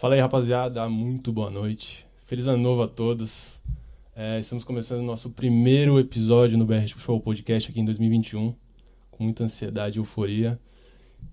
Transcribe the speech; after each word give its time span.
Fala 0.00 0.14
aí, 0.14 0.20
rapaziada. 0.22 0.88
Muito 0.88 1.30
boa 1.30 1.50
noite. 1.50 2.06
Feliz 2.24 2.46
ano 2.46 2.56
novo 2.56 2.82
a 2.82 2.88
todos. 2.88 3.60
É, 4.16 4.40
estamos 4.40 4.64
começando 4.64 5.00
o 5.00 5.04
nosso 5.04 5.28
primeiro 5.28 6.00
episódio 6.00 6.56
no 6.56 6.64
BR 6.64 6.86
Show 6.86 7.20
Podcast 7.20 7.70
aqui 7.70 7.80
em 7.80 7.84
2021, 7.84 8.54
com 9.10 9.24
muita 9.24 9.44
ansiedade 9.44 9.98
e 9.98 10.00
euforia. 10.00 10.58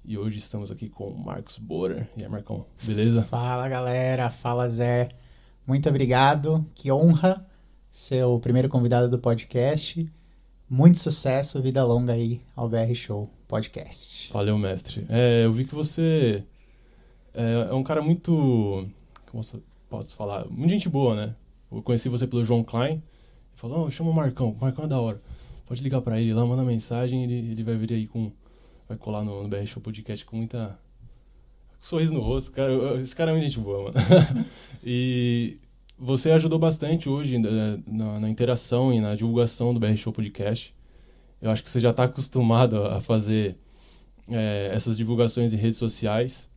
E 0.03 0.17
hoje 0.17 0.39
estamos 0.39 0.69
aqui 0.69 0.89
com 0.89 1.07
o 1.07 1.17
Marcos 1.17 1.57
Borer. 1.57 2.09
E 2.17 2.23
aí, 2.23 2.29
Marcão, 2.29 2.65
beleza? 2.83 3.23
Fala, 3.23 3.69
galera. 3.69 4.29
Fala, 4.29 4.67
Zé. 4.67 5.11
Muito 5.65 5.87
obrigado. 5.87 6.65
Que 6.75 6.91
honra 6.91 7.47
ser 7.89 8.25
o 8.25 8.37
primeiro 8.37 8.67
convidado 8.67 9.09
do 9.09 9.17
podcast. 9.17 10.05
Muito 10.69 10.99
sucesso, 10.99 11.61
vida 11.61 11.85
longa 11.85 12.11
aí 12.11 12.41
ao 12.53 12.67
BR 12.67 12.93
Show 12.93 13.29
Podcast. 13.47 14.29
Valeu, 14.33 14.57
mestre. 14.57 15.05
É, 15.07 15.45
eu 15.45 15.53
vi 15.53 15.63
que 15.63 15.73
você 15.73 16.43
é, 17.33 17.67
é 17.69 17.73
um 17.73 17.83
cara 17.83 18.01
muito. 18.01 18.87
Como 19.31 19.43
posso 19.89 20.15
falar? 20.15 20.45
Muito 20.49 20.69
gente 20.69 20.89
boa, 20.89 21.15
né? 21.15 21.35
Eu 21.71 21.81
conheci 21.81 22.09
você 22.09 22.25
pelo 22.25 22.43
João 22.43 22.63
Klein. 22.63 22.93
Ele 22.93 23.01
falou: 23.55 23.85
oh, 23.85 23.91
chama 23.91 24.09
o 24.09 24.13
Marcão, 24.13 24.51
o 24.51 24.61
Marcão 24.61 24.85
é 24.85 24.87
da 24.87 24.99
hora. 24.99 25.21
Pode 25.67 25.83
ligar 25.83 26.01
pra 26.01 26.19
ele 26.19 26.33
lá, 26.33 26.45
manda 26.45 26.63
mensagem 26.63 27.23
ele, 27.23 27.51
ele 27.51 27.63
vai 27.63 27.75
vir 27.75 27.93
aí 27.93 28.07
com. 28.07 28.31
Vai 28.87 28.97
colar 28.97 29.23
no, 29.23 29.43
no 29.43 29.49
BR 29.49 29.65
Show 29.65 29.81
Podcast 29.81 30.23
com 30.25 30.37
muita. 30.37 30.79
sorriso 31.81 32.13
no 32.13 32.21
rosto. 32.21 32.51
Cara, 32.51 33.01
esse 33.01 33.15
cara 33.15 33.31
é 33.31 33.33
muito 33.33 33.45
gente 33.45 33.59
boa, 33.59 33.91
mano. 33.91 33.95
e 34.83 35.57
você 35.99 36.31
ajudou 36.31 36.57
bastante 36.57 37.09
hoje 37.09 37.37
né, 37.37 37.79
na, 37.85 38.19
na, 38.19 38.29
interação 38.29 38.93
e 38.93 39.01
na 39.01 39.15
divulgação 39.15 39.73
do 39.73 39.79
BR 39.79 39.95
Show 39.95 40.13
Podcast. 40.13 40.73
Eu 41.41 41.51
acho 41.51 41.63
que 41.63 41.69
você 41.69 41.79
já 41.79 41.89
está 41.89 42.05
acostumado 42.05 42.83
a 42.85 43.01
fazer 43.01 43.57
é, 44.29 44.69
essas 44.73 44.95
divulgações 44.95 45.53
em 45.53 45.57
redes 45.57 45.77
sociais. 45.77 46.49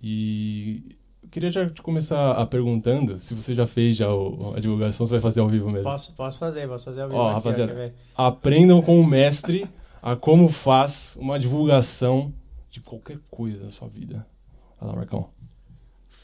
E 0.00 0.96
eu 1.22 1.28
queria 1.28 1.50
já 1.50 1.68
te 1.68 1.82
começar 1.82 2.32
a 2.32 2.46
perguntando 2.46 3.18
se 3.18 3.34
você 3.34 3.54
já 3.54 3.66
fez 3.66 3.96
já 3.96 4.12
o, 4.12 4.54
a 4.56 4.60
divulgação, 4.60 5.06
você 5.06 5.14
vai 5.14 5.20
fazer 5.20 5.40
ao 5.40 5.48
vivo 5.48 5.70
mesmo. 5.70 5.84
Posso, 5.84 6.14
posso 6.16 6.38
fazer, 6.38 6.68
posso 6.68 6.86
fazer 6.86 7.02
ao 7.02 7.08
vivo. 7.08 7.20
Ó, 7.20 7.26
aqui, 7.26 7.34
rapaziada, 7.34 7.94
ó, 8.16 8.26
aprendam 8.26 8.80
com 8.80 9.00
o 9.00 9.06
mestre 9.06 9.68
a 10.00 10.16
como 10.16 10.48
faz 10.48 11.14
uma 11.16 11.38
divulgação 11.38 12.32
de 12.70 12.80
qualquer 12.80 13.18
coisa 13.30 13.64
da 13.64 13.70
sua 13.70 13.88
vida. 13.88 14.26
Vai 14.80 14.88
lá, 14.88 14.96
Marcão. 14.96 15.30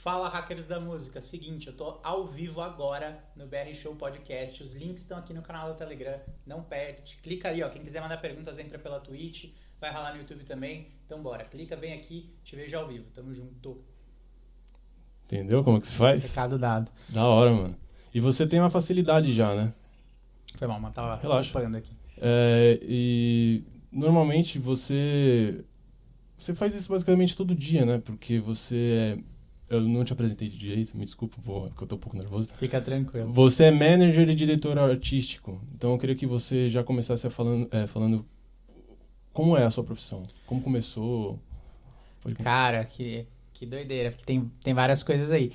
Fala, 0.04 0.28
hackers 0.28 0.66
da 0.66 0.78
música. 0.78 1.20
Seguinte, 1.22 1.68
eu 1.68 1.72
tô 1.72 1.98
ao 2.02 2.26
vivo 2.26 2.60
agora 2.60 3.24
no 3.34 3.46
BR 3.46 3.72
Show 3.74 3.96
Podcast. 3.96 4.62
Os 4.62 4.74
links 4.74 5.00
estão 5.00 5.16
aqui 5.16 5.32
no 5.32 5.40
canal 5.40 5.72
do 5.72 5.78
Telegram. 5.78 6.20
Não 6.46 6.62
perde. 6.62 7.16
Clica 7.22 7.48
aí, 7.48 7.62
ó. 7.62 7.70
Quem 7.70 7.82
quiser 7.82 8.02
mandar 8.02 8.18
perguntas, 8.18 8.58
entra 8.58 8.78
pela 8.78 9.00
Twitch. 9.00 9.54
Vai 9.84 9.92
ralar 9.92 10.14
no 10.14 10.20
YouTube 10.20 10.44
também. 10.44 10.86
Então 11.04 11.22
bora. 11.22 11.44
Clica, 11.44 11.76
vem 11.76 11.92
aqui. 11.92 12.30
Te 12.42 12.56
vejo 12.56 12.74
ao 12.74 12.88
vivo. 12.88 13.04
Tamo 13.14 13.34
junto. 13.34 13.84
Entendeu 15.26 15.62
como 15.62 15.78
que 15.78 15.88
se 15.88 15.92
faz? 15.92 16.24
Recado 16.24 16.58
dado. 16.58 16.90
Da 17.10 17.26
hora, 17.26 17.52
mano. 17.52 17.76
E 18.14 18.18
você 18.18 18.46
tem 18.46 18.60
uma 18.60 18.70
facilidade 18.70 19.34
já, 19.34 19.54
né? 19.54 19.74
Foi 20.56 20.66
mal, 20.66 20.80
mas 20.80 20.94
tava 20.94 21.20
Relaxa. 21.20 21.58
aqui. 21.76 21.92
É, 22.16 22.80
e 22.80 23.62
normalmente 23.92 24.58
você... 24.58 25.62
Você 26.38 26.54
faz 26.54 26.74
isso 26.74 26.90
basicamente 26.90 27.36
todo 27.36 27.54
dia, 27.54 27.84
né? 27.84 27.98
Porque 27.98 28.40
você 28.40 29.18
é 29.18 29.34
eu 29.68 29.80
não 29.80 30.04
te 30.04 30.12
apresentei 30.12 30.48
de 30.48 30.56
direito, 30.56 30.96
me 30.96 31.04
desculpa, 31.04 31.36
porque 31.42 31.82
eu 31.82 31.86
tô 31.86 31.96
um 31.96 31.98
pouco 31.98 32.16
nervoso. 32.16 32.48
Fica 32.58 32.80
tranquilo. 32.80 33.32
Você 33.32 33.64
é 33.64 33.70
manager 33.70 34.28
e 34.28 34.34
diretor 34.34 34.78
artístico. 34.78 35.60
Então 35.74 35.92
eu 35.92 35.98
queria 35.98 36.14
que 36.14 36.26
você 36.26 36.68
já 36.68 36.84
começasse 36.84 37.28
falando, 37.28 37.68
é, 37.70 37.86
falando 37.86 38.24
como 39.34 39.56
é 39.56 39.64
a 39.64 39.70
sua 39.70 39.82
profissão. 39.82 40.22
Como 40.46 40.62
começou? 40.62 41.38
Pode... 42.22 42.36
Cara, 42.36 42.84
que, 42.84 43.26
que 43.52 43.66
doideira, 43.66 44.10
porque 44.10 44.24
tem, 44.24 44.50
tem 44.62 44.72
várias 44.72 45.02
coisas 45.02 45.30
aí. 45.30 45.52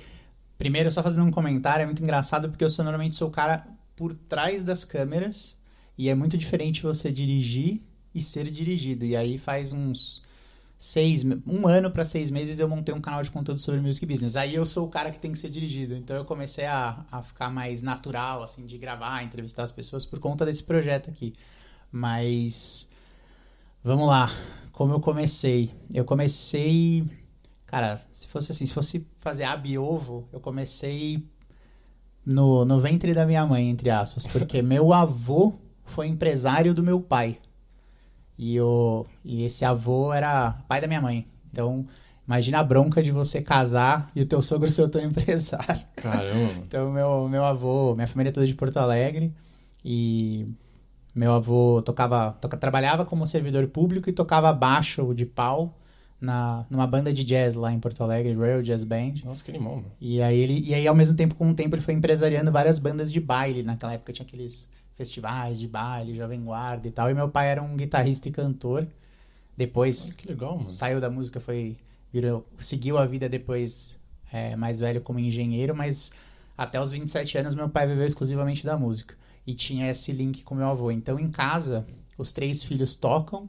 Primeiro, 0.58 0.92
só 0.92 1.02
fazendo 1.02 1.24
um 1.24 1.30
comentário, 1.30 1.82
é 1.82 1.86
muito 1.86 2.02
engraçado 2.02 2.50
porque 2.50 2.62
eu 2.62 2.68
sou, 2.68 2.84
normalmente 2.84 3.16
sou 3.16 3.28
o 3.28 3.32
cara 3.32 3.66
por 3.96 4.12
trás 4.12 4.62
das 4.62 4.84
câmeras 4.84 5.58
e 5.96 6.10
é 6.10 6.14
muito 6.14 6.36
diferente 6.36 6.82
você 6.82 7.10
dirigir 7.10 7.80
e 8.14 8.20
ser 8.22 8.50
dirigido. 8.50 9.06
E 9.06 9.16
aí 9.16 9.38
faz 9.38 9.72
uns 9.72 10.22
seis, 10.78 11.24
um 11.46 11.66
ano 11.66 11.90
para 11.90 12.04
seis 12.04 12.30
meses 12.30 12.58
eu 12.58 12.68
montei 12.68 12.94
um 12.94 13.00
canal 13.00 13.22
de 13.22 13.30
conteúdo 13.30 13.60
sobre 13.62 13.80
music 13.80 14.04
business. 14.04 14.36
Aí 14.36 14.54
eu 14.54 14.66
sou 14.66 14.86
o 14.86 14.90
cara 14.90 15.10
que 15.10 15.18
tem 15.18 15.32
que 15.32 15.38
ser 15.38 15.48
dirigido. 15.48 15.96
Então 15.96 16.14
eu 16.14 16.26
comecei 16.26 16.66
a, 16.66 17.02
a 17.10 17.22
ficar 17.22 17.48
mais 17.48 17.82
natural, 17.82 18.42
assim, 18.42 18.66
de 18.66 18.76
gravar, 18.76 19.22
entrevistar 19.22 19.62
as 19.62 19.72
pessoas 19.72 20.04
por 20.04 20.18
conta 20.18 20.44
desse 20.44 20.62
projeto 20.64 21.08
aqui. 21.08 21.34
Mas 21.90 22.89
vamos 23.82 24.06
lá, 24.06 24.30
como 24.72 24.92
eu 24.92 25.00
comecei? 25.00 25.70
Eu 25.92 26.04
comecei, 26.04 27.04
cara, 27.66 28.02
se 28.10 28.28
fosse 28.28 28.52
assim, 28.52 28.66
se 28.66 28.74
fosse 28.74 29.06
fazer 29.18 29.44
ab-ovo, 29.44 30.28
eu 30.32 30.40
comecei 30.40 31.22
no, 32.24 32.64
no 32.64 32.80
ventre 32.80 33.14
da 33.14 33.26
minha 33.26 33.46
mãe, 33.46 33.68
entre 33.68 33.90
aspas, 33.90 34.26
porque 34.26 34.60
meu 34.62 34.92
avô 34.92 35.54
foi 35.84 36.06
empresário 36.06 36.72
do 36.72 36.82
meu 36.82 37.00
pai. 37.00 37.38
E, 38.38 38.58
o, 38.60 39.04
e 39.24 39.44
esse 39.44 39.64
avô 39.64 40.12
era 40.12 40.52
pai 40.66 40.80
da 40.80 40.86
minha 40.86 41.00
mãe. 41.02 41.26
Então, 41.52 41.86
imagina 42.26 42.60
a 42.60 42.64
bronca 42.64 43.02
de 43.02 43.10
você 43.10 43.42
casar 43.42 44.10
e 44.16 44.22
o 44.22 44.26
teu 44.26 44.40
sogro 44.40 44.70
ser 44.70 44.82
o 44.82 44.88
teu 44.88 45.02
empresário. 45.02 45.84
Caramba. 45.96 46.62
então, 46.64 46.90
meu, 46.90 47.28
meu 47.28 47.44
avô, 47.44 47.94
minha 47.94 48.08
família 48.08 48.30
é 48.30 48.32
toda 48.32 48.46
de 48.46 48.54
Porto 48.54 48.78
Alegre. 48.78 49.34
E 49.84 50.46
meu 51.14 51.32
avô 51.32 51.82
tocava, 51.82 52.32
toca, 52.40 52.56
trabalhava 52.56 53.04
como 53.04 53.26
servidor 53.26 53.66
público 53.68 54.08
e 54.08 54.12
tocava 54.12 54.52
baixo 54.52 55.14
de 55.14 55.26
pau 55.26 55.74
na, 56.20 56.66
numa 56.68 56.86
banda 56.86 57.12
de 57.12 57.24
jazz 57.24 57.54
lá 57.54 57.72
em 57.72 57.80
Porto 57.80 58.02
Alegre, 58.02 58.34
Royal 58.34 58.62
Jazz 58.62 58.84
Band. 58.84 59.14
Nossa, 59.24 59.42
que 59.42 59.50
animal, 59.50 59.76
mano. 59.76 59.92
E 60.00 60.20
aí 60.20 60.38
ele, 60.38 60.60
e 60.68 60.74
aí 60.74 60.86
ao 60.86 60.94
mesmo 60.94 61.16
tempo, 61.16 61.34
com 61.34 61.50
o 61.50 61.54
tempo, 61.54 61.74
ele 61.74 61.82
foi 61.82 61.94
empresariando 61.94 62.52
várias 62.52 62.78
bandas 62.78 63.10
de 63.10 63.20
baile. 63.20 63.62
Naquela 63.62 63.94
época 63.94 64.12
tinha 64.12 64.26
aqueles 64.26 64.70
festivais 64.96 65.58
de 65.58 65.66
baile, 65.66 66.16
Jovem 66.16 66.44
Guarda 66.44 66.86
e 66.86 66.90
tal. 66.90 67.10
E 67.10 67.14
meu 67.14 67.28
pai 67.28 67.48
era 67.48 67.62
um 67.62 67.76
guitarrista 67.76 68.28
e 68.28 68.32
cantor. 68.32 68.86
Depois 69.56 70.16
ah, 70.18 70.28
legal, 70.28 70.68
saiu 70.68 71.00
da 71.00 71.10
música, 71.10 71.40
foi 71.40 71.76
virou, 72.12 72.46
seguiu 72.58 72.98
a 72.98 73.06
vida 73.06 73.28
depois 73.28 74.00
é, 74.32 74.56
mais 74.56 74.80
velho 74.80 75.00
como 75.00 75.18
engenheiro, 75.18 75.74
mas 75.74 76.12
até 76.56 76.80
os 76.80 76.90
27 76.90 77.38
anos 77.38 77.54
meu 77.54 77.68
pai 77.68 77.86
viveu 77.86 78.06
exclusivamente 78.06 78.64
da 78.64 78.76
música. 78.76 79.14
E 79.50 79.54
tinha 79.54 79.90
esse 79.90 80.12
link 80.12 80.44
com 80.44 80.54
meu 80.54 80.68
avô. 80.68 80.92
Então 80.92 81.18
em 81.18 81.28
casa, 81.28 81.84
os 82.16 82.32
três 82.32 82.62
filhos 82.62 82.94
tocam. 82.94 83.48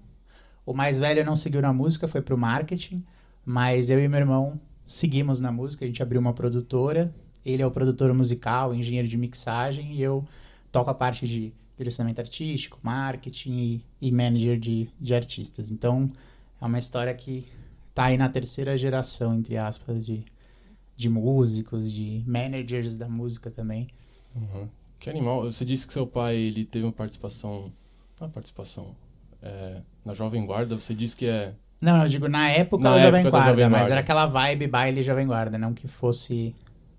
O 0.66 0.74
mais 0.74 0.98
velho 0.98 1.24
não 1.24 1.36
seguiu 1.36 1.62
na 1.62 1.72
música, 1.72 2.08
foi 2.08 2.22
pro 2.22 2.38
marketing, 2.38 3.04
mas 3.46 3.90
eu 3.90 4.00
e 4.02 4.08
meu 4.08 4.20
irmão 4.20 4.60
seguimos 4.86 5.40
na 5.40 5.52
música, 5.52 5.86
a 5.86 5.88
gente 5.88 6.02
abriu 6.02 6.20
uma 6.20 6.34
produtora. 6.34 7.14
Ele 7.46 7.62
é 7.62 7.66
o 7.66 7.72
produtor 7.72 8.12
musical, 8.14 8.74
engenheiro 8.74 9.08
de 9.08 9.18
mixagem, 9.18 9.94
e 9.94 10.02
eu 10.02 10.28
toco 10.72 10.90
a 10.90 10.94
parte 10.94 11.28
de 11.28 11.54
direcionamento 11.78 12.22
artístico, 12.22 12.80
marketing 12.82 13.52
e, 13.52 13.86
e 14.02 14.12
manager 14.12 14.60
de, 14.60 14.90
de 15.00 15.14
artistas. 15.14 15.72
Então, 15.72 16.12
é 16.60 16.66
uma 16.66 16.80
história 16.80 17.14
que 17.14 17.46
tá 17.94 18.06
aí 18.06 18.18
na 18.18 18.30
terceira 18.30 18.78
geração, 18.78 19.36
entre 19.36 19.58
aspas, 19.58 20.06
de, 20.06 20.24
de 20.96 21.10
músicos, 21.10 21.92
de 21.92 22.24
managers 22.26 22.98
da 22.98 23.08
música 23.08 23.52
também. 23.52 23.88
Uhum. 24.36 24.68
Que 25.02 25.10
animal. 25.10 25.44
Você 25.44 25.66
disse 25.66 25.86
que 25.86 25.92
seu 25.92 26.06
pai 26.06 26.36
ele 26.36 26.64
teve 26.64 26.86
uma 26.86 26.94
participação. 26.94 27.74
Uma 28.20 28.30
participação. 28.30 28.96
É, 29.42 29.82
na 30.06 30.14
Jovem 30.14 30.46
Guarda, 30.46 30.76
você 30.76 30.94
disse 30.94 31.18
que 31.18 31.26
é. 31.26 31.56
Não, 31.82 32.04
eu 32.04 32.08
digo 32.08 32.28
na 32.28 32.48
época, 32.50 32.84
na 32.84 32.92
da, 32.92 33.00
época 33.00 33.08
Jovem 33.08 33.24
Guarda, 33.24 33.38
da 33.38 33.50
Jovem 33.50 33.70
Guarda, 33.70 33.80
mas 33.84 33.92
era 33.92 34.00
aquela 34.02 34.28
vibe 34.28 34.68
baile 34.68 35.02
Jovem 35.02 35.26
Guarda, 35.26 35.58
não 35.58 35.74
que 35.74 35.88
fosse 35.88 36.56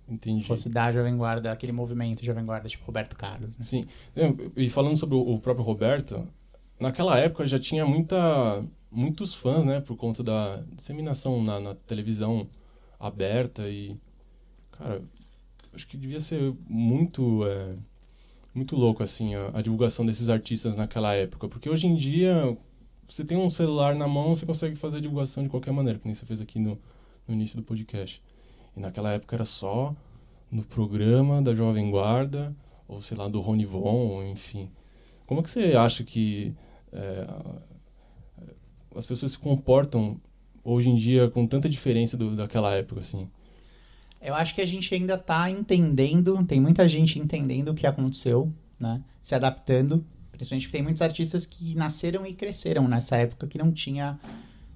Entendi. 0.09 0.45
fosse 0.45 0.69
da 0.69 0.91
Jovem 0.91 1.17
Guarda, 1.17 1.53
aquele 1.53 1.71
movimento 1.71 2.25
Jovem 2.25 2.45
Guarda, 2.45 2.69
tipo 2.69 2.85
Roberto 2.85 3.17
Carlos. 3.17 3.57
Né? 3.57 3.65
Sim. 3.65 3.87
E 4.57 4.69
falando 4.69 4.97
sobre 4.97 5.15
o 5.15 5.39
próprio 5.39 5.65
Roberto, 5.65 6.27
naquela 6.81 7.17
época 7.17 7.47
já 7.47 7.61
tinha 7.61 7.87
muita, 7.87 8.65
muitos 8.91 9.33
fãs, 9.33 9.65
né? 9.65 9.81
Por 9.81 9.97
conta 9.97 10.25
da 10.25 10.61
disseminação 10.73 11.41
na, 11.41 11.61
na 11.61 11.75
televisão 11.77 12.49
aberta 12.99 13.69
e... 13.69 13.97
Cara, 14.73 15.01
acho 15.73 15.87
que 15.87 15.97
devia 15.97 16.19
ser 16.19 16.53
muito... 16.69 17.47
É, 17.47 17.77
muito 18.55 18.77
louco, 18.77 19.03
assim, 19.03 19.35
a, 19.35 19.51
a 19.55 19.63
divulgação 19.63 20.05
desses 20.05 20.29
artistas 20.29 20.77
naquela 20.77 21.15
época. 21.15 21.49
Porque 21.49 21.69
hoje 21.69 21.87
em 21.87 21.95
dia, 21.95 22.57
você 23.09 23.25
tem 23.25 23.37
um 23.37 23.51
celular 23.51 23.95
na 23.95 24.07
mão, 24.07 24.35
você 24.35 24.47
consegue 24.47 24.77
fazer 24.77 24.99
a 24.99 25.01
divulgação 25.01 25.43
de 25.43 25.49
qualquer 25.49 25.73
maneira, 25.73 25.99
que 25.99 26.07
nem 26.07 26.15
você 26.15 26.27
fez 26.27 26.41
aqui 26.41 26.59
no, 26.59 26.79
no 27.27 27.35
início 27.35 27.57
do 27.57 27.63
podcast. 27.63 28.23
E 28.77 28.81
naquela 28.81 29.13
época 29.13 29.37
era 29.37 29.45
só 29.45 29.95
no 30.51 30.63
programa 30.63 31.41
da 31.41 31.55
Jovem 31.55 31.91
Guarda, 31.91 32.55
ou 32.87 33.01
sei 33.01 33.17
lá, 33.17 33.29
do 33.29 33.41
Rony 33.41 33.65
Von, 33.65 34.23
enfim. 34.25 34.71
Como 35.27 35.41
é 35.41 35.43
que 35.43 35.51
você 35.51 35.73
acha 35.75 36.05
que 36.05 36.55
é, 36.93 37.27
as 38.95 39.07
pessoas 39.07 39.33
se 39.33 39.39
comportam 39.39 40.21
hoje 40.63 40.91
em 40.91 40.95
dia 40.95 41.31
com 41.31 41.47
tanta 41.47 41.69
diferença 41.69 42.17
do, 42.17 42.37
daquela 42.37 42.75
época, 42.75 43.01
assim? 43.01 43.29
Eu 44.23 44.35
acho 44.37 44.55
que 44.55 44.61
a 44.61 44.67
gente 44.67 44.95
ainda 44.95 45.15
está 45.15 45.51
entendendo, 45.51 46.45
tem 46.45 46.61
muita 46.61 46.89
gente 46.89 47.19
entendendo 47.19 47.71
o 47.71 47.75
que 47.75 47.87
aconteceu, 47.87 48.53
né? 48.79 49.03
Se 49.21 49.35
adaptando, 49.35 50.05
principalmente 50.31 50.67
porque 50.67 50.79
tem 50.79 50.83
muitos 50.83 51.03
artistas 51.03 51.45
que 51.45 51.75
nasceram 51.75 52.25
e 52.25 52.33
cresceram 52.33 52.87
nessa 52.87 53.17
época 53.17 53.49
que 53.49 53.59
não 53.59 53.73
tinha 53.73 54.19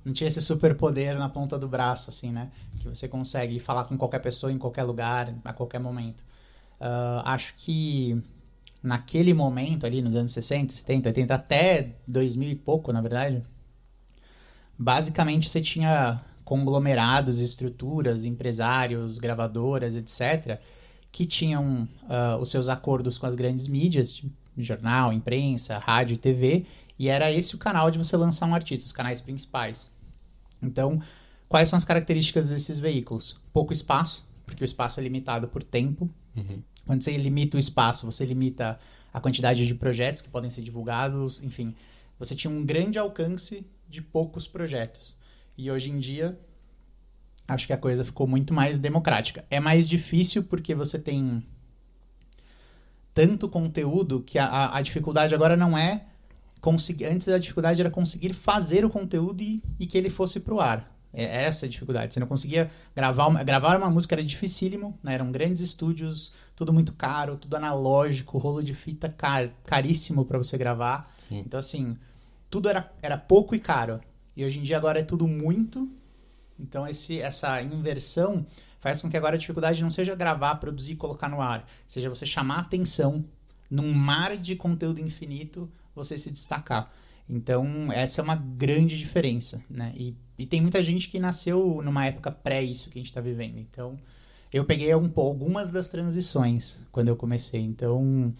não 0.04 0.12
tinha 0.12 0.28
esse 0.28 0.40
superpoder 0.40 1.18
na 1.18 1.28
ponta 1.28 1.58
do 1.58 1.66
braço, 1.66 2.10
assim, 2.10 2.30
né? 2.30 2.50
Que 2.78 2.88
você 2.88 3.08
consegue 3.08 3.58
falar 3.58 3.84
com 3.84 3.96
qualquer 3.96 4.20
pessoa 4.20 4.52
em 4.52 4.58
qualquer 4.58 4.84
lugar, 4.84 5.34
a 5.44 5.52
qualquer 5.52 5.80
momento. 5.80 6.20
Uh, 6.80 7.22
acho 7.24 7.54
que 7.56 8.22
naquele 8.80 9.34
momento 9.34 9.84
ali, 9.84 10.00
nos 10.00 10.14
anos 10.14 10.30
60, 10.30 10.74
70, 10.74 11.08
80, 11.08 11.34
até 11.34 11.96
2000 12.06 12.50
e 12.50 12.54
pouco, 12.54 12.92
na 12.92 13.00
verdade, 13.00 13.42
basicamente 14.78 15.48
você 15.48 15.60
tinha 15.60 16.20
conglomerados, 16.46 17.40
estruturas, 17.40 18.24
empresários, 18.24 19.18
gravadoras, 19.18 19.96
etc., 19.96 20.60
que 21.10 21.26
tinham 21.26 21.88
uh, 22.04 22.40
os 22.40 22.52
seus 22.52 22.68
acordos 22.68 23.18
com 23.18 23.26
as 23.26 23.34
grandes 23.34 23.66
mídias, 23.66 24.12
tipo 24.12 24.32
jornal, 24.56 25.12
imprensa, 25.12 25.76
rádio 25.76 26.14
e 26.14 26.18
TV, 26.18 26.64
e 26.96 27.08
era 27.08 27.32
esse 27.32 27.56
o 27.56 27.58
canal 27.58 27.90
de 27.90 27.98
você 27.98 28.16
lançar 28.16 28.46
um 28.46 28.54
artista, 28.54 28.86
os 28.86 28.92
canais 28.92 29.20
principais. 29.20 29.90
Então, 30.62 31.02
quais 31.48 31.68
são 31.68 31.76
as 31.76 31.84
características 31.84 32.48
desses 32.48 32.78
veículos? 32.78 33.40
Pouco 33.52 33.72
espaço, 33.72 34.24
porque 34.46 34.62
o 34.62 34.64
espaço 34.64 35.00
é 35.00 35.02
limitado 35.02 35.48
por 35.48 35.64
tempo. 35.64 36.08
Uhum. 36.36 36.62
Quando 36.86 37.02
você 37.02 37.16
limita 37.16 37.56
o 37.56 37.60
espaço, 37.60 38.06
você 38.06 38.24
limita 38.24 38.78
a 39.12 39.20
quantidade 39.20 39.66
de 39.66 39.74
projetos 39.74 40.22
que 40.22 40.30
podem 40.30 40.48
ser 40.48 40.62
divulgados, 40.62 41.42
enfim. 41.42 41.74
Você 42.20 42.36
tinha 42.36 42.52
um 42.52 42.64
grande 42.64 43.00
alcance 43.00 43.66
de 43.88 44.00
poucos 44.00 44.46
projetos. 44.46 45.15
E 45.56 45.70
hoje 45.70 45.90
em 45.90 45.98
dia, 45.98 46.38
acho 47.48 47.66
que 47.66 47.72
a 47.72 47.78
coisa 47.78 48.04
ficou 48.04 48.26
muito 48.26 48.52
mais 48.52 48.80
democrática. 48.80 49.44
É 49.50 49.60
mais 49.60 49.88
difícil 49.88 50.44
porque 50.44 50.74
você 50.74 50.98
tem 50.98 51.42
tanto 53.14 53.48
conteúdo 53.48 54.22
que 54.22 54.38
a, 54.38 54.76
a 54.76 54.82
dificuldade 54.82 55.34
agora 55.34 55.56
não 55.56 55.76
é 55.76 56.04
conseguir. 56.60 57.06
Antes 57.06 57.28
a 57.28 57.38
dificuldade 57.38 57.80
era 57.80 57.90
conseguir 57.90 58.34
fazer 58.34 58.84
o 58.84 58.90
conteúdo 58.90 59.40
e, 59.40 59.62
e 59.80 59.86
que 59.86 59.96
ele 59.96 60.10
fosse 60.10 60.40
pro 60.40 60.60
ar. 60.60 60.94
É, 61.14 61.24
é 61.24 61.44
essa 61.44 61.64
a 61.64 61.68
dificuldade. 61.68 62.12
Você 62.12 62.20
não 62.20 62.26
conseguia 62.26 62.70
gravar 62.94 63.26
uma, 63.28 63.42
gravar 63.42 63.78
uma 63.78 63.88
música 63.88 64.14
era 64.14 64.22
dificílimo, 64.22 64.98
né? 65.02 65.14
Eram 65.14 65.32
grandes 65.32 65.62
estúdios, 65.62 66.32
tudo 66.54 66.74
muito 66.74 66.92
caro, 66.92 67.38
tudo 67.38 67.56
analógico, 67.56 68.36
rolo 68.36 68.62
de 68.62 68.74
fita 68.74 69.08
car, 69.08 69.50
caríssimo 69.64 70.26
para 70.26 70.36
você 70.36 70.58
gravar. 70.58 71.10
Sim. 71.26 71.38
Então 71.38 71.58
assim, 71.58 71.96
tudo 72.50 72.68
era, 72.68 72.92
era 73.00 73.16
pouco 73.16 73.54
e 73.54 73.58
caro. 73.58 74.00
E 74.36 74.44
hoje 74.44 74.58
em 74.58 74.62
dia 74.62 74.76
agora 74.76 75.00
é 75.00 75.04
tudo 75.04 75.26
muito. 75.26 75.88
Então 76.58 76.86
esse, 76.86 77.20
essa 77.20 77.62
inversão 77.62 78.46
faz 78.80 79.00
com 79.00 79.08
que 79.08 79.16
agora 79.16 79.36
a 79.36 79.38
dificuldade 79.38 79.82
não 79.82 79.90
seja 79.90 80.14
gravar, 80.14 80.56
produzir 80.56 80.92
e 80.92 80.96
colocar 80.96 81.28
no 81.28 81.40
ar, 81.40 81.66
seja 81.88 82.08
você 82.08 82.24
chamar 82.24 82.60
atenção 82.60 83.24
num 83.70 83.92
mar 83.92 84.36
de 84.36 84.54
conteúdo 84.54 85.00
infinito, 85.00 85.70
você 85.94 86.16
se 86.16 86.30
destacar. 86.30 86.92
Então, 87.28 87.90
essa 87.92 88.20
é 88.20 88.24
uma 88.24 88.36
grande 88.36 88.96
diferença, 88.96 89.60
né? 89.68 89.92
E, 89.96 90.16
e 90.38 90.46
tem 90.46 90.60
muita 90.60 90.80
gente 90.80 91.08
que 91.08 91.18
nasceu 91.18 91.80
numa 91.82 92.06
época 92.06 92.30
pré 92.30 92.62
isso 92.62 92.88
que 92.88 92.98
a 92.98 93.00
gente 93.00 93.08
está 93.08 93.20
vivendo. 93.20 93.58
Então, 93.58 93.98
eu 94.52 94.64
peguei 94.64 94.94
um, 94.94 95.10
algumas 95.16 95.72
das 95.72 95.88
transições 95.88 96.80
quando 96.92 97.08
eu 97.08 97.16
comecei. 97.16 97.60
Então, 97.60 98.32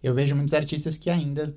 eu 0.00 0.14
vejo 0.14 0.36
muitos 0.36 0.54
artistas 0.54 0.96
que 0.96 1.10
ainda 1.10 1.52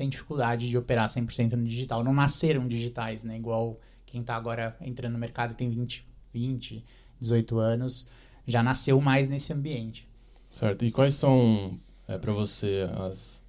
têm 0.00 0.08
dificuldade 0.08 0.66
de 0.66 0.78
operar 0.78 1.06
100% 1.06 1.52
no 1.52 1.64
digital. 1.64 2.02
Não 2.02 2.14
nasceram 2.14 2.66
digitais, 2.66 3.22
né? 3.22 3.36
Igual 3.36 3.78
quem 4.06 4.22
está 4.22 4.34
agora 4.34 4.74
entrando 4.80 5.12
no 5.12 5.18
mercado 5.18 5.54
tem 5.54 5.68
20, 5.68 6.06
20, 6.32 6.82
18 7.20 7.58
anos, 7.58 8.08
já 8.46 8.62
nasceu 8.62 8.98
mais 8.98 9.28
nesse 9.28 9.52
ambiente. 9.52 10.08
Certo. 10.52 10.86
E 10.86 10.90
quais 10.90 11.12
são, 11.12 11.78
é, 12.08 12.16
para 12.16 12.32
você, 12.32 12.88
as, 12.96 13.44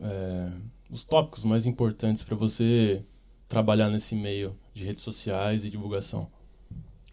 é, 0.00 0.52
os 0.90 1.04
tópicos 1.04 1.44
mais 1.44 1.66
importantes 1.66 2.22
para 2.22 2.34
você 2.34 3.04
trabalhar 3.46 3.90
nesse 3.90 4.16
meio 4.16 4.56
de 4.72 4.86
redes 4.86 5.04
sociais 5.04 5.66
e 5.66 5.70
divulgação? 5.70 6.30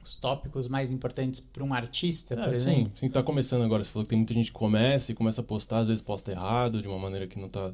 Os 0.02 0.16
tópicos 0.16 0.70
mais 0.70 0.92
importantes 0.92 1.42
para 1.42 1.64
um 1.64 1.74
artista, 1.74 2.36
é, 2.36 2.38
por 2.38 2.54
exemplo? 2.54 2.86
Sim, 2.86 2.92
sim, 2.96 3.10
tá 3.10 3.22
começando 3.22 3.64
agora. 3.64 3.84
Você 3.84 3.90
falou 3.90 4.06
que 4.06 4.12
tem 4.12 4.18
muita 4.18 4.34
gente 4.34 4.48
que 4.48 4.54
começa 4.54 5.12
e 5.12 5.16
começa 5.16 5.42
a 5.42 5.44
postar, 5.44 5.80
às 5.80 5.90
vezes 5.90 6.02
posta 6.02 6.32
errado, 6.32 6.82
de 6.82 6.88
uma 6.88 6.98
maneira 6.98 7.28
que 7.28 7.38
não 7.38 7.50
tá 7.50 7.74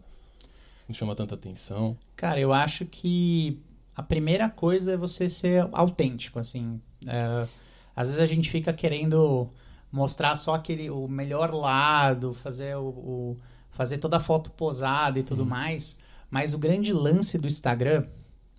não 0.90 0.96
chama 0.96 1.16
tanta 1.16 1.36
atenção. 1.36 1.96
Cara, 2.16 2.40
eu 2.40 2.52
acho 2.52 2.84
que 2.84 3.62
a 3.96 4.02
primeira 4.02 4.50
coisa 4.50 4.94
é 4.94 4.98
você 4.98 5.30
ser 5.30 5.70
autêntico, 5.72 6.40
assim. 6.40 6.82
É, 7.06 7.48
às 7.96 8.08
vezes 8.08 8.22
a 8.22 8.26
gente 8.26 8.50
fica 8.50 8.74
querendo 8.74 9.48
mostrar 9.92 10.36
só 10.36 10.56
aquele 10.56 10.90
o 10.90 11.08
melhor 11.08 11.54
lado, 11.54 12.34
fazer 12.34 12.76
o, 12.76 12.88
o 12.88 13.38
fazer 13.70 14.00
toda 14.00 14.18
a 14.18 14.20
foto 14.20 14.50
posada 14.52 15.20
e 15.20 15.24
tudo 15.24 15.44
hum. 15.44 15.48
mais. 15.48 16.00
Mas 16.30 16.56
o 16.56 16.58
grande 16.58 16.92
lance 16.92 17.38
do 17.38 17.48
Instagram, 17.48 18.06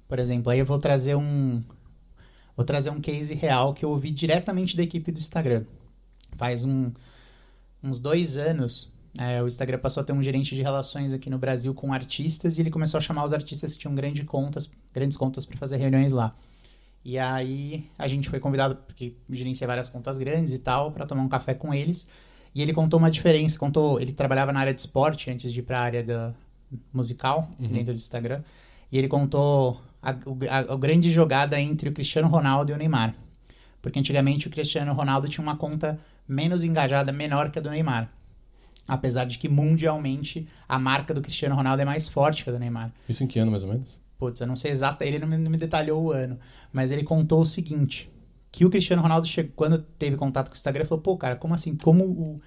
por 0.09 0.19
exemplo, 0.21 0.51
aí 0.51 0.61
eu 0.61 0.67
vou 0.67 0.79
trazer 0.79 1.17
um 1.17 1.63
vou 2.57 2.65
trazer 2.65 2.91
um 2.91 3.01
case 3.01 3.35
real 3.35 3.75
que 3.75 3.85
eu 3.85 3.91
ouvi 3.91 4.11
diretamente 4.11 4.77
da 4.77 4.83
equipe 4.83 5.11
do 5.11 5.19
Instagram. 5.19 5.65
Faz 6.37 6.65
um, 6.65 6.93
uns 7.83 7.99
dois 7.99 8.37
anos, 8.37 8.93
é, 9.19 9.43
o 9.43 9.47
Instagram 9.47 9.79
passou 9.79 10.03
a 10.03 10.05
ter 10.05 10.13
um 10.13 10.23
gerente 10.23 10.55
de 10.55 10.63
relações 10.63 11.13
aqui 11.13 11.29
no 11.29 11.39
Brasil 11.39 11.75
com 11.75 11.93
artistas 11.93 12.59
e 12.59 12.63
ele 12.63 12.71
começou 12.71 12.99
a 12.99 13.01
chamar 13.01 13.25
os 13.25 13.33
artistas 13.33 13.75
que 13.75 13.81
tinham 13.81 13.95
grandes 13.95 14.25
contas, 14.25 14.71
grandes 14.95 15.17
contas 15.17 15.45
para 15.45 15.57
fazer 15.57 15.77
reuniões 15.79 16.13
lá. 16.13 16.35
E 17.05 17.19
aí 17.19 17.87
a 17.99 18.07
gente 18.07 18.29
foi 18.29 18.39
convidado, 18.39 18.77
porque 18.87 19.15
gerencia 19.31 19.67
várias 19.67 19.89
contas 19.89 20.19
grandes 20.19 20.55
e 20.55 20.59
tal, 20.59 20.93
para 20.93 21.07
tomar 21.07 21.23
um 21.23 21.29
café 21.29 21.55
com 21.55 21.73
eles. 21.73 22.09
E 22.55 22.63
ele 22.63 22.73
contou 22.73 22.99
uma 22.99 23.11
diferença, 23.11 23.59
contou, 23.59 24.01
ele 24.01 24.13
trabalhava 24.13 24.53
na 24.53 24.61
área 24.61 24.75
de 24.75 24.81
esporte 24.81 25.31
antes 25.31 25.53
de 25.53 25.61
ir 25.61 25.63
para 25.63 25.79
a 25.81 25.83
área 25.83 26.03
da 26.03 26.35
musical, 26.93 27.51
uhum. 27.59 27.69
dentro 27.69 27.95
do 27.95 27.99
Instagram. 27.99 28.43
E 28.93 28.99
ele 28.99 29.09
contou 29.09 29.81
a, 30.03 30.11
a, 30.11 30.59
a, 30.59 30.77
grande 30.77 31.11
jogada 31.11 31.61
entre 31.61 31.89
o 31.89 31.93
Cristiano 31.93 32.29
Ronaldo 32.29 32.73
e 32.73 32.75
o 32.75 32.79
Neymar. 32.79 33.15
Porque 33.81 33.99
antigamente 33.99 34.49
o 34.49 34.51
Cristiano 34.51 34.93
Ronaldo 34.93 35.29
tinha 35.29 35.43
uma 35.43 35.57
conta 35.57 35.99
menos 36.29 36.63
engajada, 36.63 37.13
menor 37.13 37.51
que 37.51 37.59
a 37.59 37.63
do 37.63 37.71
Neymar. 37.71 38.11
Apesar 38.93 39.25
de 39.25 39.39
que 39.39 39.49
mundialmente 39.49 40.49
a 40.69 40.79
marca 40.79 41.15
do 41.15 41.23
Cristiano 41.23 41.55
Ronaldo 41.55 41.83
é 41.83 41.85
mais 41.85 42.09
forte 42.09 42.43
que 42.43 42.51
a 42.51 42.53
do 42.53 42.59
Neymar. 42.59 42.93
Isso 43.09 43.23
em 43.23 43.27
que 43.27 43.39
ano 43.39 43.51
mais 43.51 43.63
ou 43.63 43.69
menos? 43.69 44.01
putz, 44.21 44.41
eu 44.43 44.47
não 44.47 44.55
sei 44.55 44.71
exato, 44.71 45.03
ele 45.03 45.19
não 45.19 45.27
me, 45.27 45.39
não 45.39 45.51
me, 45.51 45.57
detalhou 45.57 46.05
o 46.05 46.13
ano, 46.13 46.39
mas 46.71 46.93
ele 46.93 47.03
contou 47.03 47.41
o 47.41 47.47
seguinte, 47.47 48.11
que 48.53 48.67
o 48.67 48.71
Cristiano 48.71 49.01
Ronaldo, 49.01 49.27
chegou, 49.27 49.53
quando 49.57 49.79
teve 49.79 50.17
contato 50.17 50.49
com 50.49 50.55
o 50.55 50.57
Instagram, 50.57 50.85
falou, 50.85 51.03
pô, 51.03 51.17
cara, 51.17 51.35
como 51.35 51.55
assim, 51.55 51.75
como 51.75 52.05
o... 52.05 52.41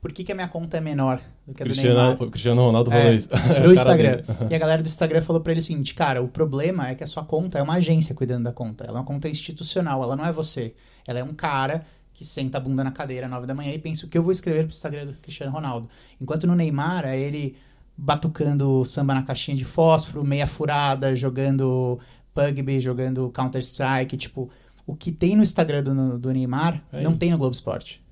Por 0.00 0.12
que, 0.12 0.24
que 0.24 0.32
a 0.32 0.34
minha 0.34 0.48
conta 0.48 0.78
é 0.78 0.80
menor 0.80 1.20
do 1.46 1.52
que 1.52 1.62
a 1.62 1.66
Cristiano, 1.66 1.94
do 1.94 2.00
Neymar? 2.00 2.22
O 2.22 2.30
Cristiano 2.30 2.62
Ronaldo 2.62 2.90
falou 2.90 3.06
é, 3.06 3.14
isso. 3.14 3.28
No 3.64 3.72
Instagram. 3.72 4.22
e 4.50 4.54
a 4.54 4.58
galera 4.58 4.82
do 4.82 4.86
Instagram 4.86 5.22
falou 5.22 5.42
pra 5.42 5.52
ele 5.52 5.60
o 5.60 5.62
seguinte, 5.62 5.94
cara, 5.94 6.22
o 6.22 6.28
problema 6.28 6.88
é 6.88 6.94
que 6.94 7.04
a 7.04 7.06
sua 7.06 7.24
conta 7.24 7.58
é 7.58 7.62
uma 7.62 7.74
agência 7.74 8.14
cuidando 8.14 8.44
da 8.44 8.52
conta. 8.52 8.84
Ela 8.84 8.98
é 8.98 9.00
uma 9.00 9.06
conta 9.06 9.28
institucional, 9.28 10.02
ela 10.02 10.16
não 10.16 10.24
é 10.24 10.32
você. 10.32 10.74
Ela 11.06 11.18
é 11.18 11.24
um 11.24 11.34
cara 11.34 11.84
que 12.20 12.24
senta 12.26 12.58
a 12.58 12.60
bunda 12.60 12.84
na 12.84 12.90
cadeira 12.90 13.24
às 13.24 13.32
9 13.32 13.46
da 13.46 13.54
manhã 13.54 13.72
e 13.72 13.78
pensa 13.78 14.04
o 14.04 14.08
que 14.10 14.18
eu 14.18 14.22
vou 14.22 14.30
escrever 14.30 14.64
pro 14.64 14.76
Instagram 14.76 15.06
do 15.06 15.14
Cristiano 15.14 15.50
Ronaldo. 15.50 15.88
Enquanto 16.20 16.46
no 16.46 16.54
Neymar, 16.54 17.06
é 17.06 17.18
ele 17.18 17.56
batucando 17.96 18.84
samba 18.84 19.14
na 19.14 19.22
caixinha 19.22 19.56
de 19.56 19.64
fósforo, 19.64 20.22
meia 20.22 20.46
furada, 20.46 21.16
jogando 21.16 21.98
Pugby, 22.34 22.78
jogando 22.78 23.30
Counter-Strike, 23.30 24.18
tipo, 24.18 24.50
o 24.86 24.94
que 24.94 25.10
tem 25.10 25.34
no 25.34 25.42
Instagram 25.42 25.82
do, 25.82 26.18
do 26.18 26.30
Neymar 26.30 26.82
é 26.92 27.02
não 27.02 27.16
tem 27.16 27.30
no 27.30 27.38
Globo 27.38 27.54
Esporte. 27.54 28.04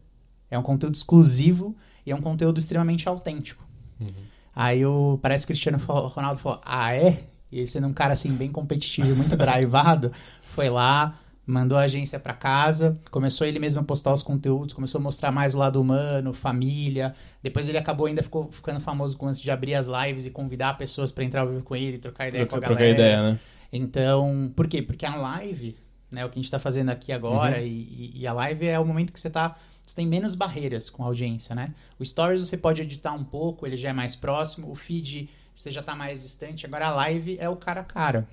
É 0.51 0.59
um 0.59 0.63
conteúdo 0.63 0.95
exclusivo 0.95 1.77
e 2.07 2.11
é 2.11 2.17
um 2.17 2.23
conteúdo 2.23 2.57
extremamente 2.57 3.07
autêntico. 3.07 3.63
Uhum. 4.01 4.09
Aí 4.57 4.87
o, 4.87 5.19
parece 5.21 5.45
que 5.45 5.53
o 5.53 5.55
Cristiano 5.55 5.77
Ronaldo 5.87 6.41
falou, 6.41 6.63
ah, 6.65 6.97
é? 6.97 7.25
E 7.53 7.59
ele 7.59 7.67
sendo 7.67 7.89
um 7.89 7.93
cara 7.93 8.15
assim, 8.15 8.33
bem 8.33 8.51
competitivo, 8.51 9.15
muito 9.15 9.37
drivado, 9.37 10.11
foi 10.55 10.71
lá, 10.71 11.21
mandou 11.49 11.79
a 11.79 11.83
agência 11.83 12.21
para 12.21 12.35
casa, 12.35 12.99
começou 13.11 13.47
ele 13.47 13.59
mesmo 13.59 13.81
a 13.81 13.85
postar 13.85 14.13
os 14.13 14.23
conteúdos, 14.23 14.75
começou 14.75 15.01
a 15.01 15.03
mostrar 15.03 15.33
mais 15.33 15.55
o 15.55 15.59
lado 15.59 15.81
humano, 15.81 16.35
família. 16.35 17.15
Depois 17.43 17.69
ele 17.69 17.79
acabou 17.79 18.07
ainda 18.07 18.23
ficou 18.23 18.51
ficando 18.53 18.81
famoso 18.81 19.17
com 19.17 19.25
o 19.25 19.29
lance 19.29 19.43
de 19.43 19.51
abrir 19.51 19.75
as 19.75 19.87
lives 19.87 20.27
e 20.27 20.31
convidar 20.31 20.77
pessoas 20.77 21.11
para 21.11 21.25
entrar 21.25 21.41
ao 21.41 21.49
vivo 21.49 21.63
com 21.63 21.75
ele, 21.75 21.97
trocar 21.97 22.29
ideia 22.29 22.47
Troca, 22.47 22.67
com 22.67 22.73
a 22.73 22.77
galera. 22.77 22.95
Trocar 22.95 23.03
ideia, 23.03 23.33
né? 23.33 23.41
Então, 23.73 24.53
por 24.55 24.69
quê? 24.69 24.83
Porque 24.83 25.07
a 25.07 25.17
live, 25.17 25.77
né, 26.11 26.25
o 26.25 26.29
que 26.29 26.35
a 26.35 26.39
gente 26.39 26.45
está 26.45 26.59
fazendo 26.59 26.91
aqui 26.91 27.13
agora 27.13 27.59
uhum. 27.59 27.67
e, 27.67 28.13
e, 28.15 28.27
a 28.27 28.33
live 28.35 28.67
é 28.67 28.79
o 28.79 28.85
momento 28.85 29.13
que 29.13 29.21
você 29.21 29.31
tá 29.31 29.57
você 29.87 29.97
tem 29.97 30.07
menos 30.07 30.35
barreiras 30.35 30.91
com 30.91 31.03
a 31.03 31.07
audiência, 31.07 31.55
né? 31.55 31.75
O 31.99 32.05
Stories 32.05 32.47
você 32.47 32.59
pode 32.59 32.83
editar 32.83 33.15
um 33.15 33.25
pouco, 33.25 33.67
ele 33.67 33.77
já 33.77 33.89
é 33.89 33.93
mais 33.95 34.15
próximo, 34.15 34.71
o 34.71 34.75
feed 34.75 35.31
você 35.57 35.71
já 35.71 35.81
está 35.81 35.97
mais 35.97 36.23
distante, 36.23 36.67
agora 36.67 36.89
a 36.89 36.95
live 36.95 37.39
é 37.41 37.49
o 37.49 37.57
cara 37.57 37.81
a 37.81 37.85
cara. 37.85 38.29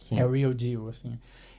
Sim. 0.00 0.18
É 0.18 0.26
o 0.26 0.32
real 0.32 0.52
deal, 0.52 0.88
assim. 0.88 1.16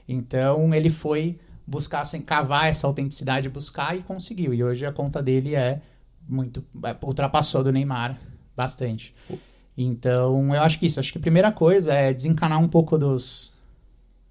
Então 0.08 0.74
ele 0.74 0.90
foi 0.90 1.38
buscar, 1.66 2.00
assim, 2.00 2.20
cavar 2.20 2.68
essa 2.68 2.86
autenticidade, 2.86 3.48
buscar 3.50 3.96
e 3.96 4.02
conseguiu. 4.02 4.54
E 4.54 4.64
hoje 4.64 4.86
a 4.86 4.92
conta 4.92 5.22
dele 5.22 5.54
é 5.54 5.82
muito. 6.26 6.64
É, 6.84 6.96
ultrapassou 7.02 7.60
a 7.60 7.64
do 7.64 7.72
Neymar 7.72 8.18
bastante. 8.56 9.14
Então 9.76 10.54
eu 10.54 10.62
acho 10.62 10.78
que 10.78 10.86
isso. 10.86 10.98
Acho 10.98 11.12
que 11.12 11.18
a 11.18 11.20
primeira 11.20 11.52
coisa 11.52 11.92
é 11.92 12.12
desencanar 12.12 12.58
um 12.58 12.68
pouco 12.68 12.96
dos, 12.96 13.52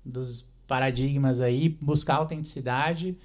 dos 0.03 0.50
paradigmas 0.67 1.39
aí, 1.39 1.69
buscar 1.81 2.15
autenticidade. 2.15 3.15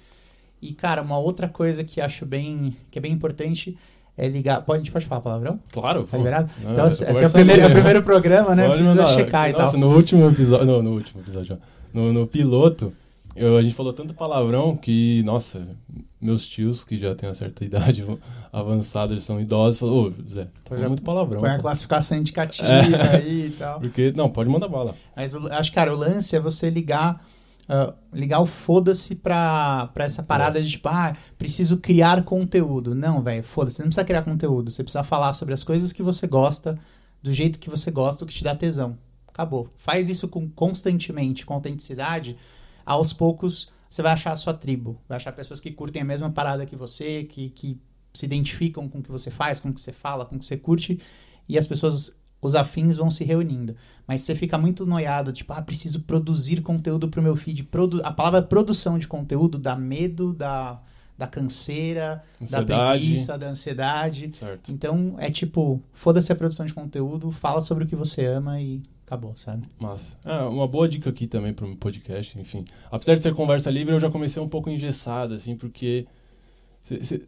E, 0.61 0.73
cara, 0.73 1.01
uma 1.01 1.17
outra 1.17 1.49
coisa 1.49 1.83
que 1.83 1.99
acho 1.99 2.25
bem, 2.25 2.77
que 2.89 2.97
é 2.97 3.01
bem 3.01 3.11
importante 3.11 3.77
é 4.17 4.29
ligar. 4.29 4.61
Pode, 4.61 4.79
a 4.79 4.83
gente 4.83 4.93
pode 4.93 5.05
falar 5.05 5.19
palavrão? 5.19 5.59
Claro. 5.73 6.05
Tá 6.05 6.17
liberado? 6.17 6.49
Não, 6.61 6.71
então, 6.71 6.85
é, 6.85 7.23
é 7.23 7.27
o 7.27 7.31
primeiro, 7.31 7.61
é 7.61 7.67
o 7.67 7.71
primeiro 7.71 8.03
programa, 8.03 8.55
né? 8.55 8.67
Pode 8.67 8.81
Precisa 8.81 9.01
mandar. 9.01 9.13
checar 9.13 9.49
e 9.49 9.53
Nossa, 9.53 9.71
tal. 9.71 9.81
no 9.81 9.93
último 9.93 10.29
episódio. 10.29 10.65
No, 10.65 10.81
no 10.81 10.91
último 10.93 11.21
episódio. 11.21 11.57
No, 11.93 12.11
no 12.11 12.25
piloto, 12.27 12.91
eu- 13.35 13.57
a 13.57 13.61
gente 13.61 13.75
falou 13.75 13.93
tanto 13.93 14.13
palavrão 14.13 14.75
que, 14.75 15.21
nossa, 15.23 15.67
meus 16.19 16.47
tios, 16.47 16.83
que 16.83 16.97
já 16.97 17.13
têm 17.15 17.29
uma 17.29 17.35
certa 17.35 17.63
idade 17.65 18.03
avançada, 18.51 19.13
eles 19.13 19.23
são 19.23 19.39
idosos, 19.39 19.79
falaram, 19.79 19.97
ô, 19.99 20.29
Zé, 20.29 20.47
tá 20.65 20.77
já 20.77 20.87
muito 20.87 21.03
palavrão. 21.03 21.39
Põe 21.41 21.51
a 21.51 21.55
pô." 21.55 21.61
classificação 21.63 22.17
indicativa 22.17 22.67
É. 22.67 23.15
aí 23.17 23.47
e 23.47 23.51
tal. 23.51 23.79
Porque, 23.79 24.11
não, 24.15 24.29
pode 24.29 24.49
mandar 24.49 24.67
bala. 24.67 24.95
Mas 25.15 25.35
acho, 25.35 25.71
cara, 25.73 25.93
o 25.93 25.97
lance 25.97 26.35
é 26.35 26.39
você 26.39 26.69
ligar. 26.69 27.25
ah, 27.69 27.93
ligar 28.13 28.39
o 28.41 28.45
foda-se 28.45 29.15
pra, 29.15 29.87
pra 29.93 30.03
essa 30.03 30.21
parada 30.21 30.61
de 30.61 30.69
tipo, 30.71 30.89
ah, 30.89 31.15
preciso 31.37 31.77
criar 31.77 32.23
conteúdo. 32.23 32.93
Não, 32.93 33.21
velho, 33.21 33.41
foda-se, 33.43 33.77
você 33.77 33.83
não 33.83 33.89
precisa 33.89 34.05
criar 34.05 34.23
conteúdo. 34.23 34.69
Você 34.69 34.83
precisa 34.83 35.03
falar 35.03 35.33
sobre 35.33 35.53
as 35.53 35.63
coisas 35.63 35.93
que 35.93 36.03
você 36.03 36.27
gosta, 36.27 36.77
do 37.21 37.31
jeito 37.31 37.57
que 37.59 37.69
você 37.69 37.89
gosta, 37.89 38.25
o 38.25 38.27
que 38.27 38.33
te 38.33 38.43
dá 38.43 38.53
tesão. 38.55 38.97
Acabou. 39.33 39.67
Faz 39.79 40.09
isso 40.09 40.27
com, 40.27 40.47
constantemente, 40.49 41.45
com 41.45 41.55
autenticidade. 41.55 42.37
Aos 42.85 43.11
poucos, 43.11 43.71
você 43.89 44.01
vai 44.01 44.11
achar 44.13 44.31
a 44.31 44.35
sua 44.35 44.53
tribo. 44.53 44.99
Vai 45.09 45.17
achar 45.17 45.31
pessoas 45.31 45.59
que 45.59 45.71
curtem 45.71 46.03
a 46.03 46.05
mesma 46.05 46.29
parada 46.29 46.65
que 46.65 46.75
você, 46.75 47.23
que, 47.23 47.49
que 47.49 47.79
se 48.13 48.25
identificam 48.25 48.87
com 48.87 48.99
o 48.99 49.03
que 49.03 49.11
você 49.11 49.31
faz, 49.31 49.59
com 49.59 49.69
o 49.69 49.73
que 49.73 49.81
você 49.81 49.91
fala, 49.91 50.25
com 50.25 50.35
o 50.35 50.39
que 50.39 50.45
você 50.45 50.55
curte. 50.55 50.99
E 51.49 51.57
as 51.57 51.65
pessoas, 51.65 52.15
os 52.39 52.53
afins 52.53 52.95
vão 52.95 53.09
se 53.09 53.23
reunindo. 53.23 53.75
Mas 54.07 54.21
você 54.21 54.35
fica 54.35 54.57
muito 54.57 54.85
noiado, 54.85 55.33
tipo, 55.33 55.51
ah, 55.51 55.61
preciso 55.61 56.03
produzir 56.03 56.61
conteúdo 56.61 57.07
pro 57.09 57.21
meu 57.21 57.35
feed. 57.35 57.63
Produ 57.63 58.01
a 58.03 58.11
palavra 58.11 58.43
produção 58.43 58.99
de 58.99 59.07
conteúdo 59.07 59.57
dá 59.57 59.75
medo, 59.75 60.31
dá, 60.31 60.79
dá 61.17 61.25
canseira, 61.25 62.23
da 62.39 62.59
Ansiedade. 62.59 62.99
preguiça, 62.99 63.37
da 63.37 63.47
ansiedade. 63.47 64.33
Certo. 64.37 64.71
Então 64.71 65.15
é 65.17 65.31
tipo, 65.31 65.81
foda-se 65.93 66.31
a 66.31 66.35
produção 66.35 66.65
de 66.65 66.73
conteúdo, 66.73 67.31
fala 67.31 67.61
sobre 67.61 67.83
o 67.83 67.87
que 67.87 67.95
você 67.95 68.25
ama 68.25 68.61
e 68.61 68.83
acabou, 69.05 69.35
sabe? 69.35 69.67
Massa. 69.79 70.17
Ah, 70.23 70.47
uma 70.47 70.67
boa 70.67 70.87
dica 70.87 71.09
aqui 71.09 71.27
também 71.27 71.53
para 71.53 71.65
o 71.65 71.75
podcast, 71.75 72.37
enfim. 72.39 72.65
Apesar 72.91 73.15
de 73.15 73.21
ser 73.21 73.33
conversa 73.33 73.69
livre, 73.69 73.93
eu 73.93 73.99
já 73.99 74.09
comecei 74.09 74.41
um 74.41 74.49
pouco 74.49 74.69
engessado, 74.69 75.33
assim, 75.33 75.55
porque 75.55 76.07
você 76.81 77.25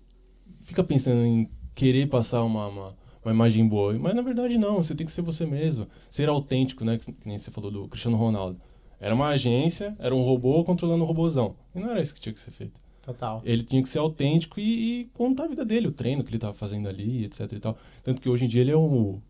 fica 0.64 0.84
pensando 0.84 1.24
em 1.24 1.50
querer 1.74 2.08
passar 2.08 2.44
uma, 2.44 2.68
uma, 2.68 2.96
uma 3.24 3.32
imagem 3.34 3.68
boa, 3.68 3.94
mas 4.00 4.16
na 4.16 4.22
verdade 4.22 4.58
não, 4.58 4.78
você 4.84 4.96
tem 4.96 5.06
que 5.06 5.12
ser 5.12 5.22
você 5.22 5.46
mesmo, 5.46 5.88
ser 6.10 6.30
autêntico, 6.30 6.84
né? 6.84 6.98
Que 6.98 7.12
que 7.12 7.28
nem 7.28 7.38
você 7.38 7.52
falou 7.52 7.72
do 7.72 7.88
Cristiano 7.88 8.18
Ronaldo. 8.18 8.60
Era 9.00 9.14
uma 9.14 9.28
agência, 9.28 9.96
era 10.00 10.16
um 10.16 10.22
robô 10.22 10.64
controlando 10.64 11.04
um 11.04 11.08
robôzão. 11.08 11.56
E 11.76 11.80
não 11.80 11.92
era 11.92 12.02
isso 12.02 12.14
que 12.14 12.22
tinha 12.22 12.34
que 12.34 12.42
ser 12.42 12.52
feito. 12.52 12.82
Total. 13.02 13.42
Ele 13.46 13.64
tinha 13.64 13.84
que 13.84 13.90
ser 13.90 14.00
autêntico 14.00 14.60
e, 14.60 15.02
e 15.02 15.06
contar 15.14 15.44
a 15.44 15.48
vida 15.48 15.64
dele, 15.64 15.88
o 15.88 15.92
treino 15.92 16.24
que 16.24 16.30
ele 16.30 16.38
estava 16.38 16.54
fazendo 16.54 16.90
ali, 16.90 17.26
etc 17.26 17.52
e 17.52 17.60
tal. 17.60 17.78
Tanto 18.04 18.22
que 18.22 18.30
hoje 18.30 18.46
em 18.46 18.48
dia 18.48 18.62
ele 18.62 18.72
é 18.72 18.76
o, 18.76 19.22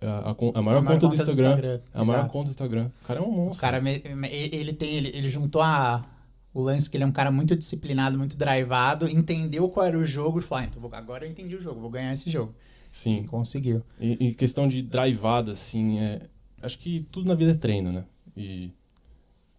a, 0.00 0.30
a 0.30 0.58
a 0.58 0.62
maior 0.62 0.78
A 0.78 0.82
maior 0.82 0.84
conta 0.84 0.98
do 0.98 1.10
conta 1.10 1.24
do 1.24 1.30
Instagram. 1.30 1.50
Instagram, 1.54 1.80
É 1.94 1.98
a 1.98 2.04
maior 2.04 2.18
exato. 2.20 2.32
conta 2.32 2.44
do 2.44 2.50
Instagram. 2.50 2.90
O 3.02 3.06
cara 3.06 3.20
é 3.20 3.22
um 3.22 3.30
monstro. 3.30 3.56
O 3.58 3.60
cara, 3.60 3.78
ele 3.90 4.72
tem, 4.72 4.94
ele, 4.94 5.08
ele 5.14 5.28
juntou 5.28 5.62
a, 5.62 6.04
o 6.52 6.60
lance 6.60 6.90
que 6.90 6.96
ele 6.96 7.04
é 7.04 7.06
um 7.06 7.12
cara 7.12 7.30
muito 7.30 7.56
disciplinado, 7.56 8.18
muito 8.18 8.36
drivado, 8.36 9.08
entendeu 9.08 9.68
qual 9.68 9.86
era 9.86 9.98
o 9.98 10.04
jogo 10.04 10.38
e 10.38 10.42
falou, 10.42 10.64
ah, 10.64 10.66
então 10.66 10.80
vou- 10.82 10.94
agora 10.94 11.24
eu 11.26 11.30
entendi 11.30 11.54
o 11.56 11.60
jogo, 11.62 11.80
vou 11.80 11.90
ganhar 11.90 12.12
esse 12.12 12.30
jogo. 12.30 12.54
E 12.92 12.96
Sim. 12.96 13.22
conseguiu. 13.24 13.82
E, 13.98 14.28
e 14.28 14.34
questão 14.34 14.68
de 14.68 14.82
drivada, 14.82 15.52
assim, 15.52 15.98
é, 15.98 16.22
acho 16.62 16.78
que 16.78 17.06
tudo 17.10 17.26
na 17.28 17.34
vida 17.34 17.52
é 17.52 17.54
treino, 17.54 17.90
né? 17.92 18.04
E 18.36 18.70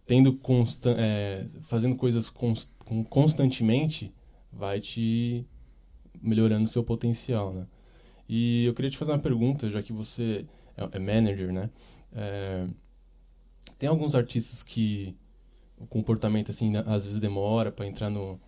tendo 0.06 0.32
constan 0.34 0.94
é, 0.96 1.46
fazendo 1.68 1.96
coisas 1.96 2.30
cons 2.30 2.72
com- 2.84 3.04
constantemente 3.04 4.12
vai 4.52 4.80
te 4.80 5.44
melhorando 6.22 6.64
o 6.64 6.68
seu 6.68 6.82
potencial, 6.84 7.52
né? 7.52 7.66
E 8.28 8.64
eu 8.64 8.74
queria 8.74 8.90
te 8.90 8.98
fazer 8.98 9.12
uma 9.12 9.18
pergunta, 9.18 9.70
já 9.70 9.82
que 9.82 9.92
você 9.92 10.44
é, 10.76 10.88
é 10.92 10.98
manager, 10.98 11.52
né? 11.52 11.70
É, 12.14 12.66
tem 13.78 13.88
alguns 13.88 14.14
artistas 14.14 14.62
que 14.62 15.14
o 15.78 15.86
comportamento, 15.86 16.50
assim, 16.50 16.70
né, 16.70 16.82
às 16.86 17.04
vezes 17.04 17.20
demora 17.20 17.70
para 17.70 17.86
entrar 17.86 18.10
no, 18.10 18.40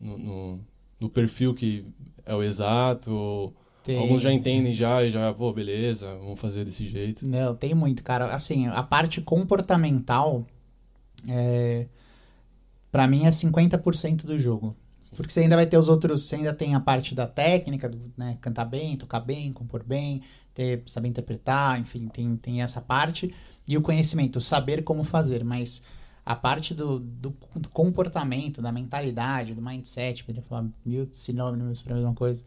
no, 0.00 0.18
no, 0.18 0.60
no 1.00 1.08
perfil 1.08 1.54
que 1.54 1.84
é 2.26 2.34
o 2.34 2.42
exato, 2.42 3.10
ou 3.12 3.54
Tem- 3.82 3.98
Alguns 4.00 4.22
já 4.22 4.32
entendem 4.32 4.72
já 4.72 5.02
e 5.02 5.10
já, 5.10 5.32
pô, 5.34 5.52
beleza, 5.52 6.14
vamos 6.16 6.40
fazer 6.40 6.64
desse 6.64 6.88
jeito. 6.88 7.26
Não, 7.26 7.54
tem 7.54 7.74
muito, 7.74 8.02
cara. 8.02 8.34
Assim, 8.34 8.66
a 8.66 8.82
parte 8.82 9.20
comportamental, 9.20 10.46
é, 11.28 11.86
para 12.90 13.06
mim, 13.06 13.26
é 13.26 13.30
50% 13.30 14.24
do 14.26 14.38
jogo. 14.38 14.74
Porque 15.16 15.32
você 15.32 15.40
ainda 15.40 15.56
vai 15.56 15.66
ter 15.66 15.78
os 15.78 15.88
outros, 15.88 16.24
você 16.24 16.36
ainda 16.36 16.52
tem 16.52 16.74
a 16.74 16.80
parte 16.80 17.14
da 17.14 17.26
técnica, 17.26 17.88
do, 17.88 17.98
né, 18.16 18.38
cantar 18.40 18.64
bem, 18.64 18.96
tocar 18.96 19.20
bem, 19.20 19.52
compor 19.52 19.82
bem, 19.84 20.22
ter, 20.52 20.82
saber 20.86 21.08
interpretar, 21.08 21.80
enfim, 21.80 22.08
tem, 22.08 22.36
tem 22.36 22.62
essa 22.62 22.80
parte. 22.80 23.34
E 23.66 23.76
o 23.76 23.82
conhecimento, 23.82 24.40
saber 24.40 24.84
como 24.84 25.04
fazer, 25.04 25.42
mas 25.44 25.84
a 26.24 26.34
parte 26.34 26.74
do, 26.74 26.98
do, 26.98 27.34
do 27.56 27.68
comportamento, 27.68 28.62
da 28.62 28.72
mentalidade, 28.72 29.54
do 29.54 29.62
mindset, 29.62 30.24
poderia 30.24 30.42
falar 30.48 30.66
mil 30.84 31.08
sinônimos 31.12 31.82
para 31.82 31.94
a 31.94 31.96
mesma 31.96 32.14
coisa, 32.14 32.44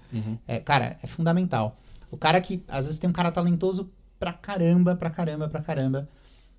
é, 0.47 0.59
cara, 0.59 0.97
é 1.01 1.07
fundamental. 1.07 1.79
O 2.09 2.17
cara 2.17 2.39
que, 2.41 2.63
às 2.67 2.86
vezes, 2.86 3.00
tem 3.00 3.09
um 3.09 3.13
cara 3.13 3.31
talentoso 3.31 3.89
pra 4.19 4.33
caramba, 4.33 4.95
pra 4.95 5.09
caramba, 5.09 5.47
pra 5.47 5.62
caramba, 5.62 6.09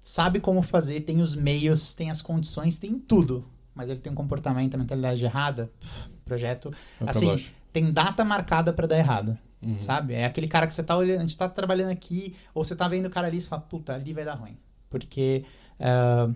sabe 0.04 0.40
como 0.40 0.62
fazer, 0.62 1.00
tem 1.00 1.20
os 1.20 1.34
meios, 1.34 1.94
tem 1.94 2.10
as 2.10 2.22
condições, 2.22 2.78
tem 2.78 2.98
tudo, 2.98 3.44
mas 3.78 3.88
ele 3.88 4.00
tem 4.00 4.12
um 4.12 4.16
comportamento, 4.16 4.74
a 4.74 4.78
mentalidade 4.78 5.24
errada, 5.24 5.70
pff, 5.80 6.08
projeto, 6.24 6.70
pra 6.98 7.10
assim, 7.12 7.46
tem 7.72 7.92
data 7.92 8.24
marcada 8.24 8.72
pra 8.72 8.86
dar 8.88 8.98
errado, 8.98 9.38
Uhum. 9.62 9.78
sabe? 9.80 10.14
É 10.14 10.24
aquele 10.24 10.48
cara 10.48 10.66
que 10.66 10.74
você 10.74 10.82
tá 10.82 10.96
olhando, 10.96 11.18
a 11.18 11.22
gente 11.22 11.38
tá 11.38 11.48
trabalhando 11.48 11.90
aqui, 11.90 12.34
ou 12.52 12.62
você 12.64 12.74
tá 12.76 12.86
vendo 12.88 13.06
o 13.06 13.10
cara 13.10 13.28
ali 13.28 13.38
e 13.38 13.40
você 13.40 13.48
fala, 13.48 13.62
puta, 13.62 13.94
ali 13.94 14.12
vai 14.12 14.24
dar 14.24 14.34
ruim. 14.34 14.56
Porque 14.90 15.44
ah, 15.80 16.28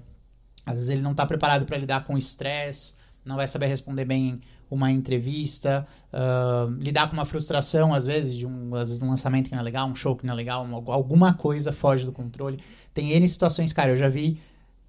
às 0.64 0.74
vezes 0.76 0.88
ele 0.90 1.02
não 1.02 1.14
tá 1.14 1.26
preparado 1.26 1.66
pra 1.66 1.76
lidar 1.76 2.04
com 2.04 2.16
estresse, 2.16 2.94
não 3.24 3.36
vai 3.36 3.46
saber 3.48 3.66
responder 3.66 4.04
bem 4.04 4.40
uma 4.70 4.90
entrevista, 4.90 5.86
ah, 6.12 6.66
lidar 6.78 7.08
com 7.08 7.12
uma 7.14 7.24
frustração, 7.24 7.92
às 7.94 8.06
vezes, 8.06 8.34
de 8.34 8.46
um, 8.46 8.74
às 8.74 8.88
vezes 8.88 9.02
um 9.02 9.10
lançamento 9.10 9.46
que 9.48 9.52
não 9.54 9.60
é 9.60 9.64
legal, 9.64 9.86
um 9.88 9.94
show 9.96 10.16
que 10.16 10.24
não 10.26 10.32
é 10.34 10.36
legal, 10.36 10.64
uma- 10.64 10.94
alguma 10.94 11.34
coisa 11.34 11.72
foge 11.72 12.04
do 12.04 12.12
controle. 12.12 12.58
Tem 12.94 13.10
N 13.12 13.28
situações, 13.28 13.72
cara, 13.72 13.90
eu 13.92 13.96
já 13.96 14.08
vi 14.08 14.40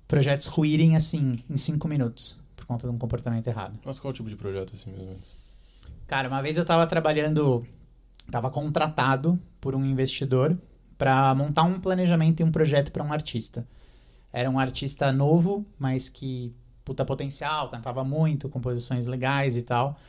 projetos 0.07 0.47
ruírem 0.47 0.95
assim, 0.95 1.39
em 1.49 1.57
cinco 1.57 1.87
minutos, 1.87 2.39
por 2.63 2.67
conta 2.67 2.87
de 2.87 2.93
um 2.93 2.97
comportamento 2.97 3.45
errado. 3.47 3.77
Mas 3.85 3.99
qual 3.99 4.13
tipo 4.13 4.29
de 4.29 4.35
projeto, 4.35 4.73
assim, 4.73 4.91
menos? 4.91 5.35
Cara, 6.07 6.29
uma 6.29 6.41
vez 6.41 6.57
eu 6.57 6.65
tava 6.65 6.87
trabalhando, 6.87 7.65
tava 8.31 8.49
contratado 8.49 9.39
por 9.59 9.75
um 9.75 9.85
investidor 9.85 10.57
para 10.97 11.35
montar 11.35 11.63
um 11.63 11.79
planejamento 11.79 12.39
e 12.39 12.43
um 12.43 12.51
projeto 12.51 12.91
para 12.91 13.03
um 13.03 13.11
artista. 13.11 13.67
Era 14.31 14.49
um 14.49 14.57
artista 14.57 15.11
novo, 15.11 15.65
mas 15.77 16.07
que 16.07 16.55
puta 16.85 17.05
potencial, 17.05 17.69
cantava 17.69 18.03
muito, 18.03 18.49
composições 18.49 19.05
legais 19.05 19.57
e 19.57 19.61
tal. 19.61 19.99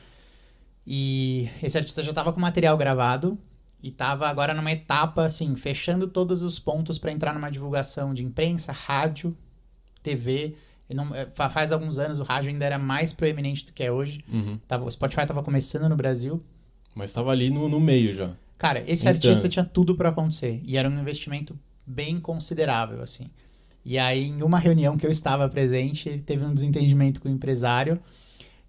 E 0.87 1.51
esse 1.63 1.77
artista 1.77 2.03
já 2.03 2.13
tava 2.13 2.33
com 2.33 2.41
material 2.41 2.77
gravado 2.77 3.39
e 3.83 3.91
tava 3.91 4.29
agora 4.29 4.55
numa 4.55 4.71
etapa 4.71 5.25
assim, 5.25 5.57
fechando 5.57 6.07
todos 6.07 6.43
os 6.43 6.59
pontos 6.59 6.99
para 6.99 7.13
entrar 7.13 7.35
numa 7.35 7.51
divulgação 7.51 8.15
de 8.15 8.23
imprensa, 8.23 8.73
rádio, 8.73 9.37
TV. 10.03 10.57
Não- 10.95 11.11
fa- 11.35 11.51
faz 11.51 11.73
alguns 11.73 11.99
anos 11.99 12.21
o 12.21 12.23
rádio 12.23 12.51
ainda 12.51 12.65
era 12.65 12.79
mais 12.79 13.13
proeminente 13.13 13.67
do 13.67 13.73
que 13.73 13.83
é 13.83 13.91
hoje. 13.93 14.25
Uhum. 14.33 14.59
Tava, 14.69 14.85
o 14.85 14.91
Spotify 14.91 15.27
tava 15.27 15.43
começando 15.43 15.89
no 15.89 15.97
Brasil. 15.97 16.43
Mas 16.95 17.13
tava 17.13 17.31
ali 17.31 17.51
no, 17.51 17.69
no 17.69 17.81
meio 17.81 18.15
já. 18.15 18.31
Cara, 18.57 18.81
esse 18.87 19.07
artista 19.09 19.49
tinha 19.49 19.65
tudo 19.65 19.97
pra 19.97 20.11
acontecer. 20.11 20.61
E 20.65 20.77
era 20.77 20.89
um 20.89 21.01
investimento 21.01 21.59
bem 21.87 22.19
considerável, 22.21 23.03
assim. 23.03 23.29
E 23.85 23.99
aí, 23.99 24.25
em 24.29 24.43
uma 24.43 24.59
reunião 24.59 24.97
que 24.97 25.05
eu 25.07 25.11
estava 25.11 25.47
presente, 25.49 26.09
ele 26.09 26.23
teve 26.23 26.45
um 26.45 26.55
desentendimento 26.55 27.21
com 27.21 27.29
o 27.29 27.33
empresário. 27.33 28.01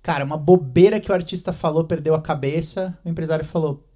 Cara, 0.01 0.25
uma 0.25 0.38
bobeira 0.38 1.00
que 1.00 1.10
o 1.10 1.13
artista 1.13 1.53
falou, 1.53 1.86
perdeu 1.86 2.13
a 2.15 2.22
cabeça. 2.22 2.98
O 3.05 3.10
empresário 3.10 3.46
falou. 3.46 3.88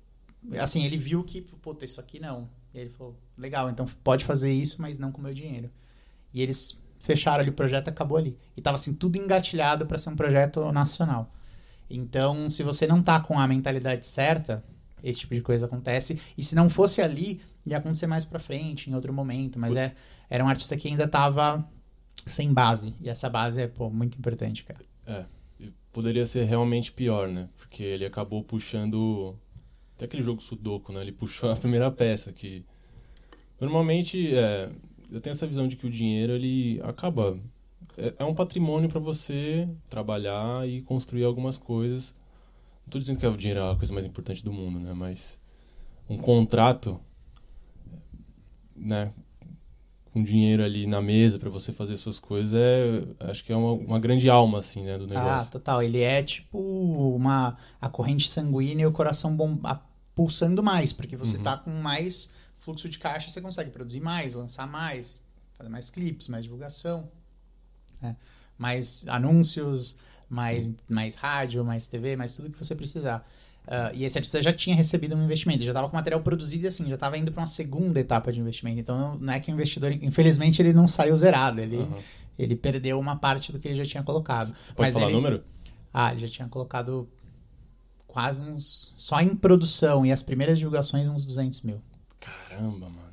Assim, 0.58 0.86
ele 0.86 0.98
viu 0.98 1.24
que, 1.24 1.42
puta, 1.42 1.84
isso 1.84 2.00
aqui 2.00 2.20
não. 2.20 2.48
E 2.74 2.80
ele 2.80 2.90
falou: 2.90 3.16
legal, 3.38 3.70
então 3.70 3.86
pode 4.04 4.24
fazer 4.24 4.52
isso, 4.54 4.82
mas 4.82 4.98
não 4.98 5.12
com 5.12 5.20
o 5.20 5.24
meu 5.24 5.34
dinheiro. 5.34 5.70
E 6.34 6.42
eles 6.42 6.80
fecharam 7.00 7.42
ali 7.42 7.50
o 7.50 7.54
projeto 7.54 7.88
acabou 7.88 8.18
ali. 8.18 8.38
E 8.56 8.62
tava 8.62 8.76
assim, 8.76 8.94
tudo 8.94 9.18
engatilhado 9.18 9.86
pra 9.86 9.98
ser 9.98 10.10
um 10.12 10.16
projeto 10.16 10.72
nacional. 10.72 11.34
Então, 11.90 12.50
se 12.50 12.62
você 12.62 12.86
não 12.86 13.02
tá 13.02 13.20
com 13.20 13.40
a 13.40 13.48
mentalidade 13.48 14.06
certa, 14.06 14.64
esse 15.04 15.22
tipo 15.22 15.34
de 15.34 15.42
coisa 15.42 15.66
acontece. 15.66 16.22
E 16.38 16.44
se 16.44 16.56
não 16.56 16.70
fosse 16.70 17.02
ali, 17.02 17.42
ia 17.66 17.78
acontecer 17.78 18.06
mais 18.06 18.26
pra 18.26 18.40
frente, 18.40 18.90
em 18.90 18.94
outro 18.94 19.12
momento. 19.12 19.58
Mas 19.58 19.76
é, 19.76 19.96
era 20.30 20.44
um 20.44 20.48
artista 20.48 20.78
que 20.78 20.88
ainda 20.88 21.08
tava 21.08 21.68
sem 22.28 22.54
base. 22.54 22.94
E 23.02 23.10
essa 23.10 23.30
base 23.30 23.62
é, 23.62 23.68
pô, 23.68 23.90
muito 23.90 24.18
importante, 24.18 24.64
cara. 24.64 24.80
E 25.60 25.72
poderia 25.92 26.26
ser 26.26 26.44
realmente 26.44 26.92
pior, 26.92 27.28
né? 27.28 27.50
Porque 27.58 27.82
ele 27.82 28.06
acabou 28.06 28.44
puxando. 28.44 29.36
Até 29.96 30.06
aquele 30.06 30.24
jogo 30.24 30.42
Sudoku, 30.42 30.94
né? 30.94 31.02
Ele 31.02 31.12
puxou 31.12 31.52
a 31.52 31.56
primeira 31.56 31.90
peça, 31.90 32.32
que. 32.32 32.64
Normalmente, 33.60 34.34
é, 34.36 34.72
eu 35.12 35.20
tenho 35.22 35.34
essa 35.34 35.48
visão 35.48 35.68
de 35.68 35.76
que 35.76 35.88
o 35.88 35.90
dinheiro, 35.90 36.34
ele 36.34 36.80
acaba. 36.84 37.38
É, 37.98 38.14
é 38.20 38.24
um 38.26 38.34
patrimônio 38.36 38.90
para 38.90 39.00
você 39.00 39.68
trabalhar 39.90 40.68
e 40.68 40.82
construir 40.82 41.24
algumas 41.24 41.58
coisas. 41.58 42.16
Não 42.86 42.92
tô 42.92 43.00
dizendo 43.00 43.20
que 43.20 43.28
o 43.28 43.38
dinheiro 43.38 43.60
é 43.62 43.72
a 43.72 43.76
coisa 43.76 43.94
mais 43.94 44.06
importante 44.06 44.44
do 44.44 44.52
mundo, 44.54 44.80
né? 44.80 44.94
Mas 44.94 45.40
um 46.10 46.18
contrato, 46.18 47.00
né? 48.76 49.12
Com 50.12 50.24
dinheiro 50.24 50.64
ali 50.64 50.88
na 50.88 51.02
mesa 51.02 51.38
para 51.38 51.50
você 51.50 51.72
fazer 51.72 51.96
suas 51.98 52.18
coisas, 52.18 52.54
é, 52.56 53.30
acho 53.30 53.44
que 53.46 53.54
é 53.54 53.56
uma, 53.56 53.74
uma 53.74 54.00
grande 54.00 54.28
alma, 54.28 54.60
assim, 54.60 54.84
né, 54.84 54.98
do 54.98 55.04
Ah, 55.06 55.08
negócio. 55.08 55.52
total. 55.52 55.84
Ele 55.84 56.02
é 56.02 56.24
tipo 56.24 56.58
uma 57.16 57.58
a 57.80 57.90
corrente 57.90 58.28
sanguínea 58.28 58.84
e 58.84 58.88
o 58.88 58.92
coração 58.92 59.36
bom, 59.36 59.58
a- 59.64 59.80
pulsando 60.16 60.64
mais, 60.64 60.92
porque 60.92 61.16
você 61.16 61.38
Uhum. 61.38 61.44
tá 61.44 61.58
com 61.58 61.70
mais 61.70 62.34
fluxo 62.60 62.88
de 62.90 63.00
caixa, 63.00 63.30
você 63.30 63.42
consegue 63.42 63.70
produzir 63.72 64.00
mais, 64.00 64.36
lançar 64.36 64.68
mais, 64.68 65.24
fazer 65.58 65.70
mais 65.70 65.90
clipes, 65.90 66.28
mais 66.28 66.44
divulgação, 66.44 67.10
né? 68.02 68.16
mais 68.58 69.08
anúncios, 69.08 69.98
mais, 70.30 70.72
mais 70.90 71.16
rádio, 71.16 71.64
mais 71.66 71.88
TV, 71.88 72.16
mais 72.16 72.36
tudo 72.36 72.50
que 72.50 72.58
você 72.64 72.76
precisar. 72.76 73.28
Ah, 73.68 73.92
e 73.94 74.04
esse 74.04 74.18
artista 74.18 74.42
já 74.42 74.52
tinha 74.52 74.76
recebido 74.76 75.16
um 75.16 75.24
investimento, 75.24 75.64
já 75.64 75.72
estava 75.72 75.88
com 75.90 75.96
material 75.96 76.22
produzido 76.22 76.64
e 76.66 76.68
assim, 76.68 76.88
já 76.90 76.96
estava 76.96 77.18
indo 77.18 77.32
para 77.32 77.42
uma 77.42 77.48
segunda 77.48 78.00
etapa 78.00 78.32
de 78.32 78.40
investimento. 78.40 78.80
Então 78.80 78.98
não, 78.98 79.16
não 79.18 79.34
é 79.34 79.40
que 79.40 79.52
o 79.52 79.54
investidor, 79.54 79.92
infelizmente, 79.92 80.62
ele 80.62 80.74
não 80.74 80.88
saiu 80.88 81.16
zerado, 81.16 81.62
ele, 81.62 81.78
Aham. 81.78 82.00
ele 82.38 82.56
perdeu 82.56 83.00
uma 83.00 83.16
parte 83.16 83.52
do 83.52 83.60
que 83.60 83.68
ele 83.68 83.78
já 83.78 83.86
tinha 83.86 84.04
colocado. 84.04 84.48
Você 84.48 84.74
pode 84.74 84.88
Mas 84.88 84.94
falar 84.94 85.06
ele- 85.08 85.16
número? 85.16 85.44
Ah, 85.94 86.12
ele 86.12 86.22
já 86.22 86.28
tinha 86.28 86.48
colocado 86.48 87.08
quase 88.08 88.42
uns. 88.42 88.94
Só 88.96 89.20
em 89.22 89.36
produção 89.36 90.06
e 90.06 90.12
as 90.12 90.22
primeiras 90.24 90.58
divulgações, 90.58 91.08
uns 91.08 91.26
200 91.26 91.62
mil. 91.64 91.82
Caramba, 92.60 92.90
mano. 92.90 93.10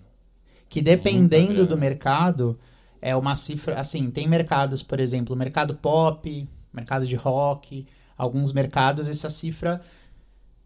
Que 0.68 0.82
dependendo 0.82 1.66
do 1.66 1.76
mercado, 1.76 2.58
é 3.00 3.14
uma 3.14 3.36
cifra. 3.36 3.78
Assim, 3.78 4.10
tem 4.10 4.26
mercados, 4.28 4.82
por 4.82 4.98
exemplo, 5.00 5.36
mercado 5.36 5.74
pop, 5.74 6.48
mercado 6.72 7.06
de 7.06 7.16
rock, 7.16 7.86
alguns 8.16 8.52
mercados, 8.52 9.08
essa 9.08 9.30
cifra 9.30 9.80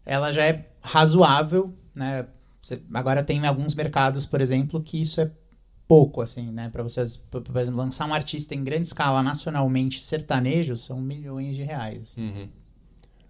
ela 0.05 0.31
já 0.33 0.43
é 0.45 0.67
razoável, 0.81 1.73
né? 1.93 2.25
Você- 2.61 2.81
agora 2.93 3.23
tem 3.23 3.45
alguns 3.45 3.75
mercados, 3.75 4.25
por 4.25 4.41
exemplo, 4.41 4.81
que 4.81 5.01
isso 5.01 5.21
é 5.21 5.31
pouco, 5.87 6.21
assim, 6.21 6.49
né? 6.51 6.69
Para 6.69 6.83
vocês, 6.83 7.17
por 7.17 7.43
exemplo, 7.57 7.79
lançar 7.79 8.07
um 8.07 8.13
artista 8.13 8.55
em 8.55 8.63
grande 8.63 8.87
escala 8.87 9.21
nacionalmente 9.21 10.01
sertanejo 10.03 10.75
são 10.77 10.99
milhões 10.99 11.55
de 11.55 11.63
reais. 11.63 12.15
Uhum. 12.17 12.47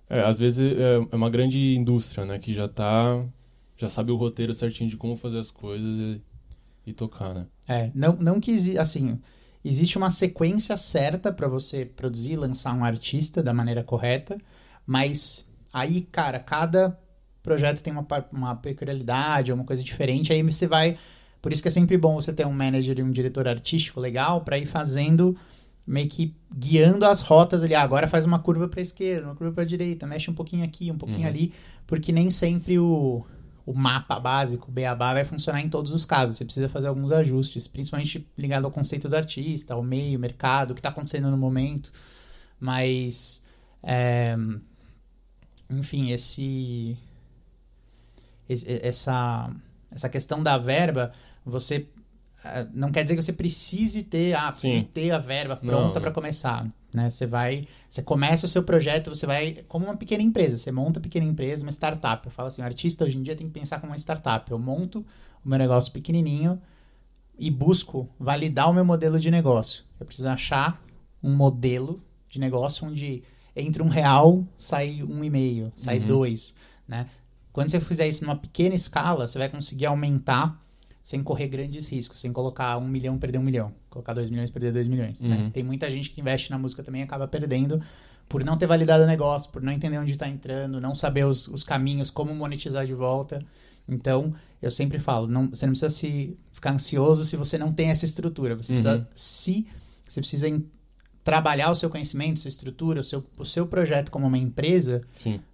É, 0.09 0.21
às 0.21 0.37
vezes 0.37 0.59
é 0.77 0.95
é 1.11 1.15
uma 1.15 1.29
grande 1.29 1.75
indústria, 1.75 2.25
né? 2.25 2.37
Que 2.39 2.53
já 2.53 2.67
tá. 2.67 3.23
Já 3.81 3.89
sabe 3.89 4.11
o 4.11 4.15
roteiro 4.15 4.53
certinho 4.53 4.91
de 4.91 4.95
como 4.95 5.17
fazer 5.17 5.39
as 5.39 5.49
coisas 5.49 5.97
e, 5.97 6.21
e 6.85 6.93
tocar, 6.93 7.33
né? 7.33 7.47
É, 7.67 7.89
não, 7.95 8.15
não 8.15 8.39
que 8.39 8.77
assim, 8.77 9.19
existe 9.65 9.97
uma 9.97 10.11
sequência 10.11 10.77
certa 10.77 11.33
para 11.33 11.47
você 11.47 11.83
produzir 11.83 12.33
e 12.33 12.37
lançar 12.37 12.75
um 12.75 12.85
artista 12.85 13.41
da 13.41 13.51
maneira 13.51 13.83
correta, 13.83 14.37
mas 14.85 15.47
aí, 15.73 16.01
cara, 16.11 16.39
cada 16.39 16.95
projeto 17.41 17.81
tem 17.81 17.91
uma, 17.91 18.05
uma 18.31 18.55
peculiaridade, 18.55 19.51
uma 19.51 19.63
coisa 19.63 19.81
diferente, 19.83 20.31
aí 20.31 20.43
você 20.43 20.67
vai. 20.67 20.95
Por 21.41 21.51
isso 21.51 21.63
que 21.63 21.67
é 21.67 21.71
sempre 21.71 21.97
bom 21.97 22.13
você 22.13 22.31
ter 22.31 22.45
um 22.45 22.53
manager 22.53 22.99
e 22.99 23.03
um 23.03 23.09
diretor 23.11 23.47
artístico 23.47 23.99
legal 23.99 24.41
para 24.41 24.59
ir 24.59 24.67
fazendo 24.67 25.35
meio 25.87 26.07
que 26.07 26.35
guiando 26.55 27.03
as 27.03 27.21
rotas 27.21 27.63
ali. 27.63 27.73
Ah, 27.73 27.81
agora 27.81 28.07
faz 28.07 28.25
uma 28.25 28.37
curva 28.37 28.67
para 28.67 28.79
esquerda, 28.79 29.25
uma 29.27 29.35
curva 29.35 29.53
para 29.55 29.63
direita, 29.63 30.05
mexe 30.05 30.29
um 30.29 30.35
pouquinho 30.35 30.63
aqui, 30.63 30.91
um 30.91 30.97
pouquinho 30.99 31.23
Uhum. 31.23 31.33
ali, 31.33 31.53
porque 31.87 32.11
nem 32.11 32.29
sempre 32.29 32.77
o, 32.77 33.25
o 33.65 33.73
mapa 33.73 34.19
básico, 34.19 34.69
o 34.69 34.71
beabá, 34.71 35.13
vai 35.13 35.25
funcionar 35.25 35.61
em 35.61 35.69
todos 35.69 35.91
os 35.91 36.05
casos. 36.05 36.37
Você 36.37 36.45
precisa 36.45 36.69
fazer 36.69 36.87
alguns 36.87 37.11
ajustes, 37.11 37.67
principalmente 37.67 38.27
ligado 38.37 38.65
ao 38.65 38.71
conceito 38.71 39.07
do 39.09 39.15
artista, 39.15 39.73
ao 39.73 39.83
meio, 39.83 40.19
mercado, 40.19 40.71
o 40.71 40.73
que 40.75 40.79
está 40.79 40.89
acontecendo 40.89 41.29
no 41.31 41.37
momento. 41.37 41.91
Mas, 42.59 43.43
é, 43.83 44.35
enfim, 45.69 46.11
esse, 46.11 46.97
esse- 48.47 48.71
essa, 48.85 49.51
essa 49.91 50.09
questão 50.09 50.41
da 50.43 50.57
verba, 50.57 51.13
você 51.45 51.87
não 52.73 52.91
quer 52.91 53.03
dizer 53.03 53.15
que 53.15 53.21
você 53.21 53.33
precise 53.33 54.03
ter, 54.03 54.33
ah, 54.35 54.51
precisa 54.51 54.79
Sim. 54.79 54.83
ter 54.93 55.11
a 55.11 55.17
verba 55.19 55.55
pronta 55.55 55.99
para 56.01 56.11
começar, 56.11 56.67
né? 56.93 57.09
Você 57.09 57.27
vai, 57.27 57.67
você 57.87 58.01
começa 58.01 58.45
o 58.45 58.49
seu 58.49 58.63
projeto, 58.63 59.13
você 59.13 59.25
vai 59.25 59.63
como 59.67 59.85
uma 59.85 59.95
pequena 59.95 60.23
empresa, 60.23 60.57
você 60.57 60.71
monta 60.71 60.99
uma 60.99 61.03
pequena 61.03 61.25
empresa, 61.25 61.63
uma 61.63 61.71
startup. 61.71 62.25
Eu 62.25 62.31
falo 62.31 62.47
assim, 62.47 62.61
o 62.61 62.65
artista 62.65 63.05
hoje 63.05 63.17
em 63.17 63.23
dia 63.23 63.35
tem 63.35 63.47
que 63.47 63.53
pensar 63.53 63.79
como 63.79 63.91
uma 63.91 63.97
startup. 63.97 64.49
Eu 64.49 64.57
monto 64.57 65.05
o 65.45 65.49
meu 65.49 65.57
negócio 65.59 65.91
pequenininho 65.91 66.59
e 67.37 67.49
busco 67.51 68.09
validar 68.19 68.69
o 68.69 68.73
meu 68.73 68.85
modelo 68.85 69.19
de 69.19 69.29
negócio. 69.31 69.83
Eu 69.99 70.05
preciso 70.05 70.27
achar 70.27 70.81
um 71.23 71.35
modelo 71.35 72.01
de 72.29 72.39
negócio 72.39 72.87
onde 72.87 73.23
entre 73.55 73.83
um 73.83 73.87
real 73.87 74.43
sai 74.57 75.03
um 75.03 75.23
e 75.23 75.29
meio, 75.29 75.71
sai 75.75 75.99
Uhum. 75.99 76.07
dois, 76.07 76.55
né? 76.87 77.07
Quando 77.53 77.69
você 77.69 77.79
fizer 77.81 78.07
isso 78.07 78.23
numa 78.25 78.35
pequena 78.37 78.73
escala, 78.73 79.27
você 79.27 79.37
vai 79.37 79.49
conseguir 79.49 79.85
aumentar 79.85 80.59
sem 81.03 81.23
correr 81.23 81.47
grandes 81.47 81.87
riscos, 81.87 82.19
sem 82.19 82.31
colocar 82.31 82.77
um 82.77 82.87
milhão 82.87 83.17
perder 83.17 83.37
um 83.39 83.43
milhão, 83.43 83.73
colocar 83.89 84.13
dois 84.13 84.29
milhões 84.29 84.51
perder 84.51 84.71
dois 84.71 84.87
milhões. 84.87 85.19
né? 85.21 85.35
Uhum. 85.37 85.49
Tem 85.51 85.63
muita 85.63 85.89
gente 85.89 86.09
que 86.11 86.21
investe 86.21 86.51
na 86.51 86.57
música 86.59 86.83
também 86.83 87.01
e 87.01 87.03
acaba 87.03 87.27
perdendo 87.27 87.81
por 88.29 88.43
não 88.43 88.55
ter 88.57 88.67
validado 88.67 89.03
o 89.03 89.07
negócio, 89.07 89.51
por 89.51 89.61
não 89.61 89.71
entender 89.73 89.97
onde 89.97 90.11
está 90.13 90.27
entrando, 90.29 90.79
não 90.79 90.95
saber 90.95 91.25
os, 91.25 91.47
os 91.47 91.63
caminhos, 91.63 92.09
como 92.09 92.33
monetizar 92.33 92.85
de 92.85 92.93
volta. 92.93 93.43
Então, 93.89 94.33
eu 94.61 94.71
sempre 94.71 94.99
falo, 94.99 95.27
não, 95.27 95.49
você 95.49 95.65
não 95.65 95.73
precisa 95.73 95.89
se 95.89 96.37
ficar 96.53 96.71
ansioso 96.71 97.25
se 97.25 97.35
você 97.35 97.57
não 97.57 97.73
tem 97.73 97.89
essa 97.89 98.05
estrutura. 98.05 98.55
Você 98.55 98.71
Uhum. 98.73 98.77
precisa 98.81 99.07
se 99.15 99.67
você 100.07 100.21
precisa 100.21 100.47
em- 100.47 100.65
trabalhar 101.23 101.71
o 101.71 101.75
seu 101.75 101.89
conhecimento, 101.89 102.39
sua 102.39 102.49
estrutura, 102.49 103.01
o 103.01 103.03
seu, 103.03 103.23
o 103.37 103.43
seu 103.45 103.65
projeto 103.67 104.09
como 104.11 104.27
uma 104.27 104.37
empresa 104.37 105.01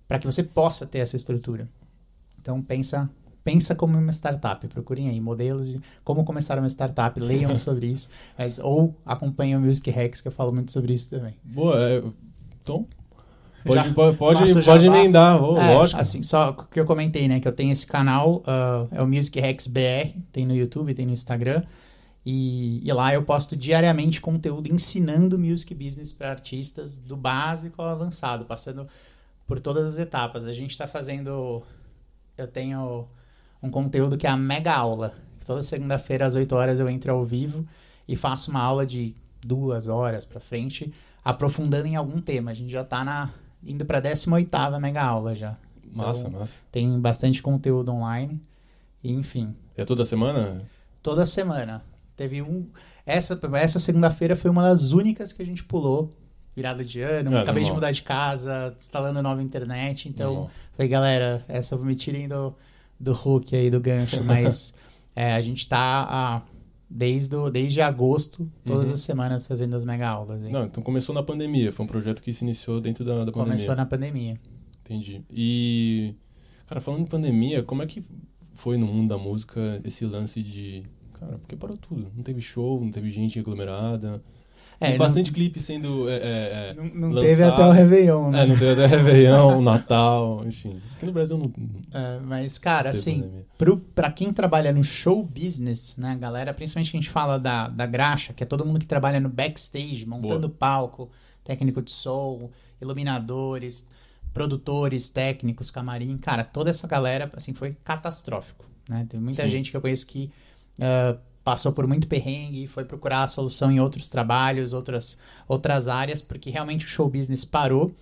para 0.08 0.20
que 0.20 0.26
você 0.26 0.44
possa 0.44 0.86
ter 0.86 1.00
essa 1.00 1.16
estrutura. 1.16 1.68
Então 2.40 2.62
pensa, 2.62 3.10
pensa 3.48 3.74
como 3.74 3.98
uma 3.98 4.12
startup, 4.12 4.68
procurem 4.68 5.08
aí 5.08 5.22
modelos 5.22 5.72
de 5.72 5.82
como 6.04 6.26
começar 6.26 6.60
uma 6.60 6.68
startup, 6.68 7.18
leiam 7.18 7.56
sobre 7.56 7.88
isso, 7.88 8.10
mas 8.38 8.60
ou 8.60 8.94
acompanhem 9.06 9.56
o 9.56 9.62
Music 9.62 9.90
Hacks 9.90 10.20
que 10.20 10.28
eu 10.28 10.34
falo 10.34 10.52
muito 10.52 10.70
sobre 10.74 10.94
isso 10.94 11.10
também. 11.10 11.34
Boa, 11.46 11.80
é, 11.80 12.04
então. 12.62 12.86
Pode, 13.66 13.88
Já- 13.88 13.94
pode, 13.94 14.18
pode, 14.18 14.64
pode 14.66 14.86
emendar, 14.86 15.42
ô, 15.42 15.58
É, 15.58 15.74
lógico. 15.74 16.00
Assim, 16.00 16.22
só 16.22 16.50
o 16.50 16.66
que 16.66 16.78
eu 16.80 16.86
comentei, 16.86 17.28
né? 17.30 17.40
Que 17.40 17.48
eu 17.48 17.54
tenho 17.54 17.72
esse 17.72 17.88
canal, 17.88 18.44
ah, 18.46 18.86
é 18.92 19.02
o 19.02 19.08
Music 19.08 19.40
Hacks 19.40 19.68
BR, 19.68 20.20
tem 20.32 20.46
no 20.46 20.54
YouTube, 20.54 20.94
tem 20.94 21.06
no 21.06 21.14
Instagram. 21.14 21.64
E, 22.26 22.86
e 22.86 22.92
lá 22.92 23.14
eu 23.14 23.24
posto 23.24 23.56
diariamente 23.56 24.20
conteúdo 24.20 24.70
ensinando 24.70 25.40
music 25.40 25.74
business 25.74 26.12
para 26.12 26.30
artistas 26.30 26.98
do 26.98 27.16
básico 27.16 27.82
ao 27.82 27.88
avançado, 27.88 28.44
passando 28.44 28.88
por 29.46 29.62
todas 29.62 29.86
as 29.86 30.00
etapas. 30.00 30.46
A 30.46 30.52
gente 30.54 30.72
está 30.72 30.86
fazendo. 30.86 31.64
Eu 32.38 32.48
tenho 32.48 33.08
um 33.62 33.70
conteúdo 33.70 34.18
que 34.18 34.28
é 34.28 34.30
a 34.30 34.38
mega 34.38 34.74
aula. 34.74 35.14
Toda 35.46 35.64
segunda-feira 35.64 36.26
às 36.26 36.36
8 36.36 36.54
horas 36.56 36.80
eu 36.80 36.90
entro 36.90 37.12
ao 37.14 37.24
vivo 37.26 37.66
e 38.08 38.16
faço 38.16 38.52
uma 38.52 38.60
aula 38.62 38.86
de 38.86 39.16
duas 39.46 39.88
horas 39.88 40.26
para 40.26 40.40
frente, 40.42 40.94
aprofundando 41.24 41.88
em 41.88 41.96
algum 41.96 42.20
tema. 42.22 42.52
A 42.52 42.54
gente 42.54 42.72
já 42.72 42.82
está 42.82 43.04
na, 43.04 43.30
indo 43.64 43.86
para 43.86 44.00
a 44.00 44.02
18 44.02 44.50
mega 44.82 45.02
aula 45.02 45.36
já. 45.36 45.56
Massa, 45.94 46.20
então- 46.28 46.40
massa. 46.40 46.60
Tem 46.72 47.00
bastante 47.00 47.42
conteúdo 47.42 47.92
online. 47.92 48.42
E, 49.04 49.14
enfim, 49.14 49.56
É 49.76 49.86
toda 49.86 50.04
semana? 50.04 50.64
toda 51.02 51.26
semana. 51.26 51.82
Teve 52.16 52.42
um. 52.42 52.68
Essa, 53.06 53.40
essa 53.54 53.80
segunda-feira 53.80 54.36
foi 54.36 54.52
uma 54.52 54.64
das 54.64 54.92
únicas 54.92 55.32
que 55.32 55.42
a 55.42 55.46
gente 55.46 55.64
pulou. 55.64 56.14
Virada 56.56 56.84
de 56.84 57.00
ano, 57.02 57.34
É, 57.36 57.42
acabei 57.42 57.64
de 57.64 57.70
normal. 57.70 57.76
mudar 57.76 57.92
de 57.92 58.02
casa, 58.02 58.76
instalando 58.80 59.22
nova 59.22 59.42
internet. 59.44 60.10
Então, 60.10 60.34
Normal. 60.34 60.52
falei, 60.76 60.90
galera, 60.90 61.46
essa 61.48 61.78
me 61.78 61.96
tirem 61.96 62.28
do, 62.28 62.54
do 63.00 63.12
hook 63.14 63.56
aí, 63.56 63.70
do 63.70 63.80
gancho. 63.80 64.22
Mas 64.26 64.76
é, 65.16 65.34
a 65.34 65.42
gente 65.42 65.68
tá 65.68 66.06
ah, 66.10 66.42
desde, 66.90 67.36
o- 67.36 67.50
desde 67.50 67.82
agosto, 67.82 68.50
todas 68.66 68.88
Uhum. 68.88 68.94
as 68.94 69.02
semanas, 69.02 69.48
fazendo 69.48 69.76
as 69.76 69.84
mega 69.86 70.08
aulas. 70.08 70.44
hein? 70.44 70.52
Não, 70.52 70.66
então 70.66 70.82
começou 70.84 71.14
na 71.14 71.24
pandemia. 71.24 71.72
Foi 71.72 71.84
um 71.86 71.88
projeto 71.88 72.22
que 72.22 72.34
se 72.34 72.44
iniciou 72.44 72.80
dentro 72.82 73.04
da, 73.06 73.20
da 73.26 73.32
pandemia. 73.32 73.44
Começou 73.56 73.76
na 73.76 73.86
pandemia. 73.86 74.40
Entendi. 74.86 75.22
E, 75.32 76.16
cara, 76.68 76.80
falando 76.82 77.02
em 77.02 77.06
pandemia, 77.06 77.62
como 77.64 77.84
é 77.84 77.86
que 77.88 78.04
foi 78.56 78.78
no 78.78 78.88
mundo 78.88 79.10
da 79.10 79.18
música 79.18 79.80
esse 79.84 80.06
lance 80.06 80.42
de. 80.42 80.84
Cara, 81.20 81.38
porque 81.40 81.56
parou 81.56 81.76
tudo. 81.78 82.08
Não 82.16 82.24
teve 82.24 82.42
show, 82.42 82.80
não 82.80 82.92
teve 82.92 83.10
gente 83.12 83.38
aglomerada. 83.40 84.22
É, 84.80 84.92
não- 84.92 84.98
bastante 84.98 85.32
clipe 85.32 85.60
sendo. 85.60 86.08
É, 86.08 86.14
é, 86.14 86.20
é, 86.20 86.74
Não, 86.76 87.10
não 87.10 87.22
teve 87.22 87.44
até 87.44 87.66
o 87.66 87.72
Réveillon, 87.72 88.30
né? 88.30 88.44
É, 88.44 88.46
não 88.46 88.56
teve 88.58 88.72
até 88.72 88.86
Réveillon, 88.86 89.62
Natal, 89.62 90.44
enfim. 90.46 90.80
Aqui 90.96 91.06
no 91.06 91.12
Brasil 91.12 91.38
não. 91.38 91.52
não 91.58 92.00
É, 92.00 92.20
mas, 92.20 92.58
cara, 92.60 92.92
assim, 92.92 93.44
pro, 93.58 93.78
pra 93.78 94.12
quem 94.12 94.32
trabalha 94.32 94.72
no 94.72 94.84
show 94.84 95.24
business, 95.24 95.98
né, 95.98 96.16
galera, 96.20 96.54
principalmente 96.54 96.92
que 96.92 96.98
a 96.98 97.00
gente 97.00 97.10
fala 97.10 97.40
da, 97.40 97.68
da 97.68 97.86
graxa, 97.86 98.34
que 98.34 98.44
é 98.44 98.46
todo 98.46 98.66
mundo 98.66 98.80
que 98.80 98.86
trabalha 98.86 99.20
no 99.20 99.30
backstage, 99.30 100.06
montando 100.06 100.50
palco, 100.50 101.10
técnico 101.44 101.82
de 101.82 101.92
som, 101.92 102.52
iluminadores, 102.80 103.90
produtores, 104.32 105.10
técnicos, 105.10 105.72
camarim, 105.72 106.18
cara, 106.18 106.44
toda 106.44 106.70
essa 106.70 106.88
galera, 106.88 107.32
assim, 107.36 107.54
foi 107.54 107.76
catastrófico, 107.84 108.66
né? 108.88 109.08
Tem 109.10 109.20
muita 109.20 109.42
Sim. 109.44 109.50
gente 109.50 109.72
que 109.72 109.78
eu 109.78 109.82
conheço 109.82 110.06
que 110.06 110.30
ah, 110.80 111.18
passou 111.48 111.72
por 111.72 111.88
muito 111.88 112.10
perrengue, 112.10 112.68
foi 112.68 112.84
procurar 112.84 113.24
a 113.24 113.28
solução 113.30 113.72
em 113.72 113.80
outros 113.80 114.10
trabalhos, 114.10 114.74
outras, 114.74 115.18
outras 115.48 115.88
áreas, 115.88 116.22
porque 116.22 116.50
realmente 116.50 116.86
o 116.86 116.90
show 116.90 117.10
business 117.10 117.46
parou, 117.46 117.96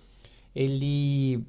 ele 0.52 1.44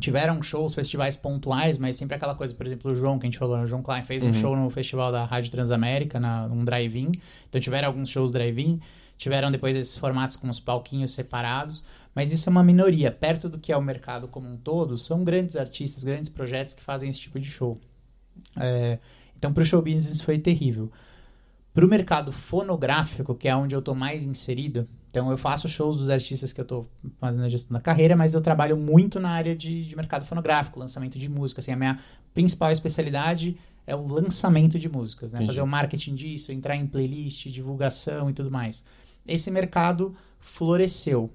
tiveram 0.00 0.42
shows, 0.42 0.74
festivais 0.74 1.14
pontuais, 1.14 1.78
mas 1.78 1.96
sempre 1.96 2.16
aquela 2.16 2.34
coisa, 2.34 2.54
por 2.54 2.64
exemplo, 2.64 2.90
o 2.90 2.96
João, 2.96 3.18
que 3.18 3.26
a 3.26 3.28
gente 3.28 3.38
falou, 3.38 3.58
o 3.58 3.66
João 3.66 3.82
Klein 3.82 4.02
fez 4.02 4.22
um 4.22 4.28
Uhum. 4.28 4.32
show 4.32 4.56
no 4.56 4.70
festival 4.70 5.12
da 5.12 5.26
Rádio 5.26 5.50
Transamérica, 5.50 6.18
na, 6.18 6.48
num 6.48 6.64
drive-in, 6.64 7.12
então 7.50 7.60
tiveram 7.60 7.88
alguns 7.88 8.08
shows 8.08 8.32
drive-in, 8.32 8.80
tiveram 9.18 9.52
depois 9.52 9.76
esses 9.76 9.98
formatos 9.98 10.38
com 10.38 10.48
os 10.48 10.58
palquinhos 10.58 11.12
separados, 11.12 11.84
mas 12.14 12.32
isso 12.32 12.48
é 12.48 12.50
uma 12.50 12.64
minoria, 12.64 13.10
perto 13.12 13.46
do 13.50 13.58
que 13.58 13.70
é 13.70 13.76
o 13.76 13.82
mercado 13.82 14.26
como 14.26 14.48
um 14.48 14.56
todo, 14.56 14.96
são 14.96 15.22
grandes 15.22 15.54
artistas, 15.54 16.02
grandes 16.02 16.30
projetos 16.30 16.72
que 16.72 16.82
fazem 16.82 17.10
esse 17.10 17.20
tipo 17.20 17.38
de 17.38 17.50
show. 17.50 17.78
É, 18.58 18.98
então, 19.36 19.52
pro 19.52 19.66
show 19.66 19.82
business 19.82 20.22
foi 20.22 20.38
terrível. 20.38 20.90
Pro 21.76 21.86
mercado 21.86 22.32
fonográfico, 22.32 23.34
que 23.34 23.46
é 23.46 23.54
onde 23.54 23.74
eu 23.74 23.82
tô 23.82 23.94
mais 23.94 24.24
inserido, 24.24 24.88
então 25.10 25.30
eu 25.30 25.36
faço 25.36 25.68
shows 25.68 25.98
dos 25.98 26.08
artistas 26.08 26.50
que 26.50 26.58
eu 26.58 26.64
tô 26.64 26.86
fazendo 27.18 27.44
a 27.44 27.50
gestão 27.50 27.74
da 27.74 27.82
carreira, 27.82 28.16
mas 28.16 28.32
eu 28.32 28.40
trabalho 28.40 28.78
muito 28.78 29.20
na 29.20 29.28
área 29.28 29.54
de, 29.54 29.84
de 29.84 29.94
mercado 29.94 30.24
fonográfico, 30.24 30.80
lançamento 30.80 31.18
de 31.18 31.28
música. 31.28 31.60
Assim, 31.60 31.72
a 31.72 31.76
minha 31.76 32.00
principal 32.32 32.70
especialidade 32.70 33.58
é 33.86 33.94
o 33.94 34.06
lançamento 34.06 34.78
de 34.78 34.88
músicas, 34.88 35.34
né? 35.34 35.44
Fazer 35.44 35.60
o 35.60 35.66
marketing 35.66 36.14
disso, 36.14 36.50
entrar 36.50 36.76
em 36.76 36.86
playlist, 36.86 37.48
divulgação 37.48 38.30
e 38.30 38.32
tudo 38.32 38.50
mais. 38.50 38.86
Esse 39.28 39.50
mercado 39.50 40.16
floresceu. 40.40 41.30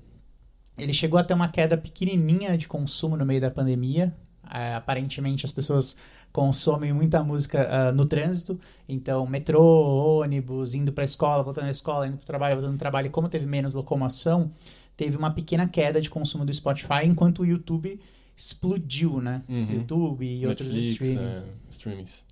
Ele 0.75 0.91
chegou 0.91 1.19
a 1.19 1.23
ter 1.23 1.35
uma 1.35 1.49
queda 1.49 1.77
pequenininha 1.77 2.57
de 2.57 2.67
consumo 2.67 3.15
no 3.15 3.27
meio 3.27 3.41
da 3.41 3.51
pandemia. 3.51 4.11
É, 4.51 4.73
aparentemente 4.73 5.45
as 5.45 5.51
pessoas 5.51 5.99
consomem 6.31 6.93
muita 6.93 7.23
música 7.23 7.67
ah, 7.69 7.91
no 7.91 8.05
trânsito, 8.05 8.59
então 8.87 9.25
metrô, 9.27 10.19
ônibus, 10.21 10.73
indo 10.73 10.91
para 10.91 11.03
a 11.03 11.05
escola, 11.05 11.43
voltando 11.43 11.65
da 11.65 11.71
escola, 11.71 12.07
indo 12.07 12.17
para 12.17 12.23
o 12.23 12.27
trabalho, 12.27 12.55
voltando 12.55 12.75
do 12.75 12.79
trabalho, 12.79 13.07
e 13.07 13.09
como 13.09 13.27
teve 13.29 13.45
menos 13.45 13.73
locomoção, 13.73 14.51
teve 14.95 15.17
uma 15.17 15.31
pequena 15.31 15.67
queda 15.67 15.99
de 16.01 16.09
consumo 16.09 16.45
do 16.45 16.53
Spotify, 16.53 17.05
enquanto 17.05 17.39
o 17.39 17.45
YouTube 17.45 17.99
explodiu, 18.37 19.21
né? 19.21 19.41
Uhum. 19.47 19.73
YouTube 19.73 20.25
e 20.25 20.47
outros 20.47 20.73
Netflix, 20.73 20.91
streamings. 21.11 21.43
é, 21.43 21.47
streamings. 21.71 22.25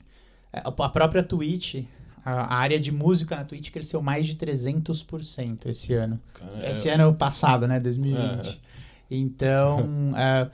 É, 0.53 0.61
A 0.65 0.71
própria 0.89 1.23
Twitch, 1.23 1.83
a 2.25 2.55
área 2.55 2.79
de 2.79 2.91
música 2.91 3.35
na 3.35 3.43
Twitch 3.43 3.71
cresceu 3.71 4.01
mais 4.01 4.25
de 4.27 4.35
300% 4.35 5.65
esse 5.67 5.93
ano. 5.93 6.19
Cara, 6.33 6.65
é- 6.65 6.71
Esse 6.71 6.89
ano 6.89 7.13
passado, 7.13 7.67
né? 7.67 7.79
2020. 7.79 8.59
Então, 9.11 10.13
é, 10.17 10.45
vo- 10.45 10.51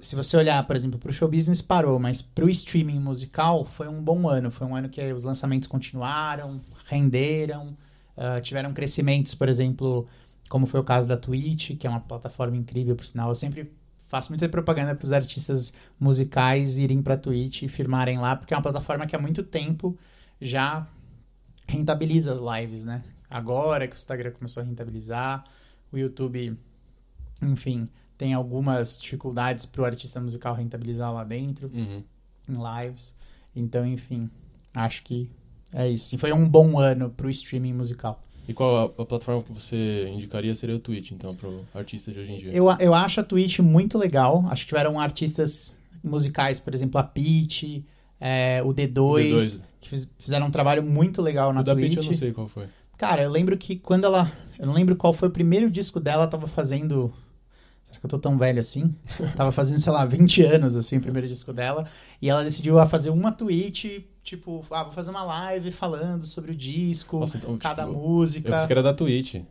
se 0.00 0.16
você 0.16 0.36
olhar, 0.36 0.66
por 0.66 0.76
exemplo, 0.76 0.98
para 0.98 1.10
o 1.10 1.12
show 1.12 1.28
business 1.28 1.62
parou, 1.62 1.98
mas 1.98 2.22
para 2.22 2.44
o 2.44 2.50
streaming 2.50 2.98
musical 3.00 3.64
foi 3.64 3.88
um 3.88 4.02
bom 4.02 4.28
ano. 4.28 4.50
Foi 4.50 4.66
um 4.66 4.74
ano 4.74 4.88
que 4.88 5.00
os 5.12 5.24
lançamentos 5.24 5.68
continuaram, 5.68 6.60
renderam, 6.86 7.76
ah, 8.16 8.40
tiveram 8.40 8.72
crescimentos, 8.72 9.34
por 9.34 9.48
exemplo, 9.48 10.06
como 10.48 10.66
foi 10.66 10.80
o 10.80 10.84
caso 10.84 11.06
da 11.06 11.16
Twitch, 11.16 11.76
que 11.76 11.86
é 11.86 11.90
uma 11.90 12.00
plataforma 12.00 12.56
incrível, 12.56 12.96
por 12.96 13.04
sinal. 13.04 13.28
Eu 13.28 13.34
sempre 13.34 13.70
faço 14.08 14.30
muita 14.30 14.48
propaganda 14.48 14.94
para 14.94 15.04
os 15.04 15.12
artistas 15.12 15.74
musicais 15.98 16.78
irem 16.78 17.02
para 17.02 17.16
Twitch 17.16 17.62
e 17.62 17.68
firmarem 17.68 18.18
lá, 18.18 18.36
porque 18.36 18.54
é 18.54 18.56
uma 18.56 18.62
plataforma 18.62 19.06
que 19.06 19.14
há 19.14 19.18
muito 19.18 19.42
tempo 19.42 19.96
já 20.40 20.86
rentabiliza 21.68 22.34
as 22.34 22.40
lives, 22.40 22.84
né? 22.84 23.02
Agora 23.28 23.86
que 23.88 23.94
o 23.94 23.96
Instagram 23.96 24.30
começou 24.32 24.62
a 24.62 24.66
rentabilizar, 24.66 25.44
o 25.92 25.98
YouTube, 25.98 26.56
enfim, 27.42 27.88
tem 28.18 28.34
algumas 28.34 28.98
dificuldades 29.00 29.66
para 29.66 29.82
o 29.82 29.84
artista 29.84 30.20
musical 30.20 30.54
rentabilizar 30.54 31.12
lá 31.12 31.24
dentro, 31.24 31.70
Uhum. 31.72 32.02
em 32.48 32.84
lives. 32.86 33.14
Então, 33.54 33.86
enfim, 33.86 34.28
acho 34.74 35.02
que 35.02 35.30
é 35.72 35.88
isso. 35.88 36.06
Assim, 36.06 36.18
foi 36.18 36.32
um 36.32 36.48
bom 36.48 36.78
ano 36.78 37.10
para 37.10 37.26
o 37.26 37.30
streaming 37.30 37.72
musical. 37.72 38.22
E 38.48 38.52
qual 38.54 38.76
a, 38.76 38.84
a 38.84 38.88
plataforma 39.04 39.42
que 39.42 39.52
você 39.52 40.08
indicaria 40.08 40.54
seria 40.54 40.76
o 40.76 40.78
Twitch, 40.78 41.10
então, 41.10 41.34
pro 41.34 41.64
artista 41.74 42.12
de 42.12 42.20
hoje 42.20 42.32
em 42.32 42.38
dia? 42.38 42.52
Eu, 42.52 42.66
eu 42.78 42.94
acho 42.94 43.20
a 43.20 43.24
Twitch 43.24 43.58
muito 43.58 43.98
legal. 43.98 44.44
Acho 44.48 44.62
que 44.64 44.68
tiveram 44.68 45.00
artistas 45.00 45.76
musicais, 46.04 46.60
por 46.60 46.72
exemplo, 46.72 47.00
a 47.00 47.02
Peach, 47.02 47.84
é, 48.20 48.62
o 48.64 48.68
D2, 48.72 48.96
O 48.98 49.14
D2. 49.16 49.62
que 49.80 49.88
fiz- 49.88 50.12
fizeram 50.18 50.46
um 50.46 50.50
trabalho 50.50 50.82
muito 50.82 51.20
legal 51.20 51.52
na 51.52 51.60
o 51.60 51.64
da 51.64 51.74
Twitch. 51.74 51.88
Pitch 51.96 52.04
eu 52.04 52.10
não 52.12 52.18
sei 52.18 52.32
qual 52.32 52.46
foi. 52.48 52.66
Cara, 52.96 53.22
eu 53.24 53.30
lembro 53.30 53.58
que 53.58 53.76
quando 53.76 54.04
ela. 54.04 54.30
Eu 54.58 54.66
não 54.66 54.72
lembro 54.74 54.94
qual 54.96 55.12
foi 55.12 55.28
o 55.28 55.32
primeiro 55.32 55.68
disco 55.70 55.98
dela, 55.98 56.22
ela 56.22 56.30
tava 56.30 56.46
fazendo. 56.46 57.12
Eu 58.06 58.10
tô 58.10 58.18
tão 58.18 58.38
velho 58.38 58.60
assim? 58.60 58.94
tava 59.36 59.50
fazendo, 59.52 59.80
sei 59.80 59.92
lá, 59.92 60.04
20 60.04 60.42
anos, 60.44 60.76
assim, 60.76 60.98
o 60.98 61.00
primeiro 61.00 61.26
disco 61.26 61.52
dela. 61.52 61.88
E 62.22 62.30
ela 62.30 62.42
decidiu 62.44 62.78
ah, 62.78 62.88
fazer 62.88 63.10
uma 63.10 63.32
tweet, 63.32 64.06
tipo, 64.22 64.64
ah, 64.70 64.84
vou 64.84 64.92
fazer 64.92 65.10
uma 65.10 65.24
live 65.24 65.72
falando 65.72 66.24
sobre 66.26 66.52
o 66.52 66.54
disco, 66.54 67.18
Nossa, 67.18 67.36
então, 67.36 67.58
cada 67.58 67.82
tipo, 67.84 67.94
Eu 67.96 68.00
música. 68.00 68.50
pensei 68.50 68.66
que 68.66 68.72
era 68.72 68.82
da 68.82 68.94
Twitch. 68.94 69.42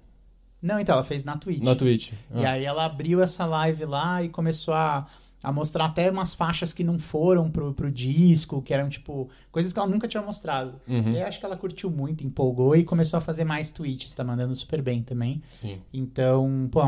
Não, 0.61 0.79
então, 0.79 0.95
ela 0.95 1.03
fez 1.03 1.23
na 1.25 1.37
Twitch. 1.37 1.61
Na 1.61 1.75
Twitch. 1.75 2.11
E 2.33 2.45
Ah, 2.45 2.51
aí 2.53 2.63
ela 2.63 2.85
abriu 2.85 3.21
essa 3.21 3.45
live 3.45 3.85
lá 3.85 4.23
e 4.23 4.29
começou 4.29 4.73
a, 4.73 5.05
a 5.43 5.51
mostrar 5.51 5.85
até 5.85 6.09
umas 6.09 6.33
faixas 6.33 6.73
que 6.73 6.83
não 6.83 6.97
foram 6.97 7.51
pro, 7.51 7.73
pro 7.73 7.91
disco, 7.91 8.61
que 8.61 8.73
eram, 8.73 8.89
tipo, 8.89 9.29
coisas 9.51 9.71
que 9.71 9.77
ela 9.79 9.87
nunca 9.87 10.07
tinha 10.07 10.23
mostrado. 10.23 10.79
uhum, 10.87 11.11
E 11.11 11.17
aí 11.17 11.23
acho 11.23 11.39
que 11.39 11.45
ela 11.45 11.55
curtiu 11.55 11.89
muito, 11.91 12.25
empolgou 12.25 12.75
e 12.75 12.83
começou 12.83 13.17
a 13.17 13.21
fazer 13.21 13.43
mais 13.43 13.71
tweets, 13.71 14.13
tá 14.15 14.23
mandando 14.23 14.55
super 14.55 14.81
bem 14.81 15.03
também. 15.03 15.41
Sim. 15.53 15.79
Então, 15.93 16.67
pô, 16.71 16.81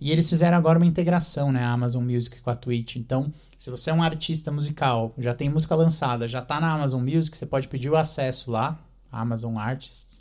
e 0.00 0.12
eles 0.12 0.28
fizeram 0.28 0.56
agora 0.56 0.78
uma 0.78 0.86
integração, 0.86 1.50
né, 1.50 1.64
a 1.64 1.72
Amazon 1.72 2.04
Music 2.04 2.40
com 2.40 2.50
a 2.50 2.54
Twitch. 2.54 2.96
Então, 2.96 3.32
se 3.58 3.70
você 3.70 3.90
é 3.90 3.94
um 3.94 4.02
artista 4.02 4.52
musical, 4.52 5.12
já 5.18 5.34
tem 5.34 5.48
música 5.48 5.74
lançada, 5.74 6.28
já 6.28 6.40
tá 6.40 6.60
na 6.60 6.72
Amazon 6.72 7.02
Music, 7.02 7.36
você 7.36 7.46
pode 7.46 7.66
pedir 7.66 7.90
o 7.90 7.96
acesso 7.96 8.50
lá, 8.50 8.78
Amazon 9.10 9.56
Artists, 9.56 10.17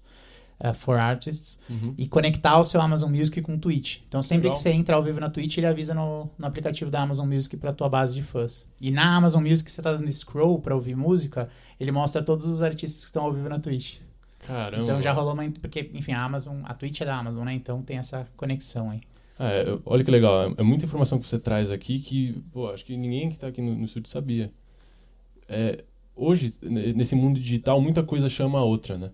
eh, 0.60 0.74
for 0.74 0.98
Artists, 0.98 1.62
Uhum. 1.70 1.94
e 1.98 2.08
conectar 2.08 2.60
o 2.60 2.64
seu 2.64 2.82
Amazon 2.82 3.12
Music 3.14 3.42
com 3.42 3.56
o 3.56 3.58
Twitch. 3.60 4.00
Então, 4.08 4.24
sempre 4.24 4.44
Legal. 4.50 4.56
que 4.58 4.62
você 4.64 4.72
entra 4.72 4.96
ao 4.96 5.04
vivo 5.04 5.20
na 5.20 5.30
Twitch, 5.30 5.58
ele 5.58 5.68
avisa 5.68 5.94
no, 5.94 6.30
no 6.38 6.46
aplicativo 6.48 6.90
da 6.92 7.02
Amazon 7.02 7.28
Music 7.28 7.56
pra 7.58 7.72
tua 7.74 7.88
base 7.90 8.16
de 8.16 8.24
fãs. 8.24 8.68
E 8.82 8.90
na 8.92 9.16
Amazon 9.16 9.44
Music, 9.46 9.70
você 9.72 9.82
tá 9.82 9.94
dando 9.94 10.12
scroll 10.12 10.60
pra 10.60 10.74
ouvir 10.76 10.96
música, 10.96 11.50
ele 11.80 11.92
mostra 11.92 12.24
todos 12.24 12.46
os 12.46 12.62
artistas 12.62 13.02
que 13.02 13.08
estão 13.08 13.24
ao 13.26 13.34
vivo 13.34 13.48
na 13.50 13.60
Twitch. 13.60 13.98
Caramba. 14.40 14.84
Então 14.84 15.02
já 15.02 15.12
rolou 15.12 15.34
uma. 15.34 15.50
Porque, 15.52 15.90
enfim, 15.94 16.14
a 16.14 16.24
Amazon, 16.24 16.62
a 16.64 16.74
Twitch 16.74 17.02
é 17.02 17.06
da 17.06 17.18
Amazon, 17.18 17.44
né? 17.44 17.54
Então 17.54 17.82
tem 17.82 17.98
essa 17.98 18.28
conexão 18.38 18.90
aí. 18.92 19.02
É, 19.40 19.78
olha 19.86 20.04
que 20.04 20.10
legal. 20.10 20.44
É, 20.50 20.54
é 20.58 20.64
muita 20.64 20.86
informação 20.86 21.20
que 21.20 21.28
você 21.28 21.38
traz 21.38 21.70
aqui 21.70 22.00
que, 22.00 22.42
pô, 22.54 22.70
acho 22.72 22.84
que 22.86 22.96
ninguém 22.98 23.30
que 23.30 23.38
tá 23.38 23.48
aqui 23.48 23.62
no, 23.62 23.76
no 23.76 23.86
estúdio 23.86 24.10
sabia. 24.10 24.52
É, 25.50 25.84
hoje, 26.16 26.54
ne- 26.62 26.94
nesse 26.94 27.16
mundo 27.16 27.40
digital, 27.40 27.80
muita 27.82 28.04
coisa 28.04 28.30
chama 28.30 28.60
a 28.60 28.64
outra, 28.64 28.98
né? 28.98 29.12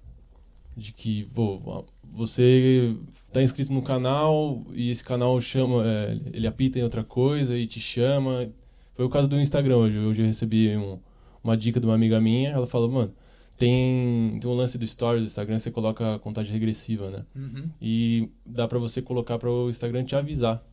De 0.76 0.92
que, 0.92 1.26
pô, 1.34 1.86
você 2.12 2.96
tá 3.32 3.42
inscrito 3.42 3.72
no 3.72 3.82
canal 3.82 4.62
e 4.74 4.90
esse 4.90 5.04
canal 5.04 5.40
chama, 5.40 5.84
é, 5.86 6.20
ele 6.34 6.48
apita 6.48 6.80
em 6.80 6.84
outra 6.84 7.04
coisa 7.04 7.58
e 7.58 7.68
te 7.68 7.80
chama. 7.80 8.50
Foi 8.96 9.06
o 9.06 9.10
caso 9.10 9.28
do 9.28 9.40
Instagram 9.40 9.78
hoje. 9.78 9.98
Hoje 10.00 10.22
eu 10.22 10.26
recebi 10.26 10.76
um- 10.76 11.00
uma 11.44 11.56
dica 11.58 11.80
de 11.80 11.86
uma 11.86 11.96
amiga 11.96 12.20
minha. 12.22 12.50
Ela 12.52 12.66
falou, 12.68 12.90
mano, 12.90 13.14
tem, 13.58 14.38
tem 14.40 14.50
um 14.50 14.54
lance 14.56 14.78
do 14.78 14.84
story 14.86 15.20
do 15.20 15.26
Instagram, 15.28 15.60
você 15.60 15.70
coloca 15.72 16.16
a 16.16 16.20
contagem 16.20 16.52
regressiva, 16.52 17.10
né? 17.10 17.26
Uhum. 17.36 17.70
E 17.82 18.30
dá 18.46 18.68
pra 18.68 18.80
você 18.80 19.02
colocar 19.02 19.38
para 19.38 19.50
o 19.50 19.70
Instagram 19.70 20.04
te 20.04 20.16
avisar. 20.16 20.64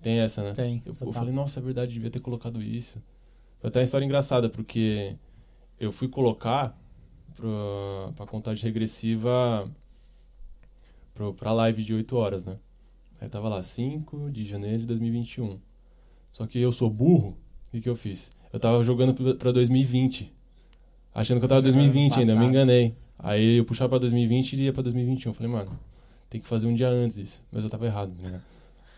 Tem 0.00 0.18
essa, 0.18 0.42
né? 0.42 0.52
Tem. 0.52 0.82
Eu, 0.84 0.92
eu 1.00 1.12
falei, 1.12 1.32
nossa, 1.32 1.60
é 1.60 1.62
verdade, 1.62 1.92
devia 1.92 2.10
ter 2.10 2.20
colocado 2.20 2.60
isso. 2.62 3.00
Foi 3.60 3.68
até 3.68 3.78
uma 3.80 3.84
história 3.84 4.04
engraçada, 4.04 4.48
porque 4.48 5.14
eu 5.78 5.92
fui 5.92 6.08
colocar 6.08 6.76
pra, 7.36 8.12
pra 8.16 8.26
contagem 8.26 8.62
regressiva 8.64 9.68
pro, 11.14 11.34
pra 11.34 11.52
live 11.52 11.82
de 11.84 11.94
8 11.94 12.16
horas, 12.16 12.44
né? 12.44 12.56
Aí 13.20 13.28
tava 13.28 13.48
lá, 13.48 13.62
5 13.62 14.30
de 14.30 14.44
janeiro 14.44 14.80
de 14.80 14.86
2021. 14.86 15.58
Só 16.32 16.46
que 16.46 16.58
eu 16.58 16.72
sou 16.72 16.90
burro, 16.90 17.36
o 17.68 17.70
que, 17.72 17.80
que 17.80 17.88
eu 17.88 17.96
fiz? 17.96 18.32
Eu 18.52 18.58
tava 18.58 18.82
jogando 18.82 19.14
pra- 19.14 19.34
pra 19.34 19.52
2020. 19.52 20.32
Achando 21.14 21.38
que 21.38 21.44
eu 21.44 21.48
tava 21.48 21.60
em 21.60 21.64
Jogando 21.70 21.82
2020 21.84 22.12
ainda, 22.20 22.32
me 22.40 22.46
enganei. 22.46 22.94
Aí 23.18 23.58
eu 23.58 23.64
puxava 23.64 23.90
pra 23.90 23.98
2020 23.98 24.54
e 24.54 24.62
ia 24.64 24.72
pra 24.72 24.82
2021. 24.82 25.30
Eu 25.30 25.34
falei, 25.34 25.52
mano, 25.52 25.78
tem 26.30 26.40
que 26.40 26.48
fazer 26.48 26.66
um 26.66 26.74
dia 26.74 26.88
antes 26.88 27.18
isso. 27.18 27.44
Mas 27.52 27.62
eu 27.62 27.70
tava 27.70 27.86
errado, 27.86 28.12
né? 28.20 28.40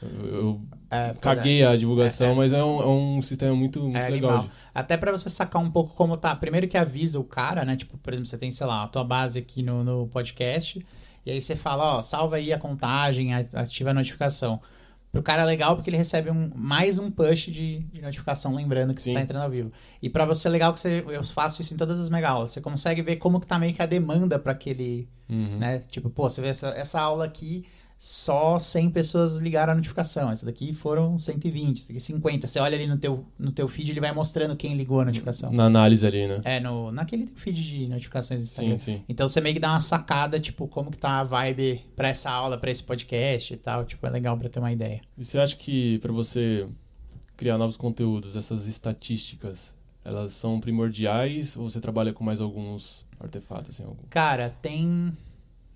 Eu, 0.05 0.27
eu 0.27 0.61
É, 0.91 1.15
caguei 1.21 1.65
a 1.65 1.77
divulgação, 1.77 2.29
É, 2.29 2.33
é. 2.33 2.35
mas 2.35 2.53
é 2.53 2.63
um, 2.65 2.81
é 2.83 2.87
um 2.87 3.23
sistema 3.23 3.55
muito, 3.55 3.81
muito 3.83 3.97
É 3.97 4.09
legal. 4.09 4.31
animal. 4.31 4.51
Até 4.75 4.97
pra 4.97 5.11
você 5.13 5.29
sacar 5.31 5.61
um 5.63 5.71
pouco 5.71 5.95
como 5.95 6.17
tá. 6.17 6.35
Primeiro 6.37 6.69
que 6.69 6.77
avisa 6.77 7.19
o 7.19 7.25
cara, 7.25 7.65
né? 7.65 7.77
Tipo, 7.77 7.97
por 7.99 8.13
exemplo, 8.13 8.29
você 8.29 8.39
tem, 8.39 8.53
sei 8.53 8.67
lá, 8.67 8.85
a 8.85 8.89
tua 8.89 9.05
base 9.05 9.39
aqui 9.39 9.63
no, 9.63 9.83
no 9.83 10.07
podcast. 10.09 10.85
E 11.27 11.31
aí 11.31 11.41
você 11.41 11.57
fala, 11.57 11.97
ó, 11.97 12.03
salva 12.03 12.37
aí 12.37 12.53
a 12.53 12.59
contagem, 12.59 13.33
ativa 13.35 13.91
a 13.91 13.95
notificação. 13.95 14.61
Pro 15.11 15.23
cara 15.23 15.43
é 15.43 15.47
legal 15.47 15.77
porque 15.77 15.89
ele 15.89 15.97
recebe 15.97 16.29
um, 16.29 16.51
mais 16.57 16.99
um 16.99 17.09
push 17.09 17.47
de, 17.47 17.79
de 17.79 18.03
notificação 18.03 18.53
lembrando 18.55 18.93
que 18.93 19.01
Sim. 19.01 19.11
você 19.13 19.19
tá 19.19 19.23
entrando 19.23 19.43
ao 19.45 19.51
vivo. 19.51 19.71
E 20.03 20.11
pra 20.11 20.25
você 20.25 20.49
é 20.49 20.51
legal 20.51 20.75
que 20.75 20.81
você, 20.81 21.05
eu 21.09 21.23
faço 21.25 21.63
isso 21.63 21.73
em 21.73 21.77
todas 21.77 22.01
as 22.01 22.11
megaaulas. 22.11 22.51
Você 22.51 22.61
consegue 22.61 23.01
ver 23.01 23.17
como 23.17 23.39
que 23.41 23.47
tá 23.47 23.57
meio 23.57 23.73
que 23.73 23.81
a 23.81 23.87
demanda 23.87 24.39
pra 24.41 24.51
aquele. 24.53 25.09
Uhum. 25.29 25.57
né? 25.59 25.79
Tipo, 25.89 26.11
pô, 26.11 26.29
você 26.29 26.43
vê 26.43 26.49
essa, 26.49 26.69
essa 26.71 27.01
aula 27.01 27.25
aqui, 27.25 27.65
só 28.05 28.59
100 28.59 28.91
pessoas 28.91 29.39
ligaram 29.39 29.73
a 29.73 29.77
notificação. 29.77 30.31
Essa 30.31 30.45
daqui 30.45 30.75
foram 30.75 31.19
120, 31.19 31.79
essa 31.79 31.89
daqui 31.89 31.99
50. 31.99 32.47
Você 32.47 32.61
olha 32.61 32.77
ali 32.77 32.87
no 32.87 32.99
teu, 32.99 33.25
no 33.39 33.51
teu 33.51 33.67
feed, 33.67 33.93
ele 33.93 34.01
vai 34.01 34.13
mostrando 34.13 34.55
quem 34.55 34.75
ligou 34.75 35.01
a 35.01 35.07
notificação. 35.07 35.51
Na 35.51 35.65
análise 35.65 36.07
ali, 36.07 36.27
né? 36.27 36.43
É, 36.45 36.61
no, 36.61 36.93
naquele 36.93 37.27
feed 37.29 37.63
de 37.63 37.89
notificações 37.89 38.43
do 38.43 38.45
Instagram. 38.45 38.77
Sim, 38.77 38.97
sim. 38.97 39.05
Então 39.09 39.27
você 39.27 39.41
meio 39.41 39.55
que 39.55 39.61
dá 39.61 39.71
uma 39.71 39.81
sacada, 39.81 40.39
tipo, 40.39 40.69
como 40.69 40.91
que 40.91 40.99
tá 40.99 41.21
a 41.21 41.25
vibe 41.25 41.81
pra 41.97 42.09
essa 42.09 42.31
aula, 42.31 42.59
pra 42.59 42.71
esse 42.71 42.85
podcast 42.85 43.55
e 43.55 43.57
tal. 43.57 43.87
Tipo, 43.87 44.07
é 44.07 44.11
legal 44.11 44.37
pra 44.37 44.51
ter 44.51 44.59
uma 44.59 44.71
ideia. 44.71 45.01
E 45.17 45.25
você 45.25 45.39
acha 45.39 45.57
que 45.57 45.99
pra 46.01 46.13
você 46.13 46.69
criar 47.39 47.57
novos 47.57 47.79
conteúdos, 47.79 48.37
essas 48.37 48.67
estatísticas, 48.67 49.75
elas 50.05 50.35
são 50.35 50.61
primordiais 50.61 51.57
ou 51.57 51.71
você 51.71 51.81
trabalha 51.81 52.13
com 52.13 52.23
mais 52.23 52.39
alguns 52.39 53.03
artefatos? 53.19 53.71
Assim, 53.71 53.85
algum? 53.85 54.03
Cara, 54.11 54.55
tem. 54.61 55.11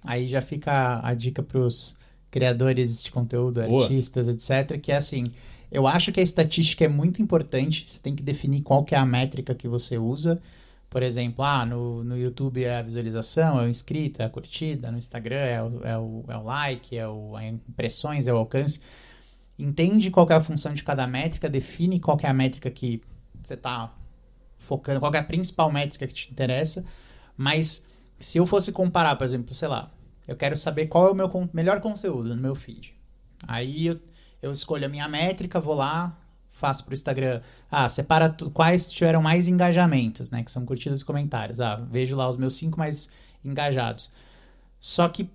Aí 0.05 0.29
já 0.29 0.43
fica 0.43 1.01
a 1.03 1.15
dica 1.15 1.43
pros 1.43 1.98
criadores 2.31 3.03
de 3.03 3.11
conteúdo, 3.11 3.63
Boa. 3.63 3.85
artistas, 3.85 4.29
etc. 4.29 4.81
Que 4.81 4.93
é 4.93 4.97
assim. 4.97 5.33
Eu 5.71 5.87
acho 5.87 6.13
que 6.13 6.21
a 6.21 6.23
estatística 6.23 6.85
é 6.85 6.89
muito 6.89 7.21
importante. 7.21 7.85
Você 7.87 8.01
tem 8.01 8.15
que 8.15 8.23
definir 8.23 8.63
qual 8.63 8.85
que 8.85 8.95
é 8.95 8.99
a 8.99 9.05
métrica 9.05 9.55
que 9.55 9.69
você 9.69 9.99
usa. 9.99 10.41
Por 10.89 11.03
exemplo, 11.03 11.45
ah, 11.45 11.67
no, 11.67 12.03
no 12.03 12.17
YouTube 12.17 12.65
é 12.65 12.79
a 12.79 12.83
visualização, 12.83 13.61
é 13.61 13.65
o 13.65 13.69
inscrito, 13.69 14.23
é 14.23 14.25
a 14.25 14.31
curtida, 14.31 14.91
no 14.91 14.97
Instagram 14.97 15.37
é 15.37 15.63
o, 15.63 15.87
é 15.87 15.99
o, 15.99 16.25
é 16.29 16.37
o 16.37 16.43
like, 16.45 16.97
é 16.97 17.07
o 17.07 17.39
é 17.39 17.49
impressões, 17.49 18.27
é 18.27 18.33
o 18.33 18.39
alcance. 18.39 18.81
Entende 19.59 20.11
qual 20.11 20.27
é 20.31 20.35
a 20.35 20.41
função 20.41 20.73
de 20.73 20.83
cada 20.83 21.07
métrica, 21.07 21.49
define 21.49 22.01
qual 22.01 22.19
é 22.23 22.27
a 22.27 22.33
métrica 22.33 22.71
que 22.71 23.03
você 23.43 23.53
está 23.53 23.93
focando, 24.57 25.01
qual 25.01 25.13
é 25.13 25.19
a 25.19 25.25
principal 25.25 25.71
métrica 25.71 26.07
que 26.07 26.15
te 26.15 26.31
interessa. 26.31 26.85
Mas 27.37 27.87
se 28.19 28.39
eu 28.39 28.47
fosse 28.47 28.73
comparar, 28.73 29.17
por 29.17 29.25
exemplo, 29.25 29.55
sei 29.55 29.69
lá, 29.69 29.91
eu 30.29 30.37
quero 30.37 30.57
saber 30.57 30.87
qual 30.87 31.09
é 31.09 31.11
o 31.11 31.15
meu 31.15 31.29
con- 31.29 31.49
melhor 31.53 31.81
conteúdo 31.81 32.37
no 32.37 32.41
meu 32.41 32.55
feed. 32.55 32.95
Aí 33.47 33.87
eu, 33.87 33.99
eu 34.43 34.53
escolho 34.53 34.85
a 34.87 34.89
minha 34.89 35.09
métrica, 35.09 35.59
vou 35.59 35.75
lá, 35.75 36.17
faço 36.53 36.85
pro 36.85 36.95
Instagram. 36.95 37.41
Ah, 37.71 37.89
separa 37.89 38.37
quais 38.53 38.93
tiveram 38.93 39.23
mais 39.23 39.49
engajamentos, 39.49 40.31
né? 40.31 40.45
Que 40.45 40.53
são 40.53 40.65
curtidas 40.67 41.01
e 41.01 41.05
comentários. 41.05 41.61
Ah, 41.61 41.77
vejo 41.91 42.15
lá 42.15 42.29
os 42.29 42.37
meus 42.37 42.55
cinco 42.57 42.79
mais 42.79 43.11
engajados. 43.45 44.13
Só 44.81 45.09
que, 45.09 45.29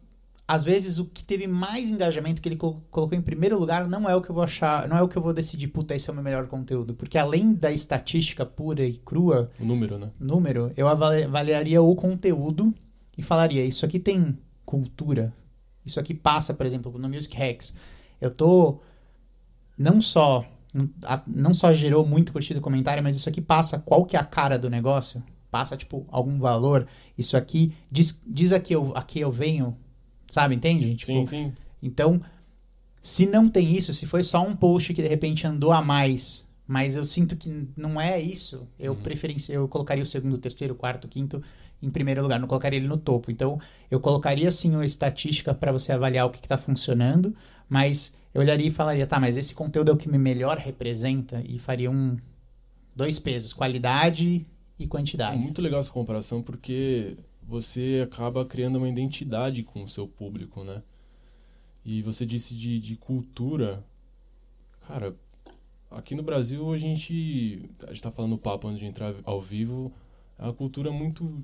às 0.48 0.64
vezes, 0.64 1.00
o 1.00 1.06
que 1.06 1.24
teve 1.24 1.48
mais 1.48 1.90
engajamento, 1.90 2.42
que 2.42 2.48
ele 2.50 2.56
colo- 2.58 2.84
colocou 2.92 3.18
em 3.18 3.22
primeiro 3.22 3.58
lugar, 3.58 3.88
não 3.88 4.10
é 4.10 4.16
o 4.16 4.22
que 4.22 4.30
eu 4.30 4.36
vou 4.36 4.44
achar, 4.44 4.88
não 4.88 4.98
é 4.98 5.02
o 5.02 5.08
que 5.08 5.18
eu 5.18 5.22
vou 5.22 5.34
decidir, 5.34 5.68
puta, 5.68 5.96
esse 5.96 6.10
é 6.10 6.12
o 6.12 6.16
meu 6.16 6.24
melhor 6.24 6.48
conteúdo. 6.48 6.94
Porque 6.94 7.18
além 7.18 7.54
da 7.54 7.72
estatística 7.72 8.46
pura 8.46 8.86
e 8.86 8.94
crua, 8.94 9.50
O 9.60 9.66
número, 9.66 9.98
né? 9.98 10.12
número, 10.20 10.72
eu 10.78 10.88
avali- 10.88 11.24
avaliaria 11.24 11.82
o 11.82 11.96
conteúdo 11.96 12.74
e 13.18 13.22
falaria, 13.24 13.64
isso 13.66 13.86
aqui 13.86 14.00
tem 14.00 14.38
cultura. 14.66 15.34
Isso 15.86 16.00
aqui 16.00 16.14
passa, 16.14 16.54
por 16.54 16.66
exemplo, 16.66 16.98
no 16.98 17.10
Music 17.10 17.36
Hacks. 17.36 17.76
Eu 18.22 18.32
tô 18.32 18.80
não 19.78 20.00
só 20.00 20.46
a- 21.04 21.22
não 21.28 21.54
só 21.54 21.74
gerou 21.74 22.06
muito 22.06 22.32
curtida 22.32 22.60
e 22.60 22.62
comentário, 22.62 23.04
mas 23.04 23.16
isso 23.16 23.30
aqui 23.30 23.42
passa 23.42 23.80
qual 23.80 24.06
que 24.06 24.16
é 24.16 24.20
a 24.20 24.24
cara 24.26 24.58
do 24.58 24.70
negócio? 24.70 25.22
Passa 25.52 25.78
tipo 25.78 26.06
algum 26.10 26.40
valor. 26.40 26.88
Isso 27.18 27.38
aqui 27.38 27.74
diz, 27.92 28.22
diz 28.26 28.52
aqui 28.52 28.74
eu 28.74 28.92
aqui 28.96 29.20
eu 29.20 29.32
venho, 29.32 29.78
sabe, 30.28 30.56
entende? 30.56 30.96
Tipo, 30.96 31.12
sim, 31.12 31.26
sim. 31.28 31.54
então, 31.82 32.20
se 33.02 33.26
não 33.28 33.48
tem 33.50 33.76
isso, 33.76 33.94
se 33.94 34.08
foi 34.08 34.24
só 34.24 34.42
um 34.42 34.56
post 34.56 34.94
que 34.94 35.02
de 35.04 35.08
repente 35.08 35.46
andou 35.46 35.72
a 35.72 35.82
mais, 35.82 36.50
mas 36.66 36.96
eu 36.96 37.06
sinto 37.06 37.36
que 37.36 37.68
não 37.78 38.00
é 38.02 38.20
isso, 38.20 38.68
eu 38.80 38.94
Uhum. 38.94 39.00
eu 39.50 39.68
colocaria 39.68 40.02
o 40.02 40.06
segundo, 40.08 40.38
terceiro, 40.40 40.74
quarto, 40.74 41.08
quinto 41.08 41.44
em 41.86 41.92
primeiro 41.92 42.22
lugar, 42.22 42.40
não 42.40 42.48
colocaria 42.48 42.78
ele 42.80 42.88
no 42.88 42.98
topo. 42.98 43.30
Então, 43.30 43.60
eu 43.92 44.00
colocaria 44.00 44.50
sim 44.52 44.74
uma 44.74 44.86
estatística 44.86 45.54
para 45.54 45.72
você 45.72 45.92
avaliar 45.92 46.26
o 46.26 46.30
que 46.32 46.40
está 46.40 46.58
funcionando, 46.58 47.36
mas 47.70 48.18
eu 48.34 48.42
olharia 48.42 48.68
e 48.68 48.72
falaria, 48.72 49.06
tá, 49.06 49.20
mas 49.20 49.38
esse 49.38 49.54
conteúdo 49.54 49.92
é 49.92 49.94
o 49.94 49.98
que 49.98 50.10
me 50.10 50.18
melhor 50.18 50.58
representa 50.58 51.44
e 51.48 51.60
faria 51.60 51.92
um 51.92 52.18
dois 52.96 53.20
pesos, 53.20 53.54
qualidade 53.54 54.46
e 54.80 54.84
É 54.84 54.88
quantidade. 54.88 55.38
muito 55.38 55.62
legal 55.62 55.80
essa 55.80 55.92
comparação 55.92 56.42
porque 56.42 57.18
você 57.42 58.08
acaba 58.10 58.46
criando 58.46 58.78
uma 58.78 58.90
identidade 58.90 59.64
com 59.64 59.84
o 59.84 59.90
seu 59.90 60.08
público, 60.08 60.64
né? 60.64 60.82
E 61.86 62.02
você 62.02 62.26
disse 62.26 62.56
de, 62.56 62.80
de 62.80 62.96
cultura. 62.96 63.84
Cara, 64.88 65.14
aqui 65.92 66.16
no 66.16 66.24
Brasil 66.24 66.72
a 66.72 66.78
gente. 66.78 67.70
A 67.86 67.88
gente 67.88 68.02
tá 68.02 68.12
falando 68.12 68.38
papo 68.38 68.68
antes 68.68 68.80
de 68.80 68.86
entrar 68.86 69.14
ao 69.26 69.42
vivo. 69.42 69.92
É 70.40 70.44
uma 70.44 70.54
cultura 70.54 70.92
muito 70.92 71.44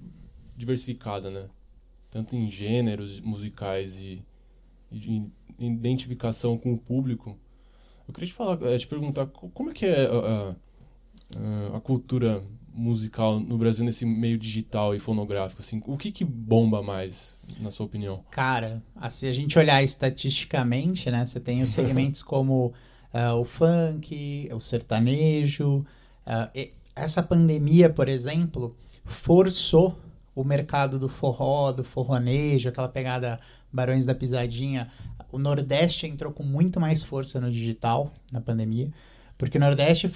diversificada, 0.60 1.32
né? 1.32 1.45
Tanto 2.12 2.36
em 2.36 2.52
gêneros 2.52 3.19
musicais 3.22 3.98
e, 4.00 4.22
e 4.91 5.00
de 5.00 5.24
identificação 5.60 6.58
com 6.58 6.74
o 6.74 6.78
público. 6.78 7.38
Eu 8.08 8.13
queria 8.13 8.28
te 8.28 8.34
falar, 8.34 8.62
eh, 8.63 8.78
te 8.78 8.88
perguntar, 8.88 9.28
co- 9.28 9.50
como 9.50 9.69
é 9.69 9.74
que 9.74 9.86
é 9.86 10.06
a, 10.06 10.56
a- 11.72 11.78
a 11.78 11.80
cultura 11.80 12.43
musical 12.74 13.39
no 13.39 13.58
Brasil 13.58 13.84
nesse 13.86 14.06
meio 14.06 14.38
digital 14.38 14.95
e 14.95 15.00
fonográfico? 15.00 15.62
Assim, 15.62 15.82
o 15.86 15.98
que 15.98 16.12
que 16.12 16.26
bomba 16.26 16.82
mais, 16.82 17.38
na 17.60 17.72
sua 17.72 17.86
opinião? 17.86 18.24
Cara, 18.32 18.82
ah, 18.95 19.10
se 19.10 19.28
a 19.28 19.32
gente 19.32 19.58
olhar 19.60 19.82
estatisticamente, 19.84 21.10
né, 21.12 21.26
você 21.26 21.39
tem 21.39 21.62
os 21.63 21.72
segmentos 21.72 22.22
como 22.24 22.74
ah, 23.13 23.36
o 23.36 23.45
funk, 23.45 24.50
o 24.54 24.60
sertanejo. 24.60 25.86
e 26.56 26.72
essa 26.95 27.22
pandemia, 27.24 27.89
por 27.89 28.10
exemplo, 28.10 28.76
forçou 29.06 29.98
o 30.39 30.43
mercado 30.45 30.97
do 30.97 31.10
forró, 31.10 31.73
do 31.73 31.84
forronejo, 31.84 32.69
aquela 32.69 32.88
pegada 32.88 33.41
Barões 33.69 34.06
da 34.06 34.15
Pisadinha. 34.15 34.89
O 35.34 35.38
Nordeste 35.38 36.08
entrou 36.08 36.32
com 36.32 36.43
muito 36.43 36.80
mais 36.80 37.04
força 37.04 37.41
no 37.41 37.52
digital 37.52 38.13
na 38.32 38.39
pandemia, 38.39 38.89
porque 39.38 39.58
o 39.58 39.62
Nordeste 39.62 40.10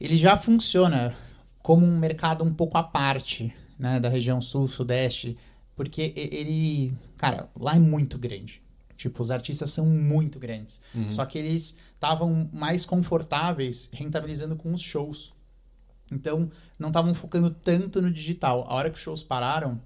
ele 0.00 0.16
já 0.16 0.38
funciona 0.38 1.14
como 1.62 1.84
um 1.84 1.98
mercado 1.98 2.42
um 2.44 2.54
pouco 2.54 2.78
à 2.78 2.82
parte, 2.82 3.54
né, 3.78 4.00
da 4.00 4.08
região 4.08 4.40
sul, 4.40 4.66
sudeste, 4.68 5.36
porque 5.74 6.14
ele, 6.16 6.96
cara, 7.18 7.50
lá 7.54 7.76
é 7.76 7.78
muito 7.78 8.16
grande. 8.16 8.62
Tipo, 8.96 9.22
os 9.22 9.30
artistas 9.30 9.70
são 9.70 9.84
muito 9.84 10.38
grandes. 10.38 10.80
Uhum. 10.94 11.10
Só 11.10 11.26
que 11.26 11.36
eles 11.36 11.76
estavam 11.92 12.48
mais 12.54 12.86
confortáveis 12.86 13.90
rentabilizando 13.92 14.56
com 14.56 14.72
os 14.72 14.80
shows. 14.80 15.30
Então, 16.10 16.50
não 16.78 16.88
estavam 16.88 17.14
focando 17.14 17.50
tanto 17.50 18.00
no 18.00 18.10
digital. 18.10 18.64
A 18.68 18.74
hora 18.74 18.90
que 18.90 18.96
os 18.96 19.02
shows 19.02 19.22
pararam, 19.22 19.80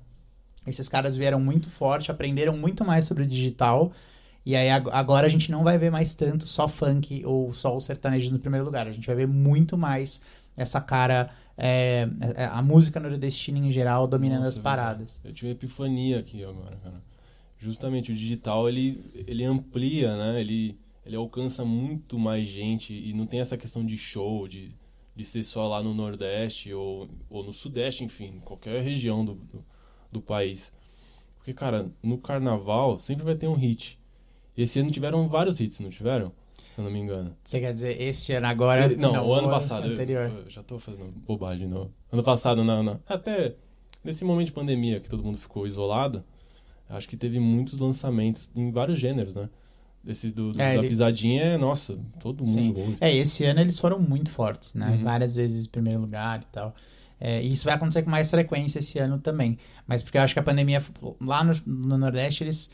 esses 0.66 0.88
caras 0.88 1.16
vieram 1.16 1.40
muito 1.40 1.70
forte, 1.70 2.10
aprenderam 2.10 2.56
muito 2.56 2.84
mais 2.84 3.06
sobre 3.06 3.22
o 3.22 3.26
digital. 3.26 3.92
E 4.44 4.56
aí 4.56 4.70
ag- 4.70 4.90
agora 4.90 5.26
a 5.26 5.30
gente 5.30 5.50
não 5.50 5.64
vai 5.64 5.78
ver 5.78 5.90
mais 5.90 6.14
tanto 6.14 6.46
só 6.46 6.68
funk 6.68 7.24
ou 7.24 7.52
só 7.52 7.76
o 7.76 7.80
sertanejo 7.80 8.32
no 8.32 8.38
primeiro 8.38 8.64
lugar. 8.64 8.86
A 8.86 8.92
gente 8.92 9.06
vai 9.06 9.16
ver 9.16 9.28
muito 9.28 9.76
mais 9.76 10.22
essa 10.56 10.80
cara, 10.80 11.30
é, 11.56 12.08
é, 12.36 12.44
a 12.44 12.62
música 12.62 13.00
nordestina 13.00 13.58
em 13.58 13.70
geral 13.70 14.06
dominando 14.06 14.44
Nossa, 14.44 14.58
as 14.58 14.58
paradas. 14.58 15.20
Eu 15.24 15.32
tive 15.32 15.48
uma 15.48 15.52
epifania 15.52 16.18
aqui 16.18 16.44
agora, 16.44 16.76
cara. 16.82 17.00
Justamente 17.58 18.10
o 18.12 18.14
digital, 18.14 18.68
ele, 18.68 19.04
ele 19.26 19.44
amplia, 19.44 20.16
né? 20.16 20.40
Ele, 20.40 20.78
ele 21.04 21.16
alcança 21.16 21.64
muito 21.64 22.18
mais 22.18 22.48
gente 22.48 22.92
e 22.94 23.12
não 23.12 23.26
tem 23.26 23.40
essa 23.40 23.56
questão 23.56 23.84
de 23.84 23.98
show, 23.98 24.48
de, 24.48 24.70
de 25.14 25.24
ser 25.24 25.42
só 25.44 25.66
lá 25.68 25.82
no 25.82 25.92
Nordeste 25.94 26.72
ou, 26.72 27.08
ou 27.28 27.44
no 27.44 27.52
Sudeste, 27.52 28.04
enfim, 28.04 28.40
qualquer 28.44 28.82
região 28.82 29.24
do, 29.24 29.34
do, 29.34 29.64
do 30.12 30.20
país. 30.20 30.74
Porque, 31.36 31.52
cara, 31.52 31.90
no 32.02 32.18
Carnaval 32.18 33.00
sempre 33.00 33.24
vai 33.24 33.34
ter 33.34 33.48
um 33.48 33.54
hit. 33.54 33.98
Esse 34.56 34.78
ano 34.80 34.90
tiveram 34.90 35.28
vários 35.28 35.58
hits, 35.60 35.80
não 35.80 35.90
tiveram? 35.90 36.32
Se 36.74 36.80
eu 36.80 36.84
não 36.84 36.90
me 36.90 36.98
engano. 36.98 37.34
Você 37.42 37.58
quer 37.60 37.72
dizer 37.72 38.00
esse 38.00 38.32
ano 38.32 38.46
agora? 38.46 38.84
Ele- 38.84 38.96
não, 38.96 39.26
o 39.26 39.34
ano 39.34 39.48
passado. 39.48 39.86
eu- 39.86 39.92
Anterior. 39.92 40.30
Eu, 40.44 40.50
já 40.50 40.62
tô 40.62 40.78
fazendo 40.78 41.10
bobagem, 41.26 41.66
não. 41.66 41.90
Ano 42.12 42.22
passado, 42.22 42.62
não, 42.62 42.82
não. 42.82 43.00
Até 43.08 43.54
nesse 44.04 44.24
momento 44.24 44.46
de 44.46 44.52
pandemia 44.52 45.00
que 45.00 45.08
todo 45.08 45.22
mundo 45.24 45.38
ficou 45.38 45.66
isolado, 45.66 46.22
acho 46.88 47.08
que 47.08 47.16
teve 47.16 47.40
muitos 47.40 47.78
lançamentos 47.80 48.50
em 48.54 48.70
vários 48.70 48.98
gêneros, 48.98 49.34
né? 49.34 49.48
Esse 50.06 50.30
do, 50.30 50.52
do- 50.52 50.60
É, 50.60 50.74
da 50.74 50.80
ele- 50.80 50.88
pisadinha 50.88 51.58
nossa, 51.58 51.98
todo 52.20 52.44
Sim. 52.44 52.68
mundo 52.68 52.78
ouve. 52.80 52.96
É, 53.00 53.14
esse 53.14 53.44
ano 53.44 53.60
eles 53.60 53.78
foram 53.78 53.98
muito 53.98 54.30
fortes, 54.30 54.74
né? 54.74 54.90
Uhum. 54.92 55.04
Várias 55.04 55.36
vezes 55.36 55.66
em 55.66 55.70
primeiro 55.70 56.00
lugar 56.00 56.40
e 56.40 56.46
tal. 56.52 56.74
É, 57.20 57.42
e 57.42 57.52
isso 57.52 57.66
vai 57.66 57.74
acontecer 57.74 58.02
com 58.02 58.10
mais 58.10 58.30
frequência 58.30 58.78
esse 58.78 58.98
ano 58.98 59.18
também. 59.18 59.58
Mas 59.86 60.02
porque 60.02 60.16
eu 60.16 60.22
acho 60.22 60.32
que 60.32 60.40
a 60.40 60.42
pandemia, 60.42 60.82
lá 61.20 61.44
no, 61.44 61.52
no 61.66 61.98
Nordeste, 61.98 62.44
eles. 62.44 62.72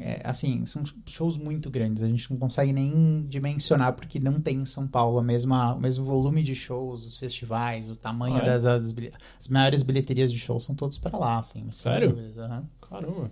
é, 0.00 0.22
assim, 0.24 0.64
são 0.64 0.84
shows 1.06 1.36
muito 1.36 1.68
grandes. 1.70 2.02
A 2.02 2.08
gente 2.08 2.30
não 2.30 2.38
consegue 2.38 2.72
nem 2.72 3.26
dimensionar, 3.28 3.92
porque 3.92 4.18
não 4.18 4.40
tem 4.40 4.56
em 4.56 4.64
São 4.64 4.88
Paulo 4.88 5.18
a 5.18 5.22
mesma, 5.22 5.74
o 5.74 5.80
mesmo 5.80 6.06
volume 6.06 6.42
de 6.42 6.54
shows, 6.54 7.04
os 7.04 7.18
festivais, 7.18 7.90
o 7.90 7.96
tamanho 7.96 8.36
Ah, 8.36 8.42
é? 8.42 8.44
das, 8.46 8.62
das 8.62 8.94
As 9.38 9.48
maiores 9.48 9.82
bilheterias 9.82 10.32
de 10.32 10.38
shows 10.38 10.64
são 10.64 10.74
todos 10.74 10.96
para 10.96 11.18
lá, 11.18 11.38
assim. 11.40 11.68
Sério? 11.72 12.08
dúvidas, 12.14 12.38
aham. 12.38 12.64
Caramba. 12.88 13.30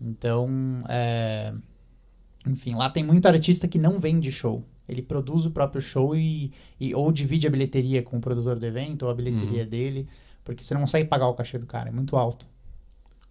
Então, 0.00 0.48
é, 0.88 1.54
enfim, 2.46 2.74
lá 2.74 2.90
tem 2.90 3.04
muito 3.04 3.26
artista 3.26 3.68
que 3.68 3.78
não 3.78 3.98
vende 3.98 4.30
show. 4.32 4.64
Ele 4.88 5.00
produz 5.02 5.46
o 5.46 5.50
próprio 5.50 5.80
show 5.80 6.14
e, 6.16 6.52
e- 6.80 6.94
ou 6.94 7.10
divide 7.12 7.46
a 7.46 7.50
bilheteria 7.50 8.02
com 8.02 8.16
o 8.18 8.20
produtor 8.20 8.58
do 8.58 8.66
evento 8.66 9.04
ou 9.04 9.10
a 9.10 9.14
bilheteria 9.14 9.64
dele, 9.64 10.08
porque 10.44 10.64
você 10.64 10.74
não 10.74 10.80
consegue 10.82 11.08
pagar 11.08 11.28
o 11.28 11.34
cachê 11.34 11.56
do 11.58 11.66
cara, 11.66 11.88
é 11.88 11.92
muito 11.92 12.16
alto, 12.16 12.44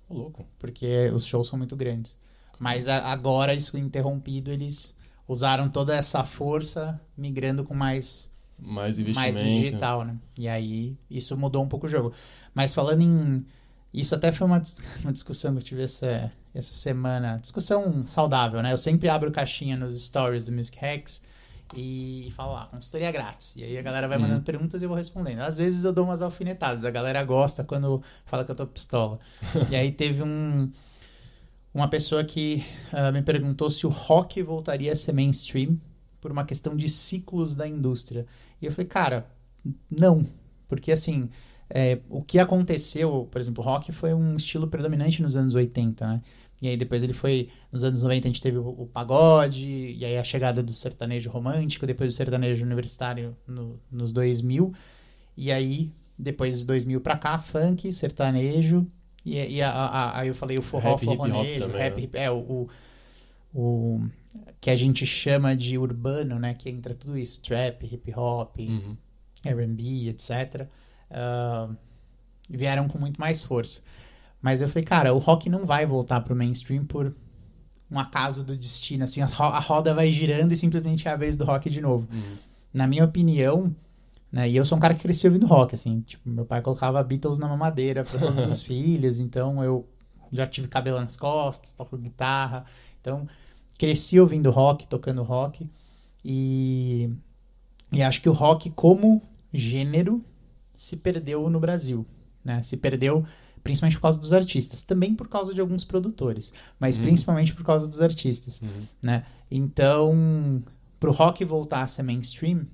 Ô, 0.08 0.14
louco. 0.16 0.46
porque 0.58 1.10
os 1.14 1.26
shows 1.26 1.48
são 1.48 1.58
muito 1.58 1.76
grandes. 1.76 2.18
Mas 2.58 2.88
a- 2.88 3.12
agora 3.12 3.54
isso 3.54 3.78
interrompido, 3.78 4.50
eles 4.52 4.96
usaram 5.28 5.68
toda 5.70 5.96
essa 5.96 6.24
força 6.24 7.00
migrando 7.18 7.64
com 7.64 7.74
mais 7.74 8.32
Mais 8.58 8.98
mais 8.98 9.00
investimento. 9.00 9.40
no 9.40 9.62
digital, 9.62 10.04
né? 10.06 10.16
E 10.38 10.48
aí 10.48 10.96
isso 11.10 11.38
mudou 11.38 11.64
um 11.64 11.68
pouco 11.68 11.86
o 11.86 11.90
jogo. 11.90 12.14
Mas 12.54 12.74
falando 12.74 13.02
em. 13.02 13.46
Isso 13.94 14.16
até 14.16 14.32
foi 14.32 14.48
uma, 14.48 14.62
uma 15.04 15.12
discussão 15.12 15.52
que 15.54 15.60
eu 15.60 15.64
tive 15.64 15.82
essa, 15.84 16.32
essa 16.54 16.74
semana. 16.74 17.38
Discussão 17.40 18.06
saudável, 18.06 18.62
né? 18.62 18.74
Eu 18.74 18.78
sempre 18.78 19.08
abro 19.10 19.32
caixinha 19.32 19.78
nos 19.78 20.00
stories 20.04 20.46
do 20.46 20.52
Music 20.52 20.78
Hacks 20.80 21.24
e 21.76 22.34
falo 22.36 22.54
lá, 22.54 22.66
consultoria 22.66 23.12
grátis. 23.12 23.56
E 23.56 23.64
aí 23.64 23.78
a 23.78 23.82
galera 23.82 24.08
vai 24.08 24.18
Uhum. 24.18 24.24
mandando 24.24 24.44
perguntas 24.44 24.82
e 24.82 24.86
eu 24.86 24.90
vou 24.90 24.98
respondendo. 24.98 25.40
Às 25.40 25.58
vezes 25.58 25.84
eu 25.86 25.94
dou 25.94 26.06
umas 26.06 26.22
alfinetadas, 26.22 26.84
a 26.84 26.92
galera 26.92 27.24
gosta 27.24 27.64
quando 27.64 28.02
fala 28.26 28.44
que 28.44 28.52
eu 28.52 28.56
tô 28.56 28.68
pistola. 28.68 29.20
e 29.72 29.76
aí 29.76 29.92
teve 29.92 30.22
um 30.24 30.70
uma 31.74 31.88
pessoa 31.88 32.24
que 32.24 32.66
ah, 32.92 33.12
me 33.12 33.22
perguntou 33.22 33.70
se 33.70 33.88
o 33.88 33.90
rock 33.90 34.42
voltaria 34.42 34.92
a 34.92 34.96
ser 34.96 35.14
mainstream 35.14 35.80
por 36.20 36.32
uma 36.32 36.44
questão 36.46 36.76
de 36.76 36.90
ciclos 36.90 37.56
da 37.56 37.68
indústria. 37.68 38.26
E 38.62 38.66
eu 38.66 38.72
falei, 38.72 38.88
cara, 38.88 39.26
não. 39.90 40.26
Porque 40.68 40.92
assim, 40.92 41.30
é, 41.70 42.00
o 42.10 42.22
que 42.22 42.40
aconteceu, 42.40 43.28
por 43.32 43.40
exemplo, 43.40 43.64
o 43.64 43.66
rock 43.66 43.92
foi 43.92 44.14
um 44.14 44.36
estilo 44.36 44.68
predominante 44.68 45.22
nos 45.22 45.36
anos 45.38 45.56
80, 45.56 46.06
né? 46.06 46.22
E 46.62 46.68
aí 46.68 46.78
depois 46.78 47.02
ele 47.02 47.14
foi, 47.14 47.50
nos 47.72 47.84
anos 47.84 48.04
90 48.04 48.28
a 48.28 48.32
gente 48.32 48.42
teve 48.42 48.58
o, 48.60 48.68
o 48.68 48.86
pagode, 48.88 49.66
e 49.98 50.06
aí 50.06 50.18
a 50.18 50.24
chegada 50.24 50.62
do 50.62 50.74
sertanejo 50.74 51.30
romântico, 51.30 51.88
depois 51.88 52.14
do 52.14 52.16
sertanejo 52.16 52.64
universitário 52.64 53.36
no- 53.48 53.80
nos 53.92 54.12
2000, 54.14 54.72
e 55.36 55.52
aí 55.52 55.92
depois 56.18 56.60
de 56.60 56.66
2000 56.66 57.02
pra 57.02 57.18
cá, 57.18 57.40
funk, 57.40 57.92
sertanejo, 57.92 58.86
e, 59.26 59.56
e 59.56 59.62
a- 59.62 59.72
a- 59.72 60.20
aí 60.20 60.28
eu 60.28 60.36
falei 60.36 60.60
o 60.60 60.62
forró, 60.62 60.92
Rap, 60.92 61.02
hip 61.04 61.06
forronejo, 61.18 61.60
também, 61.66 61.78
rap, 61.82 61.96
né? 61.98 62.04
hip- 62.04 62.16
é, 62.18 62.30
o, 62.30 62.38
o, 62.38 62.70
o 63.54 64.02
que 64.60 64.70
a 64.70 64.76
gente 64.76 65.06
chama 65.06 65.56
de 65.56 65.78
urbano, 65.80 66.38
né, 66.40 66.54
que 66.54 66.70
entra 66.70 66.94
tudo 66.94 67.18
isso, 67.18 67.42
trap, 67.42 67.84
hip 67.92 68.14
hop, 68.16 68.60
Uhum. 68.60 68.96
R&B, 69.44 70.10
etc. 70.10 70.68
ah, 71.10 71.70
vieram 72.50 72.88
com 72.88 73.00
muito 73.00 73.20
mais 73.20 73.42
força. 73.44 73.82
Mas 74.42 74.62
eu 74.62 74.70
falei, 74.70 74.84
cara, 74.84 75.14
o 75.14 75.20
rock 75.20 75.50
não 75.50 75.66
vai 75.66 75.86
voltar 75.86 76.22
pro 76.22 76.36
mainstream 76.36 76.86
por 76.86 77.14
um 77.90 78.00
acaso 78.00 78.44
do 78.44 78.56
destino, 78.58 79.04
assim, 79.04 79.22
a 79.22 79.26
ro- 79.26 79.44
a 79.46 79.60
roda 79.60 79.94
vai 79.94 80.12
girando 80.12 80.54
e 80.54 80.58
simplesmente 80.58 81.08
é 81.08 81.12
a 81.12 81.16
vez 81.16 81.36
do 81.38 81.44
rock 81.46 81.70
de 81.70 81.82
novo. 81.82 82.08
Uhum. 82.12 82.38
Na 82.74 82.88
minha 82.88 83.04
opinião, 83.04 83.76
né, 84.32 84.50
e 84.50 84.56
eu 84.56 84.64
sou 84.64 84.78
um 84.78 84.82
cara 84.82 84.94
que 84.96 85.02
cresceu 85.02 85.30
ouvindo 85.30 85.46
rock, 85.46 85.76
assim, 85.76 86.00
tipo, 86.02 86.28
meu 86.30 86.46
pai 86.46 86.62
colocava 86.62 87.04
Beatles 87.04 87.38
na 87.38 87.50
mamadeira 87.50 88.04
para 88.06 88.18
todos 88.18 88.40
os 88.40 88.64
filhos, 88.64 89.20
então 89.20 89.62
eu 89.62 89.86
já 90.32 90.48
tive 90.48 90.70
cabelo 90.70 91.00
nas 91.02 91.18
costas, 91.18 91.74
toco 91.74 91.98
guitarra, 91.98 92.66
então 93.02 93.28
cresci 93.78 94.20
ouvindo 94.20 94.50
rock, 94.52 94.88
tocando 94.88 95.22
rock, 95.22 95.70
e, 96.24 97.10
e 97.92 98.02
acho 98.02 98.22
que 98.22 98.30
o 98.30 98.34
rock 98.34 98.70
como 98.70 99.22
gênero 99.54 100.24
se 100.74 100.96
perdeu 100.96 101.50
no 101.50 101.60
Brasil, 101.60 102.06
né, 102.44 102.64
se 102.64 102.78
perdeu 102.78 103.26
principalmente 103.64 103.96
por 103.98 104.02
causa 104.04 104.20
dos 104.20 104.34
artistas, 104.34 104.84
também 104.84 105.14
por 105.16 105.28
causa 105.28 105.54
de 105.54 105.62
alguns 105.62 105.84
produtores, 105.84 106.54
mas 106.80 106.98
Uhum. 106.98 107.04
principalmente 107.04 107.54
por 107.54 107.64
causa 107.64 107.88
dos 107.88 108.02
artistas 108.02 108.62
Uhum. 108.62 108.86
né? 109.02 109.26
Então, 109.50 110.64
pro 111.00 111.12
rock 111.12 111.44
voltar 111.46 111.84
a 111.84 111.88
ser 111.88 112.04
mainstream, 112.04 112.66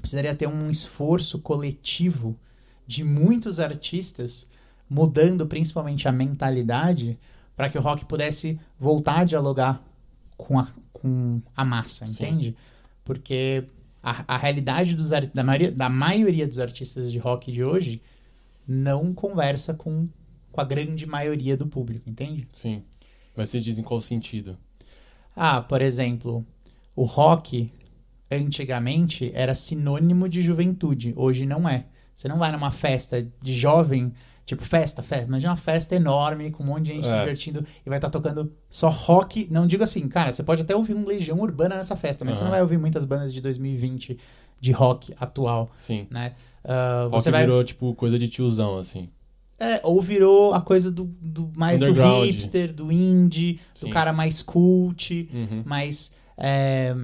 precisaria 0.00 0.34
ter 0.34 0.46
um 0.46 0.70
esforço 0.70 1.38
coletivo 1.40 2.36
de 2.86 3.04
muitos 3.04 3.60
artistas 3.60 4.48
mudando 4.88 5.46
principalmente 5.46 6.08
a 6.08 6.12
mentalidade 6.12 7.18
para 7.56 7.68
que 7.68 7.78
o 7.78 7.80
rock 7.80 8.04
pudesse 8.06 8.58
voltar 8.78 9.20
a 9.20 9.24
dialogar 9.24 9.82
com 10.36 10.58
a, 10.58 10.68
com 10.92 11.40
a 11.56 11.64
massa, 11.64 12.06
Sim. 12.06 12.12
entende? 12.12 12.56
Porque 13.04 13.64
a, 14.02 14.34
a 14.34 14.36
realidade 14.38 14.94
dos, 14.96 15.10
da, 15.10 15.44
maioria, 15.44 15.70
da 15.70 15.88
maioria 15.88 16.48
dos 16.48 16.58
artistas 16.58 17.12
de 17.12 17.18
rock 17.18 17.52
de 17.52 17.62
hoje 17.62 18.00
não 18.72 19.12
conversa 19.12 19.74
com, 19.74 20.08
com 20.52 20.60
a 20.60 20.64
grande 20.64 21.04
maioria 21.06 21.56
do 21.56 21.66
público, 21.66 22.08
entende? 22.08 22.46
Sim. 22.54 22.84
Mas 23.36 23.48
você 23.48 23.60
diz 23.60 23.78
em 23.78 23.82
qual 23.82 24.00
sentido? 24.00 24.56
Ah, 25.34 25.60
por 25.60 25.82
exemplo, 25.82 26.46
o 26.94 27.04
rock 27.04 27.72
antigamente 28.30 29.30
era 29.34 29.54
sinônimo 29.54 30.28
de 30.28 30.40
juventude, 30.42 31.12
hoje 31.16 31.46
não 31.46 31.68
é. 31.68 31.86
Você 32.14 32.28
não 32.28 32.38
vai 32.38 32.52
numa 32.52 32.70
festa 32.70 33.26
de 33.42 33.52
jovem, 33.54 34.12
tipo 34.46 34.62
festa, 34.64 35.02
festa, 35.02 35.26
mas 35.30 35.42
uma 35.42 35.56
festa 35.56 35.94
enorme 35.96 36.50
com 36.50 36.62
um 36.62 36.66
monte 36.66 36.86
de 36.86 36.92
gente 36.94 37.06
se 37.06 37.12
É. 37.12 37.18
divertindo 37.20 37.66
e 37.84 37.88
vai 37.88 37.98
estar 37.98 38.10
tocando 38.10 38.52
só 38.68 38.88
rock. 38.88 39.48
Não 39.50 39.66
digo 39.66 39.82
assim, 39.82 40.06
cara, 40.08 40.32
você 40.32 40.42
pode 40.42 40.62
até 40.62 40.76
ouvir 40.76 40.94
um 40.94 41.06
Legião 41.06 41.40
Urbana 41.40 41.76
nessa 41.76 41.96
festa, 41.96 42.24
mas 42.24 42.36
você 42.36 42.44
não 42.44 42.50
vai 42.50 42.60
ouvir 42.62 42.78
muitas 42.78 43.04
bandas 43.04 43.32
de 43.32 43.40
2020 43.40 44.18
de 44.60 44.72
rock 44.72 45.14
atual, 45.18 45.70
Sim. 45.78 46.06
né? 46.10 46.34
Ah, 46.64 47.04
Rock 47.10 47.22
você 47.22 47.30
vai 47.30 47.42
virou, 47.42 47.64
tipo, 47.64 47.94
coisa 47.94 48.18
de 48.18 48.28
tiozão, 48.28 48.76
assim. 48.78 49.08
é, 49.58 49.80
ou 49.82 50.00
virou 50.02 50.52
a 50.54 50.60
coisa 50.60 50.90
do, 50.90 51.04
do 51.20 51.50
mais 51.56 51.80
do 51.80 51.92
hipster, 51.92 52.72
do 52.72 52.90
indie, 52.92 53.60
do 53.74 53.86
Sim. 53.86 53.90
cara 53.90 54.12
mais 54.12 54.42
cult, 54.42 55.28
Uhum. 55.32 55.62
mas 55.64 56.14
é, 56.36 56.94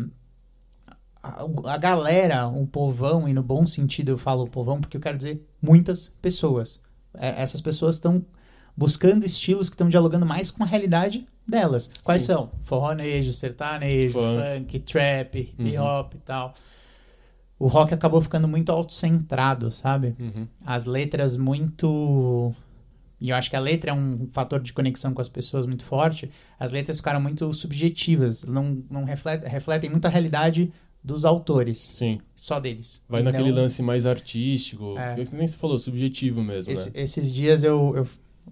a, 1.23 1.45
a 1.73 1.77
galera, 1.79 2.47
o 2.49 2.67
povão, 2.67 3.29
e 3.29 3.33
no 3.33 3.43
bom 3.43 3.67
sentido 3.67 4.11
eu 4.11 4.19
falo 4.19 4.47
povão 4.47 4.81
porque 4.81 4.97
eu 4.97 5.01
quero 5.01 5.17
dizer 5.17 5.47
muitas 5.61 6.15
pessoas. 6.23 6.83
É, 7.19 7.43
essas 7.43 7.61
pessoas 7.61 7.97
estão 7.97 8.25
buscando 8.77 9.25
estilos 9.25 9.69
que 9.69 9.75
estão 9.75 9.89
dialogando 9.89 10.27
mais 10.27 10.51
com 10.51 10.63
a 10.63 10.67
realidade 10.67 11.27
delas. 11.49 11.91
Quais 12.05 12.23
Sim. 12.23 12.27
são? 12.29 12.51
Forronejo, 12.65 13.33
sertanejo, 13.33 14.13
Funk. 14.13 14.43
funk, 14.59 14.79
trap, 14.81 15.39
hip 15.59 15.77
Uhum. 15.79 15.83
hop 15.85 16.15
e 16.15 16.19
tal. 16.19 16.55
O 17.59 17.69
rock 17.69 17.95
acabou 17.95 18.21
ficando 18.21 18.47
muito 18.47 18.71
autocentrado, 18.71 19.71
sabe? 19.71 20.15
Uhum. 20.19 20.47
as 20.65 20.85
letras 20.85 21.37
muito. 21.37 22.55
E 23.19 23.31
eu 23.31 23.37
acho 23.37 23.49
que 23.49 23.57
a 23.57 23.61
letra 23.61 23.93
é 23.93 23.95
um 23.95 24.29
fator 24.31 24.61
de 24.61 24.75
conexão 24.75 25.15
com 25.15 25.23
as 25.23 25.29
pessoas 25.29 25.65
muito 25.65 25.83
forte. 25.85 26.31
As 26.61 26.71
letras 26.71 26.99
ficaram 26.99 27.21
muito 27.21 27.51
subjetivas, 27.55 28.45
não, 28.45 28.83
não 28.91 29.05
refletem, 29.05 29.49
refletem 29.49 29.89
muito 29.89 30.05
a 30.05 30.11
realidade 30.11 30.71
dos 31.03 31.25
autores, 31.25 31.79
Sim. 31.79 32.21
só 32.35 32.59
deles. 32.61 33.03
Vai 33.09 33.21
E 33.23 33.25
naquele 33.25 33.53
lance 33.53 33.81
mais 33.81 34.05
artístico. 34.05 34.99
É. 34.99 35.15
que 35.25 35.35
Nem 35.35 35.47
você 35.47 35.57
falou, 35.57 35.79
subjetivo 35.79 36.43
mesmo, 36.43 36.71
Esse- 36.73 36.93
né? 36.95 37.03
Esses 37.03 37.33
dias 37.33 37.63
eu, 37.65 37.95
eu 37.97 38.07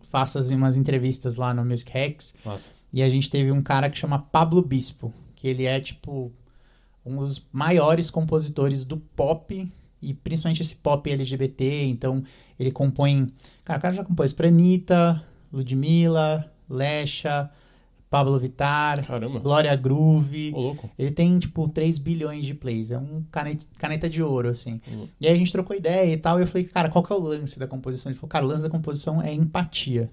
faço 0.08 0.38
assim, 0.38 0.54
umas 0.54 0.76
entrevistas 0.76 1.34
lá 1.36 1.52
no 1.52 1.64
Music 1.64 1.90
Hacks 1.92 2.36
Massa. 2.44 2.70
e 2.92 3.02
a 3.02 3.10
gente 3.10 3.28
teve 3.28 3.50
um 3.52 3.60
cara 3.62 3.90
que 3.90 3.98
chama 3.98 4.18
Pablo 4.18 4.62
Bispo, 4.62 5.12
que 5.34 5.46
ele 5.48 5.64
é 5.66 5.78
tipo 5.80 6.32
um 7.04 7.16
dos 7.18 7.46
maiores 7.52 8.10
compositores 8.10 8.84
do 8.84 8.96
pop 8.96 9.70
e 10.00 10.14
principalmente 10.14 10.62
esse 10.62 10.76
pop 10.76 11.10
LGBT, 11.10 11.84
então 11.86 12.22
ele 12.58 12.70
compõe, 12.70 13.32
cara, 13.64 13.78
o 13.78 13.82
cara 13.82 13.94
já 13.94 14.04
compôs 14.04 14.32
pra 14.32 14.48
Anitta, 14.48 15.24
Ludmilla, 15.52 16.50
Lesha, 16.68 17.50
Pablo 18.14 18.38
Vittar, 18.38 19.04
Caramba. 19.04 19.40
Glória 19.40 19.74
Groove. 19.74 20.52
Ô. 20.54 20.76
Ele 20.96 21.10
tem, 21.10 21.36
tipo, 21.36 21.68
3 21.68 21.98
bilhões 21.98 22.46
de 22.46 22.54
plays. 22.54 22.92
É 22.92 22.98
um 22.98 23.24
caneta, 23.28 23.64
caneta 23.76 24.08
de 24.08 24.22
ouro, 24.22 24.50
assim. 24.50 24.80
Uhum. 24.86 25.08
E 25.20 25.26
aí 25.26 25.34
a 25.34 25.36
gente 25.36 25.50
trocou 25.50 25.74
ideia 25.74 26.12
e 26.12 26.16
tal. 26.16 26.38
E 26.38 26.44
eu 26.44 26.46
falei, 26.46 26.64
cara, 26.64 26.88
qual 26.88 27.02
que 27.02 27.12
é 27.12 27.16
o 27.16 27.18
lance 27.18 27.58
da 27.58 27.66
composição? 27.66 28.12
Ele 28.12 28.18
falou, 28.18 28.28
cara, 28.28 28.44
o 28.44 28.48
lance 28.48 28.62
da 28.62 28.70
composição 28.70 29.20
é 29.20 29.34
empatia. 29.34 30.08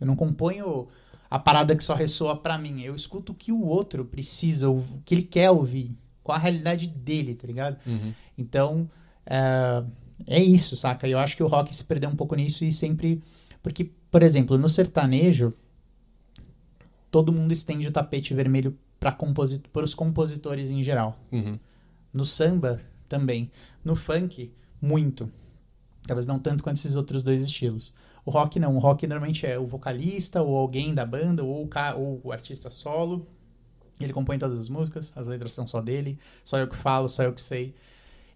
Eu 0.00 0.08
não 0.08 0.16
componho 0.16 0.88
a 1.30 1.38
parada 1.38 1.76
que 1.76 1.84
só 1.84 1.94
ressoa 1.94 2.36
pra 2.36 2.58
mim. 2.58 2.82
Eu 2.82 2.96
escuto 2.96 3.30
o 3.30 3.34
que 3.34 3.52
o 3.52 3.64
outro 3.64 4.04
precisa, 4.04 4.68
o 4.68 4.84
que 5.04 5.14
ele 5.14 5.22
quer 5.22 5.48
ouvir. 5.48 5.96
Qual 6.26 6.36
a 6.36 6.40
realidade 6.40 6.88
dele, 6.88 7.34
tá 7.34 7.46
ligado? 7.46 7.78
Uhum. 7.86 8.12
Então, 8.36 8.90
é, 9.24 9.84
é 10.26 10.42
isso, 10.42 10.76
saca? 10.76 11.06
Eu 11.08 11.18
acho 11.18 11.36
que 11.36 11.42
o 11.42 11.46
rock 11.46 11.74
se 11.74 11.84
perdeu 11.84 12.10
um 12.10 12.16
pouco 12.16 12.34
nisso 12.34 12.64
e 12.64 12.72
sempre. 12.72 13.22
Porque, 13.62 13.90
por 14.10 14.22
exemplo, 14.22 14.58
no 14.58 14.68
sertanejo, 14.68 15.54
todo 17.10 17.32
mundo 17.32 17.52
estende 17.52 17.88
o 17.88 17.92
tapete 17.92 18.34
vermelho 18.34 18.76
para 18.98 19.16
os 19.84 19.94
compositores 19.94 20.70
em 20.70 20.82
geral. 20.82 21.18
Uhum. 21.30 21.58
No 22.12 22.24
samba, 22.24 22.80
também. 23.08 23.50
No 23.84 23.94
funk, 23.94 24.52
muito. 24.80 25.30
Talvez 26.06 26.26
não 26.26 26.38
tanto 26.38 26.62
quanto 26.62 26.76
esses 26.76 26.96
outros 26.96 27.22
dois 27.22 27.42
estilos. 27.42 27.94
O 28.24 28.30
rock 28.30 28.58
não. 28.58 28.74
O 28.76 28.78
rock 28.78 29.06
normalmente 29.06 29.46
é 29.46 29.58
o 29.58 29.66
vocalista, 29.66 30.42
ou 30.42 30.56
alguém 30.56 30.94
da 30.94 31.04
banda, 31.06 31.44
ou 31.44 31.64
o, 31.64 31.68
ca- 31.68 31.94
ou 31.94 32.20
o 32.24 32.32
artista 32.32 32.70
solo. 32.70 33.26
Ele 33.98 34.12
compõe 34.12 34.38
todas 34.38 34.58
as 34.58 34.68
músicas, 34.68 35.12
as 35.16 35.26
letras 35.26 35.52
são 35.52 35.66
só 35.66 35.80
dele, 35.80 36.18
só 36.44 36.58
eu 36.58 36.68
que 36.68 36.76
falo, 36.76 37.08
só 37.08 37.22
eu 37.22 37.32
que 37.32 37.40
sei. 37.40 37.74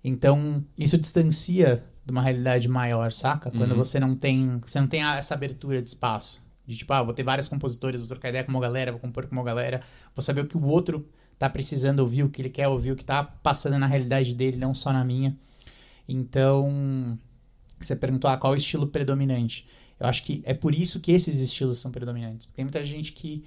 Então, 0.02 0.64
isso 0.78 0.96
distancia 0.96 1.84
de 2.04 2.10
uma 2.10 2.22
realidade 2.22 2.66
maior, 2.68 3.12
saca? 3.12 3.50
Quando 3.50 3.72
Uhum. 3.72 3.76
você 3.76 4.00
não 4.00 4.14
tem, 4.16 4.58
você 4.66 4.80
não 4.80 4.86
tem 4.88 5.02
essa 5.02 5.34
abertura 5.34 5.82
de 5.82 5.88
espaço. 5.90 6.40
De 6.66 6.76
tipo, 6.76 6.92
ah, 6.92 7.02
vou 7.02 7.12
ter 7.12 7.22
vários 7.22 7.48
compositores, 7.48 7.98
vou 8.00 8.08
trocar 8.08 8.28
ideia 8.30 8.44
com 8.44 8.50
uma 8.50 8.60
galera, 8.60 8.90
vou 8.92 9.00
compor 9.00 9.26
com 9.26 9.32
uma 9.34 9.44
galera, 9.44 9.82
vou 10.14 10.22
saber 10.22 10.40
o 10.42 10.46
que 10.46 10.56
o 10.56 10.64
outro 10.64 11.06
tá 11.38 11.48
precisando 11.50 12.00
ouvir, 12.00 12.22
o 12.22 12.28
que 12.30 12.40
ele 12.40 12.48
quer 12.50 12.68
ouvir, 12.68 12.92
o 12.92 12.96
que 12.96 13.04
tá 13.04 13.22
passando 13.24 13.78
na 13.78 13.86
realidade 13.86 14.34
dele, 14.34 14.56
não 14.56 14.74
só 14.74 14.92
na 14.92 15.04
minha. 15.04 15.36
Então, 16.08 17.18
você 17.80 17.94
perguntou, 17.96 18.30
ah, 18.30 18.36
qual 18.36 18.52
é 18.52 18.56
o 18.56 18.58
estilo 18.58 18.86
predominante? 18.86 19.66
Eu 19.98 20.06
acho 20.06 20.22
que 20.24 20.42
é 20.46 20.54
por 20.54 20.74
isso 20.74 20.98
que 21.00 21.12
esses 21.12 21.38
estilos 21.38 21.78
são 21.78 21.90
predominantes. 21.90 22.48
Tem 22.54 22.64
muita 22.64 22.84
gente 22.84 23.12
que 23.12 23.44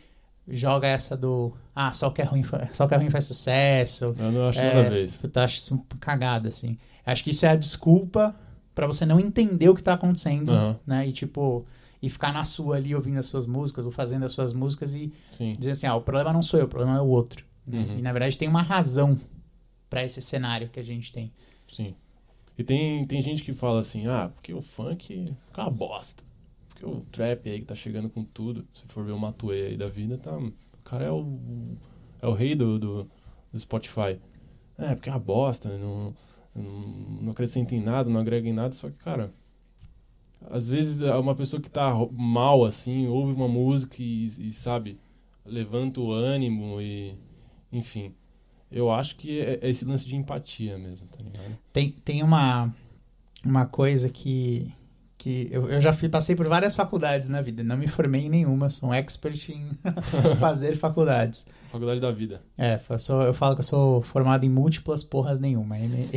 joga 0.47 0.87
essa 0.87 1.15
do, 1.15 1.53
ah, 1.75 1.91
só 1.93 2.09
que 2.09 2.21
é 2.21 2.25
ruim, 2.25 2.43
só 2.73 2.87
que 2.87 2.93
é 2.93 2.97
ruim 2.97 3.09
faz 3.09 3.25
sucesso, 3.25 4.15
Eu 4.17 4.31
não 4.31 4.49
acho 4.49 4.59
É, 4.59 4.83
nada 4.83 4.99
isso. 4.99 5.19
Puta, 5.19 5.43
acho 5.43 5.57
isso 5.57 5.73
uma 5.75 5.83
cagada, 5.99 6.49
assim. 6.49 6.77
Acho 7.05 7.23
que 7.23 7.31
isso 7.31 7.45
é 7.45 7.49
a 7.49 7.55
desculpa 7.55 8.35
pra 8.75 8.87
você 8.87 9.05
não 9.05 9.19
entender 9.19 9.69
o 9.69 9.75
que 9.75 9.83
tá 9.83 9.93
acontecendo, 9.93 10.51
Aham. 10.51 10.79
né? 10.85 11.07
E 11.07 11.11
tipo, 11.13 11.65
e 12.01 12.09
ficar 12.09 12.33
na 12.33 12.43
sua 12.45 12.75
ali 12.77 12.93
ouvindo 12.95 13.19
as 13.19 13.25
suas 13.27 13.45
músicas 13.47 13.85
ou 13.85 13.91
fazendo 13.91 14.25
as 14.25 14.31
suas 14.31 14.53
músicas 14.53 14.93
e 14.93 15.13
Sim. 15.31 15.53
dizer 15.53 15.71
assim, 15.71 15.87
ah, 15.87 15.95
o 15.95 16.01
problema 16.01 16.33
não 16.33 16.41
sou 16.41 16.59
eu, 16.59 16.65
o 16.65 16.69
problema 16.69 16.97
é 16.97 17.01
o 17.01 17.07
outro. 17.07 17.45
né? 17.65 17.79
Uhum. 17.79 17.99
E 17.99 18.01
na 18.01 18.11
verdade 18.11 18.37
tem 18.37 18.47
uma 18.49 18.61
razão 18.61 19.17
para 19.89 20.03
esse 20.03 20.21
cenário 20.21 20.69
que 20.69 20.79
a 20.79 20.83
gente 20.83 21.13
tem. 21.13 21.31
Sim. 21.67 21.93
E 22.57 22.63
tem, 22.63 23.05
tem 23.05 23.21
gente 23.21 23.43
que 23.43 23.53
fala 23.53 23.79
assim, 23.79 24.07
ah, 24.07 24.29
porque 24.33 24.53
o 24.53 24.61
funk 24.61 25.33
é 25.55 25.61
uma 25.61 25.69
bosta. 25.69 26.23
Porque 26.83 26.85
o 26.85 27.01
trap 27.11 27.49
aí 27.49 27.59
que 27.59 27.65
tá 27.65 27.75
chegando 27.75 28.09
com 28.09 28.23
tudo. 28.23 28.67
Se 28.73 28.85
for 28.87 29.05
ver 29.05 29.13
o 29.13 29.19
Matuê 29.19 29.67
aí 29.67 29.77
da 29.77 29.87
vida, 29.87 30.17
tá. 30.17 30.37
O 30.37 30.51
cara 30.83 31.05
é 31.05 31.11
o. 31.11 31.77
É 32.21 32.27
o 32.27 32.33
rei 32.33 32.55
do, 32.55 32.77
do, 32.77 33.09
do 33.51 33.59
Spotify. 33.59 34.19
É, 34.77 34.93
porque 34.93 35.09
é 35.09 35.13
uma 35.13 35.19
bosta, 35.19 35.77
não, 35.77 36.13
não, 36.55 36.63
não 37.21 37.31
acrescenta 37.31 37.75
em 37.75 37.81
nada, 37.81 38.09
não 38.09 38.19
agrega 38.19 38.47
em 38.47 38.53
nada, 38.53 38.73
só 38.73 38.89
que, 38.89 38.97
cara. 38.97 39.33
Às 40.49 40.67
vezes 40.67 41.01
uma 41.01 41.35
pessoa 41.35 41.61
que 41.61 41.69
tá 41.69 41.93
mal 42.11 42.65
assim, 42.65 43.07
ouve 43.07 43.31
uma 43.31 43.47
música 43.47 43.95
e, 43.99 44.25
e 44.25 44.51
sabe, 44.51 44.99
levanta 45.45 46.01
o 46.01 46.11
ânimo 46.11 46.81
e. 46.81 47.15
Enfim 47.71 48.13
eu 48.73 48.91
acho 48.91 49.15
que 49.17 49.39
é, 49.39 49.59
é 49.61 49.69
esse 49.69 49.85
lance 49.85 50.03
de 50.03 50.15
empatia 50.15 50.79
mesmo, 50.79 51.07
tá 51.07 51.19
ligado? 51.23 51.57
Tem, 51.71 51.91
tem 51.91 52.23
uma, 52.23 52.73
uma 53.45 53.67
coisa 53.67 54.09
que, 54.09 54.73
que 55.23 55.47
eu, 55.49 55.69
eu 55.69 55.79
já 55.79 55.93
fui, 55.93 56.09
passei 56.09 56.35
por 56.35 56.45
várias 56.49 56.75
faculdades 56.75 57.29
na 57.29 57.41
vida, 57.41 57.63
não 57.63 57.77
me 57.77 57.87
formei 57.87 58.25
em 58.25 58.29
nenhuma, 58.29 58.69
sou 58.69 58.89
um 58.89 58.93
expert 58.93 59.49
em 59.49 59.71
fazer 60.37 60.75
faculdades. 60.75 61.47
Faculdade 61.71 62.01
da 62.01 62.11
vida. 62.11 62.41
É, 62.57 62.77
eu, 62.89 62.99
sou, 62.99 63.21
eu 63.21 63.33
falo 63.33 63.55
que 63.55 63.61
eu 63.61 63.65
sou 63.65 64.01
formado 64.01 64.45
em 64.45 64.49
múltiplas 64.49 65.01
porras 65.01 65.39
nenhuma. 65.39 65.79
M, 65.79 66.09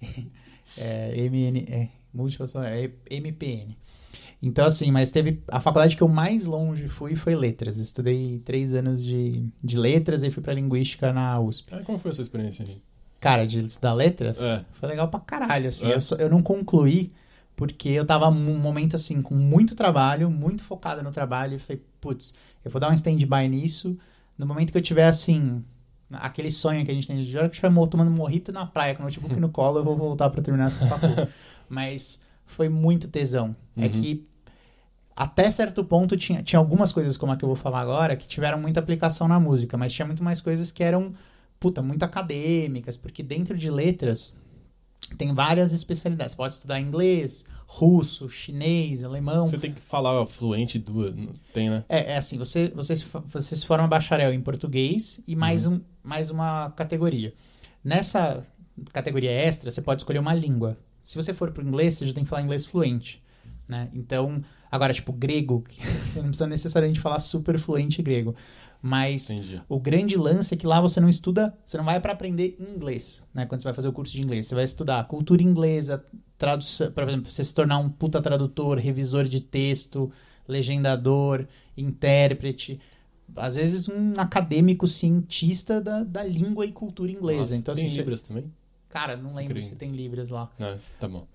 é, 0.78 1.28
MN, 1.28 1.66
é, 1.68 1.88
múltiplas, 2.14 2.54
é, 2.56 2.90
MPN. 3.10 3.76
Então, 4.42 4.64
assim, 4.64 4.90
mas 4.90 5.10
teve. 5.10 5.42
A 5.46 5.60
faculdade 5.60 5.94
que 5.94 6.02
eu 6.02 6.08
mais 6.08 6.46
longe 6.46 6.88
fui 6.88 7.14
foi 7.14 7.36
letras. 7.36 7.76
Estudei 7.76 8.40
três 8.42 8.72
anos 8.72 9.04
de, 9.04 9.44
de 9.62 9.76
letras 9.76 10.22
e 10.22 10.30
fui 10.30 10.42
pra 10.42 10.54
linguística 10.54 11.12
na 11.12 11.38
USP. 11.38 11.74
Ah, 11.74 11.82
como 11.84 11.98
foi 11.98 12.10
essa 12.10 12.22
experiência 12.22 12.64
aí? 12.66 12.80
Cara, 13.20 13.46
de 13.46 13.62
estudar 13.66 13.92
letras? 13.92 14.40
É. 14.40 14.64
Foi 14.72 14.88
legal 14.88 15.08
pra 15.08 15.20
caralho, 15.20 15.68
assim. 15.68 15.88
É. 15.88 15.94
Eu, 15.94 16.18
eu 16.18 16.30
não 16.30 16.42
concluí 16.42 17.12
porque 17.60 17.90
eu 17.90 18.06
tava 18.06 18.30
num 18.30 18.58
momento, 18.58 18.96
assim, 18.96 19.20
com 19.20 19.34
muito 19.34 19.76
trabalho, 19.76 20.30
muito 20.30 20.64
focado 20.64 21.02
no 21.02 21.12
trabalho. 21.12 21.56
E 21.56 21.58
falei, 21.58 21.82
putz, 22.00 22.34
eu 22.64 22.70
vou 22.70 22.80
dar 22.80 22.88
um 22.88 22.94
stand-by 22.94 23.46
nisso. 23.50 23.98
No 24.38 24.46
momento 24.46 24.72
que 24.72 24.78
eu 24.78 24.82
tiver, 24.82 25.06
assim, 25.06 25.62
aquele 26.10 26.50
sonho 26.50 26.86
que 26.86 26.90
a 26.90 26.94
gente 26.94 27.06
tem 27.06 27.22
de 27.22 27.36
hora 27.36 27.50
que 27.50 27.56
estiver 27.56 27.70
tomando 27.90 28.10
morrito 28.10 28.50
na 28.50 28.64
praia 28.64 28.94
com 28.94 29.02
o 29.02 29.04
notebook 29.04 29.36
no 29.38 29.50
colo, 29.50 29.78
eu 29.78 29.84
vou 29.84 29.94
voltar 29.94 30.30
pra 30.30 30.40
terminar 30.40 30.68
essa 30.68 30.86
faculdade. 30.88 31.28
Mas 31.68 32.22
foi 32.46 32.70
muito 32.70 33.08
tesão. 33.08 33.54
É 33.76 33.84
Uhum. 33.84 33.92
que 33.92 34.26
até 35.14 35.50
certo 35.50 35.84
ponto 35.84 36.16
tinha, 36.16 36.42
tinha 36.42 36.58
algumas 36.58 36.94
coisas, 36.94 37.18
como 37.18 37.30
a 37.30 37.36
que 37.36 37.44
eu 37.44 37.48
vou 37.48 37.56
falar 37.56 37.80
agora, 37.80 38.16
que 38.16 38.26
tiveram 38.26 38.58
muita 38.58 38.80
aplicação 38.80 39.28
na 39.28 39.38
música, 39.38 39.76
mas 39.76 39.92
tinha 39.92 40.06
muito 40.06 40.24
mais 40.24 40.40
coisas 40.40 40.72
que 40.72 40.82
eram, 40.82 41.12
puta, 41.58 41.82
muito 41.82 42.02
acadêmicas, 42.04 42.96
porque 42.96 43.22
dentro 43.22 43.54
de 43.58 43.70
letras 43.70 44.40
tem 45.18 45.34
várias 45.34 45.72
especialidades. 45.72 46.32
Você 46.32 46.36
pode 46.38 46.54
estudar 46.54 46.80
inglês, 46.80 47.46
russo, 47.72 48.28
chinês, 48.28 49.04
alemão. 49.04 49.46
Você 49.46 49.56
tem 49.56 49.72
que 49.72 49.80
falar 49.80 50.26
fluente 50.26 50.76
duas. 50.76 51.14
Tem, 51.54 51.70
né? 51.70 51.84
É, 51.88 52.12
é 52.12 52.16
assim, 52.16 52.36
você, 52.36 52.66
você, 52.68 52.94
você 53.26 53.56
se 53.56 53.64
forma 53.64 53.86
bacharel 53.86 54.34
em 54.34 54.40
português 54.40 55.22
e 55.26 55.36
mais, 55.36 55.66
um, 55.66 55.80
mais 56.02 56.30
uma 56.30 56.70
categoria. 56.70 57.32
Nessa 57.82 58.44
categoria 58.92 59.30
extra, 59.30 59.70
você 59.70 59.80
pode 59.80 60.02
escolher 60.02 60.18
uma 60.18 60.34
língua. 60.34 60.76
Se 61.02 61.16
você 61.16 61.32
for 61.32 61.52
pro 61.52 61.66
inglês, 61.66 61.94
você 61.94 62.06
já 62.06 62.12
tem 62.12 62.24
que 62.24 62.28
falar 62.28 62.42
inglês 62.42 62.66
fluente, 62.66 63.22
né? 63.68 63.88
Então, 63.94 64.44
agora, 64.70 64.92
tipo, 64.92 65.12
grego, 65.12 65.64
você 66.12 66.18
não 66.18 66.28
precisa 66.28 66.48
necessariamente 66.48 67.00
falar 67.00 67.20
super 67.20 67.56
fluente 67.58 68.02
grego, 68.02 68.34
mas 68.82 69.28
Entendi. 69.30 69.60
o 69.68 69.78
grande 69.78 70.16
lance 70.16 70.54
é 70.54 70.56
que 70.56 70.66
lá 70.66 70.80
você 70.80 71.00
não 71.00 71.08
estuda, 71.08 71.56
você 71.64 71.76
não 71.76 71.84
vai 71.84 72.00
para 72.00 72.12
aprender 72.12 72.56
inglês, 72.58 73.26
né? 73.34 73.44
Quando 73.46 73.60
você 73.60 73.64
vai 73.68 73.74
fazer 73.74 73.88
o 73.88 73.92
curso 73.92 74.12
de 74.14 74.22
inglês, 74.22 74.46
você 74.46 74.54
vai 74.54 74.64
estudar 74.64 75.06
cultura 75.06 75.42
inglesa, 75.42 76.04
tradução, 76.38 76.90
por 76.92 77.02
exemplo, 77.08 77.30
você 77.30 77.44
se 77.44 77.54
tornar 77.54 77.78
um 77.78 77.90
puta 77.90 78.22
tradutor, 78.22 78.78
revisor 78.78 79.24
de 79.24 79.40
texto, 79.40 80.10
legendador, 80.48 81.46
intérprete, 81.76 82.80
às 83.36 83.54
vezes 83.54 83.88
um 83.88 84.14
acadêmico 84.16 84.88
cientista 84.88 85.80
da, 85.80 86.02
da 86.02 86.24
língua 86.24 86.64
e 86.66 86.72
cultura 86.72 87.10
inglesa. 87.12 87.38
Nossa, 87.38 87.56
então, 87.56 87.74
tem 87.74 87.84
assim, 87.84 87.94
você- 87.94 88.00
Libras 88.00 88.22
também? 88.22 88.44
cara, 88.88 89.16
não 89.16 89.30
Você 89.30 89.36
lembro 89.36 89.54
crê? 89.54 89.62
se 89.62 89.76
tem 89.76 89.92
libras 89.92 90.28
lá. 90.30 90.50
Não, 90.58 90.76
tá 90.98 91.06
bom. 91.06 91.26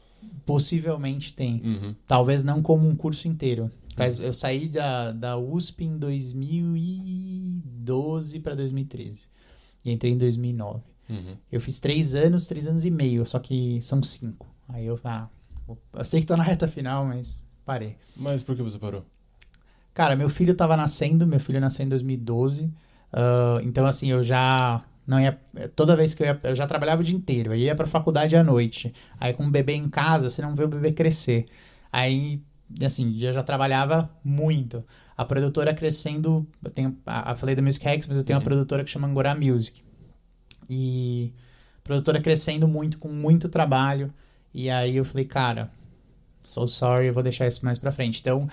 Possivelmente 0.46 1.34
tem. 1.34 1.62
Uhum. 1.64 1.96
Talvez 2.08 2.44
não 2.44 2.62
como 2.62 2.88
um 2.88 2.96
curso 2.96 3.28
inteiro. 3.28 3.72
Eu 4.22 4.34
saí 4.34 4.68
da, 4.68 5.12
da 5.12 5.38
USP 5.38 5.86
em 5.86 5.98
2012 5.98 8.40
para 8.42 8.54
2013. 8.56 9.30
E 9.84 9.92
entrei 9.92 10.12
em 10.12 10.18
2009. 10.18 10.82
Uhum. 11.10 11.38
Eu 11.52 11.62
fiz 11.62 11.80
três 11.80 12.16
anos, 12.16 12.48
três 12.48 12.68
anos 12.68 12.86
e 12.86 12.92
meio, 12.92 13.26
só 13.26 13.40
que 13.40 13.80
são 13.82 14.04
cinco. 14.04 14.48
Aí 14.68 14.86
eu, 14.86 15.00
ah, 15.04 15.28
eu 15.94 16.06
sei 16.06 16.22
que 16.22 16.28
tô 16.28 16.36
na 16.36 16.44
reta 16.44 16.68
final, 16.68 17.06
mas 17.06 17.46
parei. 17.64 17.96
Mas 18.16 18.42
por 18.44 18.56
que 18.56 18.64
você 18.64 18.80
parou? 18.80 19.06
Cara, 19.94 20.16
meu 20.16 20.28
filho 20.28 20.56
tava 20.56 20.76
nascendo, 20.76 21.26
meu 21.26 21.40
filho 21.40 21.62
nasceu 21.62 21.86
em 21.86 21.90
2012. 21.90 22.70
ah, 23.14 23.60
então, 23.64 23.86
assim, 23.86 24.12
eu 24.12 24.22
já 24.24 24.84
não 25.08 25.20
ia. 25.20 25.40
Toda 25.76 25.96
vez 25.96 26.14
que 26.14 26.24
eu 26.24 26.28
ia. 26.28 26.40
Eu 26.44 26.56
já 26.56 26.68
trabalhava 26.68 27.02
o 27.02 27.04
dia 27.04 27.16
inteiro. 27.16 27.52
Eu 27.54 27.56
ia 27.56 27.76
pra 27.76 27.88
faculdade 27.88 28.36
à 28.36 28.44
noite. 28.44 28.94
Aí, 29.20 29.34
com 29.34 29.46
o 29.46 29.52
bebê 29.52 29.74
em 29.74 29.90
casa, 29.90 30.30
você 30.30 30.42
não 30.42 30.56
vê 30.56 30.64
o 30.64 30.68
bebê 30.68 30.92
crescer. 30.92 31.46
Aí, 31.92 32.42
assim, 32.84 33.18
eu 33.22 33.34
já 33.34 33.44
trabalhava 33.44 34.10
muito. 34.24 34.84
A 35.18 35.24
produtora 35.26 35.74
crescendo. 35.74 36.46
Eu 36.64 36.70
tenho. 36.72 36.98
a- 37.06 37.32
Eu 37.32 37.36
falei 37.38 37.56
da 37.56 37.62
Music 37.62 37.86
Hacks, 37.86 38.08
mas 38.08 38.18
eu 38.18 38.24
tenho 38.24 38.38
uma 38.38 38.42
Uhum. 38.42 38.46
produtora 38.46 38.84
que 38.84 38.92
chama 38.92 39.08
Angorá 39.08 39.36
Music. 39.36 39.82
E. 40.70 41.34
Produtora 41.84 42.20
crescendo 42.22 42.68
muito, 42.68 42.98
com 42.98 43.10
muito 43.10 43.48
trabalho. 43.48 44.12
E 44.54 44.70
aí 44.70 44.96
eu 44.98 45.06
falei, 45.06 45.26
cara, 45.26 45.70
so 46.44 46.68
sorry, 46.68 47.08
eu 47.08 47.14
vou 47.14 47.22
deixar 47.24 47.46
isso 47.48 47.64
mais 47.66 47.78
pra 47.80 47.92
frente. 47.92 48.20
Então. 48.22 48.50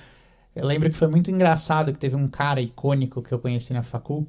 Eu 0.55 0.67
lembro 0.67 0.91
que 0.91 0.97
foi 0.99 1.09
muito 1.09 1.31
engraçado 1.31 1.95
que 1.95 1.99
teve 1.99 2.15
um 2.15 2.29
cara 2.29 2.61
icônico 2.61 3.23
que 3.23 3.33
eu 3.33 3.39
conheci 3.39 3.73
na 3.73 3.83
facul, 3.83 4.29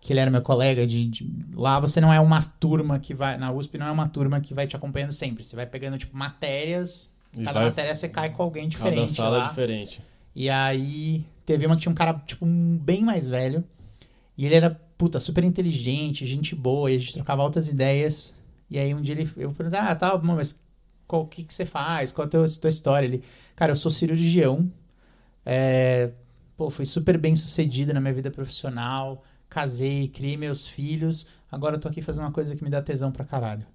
que 0.00 0.12
ele 0.12 0.18
era 0.18 0.28
meu 0.28 0.42
colega 0.42 0.84
de, 0.84 1.06
de- 1.08 1.30
lá 1.54 1.78
você 1.78 2.00
não 2.00 2.12
é 2.12 2.18
uma 2.18 2.42
turma 2.42 2.98
que 2.98 3.14
vai 3.14 3.38
na 3.38 3.52
USP 3.52 3.78
não 3.78 3.86
é 3.86 3.92
uma 3.92 4.08
turma 4.08 4.40
que 4.40 4.52
vai 4.54 4.66
te 4.66 4.74
acompanhando 4.74 5.12
sempre, 5.12 5.44
você 5.44 5.54
vai 5.54 5.64
pegando 5.64 5.96
tipo 5.96 6.16
matérias, 6.16 7.14
E 7.36 7.44
cada 7.44 7.60
vai- 7.60 7.68
matéria 7.68 7.94
você 7.94 8.08
cai 8.08 8.30
com 8.30 8.42
alguém 8.42 8.68
Cada 8.68 8.90
diferente 8.90 9.12
sala 9.14 9.38
lá. 9.38 9.46
é 9.46 9.48
diferente. 9.48 10.00
E 10.34 10.48
aí 10.50 11.24
teve 11.46 11.66
uma 11.66 11.76
que 11.76 11.82
tinha 11.82 11.92
um 11.92 11.94
cara 11.94 12.14
tipo 12.26 12.44
um- 12.46 12.76
bem 12.78 13.02
mais 13.02 13.28
velho, 13.28 13.64
e 14.36 14.46
ele 14.46 14.54
era 14.54 14.70
puta 14.98 15.18
super 15.20 15.42
inteligente, 15.44 16.26
gente 16.26 16.54
boa, 16.54 16.90
e 16.90 16.96
a 16.96 16.98
gente 16.98 17.14
trocava 17.14 17.42
altas 17.42 17.68
ideias. 17.68 18.34
E 18.70 18.78
aí 18.78 18.94
um 18.94 19.00
dia 19.02 19.14
ele 19.14 19.30
eu 19.36 19.52
perguntei: 19.52 19.80
"Ah, 19.80 19.94
tá, 19.94 20.16
mas 20.18 20.60
qual 21.06 21.26
que 21.26 21.44
que 21.44 21.52
você 21.52 21.66
faz? 21.66 22.12
Qual 22.12 22.24
é 22.24 22.28
a 22.28 22.30
tua, 22.30 22.44
tua 22.60 22.70
história?" 22.70 23.06
Ele: 23.06 23.22
"Cara, 23.56 23.72
eu 23.72 23.76
sou 23.76 23.90
cirurgião, 23.90 24.70
é, 25.44 26.10
pô, 26.56 26.70
fui 26.70 26.84
super 26.84 27.18
bem 27.18 27.34
sucedido 27.36 27.92
na 27.92 28.00
minha 28.00 28.14
vida 28.14 28.30
profissional, 28.30 29.22
casei, 29.48 30.08
criei 30.08 30.36
meus 30.36 30.66
filhos, 30.66 31.28
agora 31.50 31.76
eu 31.76 31.80
tô 31.80 31.88
aqui 31.88 32.00
fazendo 32.02 32.24
uma 32.24 32.32
coisa 32.32 32.54
que 32.56 32.64
me 32.64 32.70
dá 32.70 32.80
tesão 32.82 33.10
pra 33.12 33.24
caralho. 33.24 33.66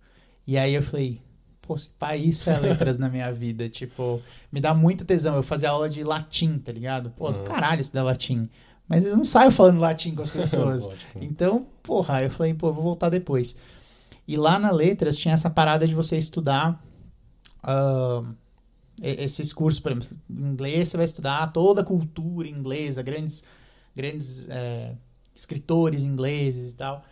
E 0.45 0.57
aí 0.57 0.73
eu 0.73 0.81
falei, 0.81 1.21
pô, 1.67 1.77
se 1.77 1.89
pá, 1.89 2.15
isso 2.15 2.49
é 2.49 2.57
letras 2.59 2.97
na 2.97 3.09
minha 3.09 3.31
vida, 3.33 3.67
tipo, 3.69 4.21
me 4.51 4.59
dá 4.61 4.73
muito 4.73 5.03
tesão. 5.05 5.35
Eu 5.35 5.43
fazia 5.43 5.69
aula 5.69 5.89
de 5.89 6.03
latim, 6.03 6.57
tá 6.57 6.71
ligado? 6.71 7.09
Pô, 7.11 7.31
do 7.31 7.39
Uhum. 7.39 7.45
caralho 7.45 7.81
estudar 7.81 8.03
latim. 8.03 8.49
Mas 8.87 9.05
eu 9.05 9.17
não 9.17 9.25
saio 9.25 9.51
falando 9.51 9.79
latim 9.79 10.15
com 10.15 10.21
as 10.21 10.31
pessoas. 10.31 10.89
Então, 11.19 11.67
porra, 11.83 12.23
eu 12.23 12.29
falei, 12.31 12.53
pô, 12.53 12.69
eu 12.69 12.73
vou 12.73 12.83
voltar 12.83 13.09
depois. 13.09 13.57
E 14.27 14.37
lá 14.37 14.57
na 14.57 14.71
Letras 14.71 15.17
tinha 15.17 15.33
essa 15.33 15.49
parada 15.49 15.85
de 15.87 15.93
você 15.93 16.17
estudar 16.17 16.81
e- 19.01 19.23
esses 19.23 19.53
cursos, 19.53 19.79
por 19.79 19.91
exemplo, 19.91 20.09
em 20.29 20.41
inglês 20.47 20.89
você 20.89 20.97
vai 20.97 21.05
estudar 21.05 21.51
toda 21.51 21.81
a 21.81 21.85
cultura 21.85 22.47
inglesa, 22.47 23.01
grandes, 23.01 23.43
grandes 23.95 24.47
é, 24.49 24.93
escritores 25.35 26.03
ingleses 26.03 26.73
e 26.73 26.75
tal. 26.75 27.03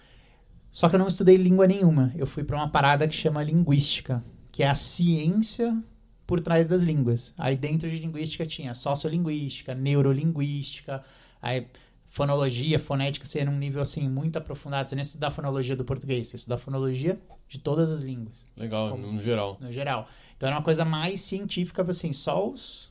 Só 0.72 0.89
que 0.89 0.95
eu 0.95 0.99
não 0.99 1.08
estudei 1.08 1.38
língua 1.38 1.68
nenhuma. 1.68 2.12
Eu 2.16 2.28
fui 2.28 2.43
pra 2.43 2.58
uma 2.58 2.70
parada 2.70 3.08
que 3.08 3.16
chama 3.16 3.41
linguística, 3.43 4.22
que 4.56 4.64
é 4.64 4.70
a 4.70 4.74
ciência 4.76 5.78
por 6.26 6.39
trás 6.39 6.70
das 6.70 6.84
línguas. 6.84 7.34
Aí 7.38 7.58
dentro 7.58 7.89
de 7.89 7.97
linguística 7.99 8.45
tinha 8.45 8.74
sociolinguística, 8.74 9.76
neurolinguística, 9.76 11.03
aí 11.41 11.68
fonologia, 12.08 12.80
fonética, 12.80 13.26
você 13.26 13.39
ia 13.39 13.45
num 13.45 13.58
nível 13.58 13.82
assim 13.82 14.08
muito 14.08 14.38
aprofundado. 14.38 14.88
Você 14.89 14.95
nem 14.95 15.01
estudar 15.01 15.32
fonologia 15.32 15.76
do 15.76 15.84
português, 15.84 16.30
você 16.30 16.38
estudar 16.38 16.56
a 16.56 16.60
fonologia 16.60 17.20
de 17.49 17.60
todas 17.60 17.91
as 17.91 17.99
línguas, 18.01 18.45
Legal, 18.56 18.91
Como- 18.91 19.12
no 19.12 19.22
geral. 19.22 19.58
no 19.60 19.74
geral. 19.74 20.08
Então 20.38 20.47
era 20.47 20.58
uma 20.58 20.64
coisa 20.64 20.86
mais 20.86 21.20
científica, 21.20 21.82
assim, 21.84 22.14
só 22.14 22.49
os 22.49 22.89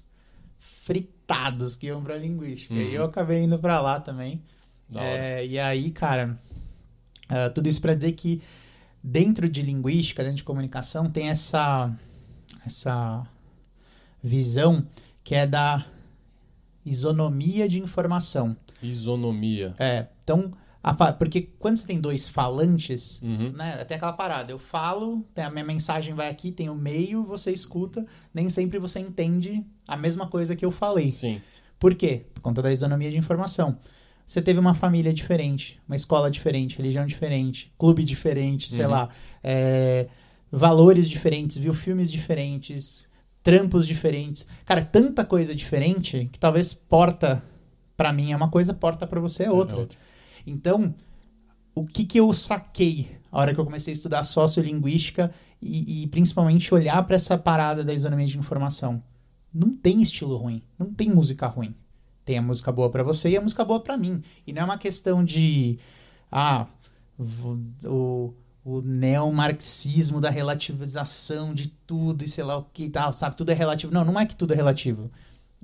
fritados 0.83 1.77
que 1.77 1.87
iam 1.87 2.03
pra 2.05 2.19
linguística. 2.19 2.75
Uhum. 2.75 2.81
E 2.81 2.95
eu 2.95 3.05
acabei 3.05 3.43
indo 3.43 3.59
pra 3.59 3.81
lá 3.81 4.01
também. 4.01 4.43
É, 4.95 5.47
e 5.47 5.59
aí, 5.59 5.91
cara, 5.91 6.39
ah, 7.27 7.49
tudo 7.49 7.71
isso 7.71 7.81
para 7.81 7.95
dizer 7.95 8.13
que 8.13 8.43
dentro 9.07 9.49
de 9.51 9.61
linguística, 9.61 10.23
dentro 10.23 10.39
de 10.39 10.45
comunicação, 10.45 11.11
tem 11.11 11.29
essa, 11.29 11.93
essa 12.65 13.27
visão 14.23 14.87
que 15.23 15.35
é 15.35 15.47
da 15.47 15.85
isonomia 16.85 17.69
de 17.69 17.79
informação. 17.79 18.57
Isonomia. 18.83 19.75
É, 19.79 20.07
então, 20.23 20.53
Porque 21.19 21.43
quando 21.59 21.77
você 21.79 21.87
tem 21.87 21.99
dois 22.01 22.29
falantes, 22.29 23.21
Uhum. 23.23 23.53
né? 23.53 23.85
Tem 23.85 23.97
aquela 23.97 24.13
parada. 24.13 24.53
Eu 24.53 24.59
falo, 24.59 25.23
tem 25.35 25.43
a 25.45 25.51
minha 25.51 25.65
mensagem 25.65 26.15
vai 26.15 26.29
aqui, 26.31 26.53
tem 26.53 26.69
o 26.69 26.75
meio, 26.75 27.25
você 27.25 27.53
escuta. 27.53 28.07
Nem 28.35 28.51
sempre 28.51 28.79
você 28.79 29.01
entende 29.01 29.65
a 29.89 29.97
mesma 29.97 30.27
coisa 30.29 30.55
que 30.55 30.65
eu 30.65 30.71
falei. 30.71 31.11
Sim. 31.13 31.41
Por 31.79 31.95
quê? 31.95 32.27
Por 32.35 32.41
conta 32.43 32.61
da 32.63 32.71
isonomia 32.73 33.11
de 33.11 33.17
informação. 33.17 33.79
Você 34.27 34.41
teve 34.43 34.59
uma 34.59 34.75
família 34.75 35.13
diferente, 35.13 35.79
uma 35.87 35.97
escola 35.97 36.31
diferente, 36.31 36.77
religião 36.79 37.07
diferente, 37.07 37.73
clube 37.79 38.03
diferente, 38.05 38.73
sei 38.73 38.85
Uhum. 38.87 38.91
lá, 38.91 39.09
é, 39.43 40.09
valores 40.51 41.09
diferentes, 41.09 41.59
viu 41.59 41.75
filmes 41.75 42.11
diferentes, 42.11 43.11
trampos 43.43 43.87
diferentes. 43.87 44.49
Cara, 44.65 44.81
é 44.81 44.85
tanta 44.85 45.25
coisa 45.25 45.55
diferente 45.55 46.29
que 46.33 46.39
talvez 46.39 46.73
porta 46.73 47.43
pra 47.97 48.13
mim 48.13 48.33
é 48.33 48.37
uma 48.37 48.49
coisa, 48.51 48.73
porta 48.73 49.07
pra 49.07 49.21
você 49.21 49.45
é 49.45 49.51
outra. 49.51 49.87
Então, 50.47 50.95
o 51.75 51.85
que, 51.87 52.05
que 52.05 52.19
eu 52.19 52.33
saquei 52.33 53.09
a 53.31 53.39
hora 53.39 53.53
que 53.55 53.61
eu 53.61 53.65
comecei 53.65 53.93
a 53.93 53.97
estudar 53.97 54.25
sociolinguística 54.25 55.33
e, 55.61 56.03
e 56.05 56.07
principalmente 56.09 56.73
olhar 56.73 57.03
para 57.05 57.17
essa 57.17 57.37
parada 57.37 57.85
da 57.85 57.93
isonomia 57.93 58.27
de 58.27 58.39
informação? 58.39 59.03
Não 59.53 59.71
tem 59.77 60.01
estilo 60.03 60.37
ruim, 60.37 60.63
não 60.79 60.93
tem 60.93 61.11
música 61.11 61.47
ruim. 61.47 61.75
Tem 62.25 62.39
a 62.39 62.43
música 62.43 62.73
boa 62.73 62.91
para 62.91 63.03
você 63.03 63.31
e 63.31 63.37
a 63.37 63.41
música 63.41 63.65
boa 63.65 63.81
para 63.81 63.97
mim. 63.97 64.23
E 64.47 64.53
não 64.53 64.63
é 64.63 64.65
uma 64.65 64.79
questão 64.79 65.25
de 65.25 65.79
ah, 66.33 66.67
o, 67.85 68.33
o 68.65 68.81
neomarxismo 68.81 70.21
da 70.21 70.31
relativização 70.31 71.55
de 71.55 71.69
tudo 71.87 72.25
e 72.25 72.29
sei 72.29 72.45
lá 72.45 72.57
o 72.57 72.65
que 72.73 72.89
tal, 72.89 73.13
sabe? 73.13 73.37
Tudo 73.37 73.51
é 73.51 73.55
relativo. 73.55 73.93
Não, 73.93 74.05
não 74.05 74.19
é 74.19 74.27
que 74.27 74.35
tudo 74.35 74.53
é 74.53 74.57
relativo. 74.57 75.11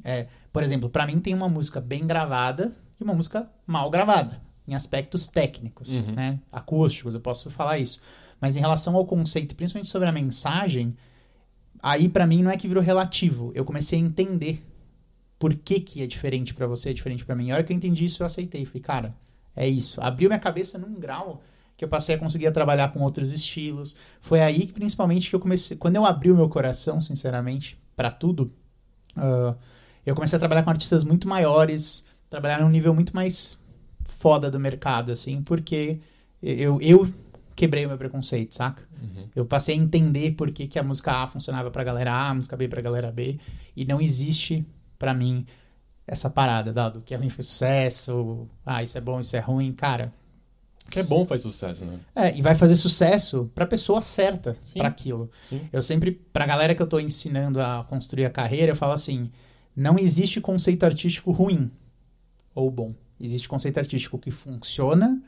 É, 0.05 0.27
por 0.53 0.63
exemplo, 0.63 0.89
para 0.89 1.07
mim 1.07 1.19
tem 1.21 1.35
uma 1.35 1.49
música 1.49 1.81
bem 1.81 2.07
gravada 2.07 2.73
e 3.01 3.05
uma 3.05 3.15
música 3.15 3.49
mal 3.67 3.91
gravada 3.91 4.41
em 4.69 4.75
aspectos 4.75 5.27
técnicos, 5.29 5.93
Uhum. 5.93 6.13
né? 6.13 6.39
Acústicos, 6.53 7.15
eu 7.15 7.21
posso 7.21 7.51
falar 7.51 7.79
isso. 7.79 8.01
Mas 8.41 8.57
em 8.57 8.61
relação 8.61 8.95
ao 8.97 9.05
conceito, 9.07 9.55
principalmente 9.55 9.91
sobre 9.91 10.09
a 10.09 10.13
mensagem, 10.13 10.97
aí 11.83 12.09
pra 12.09 12.27
mim 12.27 12.43
não 12.43 12.51
é 12.51 12.57
que 12.57 12.69
virou 12.69 12.83
relativo. 12.83 13.51
Eu 13.55 13.65
comecei 13.65 13.99
a 13.99 14.03
entender 14.03 14.65
por 15.41 15.55
que 15.55 15.81
que 15.81 16.03
é 16.03 16.07
diferente 16.07 16.53
pra 16.53 16.67
você, 16.67 16.91
é 16.91 16.93
diferente 16.93 17.25
pra 17.25 17.35
mim. 17.35 17.51
A 17.51 17.55
hora 17.55 17.65
que 17.65 17.73
eu 17.73 17.77
entendi 17.77 18.05
isso, 18.05 18.23
eu 18.23 18.27
aceitei. 18.27 18.67
Falei, 18.67 18.83
cara, 18.83 19.15
é 19.57 19.67
isso. 19.67 19.99
Abriu 20.03 20.29
minha 20.29 20.39
cabeça 20.39 20.77
num 20.77 21.01
grau 21.01 21.43
que 21.79 21.85
eu 21.85 21.89
passei 21.89 22.15
a 22.15 22.19
conseguir 22.19 22.53
trabalhar 22.53 22.93
com 22.93 23.01
outros 23.01 23.33
estilos. 23.33 23.97
Foi 24.21 24.43
aí 24.43 24.67
que 24.67 24.75
principalmente 24.75 25.31
que 25.31 25.35
eu 25.35 25.41
comecei, 25.41 25.79
quando 25.79 25.97
eu 25.97 26.05
abri 26.05 26.31
o 26.31 26.37
meu 26.37 26.47
coração, 26.51 27.01
sinceramente, 27.01 27.81
pra 27.97 28.11
tudo, 28.11 28.53
ah, 29.17 29.55
eu 30.05 30.15
comecei 30.15 30.37
a 30.37 30.39
trabalhar 30.39 30.63
com 30.63 30.69
artistas 30.69 31.05
muito 31.05 31.27
maiores, 31.27 32.07
trabalhar 32.29 32.61
num 32.61 32.69
nível 32.69 32.95
muito 32.95 33.17
mais 33.17 33.59
foda 34.19 34.51
do 34.51 34.61
mercado, 34.61 35.11
assim, 35.11 35.43
porque 35.43 36.01
eu, 36.43 36.79
eu 36.83 37.11
quebrei 37.57 37.87
o 37.87 37.89
meu 37.89 37.97
preconceito, 37.97 38.55
saca? 38.55 38.87
Uhum. 39.03 39.27
Eu 39.35 39.47
passei 39.47 39.75
a 39.75 39.79
entender 39.79 40.33
por 40.33 40.51
que, 40.51 40.67
que 40.67 40.79
a 40.79 40.83
música 40.83 41.13
A 41.13 41.27
funcionava 41.27 41.71
pra 41.71 41.83
galera 41.83 42.13
A, 42.13 42.29
a 42.29 42.35
música 42.35 42.59
B 42.59 42.69
pra 42.69 42.83
galera 42.83 43.11
B, 43.11 43.39
e 43.75 43.87
não 43.87 44.03
existe 44.03 44.67
pra 45.01 45.15
mim 45.15 45.47
essa 46.07 46.29
parada, 46.29 46.73
dado 46.73 47.01
que 47.01 47.15
é 47.15 47.17
ruim 47.17 47.31
foi 47.31 47.43
sucesso, 47.43 48.47
ah, 48.67 48.83
isso 48.83 48.99
é 48.99 49.01
bom, 49.01 49.19
isso 49.19 49.35
é 49.37 49.41
ruim, 49.41 49.73
cara. 49.73 50.13
O 50.87 50.91
que 50.91 50.99
é 50.99 51.05
bom 51.05 51.25
faz 51.25 51.43
sucesso, 51.43 51.85
né? 51.85 51.99
É, 52.15 52.37
e 52.37 52.43
vai 52.43 52.57
fazer 52.57 52.77
sucesso 52.77 53.51
pra 53.55 53.65
pessoa 53.65 54.03
certa 54.03 54.57
pra 54.75 54.89
aquilo. 54.89 55.31
Sim. 55.49 55.69
Eu 55.73 55.83
sempre, 55.83 56.11
pra 56.11 56.47
galera 56.47 56.75
que 56.75 56.83
eu 56.83 56.87
tô 56.87 56.99
ensinando 56.99 57.61
a 57.61 57.87
construir 57.89 58.27
a 58.27 58.31
carreira, 58.31 58.73
eu 58.73 58.77
falo 58.77 58.93
assim: 58.93 59.31
não 59.75 59.97
existe 59.97 60.41
conceito 60.41 60.85
artístico 60.85 61.31
ruim 61.31 61.71
ou 62.55 62.71
bom. 62.71 62.93
Existe 63.21 63.49
conceito 63.49 63.79
artístico 63.79 64.19
que 64.19 64.33
funciona 64.33 65.23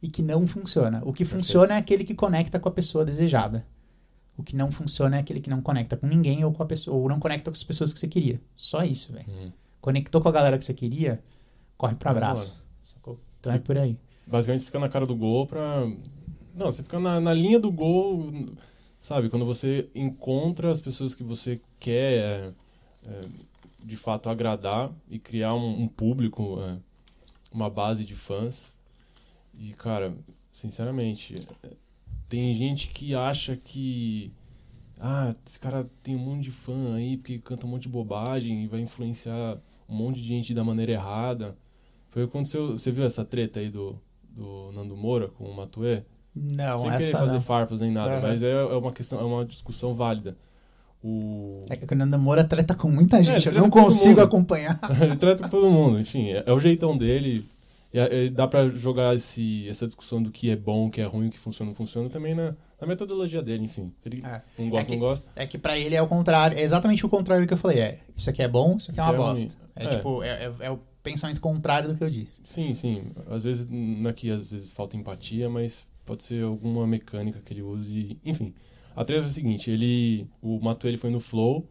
e 0.00 0.08
que 0.08 0.22
não 0.22 0.46
funciona. 0.46 1.02
O 1.04 1.12
que 1.12 1.24
funciona 1.24 1.74
é 1.74 1.78
aquele 1.78 2.02
que 2.02 2.14
conecta 2.14 2.58
com 2.58 2.68
a 2.68 2.72
pessoa 2.72 3.04
desejada. 3.04 3.66
O 4.36 4.42
que 4.42 4.56
não 4.56 4.70
funciona 4.70 5.16
é 5.16 5.20
aquele 5.20 5.40
que 5.40 5.48
não 5.48 5.62
conecta 5.62 5.96
com 5.96 6.06
ninguém 6.06 6.44
ou 6.44 6.52
com 6.52 6.62
a 6.62 6.66
pessoa, 6.66 6.96
ou 6.96 7.08
não 7.08 7.20
conecta 7.20 7.50
com 7.50 7.54
as 7.54 7.62
pessoas 7.62 7.92
que 7.92 8.00
você 8.00 8.08
queria. 8.08 8.40
Só 8.56 8.82
isso, 8.82 9.12
velho. 9.12 9.26
Uhum. 9.28 9.52
Conectou 9.80 10.20
com 10.20 10.28
a 10.28 10.32
galera 10.32 10.58
que 10.58 10.64
você 10.64 10.74
queria, 10.74 11.22
corre 11.76 11.94
Vai 12.00 12.10
abraço. 12.10 12.62
Sacou? 12.82 13.20
Então 13.38 13.52
é 13.52 13.58
por 13.58 13.78
aí. 13.78 13.96
Basicamente 14.26 14.60
você 14.60 14.66
fica 14.66 14.78
na 14.80 14.88
cara 14.88 15.06
do 15.06 15.14
gol 15.14 15.46
pra. 15.46 15.86
Não, 16.54 16.66
você 16.72 16.82
fica 16.82 16.98
na, 16.98 17.20
na 17.20 17.32
linha 17.32 17.60
do 17.60 17.70
gol, 17.70 18.32
sabe? 19.00 19.28
Quando 19.28 19.44
você 19.44 19.88
encontra 19.94 20.70
as 20.70 20.80
pessoas 20.80 21.14
que 21.14 21.22
você 21.22 21.60
quer 21.78 22.12
é, 22.12 22.52
é, 23.06 23.24
de 23.82 23.96
fato 23.96 24.28
agradar 24.28 24.90
e 25.10 25.18
criar 25.18 25.54
um, 25.54 25.82
um 25.82 25.88
público, 25.88 26.58
é, 26.62 26.76
uma 27.52 27.68
base 27.68 28.04
de 28.04 28.14
fãs. 28.14 28.72
E, 29.58 29.72
cara, 29.74 30.14
sinceramente, 30.52 31.36
é, 31.62 31.70
tem 32.34 32.52
gente 32.52 32.88
que 32.88 33.14
acha 33.14 33.56
que. 33.56 34.32
Ah, 34.98 35.34
esse 35.46 35.58
cara 35.58 35.86
tem 36.02 36.16
um 36.16 36.18
monte 36.18 36.44
de 36.44 36.50
fã 36.50 36.94
aí 36.94 37.16
porque 37.16 37.38
canta 37.38 37.64
um 37.66 37.70
monte 37.70 37.82
de 37.82 37.88
bobagem 37.88 38.64
e 38.64 38.66
vai 38.66 38.80
influenciar 38.80 39.58
um 39.88 39.94
monte 39.94 40.20
de 40.20 40.26
gente 40.26 40.52
da 40.52 40.64
maneira 40.64 40.92
errada. 40.92 41.56
Foi 42.10 42.24
o 42.24 42.26
que 42.26 42.36
aconteceu. 42.36 42.72
Você 42.72 42.90
viu 42.90 43.04
essa 43.04 43.24
treta 43.24 43.60
aí 43.60 43.70
do, 43.70 43.96
do 44.30 44.72
Nando 44.72 44.96
Moura 44.96 45.28
com 45.28 45.44
o 45.44 45.54
Matuê? 45.54 46.02
Não, 46.34 46.80
Sem 46.80 46.90
querer 46.90 47.12
fazer 47.12 47.32
não. 47.34 47.42
farpas 47.42 47.80
nem 47.80 47.92
nada, 47.92 48.14
Aham. 48.14 48.22
mas 48.22 48.42
é, 48.42 48.50
é 48.50 48.76
uma 48.76 48.92
questão, 48.92 49.20
é 49.20 49.24
uma 49.24 49.44
discussão 49.44 49.94
válida. 49.94 50.36
O... 51.02 51.64
É 51.68 51.76
que 51.76 51.92
o 51.92 51.96
Nando 51.96 52.18
Moura 52.18 52.42
treta 52.42 52.74
com 52.74 52.88
muita 52.88 53.22
gente, 53.22 53.46
eu 53.46 53.52
treta 53.52 53.60
não 53.60 53.70
consigo 53.70 54.20
acompanhar. 54.20 54.80
ele 55.00 55.16
trata 55.16 55.44
com 55.44 55.50
todo 55.50 55.70
mundo, 55.70 56.00
enfim, 56.00 56.30
é, 56.30 56.42
é 56.46 56.52
o 56.52 56.58
jeitão 56.58 56.98
dele. 56.98 57.48
E, 57.94 57.98
é- 57.98 58.28
dá 58.28 58.46
pra 58.48 58.68
jogar 58.68 59.14
esse, 59.14 59.68
essa 59.68 59.86
discussão 59.86 60.20
do 60.22 60.30
que 60.32 60.50
é 60.50 60.56
bom, 60.56 60.88
o 60.88 60.90
que 60.90 61.00
é 61.00 61.04
ruim, 61.04 61.28
o 61.28 61.30
que 61.30 61.38
funciona, 61.38 61.70
não 61.70 61.76
funciona 61.76 62.10
também 62.10 62.34
na, 62.34 62.54
na 62.80 62.86
metodologia 62.88 63.40
dele, 63.40 63.64
enfim. 63.64 63.92
Ele 64.04 64.20
É. 64.26 64.42
não 64.58 64.68
gosta, 64.68 64.82
É 64.82 64.84
que- 64.84 64.92
não 64.92 64.98
gosta. 64.98 65.30
É 65.36 65.46
que 65.46 65.56
pra 65.58 65.78
ele 65.78 65.94
é 65.94 66.02
o 66.02 66.08
contrário, 66.08 66.58
é 66.58 66.62
exatamente 66.62 67.06
o 67.06 67.08
contrário 67.08 67.44
do 67.44 67.48
que 67.48 67.54
eu 67.54 67.58
falei. 67.58 67.78
É, 67.78 68.00
isso 68.16 68.28
aqui 68.28 68.42
é 68.42 68.48
bom, 68.48 68.76
isso 68.76 68.90
aqui 68.90 68.98
é 68.98 69.02
uma 69.04 69.14
É 69.14 69.16
bosta. 69.16 69.54
É, 69.76 69.84
É. 69.84 69.88
tipo, 69.90 70.22
é, 70.24 70.28
é- 70.44 70.54
é 70.66 70.70
o 70.70 70.78
pensamento 71.04 71.40
contrário 71.40 71.88
do 71.90 71.94
que 71.96 72.02
eu 72.02 72.10
disse. 72.10 72.42
Sim, 72.46 72.74
sim. 72.74 73.02
Às 73.30 73.44
vezes, 73.44 73.68
não 73.70 74.10
é 74.10 74.12
que 74.12 74.28
às 74.30 74.48
vezes 74.48 74.70
falta 74.72 74.96
empatia, 74.96 75.48
mas 75.48 75.86
pode 76.04 76.24
ser 76.24 76.42
alguma 76.42 76.86
mecânica 76.86 77.40
que 77.44 77.52
ele 77.52 77.62
use. 77.62 78.18
Enfim, 78.24 78.52
a 78.96 79.04
treta 79.04 79.22
é 79.22 79.26
o 79.26 79.30
seguinte, 79.30 79.70
ele. 79.70 80.26
O 80.42 80.58
Matuê 80.60 80.90
ele 80.90 80.98
foi 80.98 81.10
no 81.10 81.20
Flow, 81.20 81.68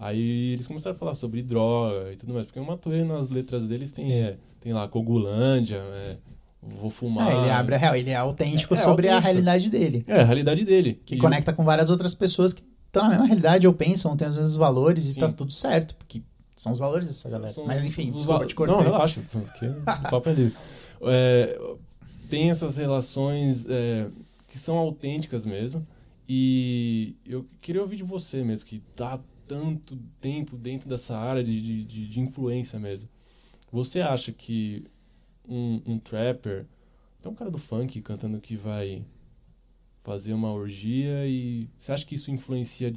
aí 0.00 0.52
eles 0.54 0.66
começaram 0.66 0.96
a 0.96 0.98
falar 0.98 1.14
sobre 1.14 1.42
droga 1.42 2.12
e 2.12 2.16
tudo 2.16 2.32
mais. 2.34 2.46
Porque 2.46 2.58
o 2.58 2.64
Matuê 2.64 3.04
nas 3.04 3.28
letras 3.28 3.64
deles 3.66 3.92
tem, 3.92 4.12
é, 4.12 4.36
tem 4.60 4.72
lá 4.72 4.88
Cogulândia, 4.88 5.76
é, 5.76 6.16
vou 6.62 6.90
fumar. 6.90 7.30
É, 7.30 7.40
ele 7.42 7.50
abre 7.50 7.74
a 7.74 7.78
real, 7.78 7.94
ele 7.94 8.10
é 8.10 8.16
autêntico 8.16 8.74
É, 8.74 8.78
é 8.78 8.80
sobre 8.82 9.08
a 9.08 9.16
autêntico. 9.16 9.32
realidade 9.32 9.70
dele. 9.70 10.04
É, 10.08 10.20
a 10.20 10.24
realidade 10.24 10.64
dele. 10.64 11.00
Que 11.04 11.14
E 11.16 11.18
conecta 11.18 11.52
com 11.52 11.64
várias 11.64 11.90
outras 11.90 12.14
pessoas 12.14 12.52
que 12.52 12.62
estão 12.86 13.04
na 13.04 13.10
mesma 13.10 13.26
realidade 13.26 13.66
ou 13.68 13.74
pensam, 13.74 14.16
têm 14.16 14.28
os 14.28 14.34
mesmos 14.34 14.56
valores 14.56 15.04
e 15.06 15.14
Sim. 15.14 15.20
tá 15.20 15.28
tudo 15.28 15.52
certo. 15.52 15.94
Porque 15.94 16.22
são 16.56 16.72
os 16.72 16.78
valores 16.78 17.06
dessa 17.06 17.30
galera. 17.30 17.52
são 17.52 17.66
Mas 17.66 17.86
enfim, 17.86 18.10
desculpa, 18.10 18.46
te 18.46 18.54
cortei. 18.54 18.76
Não, 18.76 18.82
relaxa, 18.82 19.20
porque 19.30 19.66
o 19.66 19.82
papo 20.10 20.28
é 20.28 20.32
livre. 20.32 20.56
É, 21.02 21.60
tem 22.28 22.50
essas 22.50 22.76
relações 22.76 23.66
é, 23.68 24.08
que 24.48 24.58
são 24.58 24.76
autênticas 24.76 25.46
mesmo. 25.46 25.86
E 26.28 27.16
eu 27.26 27.44
queria 27.60 27.82
ouvir 27.82 27.96
de 27.96 28.04
você 28.04 28.44
mesmo, 28.44 28.64
que 28.64 28.80
tá 28.94 29.18
tanto 29.50 29.96
tempo 30.20 30.56
dentro 30.56 30.88
dessa 30.88 31.18
área 31.18 31.42
de, 31.42 31.60
de, 31.60 32.06
de- 32.06 32.20
influência 32.20 32.78
mesmo. 32.78 33.08
Você 33.72 34.00
acha 34.00 34.30
que 34.30 34.84
um, 35.44 35.82
um 35.84 35.98
trapper, 35.98 36.66
tem 37.20 37.32
um 37.32 37.34
cara 37.34 37.50
do 37.50 37.58
funk 37.58 38.00
cantando 38.00 38.40
que 38.40 38.54
vai 38.56 39.04
fazer 40.04 40.34
uma 40.34 40.52
orgia 40.52 41.26
e 41.26 41.68
você 41.76 41.90
acha 41.90 42.06
que 42.06 42.14
isso 42.14 42.30
influencia 42.30 42.94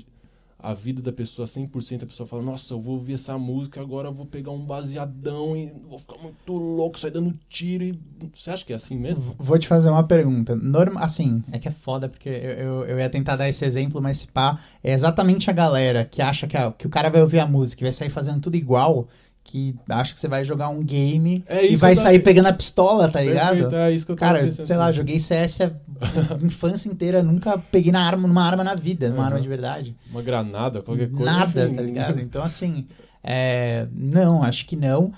a 0.63 0.73
vida 0.73 1.01
da 1.01 1.11
pessoa 1.11 1.45
100%? 1.45 2.03
A 2.03 2.05
pessoa 2.05 2.25
fala, 2.25 2.41
nossa, 2.41 2.73
eu 2.73 2.81
vou 2.81 2.95
ouvir 2.95 3.13
essa 3.13 3.37
música, 3.37 3.81
agora 3.81 4.07
eu 4.07 4.13
vou 4.13 4.25
pegar 4.25 4.51
um 4.51 4.65
baseadão 4.65 5.55
e 5.57 5.71
vou 5.89 5.99
ficar 5.99 6.17
muito 6.17 6.53
louco, 6.53 6.97
sair 6.97 7.11
dando 7.11 7.37
tiro 7.49 7.83
e... 7.83 7.99
Você 8.35 8.49
acha 8.49 8.65
que 8.65 8.71
é 8.71 8.75
assim 8.75 8.97
mesmo? 8.97 9.35
Vou 9.37 9.59
te 9.59 9.67
fazer 9.67 9.89
uma 9.89 10.03
pergunta. 10.07 10.55
Norma, 10.55 11.01
assim, 11.01 11.43
é 11.51 11.59
que 11.59 11.67
é 11.67 11.71
foda, 11.71 12.07
porque 12.07 12.29
eu, 12.29 12.33
eu, 12.53 12.83
eu 12.85 12.99
ia 12.99 13.09
tentar 13.09 13.35
dar 13.35 13.49
esse 13.49 13.65
exemplo, 13.65 14.01
mas 14.01 14.19
se 14.19 14.31
pá, 14.31 14.59
é 14.81 14.93
exatamente 14.93 15.49
a 15.49 15.53
galera 15.53 16.05
que 16.05 16.21
acha 16.21 16.47
que, 16.47 16.55
a- 16.55 16.71
que 16.71 16.87
o 16.87 16.89
cara 16.89 17.09
vai 17.09 17.21
ouvir 17.21 17.39
a 17.39 17.45
música 17.45 17.83
e 17.83 17.85
vai 17.85 17.93
sair 17.93 18.09
fazendo 18.09 18.39
tudo 18.39 18.55
igual, 18.55 19.07
que 19.43 19.75
acha 19.89 20.13
que 20.13 20.19
você 20.19 20.27
vai 20.27 20.45
jogar 20.45 20.69
um 20.69 20.81
game 20.83 21.43
É 21.47 21.65
e 21.65 21.75
vai 21.75 21.95
sair 21.95 22.19
pegando 22.19 22.47
a 22.47 22.53
pistola, 22.53 23.09
tá 23.09 23.21
ligado? 23.21 23.51
Perfeito, 23.53 23.75
é 23.75 23.91
isso 23.91 24.05
que 24.05 24.11
eu 24.13 24.15
Cara, 24.15 24.39
pensando 24.39 24.65
sei 24.65 24.77
lá, 24.77 24.91
joguei 24.91 25.19
CS 25.19 25.61
a 25.61 25.71
infância 26.41 26.89
inteira, 26.89 27.21
nunca 27.21 27.57
peguei 27.57 27.91
na 27.91 28.01
arma, 28.01 28.27
numa 28.27 28.43
arma 28.43 28.63
na 28.63 28.73
vida, 28.75 29.09
numa 29.09 29.19
Uhum. 29.19 29.25
arma 29.25 29.41
de 29.41 29.47
verdade. 29.49 29.95
Uma 30.09 30.21
granada, 30.21 30.81
qualquer 30.81 31.09
coisa. 31.11 31.25
Nada, 31.31 31.69
tá 31.69 31.81
ligado? 31.81 32.19
Então, 32.21 32.41
assim, 32.43 32.85
é, 33.23 33.85
não, 33.93 34.41
acho 34.43 34.65
que 34.65 34.75
não. 34.75 35.13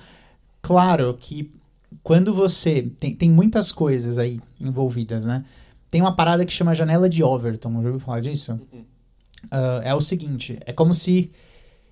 Claro 0.61 1.15
que 1.19 1.51
quando 2.03 2.33
você. 2.33 2.89
Tem, 2.99 3.15
tem 3.15 3.29
muitas 3.31 3.71
coisas 3.71 4.17
aí 4.17 4.39
envolvidas, 4.59 5.23
né? 5.23 5.45
Tem 5.91 6.01
uma 6.01 6.15
parada 6.15 6.45
que 6.45 6.51
chama 6.51 6.75
janela 6.75 7.07
de 7.09 7.23
Overton, 7.23 7.71
já 7.71 7.77
ouviu 7.77 7.99
falar 7.99 8.19
disso? 8.21 8.59
Uhum. 8.73 8.83
Ah, 9.51 9.81
é 9.83 9.93
o 9.93 10.01
seguinte: 10.01 10.57
é 10.65 10.73
como 10.73 10.93
se 10.93 11.31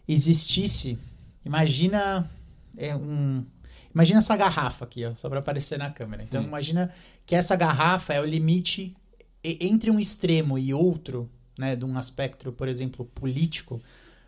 existisse. 0.08 0.98
Imagina. 1.46 2.30
É 2.78 2.96
um. 2.96 3.46
Imagina 3.94 4.20
essa 4.20 4.36
garrafa 4.36 4.86
aqui, 4.86 5.06
ó, 5.06 5.14
só 5.16 5.30
para 5.30 5.40
aparecer 5.40 5.78
na 5.78 5.90
câmera. 5.92 6.24
Então, 6.24 6.42
Hum. 6.42 6.48
imagina 6.48 6.92
que 7.26 7.36
essa 7.36 7.56
garrafa 7.56 8.14
é 8.14 8.20
o 8.20 8.26
limite 8.26 8.96
entre 9.44 9.92
um 9.92 10.00
extremo 10.00 10.58
e 10.58 10.74
outro, 10.74 11.30
né, 11.58 11.76
de 11.76 11.86
um 11.86 11.96
aspecto, 11.98 12.52
por 12.52 12.68
exemplo, 12.68 13.06
político. 13.14 13.80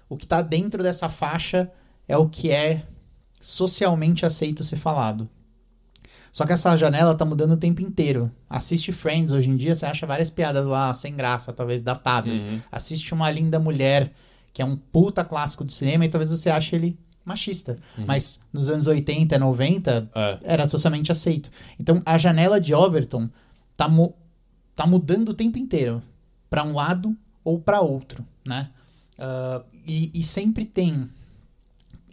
O 0.07 0.15
que 0.15 0.27
tá 0.27 0.41
dentro 0.41 0.83
dessa 0.83 1.09
faixa 1.09 1.71
é 2.07 2.15
o 2.15 2.29
que 2.29 2.51
é 2.51 2.83
socialmente 3.41 4.25
aceito 4.25 4.63
ser 4.63 4.77
falado. 4.77 5.27
Só 6.31 6.45
que 6.45 6.53
essa 6.53 6.75
janela 6.75 7.15
tá 7.15 7.23
mudando 7.25 7.53
o 7.53 7.57
tempo 7.57 7.81
inteiro. 7.81 8.29
Assiste 8.49 8.91
Friends 8.91 9.31
hoje 9.33 9.49
em 9.49 9.55
dia, 9.55 9.73
você 9.73 9.85
acha 9.85 10.05
várias 10.05 10.29
piadas 10.29 10.67
lá 10.67 10.93
sem 10.93 11.15
graça, 11.15 11.53
talvez 11.53 11.81
datadas. 11.81 12.43
Uhum. 12.43 12.61
Assiste 12.71 13.13
Uma 13.13 13.31
Linda 13.31 13.57
Mulher, 13.59 14.11
que 14.53 14.61
é 14.61 14.65
um 14.65 14.75
puta 14.75 15.23
clássico 15.23 15.63
do 15.63 15.71
cinema, 15.71 16.05
e 16.05 16.09
talvez 16.09 16.29
você 16.29 16.49
ache 16.49 16.75
ele 16.75 16.99
machista. 17.25 17.77
Uhum. 17.97 18.05
Mas 18.05 18.43
nos 18.53 18.69
anos 18.69 18.87
80, 18.87 19.37
90, 19.39 20.09
É. 20.13 20.39
era 20.43 20.69
socialmente 20.69 21.11
aceito. 21.11 21.49
Então 21.79 22.01
a 22.05 22.17
janela 22.17 22.61
de 22.61 22.73
Overton 22.73 23.29
tá, 23.75 23.87
mu- 23.89 24.13
tá 24.75 24.85
mudando 24.85 25.29
o 25.29 25.33
tempo 25.33 25.57
inteiro. 25.57 26.01
Pra 26.49 26.63
um 26.63 26.73
lado 26.73 27.15
ou 27.43 27.59
pra 27.59 27.81
outro, 27.81 28.23
né? 28.45 28.69
Ah, 29.17 29.61
e, 29.87 30.11
e 30.13 30.23
sempre 30.23 30.65
tem 30.65 31.09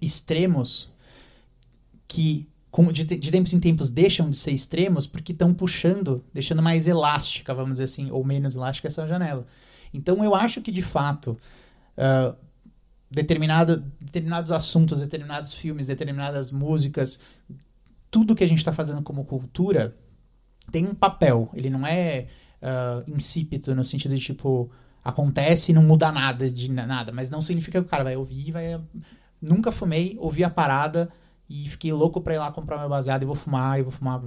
extremos 0.01 0.91
que 2.09 2.47
com- 2.71 2.91
de, 2.93 3.05
de 3.05 3.31
tempos 3.31 3.53
em 3.53 3.61
tempos 3.61 3.91
deixam 3.91 4.31
de 4.31 4.37
ser 4.37 4.53
extremos 4.53 5.07
porque 5.07 5.33
estão 5.33 5.53
puxando, 5.53 6.25
deixando 6.33 6.63
mais 6.63 6.87
elástica, 6.87 7.55
vamos 7.55 7.73
dizer 7.73 7.85
assim, 7.85 8.11
ou 8.11 8.25
menos 8.25 8.55
elástica 8.55 8.89
essa 8.89 9.07
janela. 9.07 9.47
Então 9.93 10.25
eu 10.25 10.35
acho 10.35 10.61
que 10.63 10.73
de 10.73 10.83
fato 10.83 11.39
ah, 11.97 12.35
determinado, 13.13 13.85
determinados 14.01 14.51
assuntos, 14.53 15.01
determinados 15.01 15.55
filmes, 15.55 15.87
determinadas 15.87 16.51
músicas, 16.51 17.21
tudo 18.11 18.35
que 18.35 18.45
a 18.45 18.49
gente 18.49 18.59
está 18.59 18.73
fazendo 18.73 19.03
como 19.03 19.25
cultura 19.25 19.97
tem 20.71 20.87
um 20.87 20.95
papel. 20.95 21.51
Ele 21.55 21.71
não 21.71 21.87
é 21.87 22.27
ah, 22.61 23.03
insípido 23.09 23.75
no 23.75 23.85
sentido 23.85 24.15
de 24.15 24.21
tipo 24.21 24.71
acontece 25.05 25.73
e 25.73 25.75
não 25.75 25.83
muda 25.83 26.13
nada 26.13 26.49
de 26.49 26.71
na- 26.71 26.87
nada, 26.87 27.11
mas 27.11 27.29
não 27.31 27.43
significa 27.43 27.81
que 27.81 27.87
o 27.87 27.91
cara 27.91 28.05
vai 28.05 28.17
ouvir, 28.17 28.53
vai 28.53 28.81
nunca 29.41 29.73
fumei, 29.73 30.17
ouvi 30.21 30.45
a 30.45 30.51
parada 30.51 31.09
e 31.51 31.69
fiquei 31.69 31.93
louco 31.93 32.21
pra 32.21 32.35
ir 32.35 32.39
lá 32.39 32.53
comprar 32.53 32.79
meu 32.79 32.89
baseado 32.89 33.23
e 33.23 33.27
vou 33.27 33.35
fumar, 33.35 33.79
e 33.79 33.83
vou 33.83 33.91
fumar. 33.91 34.23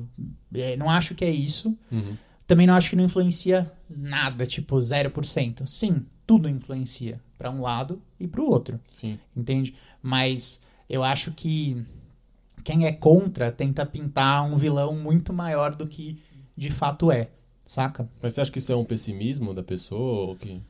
É, 0.53 0.75
não 0.75 0.89
acho 0.89 1.15
que 1.15 1.23
é 1.23 1.29
isso. 1.31 1.75
Uhum. 1.91 2.17
Também 2.45 2.67
não 2.67 2.75
acho 2.75 2.89
que 2.89 2.95
não 2.95 3.05
influencia 3.05 3.71
nada, 3.89 4.45
tipo 4.45 4.75
0%. 4.77 5.65
Sim, 5.65 6.05
tudo 6.25 6.49
influencia 6.49 7.19
pra 7.37 7.49
um 7.49 7.61
lado 7.61 8.01
e 8.19 8.27
pro 8.27 8.49
outro, 8.49 8.79
Sim. 8.91 9.19
entende? 9.35 9.75
Mas 10.01 10.63
eu 10.89 11.03
acho 11.03 11.31
que 11.31 11.85
quem 12.63 12.85
é 12.85 12.91
contra 12.91 13.51
tenta 13.51 13.85
pintar 13.85 14.43
um 14.43 14.57
vilão 14.57 14.95
muito 14.95 15.31
maior 15.31 15.75
do 15.75 15.87
que 15.87 16.21
de 16.57 16.71
fato 16.71 17.11
é, 17.11 17.29
saca? 17.65 18.09
Mas 18.21 18.33
você 18.33 18.41
acha 18.41 18.51
que 18.51 18.59
isso 18.59 18.71
é 18.71 18.75
um 18.75 18.85
pessimismo 18.85 19.53
da 19.53 19.63
pessoa 19.63 20.29
ou 20.29 20.35
que... 20.35 20.61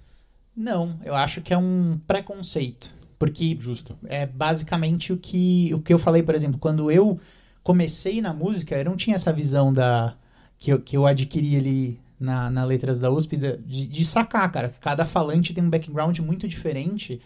Não, 0.55 0.97
eu 1.03 1.15
acho 1.15 1.41
que 1.41 1.53
é 1.53 1.57
um 1.57 1.99
preconceito. 2.07 2.93
Porque 3.17 3.57
Justo. 3.61 3.97
é 4.05 4.25
basicamente 4.25 5.13
o 5.13 5.17
que, 5.17 5.73
o 5.73 5.81
que 5.81 5.93
eu 5.93 5.99
falei, 5.99 6.21
por 6.21 6.35
exemplo, 6.35 6.59
quando 6.59 6.91
eu 6.91 7.19
comecei 7.63 8.21
na 8.21 8.33
música, 8.33 8.75
eu 8.75 8.85
não 8.85 8.97
tinha 8.97 9.15
essa 9.15 9.31
visão 9.31 9.73
da 9.73 10.15
que 10.59 10.71
eu, 10.71 10.81
que 10.81 10.97
eu 10.97 11.05
adquiri 11.05 11.55
ali 11.55 11.99
na, 12.25 12.49
na 12.49 12.65
Letras 12.65 12.99
da 12.99 13.09
USP 13.11 13.37
de, 13.37 13.87
de 13.87 14.03
sacar, 14.05 14.51
cara, 14.51 14.69
que 14.69 14.79
cada 14.79 15.05
falante 15.05 15.53
tem 15.53 15.63
um 15.63 15.69
background 15.69 16.19
muito 16.19 16.47
diferente. 16.47 17.21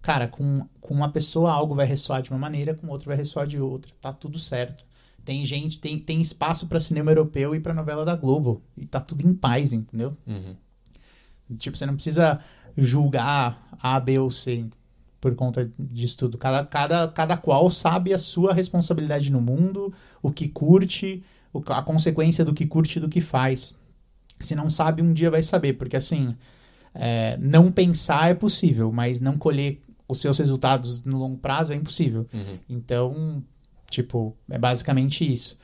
Cara, 0.00 0.28
com, 0.28 0.66
com 0.80 0.94
uma 0.94 1.10
pessoa 1.10 1.50
algo 1.52 1.74
vai 1.74 1.84
ressoar 1.84 2.22
de 2.22 2.30
uma 2.30 2.38
maneira, 2.38 2.74
com 2.74 2.86
outra 2.88 3.08
vai 3.08 3.16
ressoar 3.16 3.46
de 3.46 3.58
outra. 3.60 3.90
Tá 4.00 4.12
tudo 4.12 4.38
certo. 4.38 4.84
Tem 5.24 5.44
gente, 5.44 5.78
tem, 5.80 5.98
tem 5.98 6.20
espaço 6.22 6.68
pra 6.68 6.80
cinema 6.80 7.10
europeu 7.10 7.54
e 7.54 7.60
pra 7.60 7.74
novela 7.74 8.04
da 8.04 8.16
Globo. 8.16 8.62
E 8.76 8.86
tá 8.86 9.00
tudo 9.00 9.26
em 9.26 9.34
paz, 9.34 9.72
entendeu? 9.74 10.16
Uhum. 10.26 10.54
Tipo, 11.58 11.76
você 11.76 11.84
não 11.84 11.94
precisa 11.94 12.40
julgar 12.76 13.68
A, 13.82 13.98
B 14.00 14.18
ou 14.18 14.30
C 14.30 14.64
por 15.20 15.34
conta 15.34 15.70
disso 15.78 16.16
tudo. 16.16 16.38
Cada, 16.38 16.64
cada, 16.64 17.08
cada 17.08 17.36
qual 17.36 17.68
sabe 17.70 18.14
a 18.14 18.18
sua 18.18 18.54
responsabilidade 18.54 19.30
no 19.32 19.40
mundo, 19.40 19.92
o 20.22 20.30
que 20.30 20.48
curte, 20.48 21.22
o- 21.52 21.62
a 21.72 21.82
consequência 21.82 22.44
do 22.44 22.54
que 22.54 22.66
curte 22.66 22.98
e 22.98 23.00
do 23.00 23.08
que 23.08 23.20
faz. 23.20 23.80
Se 24.40 24.54
não 24.54 24.70
sabe, 24.70 25.02
um 25.02 25.12
dia 25.12 25.30
vai 25.30 25.42
saber, 25.42 25.74
porque 25.74 25.96
assim, 25.96 26.34
é, 26.94 27.36
não 27.38 27.70
pensar 27.72 28.30
é 28.30 28.34
possível, 28.34 28.90
mas 28.92 29.20
não 29.20 29.36
colher 29.38 29.80
os 30.08 30.20
seus 30.20 30.38
resultados 30.38 31.04
no 31.04 31.18
longo 31.18 31.36
prazo 31.38 31.72
é 31.72 31.76
impossível. 31.76 32.26
Uhum. 32.32 32.58
Então, 32.68 33.42
tipo, 33.90 34.36
é 34.48 34.58
basicamente 34.58 35.30
isso. 35.30 35.58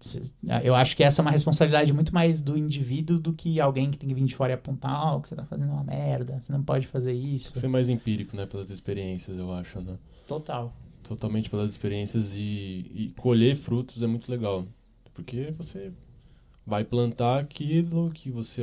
Se- 0.00 0.32
Eu 0.62 0.74
acho 0.74 0.96
que 0.96 1.02
essa 1.02 1.20
é 1.20 1.22
uma 1.22 1.30
responsabilidade 1.30 1.92
muito 1.92 2.12
mais 2.14 2.40
do 2.42 2.56
indivíduo 2.58 3.18
do 3.18 3.32
que 3.32 3.58
alguém 3.60 3.90
que 3.90 3.96
tem 3.98 4.08
que 4.08 4.14
vir 4.14 4.24
de 4.24 4.34
fora 4.36 4.52
e 4.52 4.54
apontar, 4.54 5.14
ó, 5.14 5.20
que 5.20 5.28
você 5.28 5.34
tá 5.36 5.44
fazendo 5.44 5.70
uma 5.72 5.84
merda, 5.84 6.38
você 6.40 6.52
não 6.52 6.62
pode 6.62 6.86
fazer 6.86 7.12
isso. 7.12 7.58
Ser 7.58 7.68
mais 7.68 7.88
empírico, 7.88 8.36
né? 8.36 8.46
Pelas 8.46 8.70
experiências, 8.70 9.38
eu 9.38 9.52
acho, 9.52 9.80
né? 9.80 9.96
Total. 10.26 10.74
Totalmente 11.02 11.50
pelas 11.50 11.70
experiências 11.70 12.32
e, 12.34 12.90
e 12.94 13.14
colher 13.18 13.56
frutos 13.56 14.02
é 14.02 14.06
muito 14.06 14.30
legal. 14.30 14.66
Porque 15.14 15.52
você 15.56 15.92
vai 16.66 16.84
plantar 16.84 17.40
aquilo 17.40 18.10
que 18.10 18.30
você, 18.30 18.62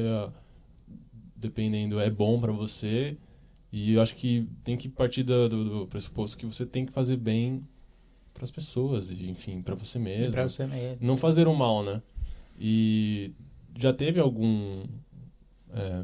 dependendo, 1.35 1.99
é 1.99 2.09
bom 2.09 2.39
pra 2.39 2.51
você. 2.51 3.17
E 3.71 3.93
eu 3.93 4.01
acho 4.01 4.15
que 4.15 4.47
tem 4.63 4.75
que 4.75 4.89
partir 4.89 5.23
do, 5.23 5.47
do, 5.47 5.87
pressuposto 5.87 6.37
que 6.37 6.45
você 6.45 6.65
tem 6.65 6.85
que 6.85 6.91
fazer 6.91 7.15
bem 7.15 7.65
pras 8.33 8.51
pessoas, 8.51 9.09
e, 9.11 9.29
enfim, 9.29 9.61
pra 9.61 9.75
você 9.75 9.97
mesmo. 9.97 10.31
Pra 10.31 10.43
você 10.43 10.65
mesmo. 10.65 10.97
não 10.99 11.15
fazer 11.15 11.47
o 11.47 11.55
mal, 11.55 11.83
né? 11.83 12.01
E 12.59 13.31
já 13.77 13.93
teve 13.93 14.19
algum 14.19 14.83
é, 15.73 16.03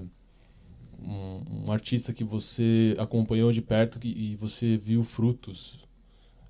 um, 1.02 1.66
um 1.66 1.72
artista 1.72 2.14
que 2.14 2.24
você 2.24 2.96
acompanhou 2.98 3.52
de 3.52 3.62
perto 3.62 4.00
que- 4.00 4.08
e 4.08 4.36
você 4.36 4.78
viu 4.78 5.04
frutos 5.04 5.80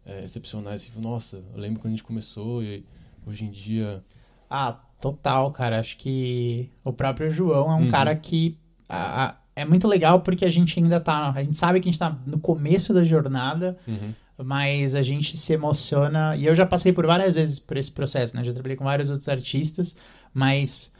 é, 0.06 0.24
excepcionais? 0.24 0.88
Falou, 0.88 1.12
Nossa, 1.12 1.44
eu 1.54 1.60
lembro 1.60 1.80
quando 1.82 1.94
a 1.94 1.96
gente 1.96 2.04
começou 2.04 2.64
e 2.64 2.86
hoje 3.26 3.44
em 3.44 3.52
dia. 3.52 4.04
Ah, 4.50 4.80
total, 5.02 5.52
cara. 5.52 5.80
Acho 5.80 5.98
que 5.98 6.70
o 6.84 6.92
próprio 6.94 7.30
João 7.32 7.72
é 7.72 7.76
um 7.76 7.82
Uhum. 7.84 7.88
cara 7.92 8.16
que 8.16 8.58
a- 8.90 9.26
a- 9.26 9.36
é 9.56 9.66
muito 9.66 9.88
legal 9.88 10.22
porque 10.22 10.46
a 10.46 10.50
gente 10.50 10.80
ainda 10.80 11.00
tá. 11.00 11.32
A 11.36 11.44
gente 11.44 11.58
sabe 11.58 11.80
que 11.80 11.88
a 11.90 11.92
gente 11.92 12.00
tá 12.00 12.18
no 12.26 12.40
começo 12.40 12.94
da 12.94 13.04
jornada, 13.04 13.78
Uhum, 13.88 14.14
mas 14.46 14.94
a 14.96 15.02
gente 15.02 15.36
se 15.38 15.54
emociona. 15.54 16.36
E 16.36 16.46
eu 16.46 16.56
já 16.56 16.66
passei 16.66 16.94
por 16.94 17.06
várias 17.06 17.34
vezes 17.34 17.60
por 17.60 17.76
esse 17.78 17.92
processo, 17.92 18.36
né? 18.36 18.44
Já 18.44 18.54
trabalhei 18.54 18.78
com 18.78 18.84
vários 18.86 19.10
outros 19.10 19.28
artistas, 19.30 19.98
mas 20.34 20.94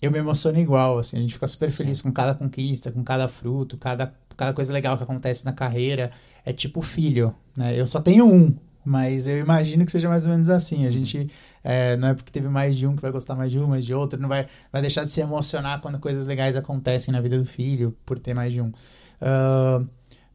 eu 0.00 0.10
me 0.10 0.18
emociono 0.18 0.58
igual, 0.58 0.98
assim. 0.98 1.18
A 1.18 1.20
gente 1.20 1.34
fica 1.34 1.48
super 1.48 1.70
feliz 1.70 2.02
com 2.02 2.12
cada 2.12 2.34
conquista, 2.34 2.92
com 2.92 3.02
cada 3.02 3.28
fruto, 3.28 3.76
cada, 3.78 4.14
cada 4.36 4.52
coisa 4.52 4.72
legal 4.72 4.96
que 4.96 5.02
acontece 5.04 5.44
na 5.44 5.52
carreira. 5.52 6.10
É 6.44 6.52
tipo 6.52 6.82
filho, 6.82 7.34
né? 7.56 7.78
Eu 7.78 7.86
só 7.86 8.00
tenho 8.00 8.26
um, 8.26 8.54
mas 8.84 9.26
eu 9.26 9.38
imagino 9.38 9.84
que 9.84 9.90
seja 9.92 10.08
mais 10.08 10.24
ou 10.26 10.30
menos 10.30 10.50
assim. 10.50 10.86
A 10.86 10.90
gente 10.90 11.30
é, 11.68 11.96
não 11.96 12.08
é 12.08 12.14
porque 12.14 12.30
teve 12.32 12.48
mais 12.48 12.76
de 12.76 12.86
um 12.86 12.94
que 12.96 13.02
vai 13.02 13.10
gostar 13.10 13.34
mais 13.34 13.50
de 13.50 13.58
um, 13.58 13.66
mais 13.66 13.84
de 13.84 13.92
outro, 13.94 14.20
não 14.20 14.28
vai, 14.28 14.48
vai 14.72 14.80
deixar 14.82 15.04
de 15.04 15.10
se 15.10 15.20
emocionar 15.20 15.80
quando 15.80 15.98
coisas 15.98 16.26
legais 16.26 16.56
acontecem 16.56 17.12
na 17.12 17.20
vida 17.20 17.38
do 17.38 17.44
filho 17.46 17.96
por 18.06 18.18
ter 18.18 18.34
mais 18.34 18.52
de 18.52 18.60
um. 18.60 18.72
Ah, 19.20 19.82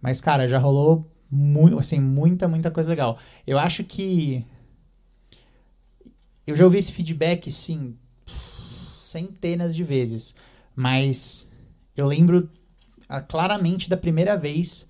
mas, 0.01 0.21
cara, 0.21 0.47
já 0.47 0.57
rolou 0.59 1.09
mu 1.31 1.79
assim, 1.79 1.99
muita, 2.01 2.47
muita 2.47 2.71
coisa 2.71 2.89
legal. 2.89 3.17
Eu 3.47 3.57
acho 3.59 3.83
que. 3.83 4.45
Eu 6.45 6.55
já 6.57 6.65
ouvi 6.65 6.77
esse 6.77 6.91
feedback, 6.91 7.51
sim, 7.51 7.95
centenas 8.99 9.75
de 9.75 9.83
vezes. 9.83 10.35
Mas 10.75 11.49
eu 11.95 12.05
lembro 12.07 12.49
ah, 13.09 13.21
claramente 13.21 13.89
da 13.89 13.97
primeira 13.97 14.37
vez 14.37 14.89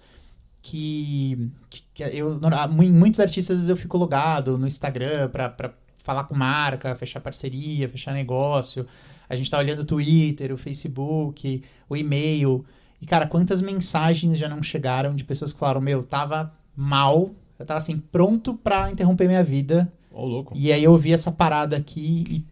que, 0.61 1.51
que- 1.69 2.03
eu, 2.13 2.39
ah, 2.53 2.67
muitos 2.67 3.19
artistas 3.19 3.69
eu 3.69 3.77
fico 3.77 3.97
logado 3.97 4.57
no 4.57 4.67
Instagram 4.67 5.29
pra 5.29 5.73
falar 6.01 6.25
com 6.25 6.35
marca, 6.35 6.95
fechar 6.95 7.19
parceria, 7.19 7.87
fechar 7.89 8.13
negócio. 8.13 8.85
A 9.29 9.35
gente 9.35 9.49
tá 9.49 9.57
olhando 9.57 9.81
o 9.81 9.85
Twitter, 9.85 10.51
o 10.51 10.57
Facebook, 10.57 11.63
o 11.87 11.95
e-mail. 11.95 12.65
E, 13.01 13.05
cara, 13.05 13.27
quantas 13.27 13.61
mensagens 13.61 14.37
já 14.37 14.49
não 14.49 14.61
chegaram 14.61 15.15
de 15.15 15.23
pessoas 15.23 15.53
que 15.53 15.59
falaram, 15.59 15.81
meu, 15.81 16.03
tava 16.03 16.53
mal, 16.75 17.31
eu 17.57 17.65
tava 17.65 17.77
assim, 17.77 17.97
pronto 17.97 18.53
pra 18.53 18.91
interromper 18.91 19.27
minha 19.27 19.43
vida. 19.43 19.91
Ó, 20.11 20.25
louco. 20.25 20.53
E 20.55 20.71
aí 20.71 20.83
eu 20.83 20.97
vi 20.97 21.13
essa 21.13 21.31
parada 21.31 21.77
aqui 21.77 22.25
e 22.29 22.45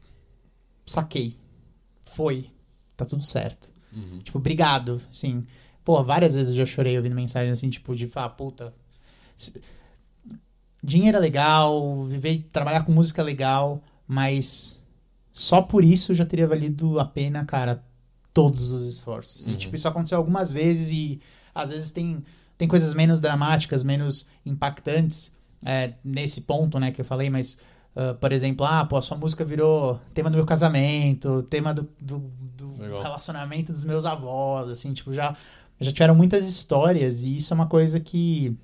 saquei. 0.85 1.35
Foi. 2.15 2.49
Tá 2.95 3.05
tudo 3.05 3.23
certo. 3.23 3.71
Uhum. 3.93 4.19
Tipo, 4.23 4.37
obrigado. 4.37 5.01
Assim, 5.11 5.45
pô, 5.83 6.03
várias 6.03 6.35
vezes 6.35 6.51
eu 6.51 6.57
já 6.57 6.65
chorei 6.65 6.97
ouvindo 6.97 7.15
mensagem 7.15 7.51
assim, 7.51 7.69
tipo, 7.69 7.95
de 7.95 8.07
falar, 8.07 8.29
puta. 8.29 8.73
Dinheiro 10.83 11.17
é 11.17 11.19
legal, 11.19 12.03
viver, 12.05 12.47
trabalhar 12.51 12.83
com 12.83 12.91
música 12.91 13.21
é 13.21 13.25
legal, 13.25 13.81
mas 14.07 14.81
só 15.33 15.61
por 15.61 15.83
isso 15.83 16.15
já 16.15 16.25
teria 16.25 16.47
valido 16.47 16.99
a 16.99 17.05
pena, 17.05 17.45
cara, 17.45 17.83
todos 18.33 18.71
os 18.71 18.87
esforços. 18.87 19.45
Uhum. 19.45 19.53
E, 19.53 19.57
tipo, 19.57 19.75
isso 19.75 19.87
aconteceu 19.87 20.17
algumas 20.17 20.51
vezes 20.51 20.91
e 20.91 21.21
às 21.53 21.69
vezes 21.69 21.91
tem, 21.91 22.23
tem 22.57 22.67
coisas 22.67 22.93
menos 22.93 23.19
dramáticas, 23.19 23.83
menos 23.83 24.29
impactantes, 24.45 25.35
é, 25.65 25.93
nesse 26.03 26.41
ponto, 26.41 26.79
né, 26.79 26.91
que 26.91 27.01
eu 27.01 27.05
falei, 27.05 27.29
mas, 27.29 27.59
uh, 27.95 28.15
por 28.15 28.31
exemplo, 28.31 28.65
ah, 28.65 28.85
pô, 28.85 28.95
a 28.95 29.01
sua 29.01 29.17
música 29.17 29.43
virou 29.43 29.99
tema 30.13 30.29
do 30.29 30.37
meu 30.37 30.45
casamento, 30.45 31.43
tema 31.43 31.73
do, 31.73 31.89
do, 31.99 32.19
do 32.57 32.73
relacionamento 33.01 33.71
dos 33.71 33.83
meus 33.83 34.05
avós, 34.05 34.69
assim, 34.69 34.93
tipo, 34.93 35.13
já, 35.13 35.35
já 35.79 35.91
tiveram 35.91 36.15
muitas 36.15 36.47
histórias 36.47 37.23
e 37.23 37.37
isso 37.37 37.53
é 37.53 37.55
uma 37.55 37.67
coisa 37.67 37.99
que 37.99 38.57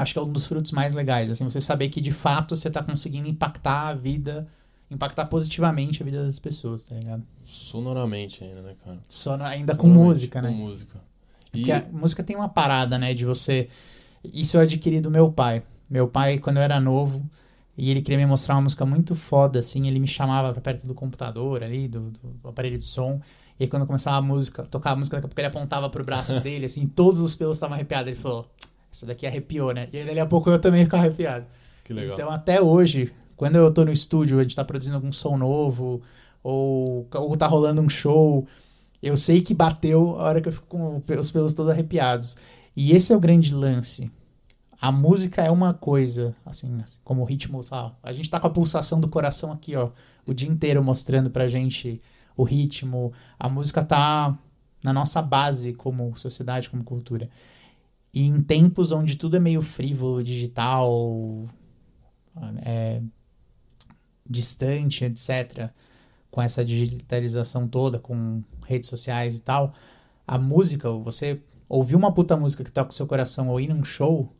acho 0.00 0.12
que 0.12 0.18
é 0.18 0.22
um 0.22 0.32
dos 0.32 0.46
frutos 0.46 0.72
mais 0.72 0.94
legais, 0.94 1.30
assim, 1.30 1.44
você 1.44 1.60
saber 1.60 1.88
que 1.88 2.00
de 2.00 2.12
fato 2.12 2.56
você 2.56 2.70
tá 2.70 2.82
conseguindo 2.82 3.28
impactar 3.28 3.88
a 3.88 3.94
vida, 3.94 4.46
impactar 4.90 5.26
positivamente 5.26 6.02
a 6.02 6.04
vida 6.04 6.24
das 6.24 6.38
pessoas, 6.38 6.84
tá 6.84 6.94
ligado? 6.96 7.22
Sonoramente 7.46 8.42
ainda, 8.42 8.62
né, 8.62 8.74
cara? 8.84 8.98
Sonor... 9.08 9.46
Ainda 9.46 9.74
com 9.74 9.88
música, 9.88 10.42
né? 10.42 10.48
Com 10.48 10.54
música. 10.54 11.00
E... 11.52 11.58
Porque 11.58 11.72
a 11.72 11.84
música 11.92 12.22
tem 12.22 12.36
uma 12.36 12.48
parada, 12.48 12.98
né, 12.98 13.14
de 13.14 13.24
você... 13.24 13.68
Isso 14.22 14.56
eu 14.56 14.60
adquiri 14.60 15.00
do 15.00 15.10
meu 15.10 15.32
pai. 15.32 15.62
Meu 15.88 16.06
pai, 16.06 16.38
quando 16.38 16.58
eu 16.58 16.62
era 16.62 16.78
novo, 16.78 17.24
e 17.76 17.90
ele 17.90 18.02
queria 18.02 18.18
me 18.18 18.26
mostrar 18.26 18.54
uma 18.56 18.62
música 18.62 18.84
muito 18.84 19.16
foda, 19.16 19.58
assim, 19.58 19.88
ele 19.88 19.98
me 19.98 20.06
chamava 20.06 20.52
pra 20.52 20.60
perto 20.60 20.86
do 20.86 20.94
computador 20.94 21.62
ali, 21.62 21.88
do, 21.88 22.10
do 22.10 22.48
aparelho 22.48 22.76
de 22.76 22.84
som, 22.84 23.20
e 23.58 23.64
aí 23.64 23.68
quando 23.68 23.86
começava 23.86 24.16
a 24.18 24.22
música, 24.22 24.62
tocava 24.64 24.96
a 24.96 24.98
música, 24.98 25.16
daqui 25.16 25.26
a 25.26 25.28
pouco 25.28 25.40
ele 25.40 25.48
apontava 25.48 25.88
pro 25.90 26.04
braço 26.04 26.38
dele, 26.40 26.66
assim, 26.66 26.86
todos 26.86 27.20
os 27.20 27.34
pelos 27.34 27.56
estavam 27.56 27.74
arrepiados. 27.74 28.12
Ele 28.12 28.20
falou, 28.20 28.48
essa 28.92 29.06
daqui 29.06 29.26
arrepiou, 29.26 29.72
né? 29.72 29.88
E 29.92 29.98
aí 29.98 30.04
dali 30.04 30.20
a 30.20 30.26
pouco 30.26 30.50
eu 30.50 30.60
também 30.60 30.84
ficava 30.84 31.04
arrepiado. 31.04 31.46
Que 31.84 31.92
legal. 31.92 32.14
Então 32.14 32.30
até 32.30 32.60
hoje, 32.60 33.12
quando 33.36 33.56
eu 33.56 33.72
tô 33.72 33.84
no 33.84 33.92
estúdio, 33.92 34.38
a 34.38 34.42
gente 34.42 34.56
tá 34.56 34.64
produzindo 34.64 34.96
algum 34.96 35.12
som 35.12 35.36
novo, 35.36 36.02
ou, 36.42 37.06
ou 37.12 37.36
tá 37.36 37.46
rolando 37.46 37.80
um 37.80 37.88
show, 37.88 38.46
eu 39.02 39.16
sei 39.16 39.40
que 39.40 39.54
bateu 39.54 40.18
a 40.18 40.24
hora 40.24 40.40
que 40.40 40.48
eu 40.48 40.52
fico 40.52 40.66
com 40.66 40.96
os 41.18 41.30
pelos 41.30 41.54
todos 41.54 41.70
arrepiados. 41.70 42.38
E 42.76 42.92
esse 42.92 43.12
é 43.12 43.16
o 43.16 43.20
grande 43.20 43.54
lance 43.54 44.10
a 44.80 44.90
música 44.90 45.42
é 45.42 45.50
uma 45.50 45.74
coisa, 45.74 46.34
assim, 46.44 46.82
como 47.04 47.20
o 47.20 47.24
ritmo, 47.24 47.62
sabe? 47.62 47.92
A 48.02 48.12
gente 48.14 48.30
tá 48.30 48.40
com 48.40 48.46
a 48.46 48.50
pulsação 48.50 48.98
do 48.98 49.08
coração 49.08 49.52
aqui, 49.52 49.76
ó, 49.76 49.90
o 50.26 50.32
dia 50.32 50.48
inteiro 50.48 50.82
mostrando 50.82 51.28
pra 51.28 51.48
gente 51.48 52.00
o 52.34 52.44
ritmo. 52.44 53.12
A 53.38 53.46
música 53.46 53.84
tá 53.84 54.36
na 54.82 54.92
nossa 54.92 55.20
base 55.20 55.74
como 55.74 56.16
sociedade, 56.16 56.70
como 56.70 56.82
cultura. 56.82 57.28
E 58.12 58.26
em 58.26 58.42
tempos 58.42 58.90
onde 58.92 59.16
tudo 59.16 59.36
é 59.36 59.40
meio 59.40 59.62
frívolo, 59.62 60.22
digital, 60.22 61.48
é, 62.62 63.00
distante, 64.28 65.04
etc., 65.04 65.70
com 66.30 66.40
essa 66.40 66.64
digitalização 66.64 67.66
toda, 67.66 67.98
com 67.98 68.42
redes 68.66 68.88
sociais 68.88 69.36
e 69.36 69.42
tal, 69.42 69.74
a 70.26 70.38
música, 70.38 70.88
você 70.90 71.40
ouvir 71.68 71.96
uma 71.96 72.12
puta 72.12 72.36
música 72.36 72.62
que 72.62 72.70
toca 72.70 72.90
o 72.90 72.94
seu 72.94 73.06
coração 73.06 73.48
ou 73.48 73.60
ir 73.60 73.68
num 73.68 73.84
show, 73.84 74.32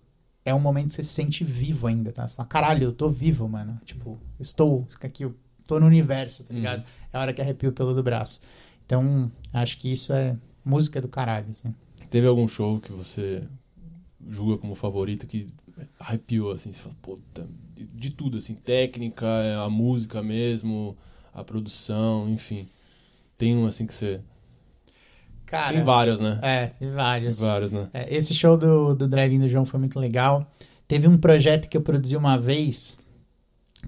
é 0.45 0.55
um 0.55 0.61
momento 0.61 0.89
que 0.89 0.95
você 0.95 1.05
se 1.05 1.13
sente 1.13 1.45
vivo 1.45 1.87
ainda, 1.87 2.13
tá? 2.13 2.27
Você 2.27 2.35
fala, 2.35 2.49
caralho, 2.49 2.85
eu 2.85 2.93
tô 2.93 3.09
vivo, 3.09 3.49
mano. 3.49 3.79
Tipo, 3.85 4.19
estou 4.39 4.87
aqui, 5.01 5.25
eu 5.25 5.35
tô 5.67 5.79
no 5.79 5.87
universo, 5.87 6.45
tá 6.45 6.55
ligado? 6.55 6.81
Uhum. 6.81 6.85
É 7.13 7.17
a 7.17 7.21
hora 7.21 7.33
que 7.33 7.41
arrepio 7.41 7.73
pelo 7.73 7.95
do 7.95 8.03
braço. 8.03 8.41
Então, 8.87 9.31
acho 9.53 9.79
que 9.79 9.93
isso 9.93 10.13
é 10.13 10.37
música 10.65 11.01
do 11.01 11.09
caralho, 11.09 11.47
assim. 11.53 11.75
Teve 12.09 12.27
algum 12.27 12.49
show 12.49 12.81
que 12.81 12.91
você 12.91 13.47
julga 14.29 14.59
como 14.59 14.75
favorito 14.75 15.27
que 15.27 15.49
arrepiou, 15.99 16.53
assim, 16.53 16.73
você 16.73 16.81
fala, 16.81 16.95
puta, 17.01 17.49
de 17.77 18.11
tudo, 18.11 18.37
assim, 18.37 18.55
técnica, 18.55 19.27
a 19.65 19.69
música 19.71 20.23
mesmo, 20.23 20.97
a 21.33 21.43
produção, 21.43 22.29
enfim. 22.29 22.69
Tem 23.39 23.57
um, 23.57 23.67
assim, 23.67 23.87
que 23.87 23.95
você 23.95 24.21
Cara, 25.51 25.75
tem 25.75 25.83
vários, 25.83 26.21
né? 26.21 26.39
É, 26.43 26.67
tem 26.69 26.93
vários. 26.93 27.39
Tem 27.39 27.49
vários, 27.49 27.73
né? 27.73 27.89
É, 27.93 28.15
esse 28.15 28.33
show 28.33 28.57
do, 28.57 28.95
do 28.95 29.09
Drive-In 29.09 29.41
do 29.41 29.49
João 29.49 29.65
foi 29.65 29.81
muito 29.81 29.99
legal. 29.99 30.47
Teve 30.87 31.09
um 31.09 31.19
projeto 31.19 31.69
que 31.69 31.77
eu 31.77 31.81
produzi 31.81 32.17
uma 32.17 32.39
vez 32.39 33.05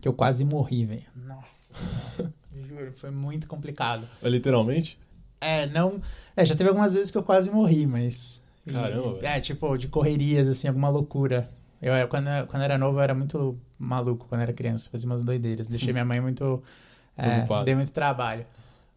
que 0.01 0.09
eu 0.09 0.13
quase 0.13 0.45
morri, 0.45 0.85
velho. 0.85 1.05
Nossa. 1.15 1.73
Juro, 2.53 2.93
foi 2.95 3.13
muito 3.13 3.47
complicado. 3.47 4.09
É, 4.21 4.29
literalmente? 4.29 4.99
É, 5.41 5.67
não. 5.67 6.01
É, 6.37 6.45
já 6.45 6.57
teve 6.57 6.69
algumas 6.69 6.95
vezes 6.95 7.13
que 7.13 7.19
eu 7.19 7.23
quase 7.23 7.49
morri, 7.51 7.87
mas. 7.87 8.42
Caramba, 8.71 9.19
e, 9.23 9.27
É, 9.27 9.41
tipo, 9.41 9.77
de 9.77 9.89
correrias, 9.89 10.47
assim, 10.49 10.69
alguma 10.69 10.89
loucura. 10.89 11.49
Eu, 11.81 12.09
quando, 12.09 12.29
quando 12.49 12.63
era 12.63 12.79
novo, 12.79 12.99
eu 12.99 13.03
era 13.03 13.15
muito 13.15 13.59
maluco 13.79 14.27
quando 14.29 14.43
era 14.43 14.53
criança, 14.53 14.89
fazia 14.91 15.09
umas 15.09 15.23
doideiras. 15.23 15.69
Deixei 15.69 15.93
minha 15.93 16.05
mãe 16.05 16.21
muito. 16.21 16.63
É, 17.15 17.45
dei 17.63 17.75
muito 17.75 17.93
trabalho. 17.93 18.47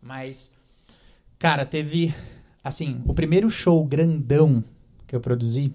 Mas, 0.01 0.55
cara, 1.37 1.65
teve 1.65 2.15
Assim, 2.65 2.99
o 3.05 3.13
primeiro 3.13 3.47
show 3.47 3.85
grandão 3.85 4.63
que 5.05 5.15
eu 5.15 5.21
produzi 5.21 5.71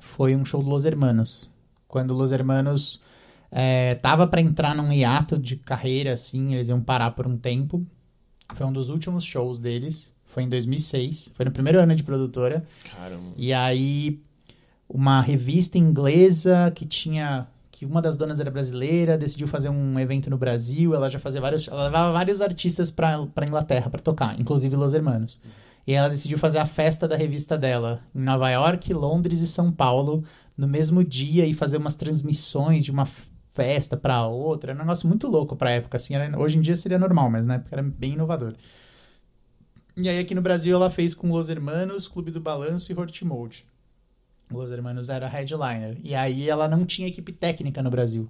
foi 0.00 0.34
um 0.34 0.46
show 0.46 0.62
do 0.62 0.70
Los 0.70 0.86
Hermanos. 0.86 1.50
Quando 1.86 2.14
Los 2.14 2.32
Hermanos 2.32 3.02
é, 3.50 3.96
tava 3.96 4.26
para 4.26 4.40
entrar 4.40 4.74
num 4.74 4.90
hiato 4.90 5.38
de 5.38 5.56
carreira, 5.56 6.14
assim, 6.14 6.54
eles 6.54 6.70
iam 6.70 6.80
parar 6.80 7.10
por 7.10 7.26
um 7.26 7.36
tempo. 7.36 7.84
Foi 8.54 8.64
um 8.64 8.72
dos 8.72 8.88
últimos 8.88 9.24
shows 9.24 9.60
deles. 9.60 10.10
Foi 10.30 10.42
em 10.42 10.48
2006. 10.48 11.32
Foi 11.34 11.44
no 11.44 11.50
primeiro 11.50 11.80
ano 11.80 11.94
de 11.94 12.02
produtora. 12.02 12.64
Caramba. 12.90 13.32
E 13.36 13.52
aí, 13.52 14.20
uma 14.88 15.20
revista 15.20 15.78
inglesa 15.78 16.72
que 16.74 16.86
tinha 16.86 17.46
que 17.70 17.86
uma 17.86 18.02
das 18.02 18.14
donas 18.14 18.38
era 18.38 18.50
brasileira, 18.50 19.16
decidiu 19.16 19.48
fazer 19.48 19.70
um 19.70 19.98
evento 19.98 20.28
no 20.28 20.36
Brasil, 20.36 20.94
ela 20.94 21.08
já 21.08 21.18
fazia 21.18 21.40
vários, 21.40 21.66
ela 21.66 21.84
levava 21.84 22.12
vários 22.12 22.42
artistas 22.42 22.90
para 22.90 23.26
Inglaterra 23.46 23.88
para 23.88 24.02
tocar, 24.02 24.38
inclusive 24.38 24.76
Los 24.76 24.92
Hermanos. 24.92 25.40
E 25.86 25.94
ela 25.94 26.10
decidiu 26.10 26.38
fazer 26.38 26.58
a 26.58 26.66
festa 26.66 27.08
da 27.08 27.16
revista 27.16 27.56
dela 27.56 28.02
em 28.14 28.20
Nova 28.20 28.50
York, 28.50 28.92
Londres 28.92 29.40
e 29.40 29.46
São 29.46 29.72
Paulo 29.72 30.22
no 30.58 30.68
mesmo 30.68 31.02
dia 31.02 31.46
e 31.46 31.54
fazer 31.54 31.78
umas 31.78 31.96
transmissões 31.96 32.84
de 32.84 32.90
uma 32.90 33.08
festa 33.54 33.96
para 33.96 34.26
outra. 34.26 34.72
Era 34.72 34.78
um 34.78 34.82
negócio 34.82 35.08
muito 35.08 35.26
louco 35.26 35.56
pra 35.56 35.70
época, 35.70 35.96
assim. 35.96 36.14
Era, 36.14 36.38
hoje 36.38 36.58
em 36.58 36.60
dia 36.60 36.76
seria 36.76 36.98
normal, 36.98 37.30
mas 37.30 37.46
na 37.46 37.54
época 37.54 37.74
era 37.74 37.82
bem 37.82 38.12
inovador. 38.12 38.54
E 40.02 40.08
aí 40.08 40.18
aqui 40.18 40.34
no 40.34 40.40
Brasil 40.40 40.74
ela 40.74 40.90
fez 40.90 41.14
com 41.14 41.30
Los 41.30 41.48
Hermanos, 41.48 42.08
Clube 42.08 42.30
do 42.30 42.40
Balanço 42.40 42.90
e 42.90 42.98
Hortimode. 42.98 43.66
Los 44.50 44.70
Hermanos 44.70 45.08
era 45.08 45.28
headliner. 45.28 45.98
E 46.02 46.14
aí 46.14 46.48
ela 46.48 46.66
não 46.66 46.86
tinha 46.86 47.06
equipe 47.06 47.32
técnica 47.32 47.82
no 47.82 47.90
Brasil. 47.90 48.28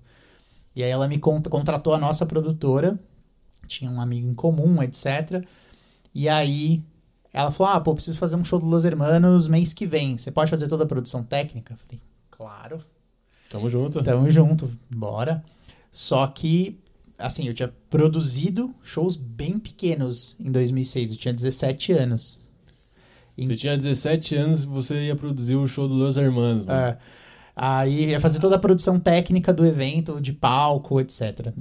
E 0.75 0.83
aí 0.83 0.91
ela 0.91 1.07
me 1.07 1.18
contratou 1.18 1.95
a 1.95 1.99
nossa 1.99 2.27
produtora, 2.27 2.99
tinha 3.66 3.91
um 3.91 4.01
amigo 4.01 4.29
em 4.29 4.35
comum, 4.35 4.83
etc. 4.83 5.45
E 6.14 6.29
aí 6.29 6.83
ela 7.33 7.53
falou: 7.53 7.73
Ah, 7.73 7.81
pô, 7.81 7.95
preciso 7.95 8.18
fazer 8.18 8.37
um 8.37 8.45
show 8.45 8.59
do 8.59 8.66
Los 8.66 8.85
Hermanos 8.85 9.47
mês 9.47 9.73
que 9.73 9.87
vem. 9.87 10.18
Você 10.18 10.31
pode 10.31 10.51
fazer 10.51 10.68
toda 10.68 10.85
a 10.85 10.89
produção 10.89 11.23
técnica? 11.23 11.75
Eu 11.75 11.79
falei: 11.79 12.01
Claro. 12.31 12.85
Tamo 13.49 13.71
junto. 13.71 14.03
Tamo 14.03 14.31
junto, 14.31 14.71
bora. 14.89 15.45
Só 15.93 16.27
que, 16.27 16.79
assim, 17.21 17.47
eu 17.47 17.55
tinha 17.55 17.73
produzido 17.89 18.75
shows 18.83 19.16
bem 19.16 19.59
pequenos 19.59 20.37
em 20.41 20.51
2006. 20.51 21.12
Eu 21.12 21.16
tinha 21.16 21.35
17 21.35 21.93
anos. 21.93 22.41
Você 23.37 23.57
tinha 23.57 23.77
17 23.77 24.37
anos 24.37 24.64
e 24.64 24.66
você 24.66 25.07
ia 25.07 25.16
produzir 25.16 25.57
o 25.57 25.66
show 25.66 25.89
do 25.89 25.95
Los 25.95 26.16
Hermanos. 26.16 26.68
É. 26.68 26.99
Aí 27.57 28.11
ia 28.11 28.21
fazer 28.21 28.41
toda 28.41 28.57
a 28.57 28.59
produção 28.59 28.99
técnica 28.99 29.53
do 29.53 29.64
evento, 29.66 30.21
de 30.21 30.33
palco, 30.33 31.01
etc. 31.01 31.53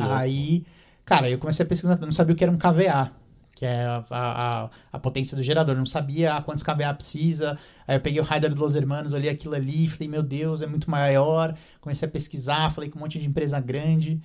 Aí, 0.00 0.64
cara, 1.04 1.28
eu 1.28 1.38
comecei 1.38 1.64
a 1.64 1.68
pesquisar, 1.68 1.98
não 1.98 2.12
sabia 2.12 2.34
o 2.34 2.36
que 2.36 2.44
era 2.44 2.52
um 2.52 2.58
KVA 2.58 3.12
que 3.56 3.64
é 3.64 3.86
a, 3.86 4.04
a, 4.10 4.70
a, 4.92 4.98
potência 4.98 5.34
do 5.34 5.42
gerador. 5.42 5.74
Não 5.74 5.86
sabia 5.86 6.42
quantos 6.42 6.62
kVA 6.62 6.92
precisa. 6.92 7.58
Aí 7.88 7.96
eu 7.96 8.00
peguei 8.00 8.20
o 8.20 8.24
Rider 8.24 8.50
dos 8.50 8.58
Los 8.58 8.76
Hermanos, 8.76 9.14
olhei 9.14 9.30
aquilo 9.30 9.54
ali, 9.54 9.88
falei, 9.88 10.08
meu 10.08 10.22
Deus, 10.22 10.60
é 10.60 10.66
muito 10.66 10.90
maior. 10.90 11.56
Comecei 11.80 12.06
a 12.06 12.10
pesquisar, 12.10 12.74
falei 12.74 12.90
com 12.90 12.98
um 12.98 13.02
monte 13.02 13.18
de 13.18 13.26
empresa 13.26 13.58
grande. 13.58 14.20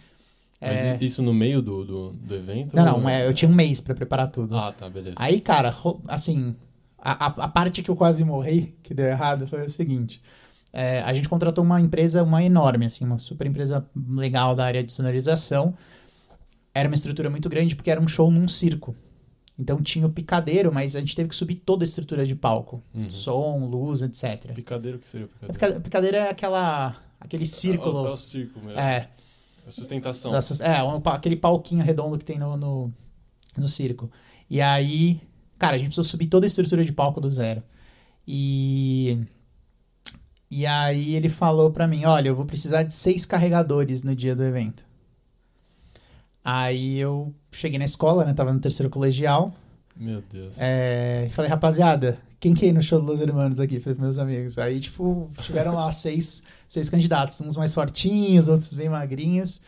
Mas 0.62 0.78
é... 0.78 0.98
isso 1.02 1.24
no 1.24 1.34
meio 1.34 1.60
do, 1.62 1.84
do, 1.84 2.10
do 2.12 2.36
evento? 2.36 2.76
Não, 2.76 2.96
ou... 2.96 3.02
não, 3.02 3.10
é, 3.10 3.28
eu 3.28 3.34
tinha 3.34 3.50
um 3.50 3.56
mês 3.56 3.82
para 3.82 3.96
preparar 3.96 4.30
tudo. 4.30 4.56
Ah, 4.56 4.72
tá, 4.72 4.88
beleza. 4.88 5.16
Aí, 5.18 5.42
cara, 5.42 5.76
assim, 6.08 6.56
a, 7.00 7.26
a, 7.26 7.48
parte 7.48 7.82
que 7.82 7.90
eu 7.90 7.96
quase 7.96 8.24
morri, 8.24 8.76
que 8.84 8.94
deu 8.94 9.08
errado, 9.08 9.48
foi 9.48 9.66
o 9.66 9.70
seguinte. 9.70 10.22
É, 10.72 11.02
a 11.02 11.14
gente 11.14 11.28
contratou 11.28 11.64
uma 11.64 11.82
empresa, 11.82 12.24
uma 12.24 12.44
enorme, 12.44 12.86
assim, 12.86 13.04
uma 13.04 13.18
super 13.18 13.48
empresa 13.48 13.86
legal 14.16 14.56
da 14.56 14.64
área 14.64 14.84
de 14.84 14.92
sonorização. 14.92 15.74
Era 16.74 16.88
uma 16.88 16.96
estrutura 16.96 17.30
muito 17.30 17.50
grande 17.50 17.76
porque 17.76 17.90
era 17.90 18.00
um 18.00 18.08
show 18.08 18.30
num 18.30 18.48
circo. 18.48 18.96
Então 19.58 19.82
tinha 19.82 20.08
o 20.08 20.10
picadeiro, 20.10 20.72
mas 20.74 20.96
a 20.96 21.00
gente 21.00 21.16
teve 21.16 21.30
que 21.30 21.36
subir 21.36 21.56
toda 21.56 21.84
a 21.84 21.86
estrutura 21.86 22.26
de 22.26 22.36
palco. 22.36 22.82
Uhum. 22.94 23.10
Som, 23.10 23.66
luz, 23.66 24.02
etc. 24.02 24.54
Picadeiro, 24.54 24.98
o 24.98 25.02
que 25.02 25.10
seria 25.10 25.26
o 25.26 25.30
picadeiro? 25.30 25.80
O 25.80 25.82
picadeiro 25.82 26.18
é 26.18 26.30
aquela, 26.30 26.96
aquele 27.20 27.46
círculo. 27.46 28.06
É, 28.06 28.10
é 28.10 28.14
o 28.14 28.18
círculo 28.18 28.66
mesmo. 28.66 28.80
É. 28.80 29.10
A 29.66 29.72
sustentação. 29.72 30.32
É, 30.62 30.84
um, 30.84 31.02
aquele 31.06 31.36
palquinho 31.36 31.84
redondo 31.84 32.18
que 32.18 32.26
tem 32.26 32.40
no, 32.40 32.58
no, 32.58 32.94
no 33.58 33.68
circo. 33.68 34.12
E 34.50 34.62
aí, 34.62 35.22
cara, 35.58 35.76
a 35.76 35.78
gente 35.78 35.90
precisou 35.90 36.04
subir 36.04 36.28
toda 36.28 36.46
a 36.46 36.48
estrutura 36.48 36.84
de 36.84 36.92
palco 36.92 37.22
do 37.22 37.30
zero. 37.30 37.64
E... 38.28 39.20
E 40.50 40.66
aí 40.66 41.16
ele 41.16 41.30
falou 41.30 41.72
pra 41.72 41.88
mim, 41.88 42.04
olha, 42.04 42.28
eu 42.28 42.36
vou 42.36 42.46
precisar 42.46 42.84
de 42.84 42.94
seis 42.94 43.26
carregadores 43.26 44.04
no 44.04 44.14
dia 44.14 44.36
do 44.36 44.44
evento. 44.44 44.84
Aí 46.44 46.98
eu 46.98 47.34
cheguei 47.52 47.80
na 47.80 47.86
escola, 47.86 48.26
né? 48.26 48.34
Tava 48.34 48.52
no 48.52 48.60
terceiro 48.60 48.90
colegial. 48.90 49.54
Meu 49.96 50.22
Deus. 50.22 50.56
É, 50.58 51.30
falei, 51.32 51.50
rapaziada, 51.50 52.18
quem 52.42 52.56
quer 52.56 52.66
ir 52.66 52.74
no 52.74 52.82
show 52.82 53.00
dos 53.00 53.08
Los 53.08 53.22
Hermanos 53.22 53.60
aqui? 53.60 53.80
Pros 53.80 53.98
meus 54.00 54.18
amigos. 54.18 54.58
Aí, 54.58 54.80
tipo, 54.80 55.30
tiveram 55.44 55.76
lá 55.76 55.92
seis, 55.92 56.44
seis 56.68 56.90
candidatos, 56.90 57.40
uns 57.40 57.56
mais 57.56 57.72
fortinhos, 57.72 58.48
outros 58.48 58.74
bem 58.74 58.90
magrinhos. 58.90 59.62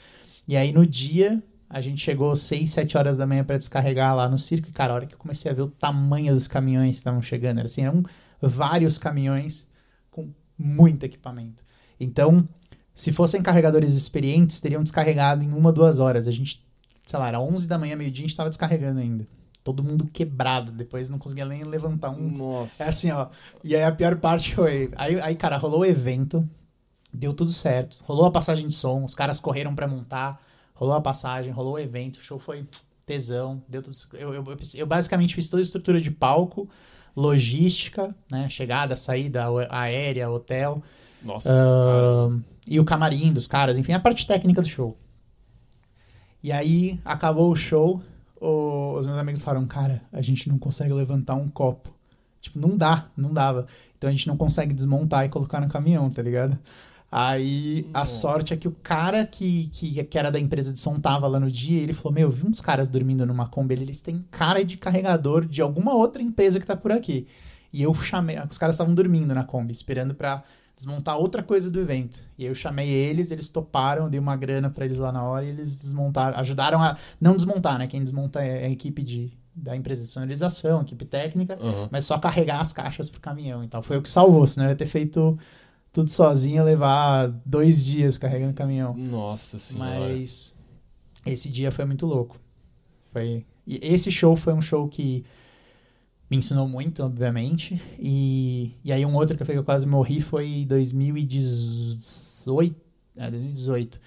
E 0.48 0.58
aí, 0.58 0.74
no 0.74 0.84
dia, 0.84 1.42
a 1.70 1.80
gente 1.80 2.04
chegou 2.04 2.36
seis, 2.36 2.74
sete 2.74 2.98
horas 2.98 3.16
da 3.16 3.28
manhã 3.28 3.44
para 3.44 3.60
descarregar 3.60 4.16
lá 4.16 4.28
no 4.28 4.40
circo. 4.40 4.70
E, 4.70 4.74
cara, 4.74 4.92
a 4.92 4.96
hora 4.96 5.06
que 5.06 5.14
eu 5.14 5.20
comecei 5.20 5.52
a 5.52 5.54
ver 5.54 5.62
o 5.62 5.68
tamanho 5.68 6.34
dos 6.34 6.48
caminhões 6.48 6.96
que 6.96 6.98
estavam 6.98 7.22
chegando, 7.22 7.60
era 7.60 7.68
assim, 7.68 7.84
eram 7.84 8.04
vários 8.42 8.98
caminhões 8.98 9.70
com 10.10 10.34
muito 10.58 11.06
equipamento. 11.06 11.64
Então, 12.00 12.50
se 12.96 13.14
fossem 13.14 13.44
carregadores 13.44 13.94
experientes, 13.94 14.60
teriam 14.60 14.82
descarregado 14.82 15.44
em 15.44 15.54
uma, 15.54 15.72
duas 15.72 16.00
horas. 16.00 16.28
A 16.28 16.32
gente, 16.32 16.66
sei 17.06 17.20
lá, 17.20 17.28
era 17.28 17.40
11 17.40 17.68
da 17.68 17.78
manhã, 17.78 17.96
meio-dia, 17.96 18.26
a 18.26 18.28
gente 18.28 18.36
tava 18.36 18.50
descarregando 18.50 19.00
ainda. 19.00 19.28
Todo 19.64 19.84
mundo 19.84 20.06
quebrado, 20.06 20.72
depois 20.72 21.10
não 21.10 21.18
conseguia 21.18 21.46
nem 21.46 21.64
levantar 21.64 22.10
um. 22.10 22.30
Nossa. 22.30 22.84
É 22.84 22.90
assim, 22.90 23.12
ó. 23.12 23.28
E 23.64 23.76
aí 23.76 23.84
a 23.84 23.92
pior 23.92 24.18
parte 24.18 24.54
foi. 24.56 24.92
Aí, 24.96 25.20
aí 25.22 25.36
cara, 25.36 25.58
rolou 25.58 25.82
o 25.82 25.86
evento, 25.86 26.48
deu 27.14 27.34
tudo 27.34 27.52
certo. 27.52 27.98
Rolou 28.04 28.26
a 28.26 28.32
passagem 28.32 28.68
de 28.68 28.74
som, 28.74 29.06
os 29.06 29.16
caras 29.16 29.40
correram 29.40 29.74
para 29.74 29.88
montar, 29.88 30.42
rolou 30.74 30.96
a 30.96 31.02
passagem, 31.02 31.52
rolou 31.52 31.74
o 31.74 31.80
evento, 31.80 32.18
o 32.18 32.24
show 32.24 32.40
foi 32.40 32.68
tesão, 33.06 33.62
deu 33.68 33.82
tudo. 33.82 33.96
Eu, 34.14 34.34
eu, 34.34 34.46
eu, 34.46 34.58
eu 34.76 34.86
basicamente 34.86 35.36
fiz 35.36 35.48
toda 35.48 35.62
a 35.62 35.64
estrutura 35.64 36.02
de 36.02 36.12
palco, 36.12 36.70
logística, 37.16 38.16
né? 38.30 38.50
Chegada, 38.50 38.96
saída 38.96 39.46
aérea, 39.70 40.30
hotel. 40.30 40.84
Nossa. 41.22 41.50
Uh, 41.50 42.42
e 42.68 42.80
o 42.80 42.86
camarim 42.86 43.32
dos 43.32 43.48
caras, 43.48 43.78
enfim, 43.78 43.94
a 43.94 44.00
parte 44.00 44.28
técnica 44.28 44.62
do 44.62 44.68
show. 44.68 44.98
E 46.42 46.52
aí 46.52 47.00
acabou 47.06 47.52
o 47.52 47.56
show, 47.56 48.02
o, 48.44 48.98
os 48.98 49.06
meus 49.06 49.18
amigos 49.18 49.42
falaram, 49.42 49.66
cara, 49.66 50.02
a 50.12 50.22
gente 50.22 50.50
não 50.50 50.58
consegue 50.58 50.94
levantar 50.94 51.36
um 51.36 51.48
copo. 51.48 51.90
Tipo, 52.42 52.60
não 52.60 52.76
dá, 52.76 53.08
não 53.16 53.34
dava. 53.34 53.68
Então 53.98 54.10
a 54.10 54.12
gente 54.12 54.28
não 54.28 54.36
consegue 54.36 54.74
desmontar 54.74 55.26
e 55.26 55.30
colocar 55.30 55.62
no 55.62 55.70
caminhão, 55.70 56.10
tá 56.10 56.22
ligado? 56.22 56.60
Aí 57.10 57.88
a 57.94 58.06
sorte 58.06 58.54
é 58.54 58.58
que 58.58 58.68
o 58.68 58.72
cara 58.72 59.26
que, 59.26 59.70
que, 59.72 60.04
que, 60.04 60.18
era 60.18 60.32
da 60.32 60.40
empresa 60.40 60.74
de 60.74 60.80
som 60.80 61.00
tava 61.00 61.28
lá 61.28 61.40
no 61.40 61.50
dia, 61.50 61.82
ele 61.82 61.94
falou: 61.94 62.12
Meu, 62.12 62.30
vi 62.30 62.46
uns 62.46 62.60
caras 62.60 62.90
dormindo 62.90 63.26
numa 63.26 63.48
Kombi, 63.48 63.76
eles 63.76 64.02
têm 64.02 64.26
cara 64.32 64.66
de 64.66 64.76
carregador 64.78 65.46
de 65.46 65.62
alguma 65.62 65.94
outra 65.94 66.22
empresa 66.22 66.60
que 66.60 66.66
tá 66.66 66.76
por 66.76 66.92
aqui. 66.92 67.28
E 67.72 67.82
eu 67.82 67.94
chamei, 67.94 68.38
os 68.50 68.58
caras 68.58 68.76
estavam 68.76 68.94
dormindo 68.94 69.34
na 69.34 69.44
Kombi, 69.44 69.72
esperando 69.72 70.14
pra 70.16 70.44
desmontar 70.76 71.18
outra 71.18 71.44
coisa 71.44 71.70
do 71.70 71.80
evento. 71.80 72.24
E 72.38 72.44
aí 72.44 72.50
eu 72.50 72.56
chamei 72.56 72.90
eles, 72.90 73.32
eles 73.32 73.50
toparam, 73.50 74.10
dei 74.10 74.20
uma 74.20 74.36
grana 74.36 74.70
para 74.70 74.86
eles 74.86 74.98
lá 74.98 75.12
na 75.12 75.24
hora 75.24 75.46
e 75.46 75.50
eles 75.50 75.78
desmontaram, 75.78 76.38
ajudaram 76.38 76.82
a 76.82 76.98
não 77.20 77.36
desmontar, 77.36 77.78
né? 77.78 77.88
Quem 77.88 78.04
desmonta 78.04 78.44
é 78.44 78.66
a 78.66 78.70
equipe 78.70 79.04
de 79.04 79.38
da 79.56 79.76
empresa 79.76 80.02
de 80.02 80.08
sonorização, 80.08 80.82
equipe 80.82 81.06
técnica, 81.06 81.60
uhum. 81.62 81.88
mas 81.92 82.06
só 82.06 82.18
carregar 82.18 82.60
as 82.60 82.74
caixas 82.74 83.08
pro 83.08 83.22
caminhão 83.22 83.64
e 83.64 83.68
tal. 83.68 83.84
Foi 83.84 83.98
o 83.98 84.02
que 84.02 84.10
salvou, 84.10 84.48
senão 84.48 84.66
eu 84.66 84.72
ia 84.72 84.76
ter 84.76 84.88
feito 84.88 85.38
tudo 85.92 86.10
sozinho, 86.10 86.64
levar 86.64 87.28
dois 87.46 87.86
dias 87.86 88.18
carregando 88.18 88.52
o 88.52 88.56
caminhão. 88.56 88.96
Nossa 88.98 89.60
senhora. 89.60 90.00
Mas 90.00 90.58
esse 91.24 91.50
dia 91.50 91.72
foi 91.72 91.86
muito 91.86 92.06
louco. 92.08 92.38
Foi... 93.12 93.46
E 93.66 93.80
esse 93.82 94.12
show 94.12 94.36
foi 94.36 94.54
um 94.54 94.62
show 94.62 94.88
que 94.88 95.24
me 96.34 96.40
ensinou 96.40 96.68
muito, 96.68 97.04
obviamente. 97.04 97.80
E, 98.00 98.72
e 98.84 98.92
aí 98.92 99.06
um 99.06 99.16
outro 99.16 99.38
que 99.38 99.52
eu 99.52 99.64
quase 99.64 99.86
morri 99.86 100.20
foi 100.20 100.66
2018. 100.68 102.76
É, 103.16 103.30
2018. 103.30 104.02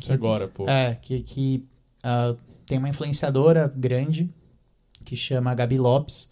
Que, 0.00 0.12
agora, 0.12 0.48
pô. 0.48 0.68
É, 0.68 0.96
que, 0.96 1.22
que 1.22 1.64
uh, 2.04 2.36
tem 2.66 2.78
uma 2.78 2.88
influenciadora 2.88 3.68
grande 3.68 4.28
que 5.04 5.14
chama 5.14 5.54
Gabi 5.54 5.78
Lopes. 5.78 6.28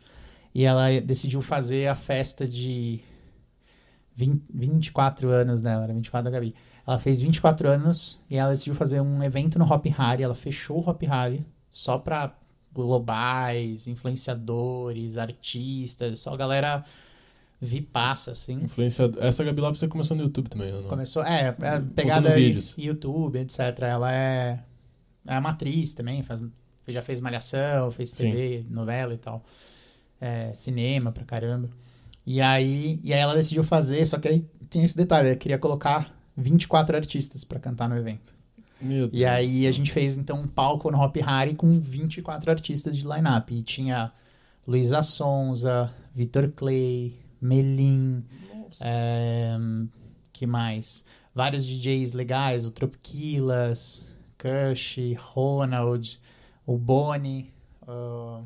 E 0.52 0.64
ela 0.64 1.00
decidiu 1.00 1.40
fazer 1.40 1.86
a 1.86 1.94
festa 1.94 2.44
de 2.44 2.98
20, 4.16 4.42
24 4.52 5.28
anos 5.28 5.62
dela, 5.62 5.84
era 5.84 5.94
24 5.94 6.24
da 6.24 6.30
Gabi. 6.36 6.52
Ela 6.84 6.98
fez 6.98 7.20
24 7.20 7.68
anos 7.68 8.20
e 8.28 8.36
ela 8.36 8.50
decidiu 8.50 8.74
fazer 8.74 9.00
um 9.00 9.22
evento 9.22 9.56
no 9.56 9.72
Hop 9.72 9.86
Harry. 9.86 10.24
Ela 10.24 10.34
fechou 10.34 10.78
o 10.78 10.90
Hop 10.90 11.00
Harry 11.02 11.46
só 11.70 11.96
pra 11.96 12.36
globais, 12.84 13.86
influenciadores, 13.86 15.16
artistas, 15.16 16.18
só 16.18 16.36
galera 16.36 16.84
passa 17.92 18.32
assim. 18.32 18.54
Influenciador. 18.64 19.22
Essa 19.22 19.44
Gabi 19.44 19.60
Lopes 19.60 19.80
você 19.80 19.88
começou 19.88 20.16
no 20.16 20.22
YouTube 20.22 20.48
também, 20.48 20.70
não? 20.70 20.84
Começou, 20.84 21.24
é, 21.24 21.48
é 21.60 21.80
pegada 21.94 22.32
aí, 22.32 22.58
YouTube, 22.76 23.38
etc. 23.38 23.58
Ela 23.82 24.12
é, 24.12 24.60
é 25.26 25.38
uma 25.38 25.50
atriz 25.50 25.94
também, 25.94 26.22
faz, 26.22 26.44
já 26.86 27.02
fez 27.02 27.20
Malhação, 27.20 27.90
fez 27.90 28.12
TV, 28.12 28.62
Sim. 28.62 28.66
novela 28.70 29.14
e 29.14 29.18
tal. 29.18 29.44
É, 30.20 30.52
cinema 30.54 31.12
pra 31.12 31.24
caramba. 31.24 31.68
E 32.24 32.40
aí, 32.40 33.00
e 33.02 33.12
aí 33.12 33.20
ela 33.20 33.34
decidiu 33.34 33.64
fazer, 33.64 34.04
só 34.06 34.18
que 34.18 34.28
aí 34.28 34.46
tem 34.68 34.84
esse 34.84 34.96
detalhe, 34.96 35.28
ela 35.28 35.36
queria 35.36 35.58
colocar 35.58 36.14
24 36.36 36.96
artistas 36.96 37.42
para 37.42 37.58
cantar 37.58 37.88
no 37.88 37.96
evento. 37.96 38.37
E 39.12 39.24
aí 39.24 39.66
a 39.66 39.72
gente 39.72 39.92
fez 39.92 40.16
então 40.16 40.40
um 40.40 40.46
palco 40.46 40.90
no 40.90 41.00
Hop 41.00 41.16
Harry 41.16 41.54
com 41.54 41.80
24 41.80 42.50
artistas 42.50 42.96
de 42.96 43.06
line-up. 43.06 43.54
E 43.54 43.62
tinha 43.62 44.12
Luísa 44.66 45.02
Sonza, 45.02 45.92
Vitor 46.14 46.50
Clay, 46.54 47.18
Melim, 47.40 48.24
é, 48.80 49.56
que 50.32 50.46
mais? 50.46 51.04
Vários 51.34 51.64
DJs 51.64 52.12
legais, 52.12 52.64
o 52.64 52.70
Tropiquilas, 52.70 54.08
Kush, 54.36 54.98
Ronald, 55.16 56.20
o 56.66 56.76
Boni, 56.76 57.52
uh, 57.82 58.44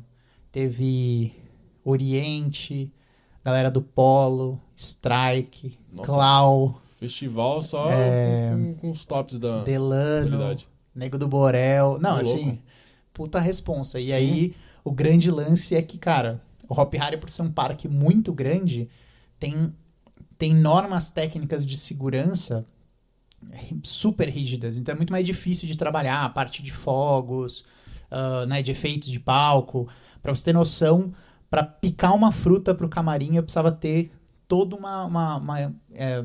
teve 0.51 1.35
Oriente, 1.83 2.91
galera 3.43 3.69
do 3.69 3.81
Polo, 3.81 4.59
Strike, 4.75 5.77
Nossa. 5.91 6.07
Clau. 6.07 6.82
Festival 7.03 7.61
só 7.61 7.91
é... 7.91 8.51
com, 8.51 8.75
com, 8.75 8.91
os 8.91 9.03
tops 9.03 9.37
da 9.37 9.63
Delano, 9.63 10.57
Nego 10.95 11.17
do 11.17 11.27
Borel. 11.27 11.97
Não, 11.99 12.17
assim, 12.17 12.59
puta 13.13 13.39
responsa. 13.39 13.99
E 13.99 14.05
Sim. 14.05 14.13
aí, 14.13 14.55
o 14.85 14.91
grande 14.91 15.29
lance 15.29 15.75
é 15.75 15.81
que, 15.81 15.97
cara, 15.97 16.41
o 16.69 16.79
Hop 16.79 16.93
Harry, 16.93 17.17
por 17.17 17.29
ser 17.29 17.41
um 17.41 17.51
parque 17.51 17.89
muito 17.89 18.31
grande, 18.31 18.89
tem, 19.37 19.73
tem 20.37 20.55
normas 20.55 21.11
técnicas 21.11 21.65
de 21.65 21.75
segurança 21.75 22.65
super 23.83 24.29
rígidas. 24.29 24.77
Então 24.77 24.93
é 24.93 24.95
muito 24.95 25.11
mais 25.11 25.25
difícil 25.25 25.67
de 25.67 25.77
trabalhar 25.77 26.23
a 26.23 26.29
parte 26.29 26.63
de 26.63 26.71
fogos, 26.71 27.65
uh, 28.09 28.45
né, 28.47 28.61
de 28.61 28.71
efeitos 28.71 29.09
de 29.09 29.19
palco. 29.19 29.89
Para 30.21 30.33
você 30.33 30.45
ter 30.45 30.53
noção, 30.53 31.13
para 31.49 31.63
picar 31.63 32.15
uma 32.15 32.31
fruta 32.31 32.73
para 32.73 32.85
o 32.85 32.89
camarim, 32.89 33.35
eu 33.35 33.43
precisava 33.43 33.73
ter 33.73 34.11
toda 34.47 34.75
uma, 34.75 35.05
uma, 35.05 35.37
uma 35.37 35.75
é, 35.93 36.23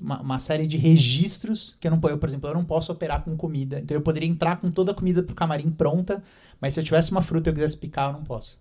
uma, 0.00 0.20
uma, 0.20 0.38
série 0.38 0.66
de 0.66 0.76
registros 0.76 1.76
que 1.80 1.86
eu 1.86 1.90
não 1.90 2.00
eu, 2.08 2.18
por 2.18 2.28
exemplo, 2.28 2.48
eu 2.48 2.54
não 2.54 2.64
posso 2.64 2.92
operar 2.92 3.22
com 3.22 3.36
comida. 3.36 3.80
Então 3.80 3.96
eu 3.96 4.00
poderia 4.00 4.28
entrar 4.28 4.56
com 4.56 4.70
toda 4.70 4.92
a 4.92 4.94
comida 4.94 5.22
pro 5.22 5.34
camarim 5.34 5.70
pronta, 5.70 6.22
mas 6.60 6.74
se 6.74 6.80
eu 6.80 6.84
tivesse 6.84 7.10
uma 7.12 7.22
fruta 7.22 7.48
e 7.48 7.50
eu 7.50 7.54
quisesse 7.54 7.76
picar, 7.76 8.10
eu 8.10 8.12
não 8.14 8.24
posso. 8.24 8.58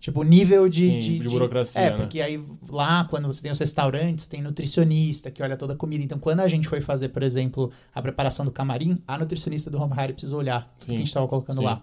Tipo, 0.00 0.20
o 0.20 0.22
nível 0.22 0.68
de, 0.68 0.92
Sim, 0.92 1.00
de, 1.00 1.18
de, 1.18 1.28
burocracia. 1.28 1.80
É, 1.80 1.90
né? 1.90 1.96
porque 1.96 2.20
aí 2.20 2.40
lá, 2.68 3.04
quando 3.10 3.26
você 3.26 3.42
tem 3.42 3.50
os 3.50 3.58
restaurantes, 3.58 4.28
tem 4.28 4.40
nutricionista 4.40 5.28
que 5.28 5.42
olha 5.42 5.56
toda 5.56 5.72
a 5.72 5.76
comida. 5.76 6.04
Então, 6.04 6.20
quando 6.20 6.40
a 6.40 6.46
gente 6.46 6.68
foi 6.68 6.80
fazer, 6.80 7.08
por 7.08 7.22
exemplo, 7.22 7.72
a 7.92 8.00
preparação 8.00 8.44
do 8.44 8.52
camarim, 8.52 9.02
a 9.08 9.18
nutricionista 9.18 9.68
do 9.70 9.80
Home 9.82 9.94
Harry 9.94 10.12
precisou 10.12 10.38
olhar 10.38 10.72
o 10.76 10.84
que 10.84 10.94
a 10.94 10.96
gente 10.96 11.08
estava 11.08 11.26
colocando 11.26 11.58
Sim. 11.58 11.64
lá. 11.64 11.82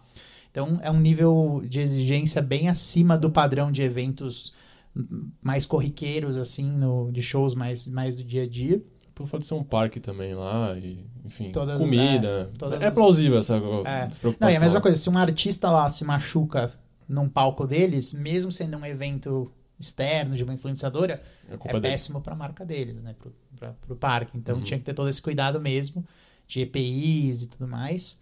Então, 0.50 0.80
é 0.82 0.90
um 0.90 1.00
nível 1.00 1.62
de 1.68 1.82
exigência 1.82 2.42
bem 2.42 2.70
acima 2.70 3.18
do 3.18 3.30
padrão 3.30 3.70
de 3.70 3.84
eventos 3.84 4.54
mais 5.42 5.66
corriqueiros, 5.66 6.38
assim, 6.38 6.72
no, 6.72 7.12
de 7.12 7.22
shows 7.22 7.54
mais, 7.54 7.88
mais 7.88 8.16
do 8.16 8.24
dia 8.24 8.44
a 8.44 8.48
dia. 8.48 8.82
Por 9.14 9.28
fato 9.28 9.42
de 9.42 9.48
ser 9.48 9.54
um 9.54 9.64
parque 9.64 10.00
também 10.00 10.34
lá, 10.34 10.78
e, 10.78 11.06
enfim, 11.24 11.52
todas, 11.52 11.82
comida. 11.82 12.52
É, 12.82 12.86
é 12.86 12.92
plausível 12.92 13.38
essa 13.38 13.56
é. 13.56 13.60
preocupação. 13.60 14.36
Não, 14.40 14.50
e 14.50 14.56
a 14.56 14.60
mesma 14.60 14.82
coisa, 14.82 14.98
se 14.98 15.10
um 15.10 15.18
artista 15.18 15.70
lá 15.72 15.90
se 15.90 16.04
machuca 16.04 16.74
num 17.08 17.30
palco 17.30 17.66
deles, 17.66 18.14
mesmo 18.14 18.52
sendo 18.52 18.78
um 18.78 18.86
evento 18.86 19.52
externo 19.80 20.36
de 20.36 20.44
uma 20.44 20.54
influenciadora, 20.54 21.22
é, 21.50 21.54
é 21.54 21.80
péssimo 21.80 22.22
para 22.22 22.34
a 22.34 22.38
marca 22.38 22.66
deles, 22.66 22.96
né, 23.02 23.16
pro, 23.18 23.34
pra, 23.58 23.74
pro 23.74 23.96
parque. 23.96 24.38
Então 24.38 24.58
uhum. 24.58 24.64
tinha 24.64 24.80
que 24.80 24.86
ter 24.86 24.94
todo 24.94 25.10
esse 25.10 25.22
cuidado 25.22 25.60
mesmo, 25.60 26.06
de 26.48 26.62
EPIs 26.62 27.44
e 27.44 27.50
tudo 27.50 27.68
mais. 27.68 28.20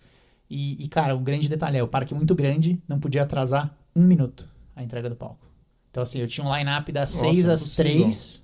E, 0.49 0.83
e, 0.83 0.87
cara, 0.87 1.15
um 1.15 1.23
grande 1.23 1.49
detalhe 1.49 1.77
é, 1.77 1.83
o 1.83 1.87
parque 1.87 2.13
é 2.13 2.17
muito 2.17 2.35
grande, 2.35 2.79
não 2.87 2.99
podia 2.99 3.23
atrasar 3.23 3.75
um 3.95 4.03
minuto 4.03 4.47
a 4.75 4.83
entrega 4.83 5.09
do 5.09 5.15
palco. 5.15 5.52
Então, 5.93 6.01
assim, 6.01 6.19
eu 6.19 6.27
tinha 6.27 6.43
um 6.43 6.51
line-up 6.51 6.91
das 6.91 7.11
6 7.11 7.47
às 7.47 7.69
3 7.75 8.43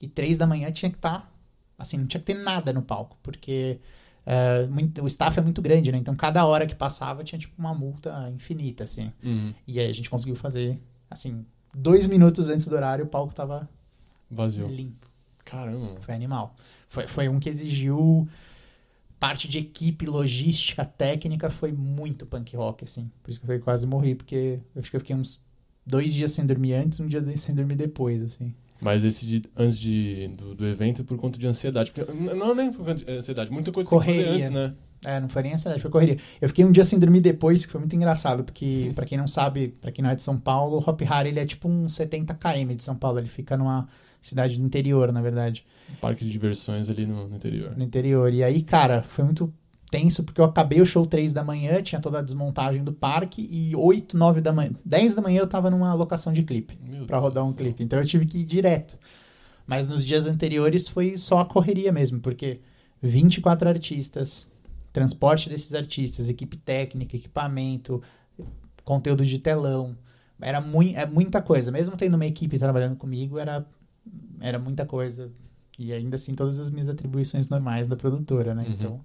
e 0.00 0.08
3 0.08 0.38
da 0.38 0.46
manhã 0.46 0.72
tinha 0.72 0.90
que 0.90 0.96
estar. 0.96 1.20
Tá, 1.20 1.28
assim, 1.78 1.98
não 1.98 2.06
tinha 2.06 2.18
que 2.18 2.32
ter 2.32 2.38
nada 2.38 2.72
no 2.72 2.80
palco, 2.80 3.18
porque 3.22 3.78
uh, 4.26 4.72
muito, 4.72 5.04
o 5.04 5.06
staff 5.06 5.38
é 5.38 5.42
muito 5.42 5.60
grande, 5.60 5.92
né? 5.92 5.98
Então, 5.98 6.16
cada 6.16 6.46
hora 6.46 6.66
que 6.66 6.74
passava 6.74 7.22
tinha, 7.22 7.38
tipo, 7.38 7.52
uma 7.58 7.74
multa 7.74 8.26
infinita, 8.34 8.84
assim. 8.84 9.12
Uhum. 9.22 9.52
E 9.68 9.78
aí 9.78 9.90
a 9.90 9.92
gente 9.92 10.08
conseguiu 10.08 10.34
fazer, 10.34 10.80
assim, 11.10 11.44
dois 11.74 12.06
minutos 12.06 12.48
antes 12.48 12.66
do 12.66 12.74
horário, 12.74 13.04
o 13.04 13.08
palco 13.08 13.34
tava 13.34 13.68
vazio. 14.30 14.66
limpo. 14.66 15.06
Caramba. 15.44 16.00
Foi 16.00 16.14
animal. 16.14 16.56
Foi, 16.88 17.06
foi 17.06 17.28
um 17.28 17.38
que 17.38 17.50
exigiu 17.50 18.26
parte 19.20 19.46
de 19.46 19.58
equipe, 19.58 20.06
logística, 20.06 20.86
técnica 20.86 21.50
foi 21.50 21.70
muito 21.70 22.24
punk 22.24 22.56
rock, 22.56 22.86
assim. 22.86 23.10
Por 23.22 23.30
isso 23.30 23.42
que 23.42 23.52
eu 23.52 23.60
quase 23.60 23.86
morri, 23.86 24.14
porque 24.14 24.58
eu 24.74 24.80
acho 24.80 24.90
que 24.90 24.96
eu 24.96 25.00
fiquei 25.00 25.14
uns 25.14 25.44
dois 25.86 26.12
dias 26.12 26.32
sem 26.32 26.46
dormir 26.46 26.74
antes, 26.74 27.00
um 27.00 27.06
dia 27.06 27.22
sem 27.36 27.54
dormir 27.54 27.76
depois, 27.76 28.22
assim. 28.22 28.54
Mas 28.80 29.04
esse 29.04 29.24
de, 29.24 29.42
antes 29.56 29.78
de, 29.78 30.28
do, 30.36 30.56
do 30.56 30.66
evento 30.66 31.04
por 31.04 31.16
conta 31.16 31.38
de 31.38 31.46
ansiedade. 31.46 31.92
Porque 31.92 32.12
não 32.12 32.50
é 32.50 32.54
nem 32.54 32.72
por 32.72 32.84
conta 32.84 33.04
de 33.04 33.10
ansiedade, 33.12 33.50
muita 33.50 33.70
coisa 33.70 33.88
correria. 33.88 34.24
tem 34.24 34.24
que 34.24 34.42
fazer 34.42 34.44
antes, 34.44 34.72
né? 34.72 34.74
É, 35.04 35.20
não 35.20 35.28
foi 35.28 35.42
nem 35.42 35.52
ansiedade, 35.52 35.80
foi 35.80 35.90
correria. 35.90 36.18
Eu 36.40 36.48
fiquei 36.48 36.64
um 36.64 36.72
dia 36.72 36.84
sem 36.84 36.98
dormir 36.98 37.20
depois, 37.20 37.64
que 37.64 37.72
foi 37.72 37.80
muito 37.80 37.94
engraçado, 37.94 38.44
porque, 38.44 38.90
para 38.94 39.06
quem 39.06 39.18
não 39.18 39.26
sabe, 39.26 39.68
para 39.80 39.92
quem 39.92 40.02
não 40.02 40.10
é 40.10 40.16
de 40.16 40.22
São 40.22 40.38
Paulo, 40.38 40.78
o 40.78 40.90
Hop 40.90 41.00
Hari, 41.02 41.28
ele 41.28 41.40
é 41.40 41.46
tipo 41.46 41.68
um 41.68 41.88
70 41.88 42.34
km 42.34 42.74
de 42.74 42.82
São 42.82 42.96
Paulo, 42.96 43.18
ele 43.18 43.28
fica 43.28 43.56
numa 43.56 43.88
cidade 44.20 44.58
do 44.58 44.64
interior, 44.64 45.12
na 45.12 45.20
verdade. 45.20 45.64
Um 45.90 45.96
parque 45.96 46.24
de 46.24 46.30
diversões 46.30 46.88
ali 46.88 47.04
no, 47.06 47.28
no 47.28 47.36
interior. 47.36 47.76
No 47.76 47.84
interior. 47.84 48.32
E 48.32 48.42
aí, 48.42 48.62
cara, 48.62 49.02
foi 49.02 49.24
muito 49.24 49.52
tenso, 49.92 50.24
porque 50.24 50.40
eu 50.40 50.46
acabei 50.46 50.80
o 50.80 50.86
show 50.86 51.06
3 51.06 51.34
da 51.34 51.44
manhã, 51.44 51.82
tinha 51.82 52.00
toda 52.00 52.18
a 52.18 52.22
desmontagem 52.22 52.82
do 52.82 52.94
parque, 52.94 53.46
e 53.50 53.76
8, 53.76 54.16
9 54.16 54.40
da 54.40 54.50
manhã, 54.50 54.72
10 54.82 55.14
da 55.14 55.20
manhã 55.20 55.40
eu 55.40 55.46
tava 55.46 55.70
numa 55.70 55.92
locação 55.92 56.32
de 56.32 56.42
clipe, 56.42 56.78
para 57.06 57.18
rodar 57.18 57.46
um 57.46 57.52
clipe. 57.52 57.84
Então 57.84 57.98
eu 57.98 58.06
tive 58.06 58.24
que 58.24 58.38
ir 58.38 58.46
direto. 58.46 58.98
Mas 59.66 59.86
nos 59.86 60.02
dias 60.02 60.26
anteriores 60.26 60.88
foi 60.88 61.18
só 61.18 61.40
a 61.40 61.44
correria 61.44 61.92
mesmo, 61.92 62.20
porque 62.20 62.60
24 63.02 63.68
artistas, 63.68 64.50
transporte 64.94 65.50
desses 65.50 65.74
artistas, 65.74 66.30
equipe 66.30 66.56
técnica, 66.56 67.14
equipamento, 67.14 68.02
conteúdo 68.84 69.26
de 69.26 69.38
telão, 69.38 69.94
era 70.40 70.60
muito, 70.60 70.96
é 70.96 71.04
muita 71.04 71.42
coisa. 71.42 71.70
Mesmo 71.70 71.98
tendo 71.98 72.14
uma 72.14 72.26
equipe 72.26 72.58
trabalhando 72.58 72.96
comigo, 72.96 73.38
era, 73.38 73.64
era 74.40 74.58
muita 74.58 74.86
coisa. 74.86 75.30
E 75.78 75.92
ainda 75.92 76.16
assim, 76.16 76.34
todas 76.34 76.58
as 76.58 76.70
minhas 76.70 76.88
atribuições 76.88 77.48
normais 77.50 77.86
da 77.86 77.96
produtora, 77.96 78.54
né? 78.54 78.64
Uhum. 78.64 78.72
Então, 78.72 79.04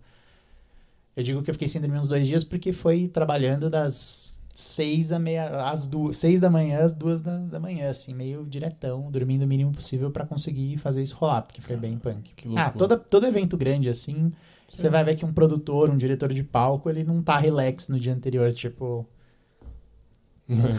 eu 1.17 1.23
digo 1.23 1.41
que 1.41 1.49
eu 1.49 1.55
fiquei 1.55 1.67
sem 1.67 1.81
dormir 1.81 1.97
uns 1.97 2.07
dois 2.07 2.27
dias 2.27 2.43
porque 2.43 2.71
foi 2.71 3.07
trabalhando 3.07 3.71
das 3.71 4.39
seis, 4.53 5.11
a 5.11 5.17
meia, 5.17 5.67
às 5.67 5.87
duas, 5.87 6.15
seis 6.17 6.39
da 6.39 6.47
manhã 6.47 6.79
às 6.79 6.95
duas 6.95 7.21
da, 7.21 7.39
da 7.39 7.59
manhã, 7.59 7.89
assim, 7.89 8.13
meio 8.13 8.45
diretão, 8.45 9.09
dormindo 9.09 9.41
o 9.41 9.47
mínimo 9.47 9.71
possível 9.71 10.11
para 10.11 10.27
conseguir 10.27 10.77
fazer 10.77 11.01
isso 11.01 11.15
rolar, 11.15 11.41
porque 11.41 11.59
foi 11.59 11.75
bem 11.75 11.97
punk. 11.97 12.33
Ah, 12.55 12.69
toda, 12.69 12.97
todo 12.97 13.25
evento 13.25 13.57
grande, 13.57 13.89
assim, 13.89 14.13
Sim. 14.13 14.33
você 14.69 14.89
vai 14.89 15.03
ver 15.03 15.15
que 15.15 15.25
um 15.25 15.33
produtor, 15.33 15.89
um 15.89 15.97
diretor 15.97 16.31
de 16.31 16.43
palco, 16.43 16.87
ele 16.87 17.03
não 17.03 17.21
tá 17.23 17.39
relax 17.39 17.89
no 17.89 17.99
dia 17.99 18.13
anterior, 18.13 18.53
tipo... 18.53 19.07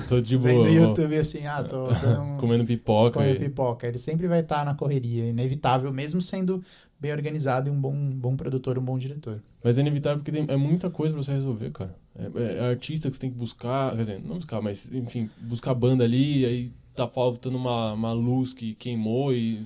tô 0.09 0.21
de 0.21 0.37
boa. 0.37 0.53
Vendo 0.53 0.69
YouTube 0.69 1.17
assim, 1.17 1.47
ah, 1.47 1.63
tô 1.63 1.85
um... 2.21 2.39
comendo 2.39 2.65
pipoca. 2.65 3.19
Comendo 3.19 3.37
e... 3.37 3.49
pipoca. 3.49 3.87
Ele 3.87 3.99
sempre 3.99 4.27
vai 4.27 4.41
estar 4.41 4.61
tá 4.61 4.65
na 4.65 4.75
correria, 4.75 5.25
inevitável, 5.25 5.93
mesmo 5.93 6.23
sendo 6.23 6.65
bem 6.99 7.13
organizado 7.13 7.69
e 7.69 7.73
um 7.73 7.81
bom, 7.81 7.95
bom 8.11 8.37
produtor, 8.37 8.79
um 8.79 8.83
bom 8.83 8.99
diretor. 8.99 9.41
Mas 9.63 9.79
é 9.79 9.81
inevitável 9.81 10.19
porque 10.19 10.33
tem, 10.33 10.45
é 10.49 10.57
muita 10.57 10.91
coisa 10.91 11.15
pra 11.15 11.23
você 11.23 11.33
resolver, 11.33 11.71
cara. 11.71 11.95
É, 12.17 12.59
é, 12.59 12.61
artista 12.69 13.09
que 13.09 13.17
você 13.17 13.21
tem 13.21 13.31
que 13.31 13.37
buscar, 13.37 13.93
quer 13.93 14.01
dizer, 14.01 14.23
não 14.25 14.37
buscar, 14.37 14.61
mas 14.61 14.93
enfim, 14.93 15.31
buscar 15.41 15.75
banda 15.75 16.03
ali, 16.03 16.45
aí 16.45 16.73
tá 16.95 17.07
faltando 17.07 17.57
uma, 17.57 17.93
uma 17.93 18.13
luz 18.13 18.53
que 18.53 18.75
queimou 18.75 19.33
e. 19.33 19.65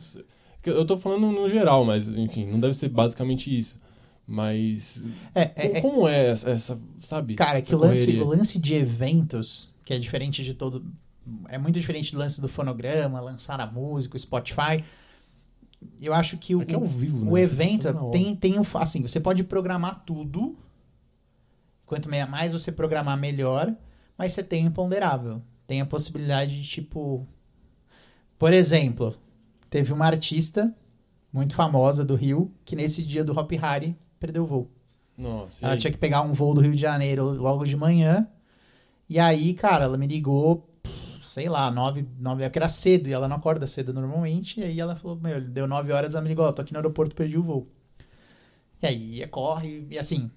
Eu 0.65 0.85
tô 0.85 0.97
falando 0.97 1.33
no 1.33 1.49
geral, 1.49 1.85
mas 1.85 2.09
enfim, 2.09 2.47
não 2.47 2.61
deve 2.61 2.75
ser 2.75 2.89
basicamente 2.89 3.57
isso. 3.57 3.81
Mas. 4.27 5.05
É, 5.35 5.51
é, 5.57 5.79
é 5.79 5.81
como 5.81 6.07
é 6.07 6.29
essa, 6.29 6.51
essa 6.51 6.81
sabe? 7.01 7.35
Cara, 7.35 7.59
é 7.59 7.63
que 7.63 7.75
o 7.75 7.79
lance, 7.79 8.21
o 8.21 8.29
lance 8.29 8.61
de 8.61 8.75
eventos, 8.75 9.72
que 9.93 9.97
é 9.97 9.99
diferente 9.99 10.43
de 10.43 10.55
todo. 10.55 10.84
É 11.49 11.59
muito 11.59 11.78
diferente 11.78 12.12
do 12.12 12.18
lance 12.18 12.40
do 12.40 12.49
fonograma, 12.49 13.20
lançar 13.20 13.61
a 13.61 13.66
música, 13.66 14.16
o 14.16 14.18
Spotify 14.18 14.82
eu 16.01 16.12
acho 16.12 16.36
que 16.36 16.55
o, 16.55 16.62
é, 16.62 16.66
é 16.68 16.74
ao 16.74 16.84
vivo, 16.84 17.30
o 17.30 17.34
né? 17.34 17.43
evento 17.43 18.11
tem, 18.11 18.34
tem 18.36 18.59
um. 18.59 18.64
Assim, 18.74 19.03
você 19.03 19.20
pode 19.20 19.45
programar 19.45 20.05
tudo. 20.05 20.57
Quanto 21.86 22.09
mais 22.09 22.53
você 22.53 22.72
programar, 22.72 23.18
melhor. 23.18 23.74
Mas 24.16 24.32
você 24.32 24.43
tem 24.43 24.64
o 24.64 24.68
imponderável. 24.68 25.43
Tem 25.66 25.80
a 25.80 25.86
possibilidade 25.86 26.61
de, 26.61 26.68
tipo. 26.68 27.26
Por 28.38 28.53
exemplo, 28.53 29.16
teve 29.70 29.93
uma 29.93 30.07
artista 30.07 30.74
muito 31.32 31.55
famosa 31.55 32.05
do 32.05 32.14
Rio 32.14 32.53
que 32.64 32.76
nesse 32.76 33.03
dia 33.03 33.24
do 33.24 33.36
Hop 33.38 33.51
Hari 33.61 33.97
perdeu 34.18 34.45
o 34.45 34.47
voo. 34.47 34.70
Nossa, 35.16 35.64
ela 35.64 35.76
tinha 35.76 35.93
que 35.93 35.99
pegar 35.99 36.22
um 36.22 36.32
voo 36.32 36.55
do 36.55 36.61
Rio 36.61 36.74
de 36.74 36.80
Janeiro 36.80 37.24
logo 37.24 37.64
de 37.64 37.76
manhã. 37.76 38.26
E 39.13 39.19
aí, 39.19 39.53
cara, 39.55 39.85
ela 39.85 39.99
me 39.99 40.07
ligou 40.07 40.67
sei 41.23 41.49
lá, 41.49 41.71
nove, 41.71 42.07
nove, 42.19 42.45
é 42.45 42.51
que 42.51 42.59
era 42.59 42.69
cedo 42.69 43.09
e 43.09 43.13
ela 43.13 43.29
não 43.29 43.37
acorda 43.37 43.67
cedo 43.67 43.93
normalmente. 43.93 44.61
E 44.61 44.65
aí 44.65 44.81
ela 44.81 44.97
falou, 44.97 45.17
meu, 45.17 45.41
deu 45.41 45.67
nove 45.67 45.93
horas, 45.93 46.15
ela 46.15 46.23
me 46.23 46.29
ligou, 46.29 46.45
ó, 46.45 46.53
tô 46.53 46.63
aqui 46.63 46.73
no 46.73 46.79
aeroporto, 46.79 47.15
perdi 47.15 47.39
o 47.39 47.43
voo. 47.43 47.69
E 48.83 48.87
aí 48.87 49.27
corre, 49.29 49.87
e 49.91 49.99
assim, 49.99 50.31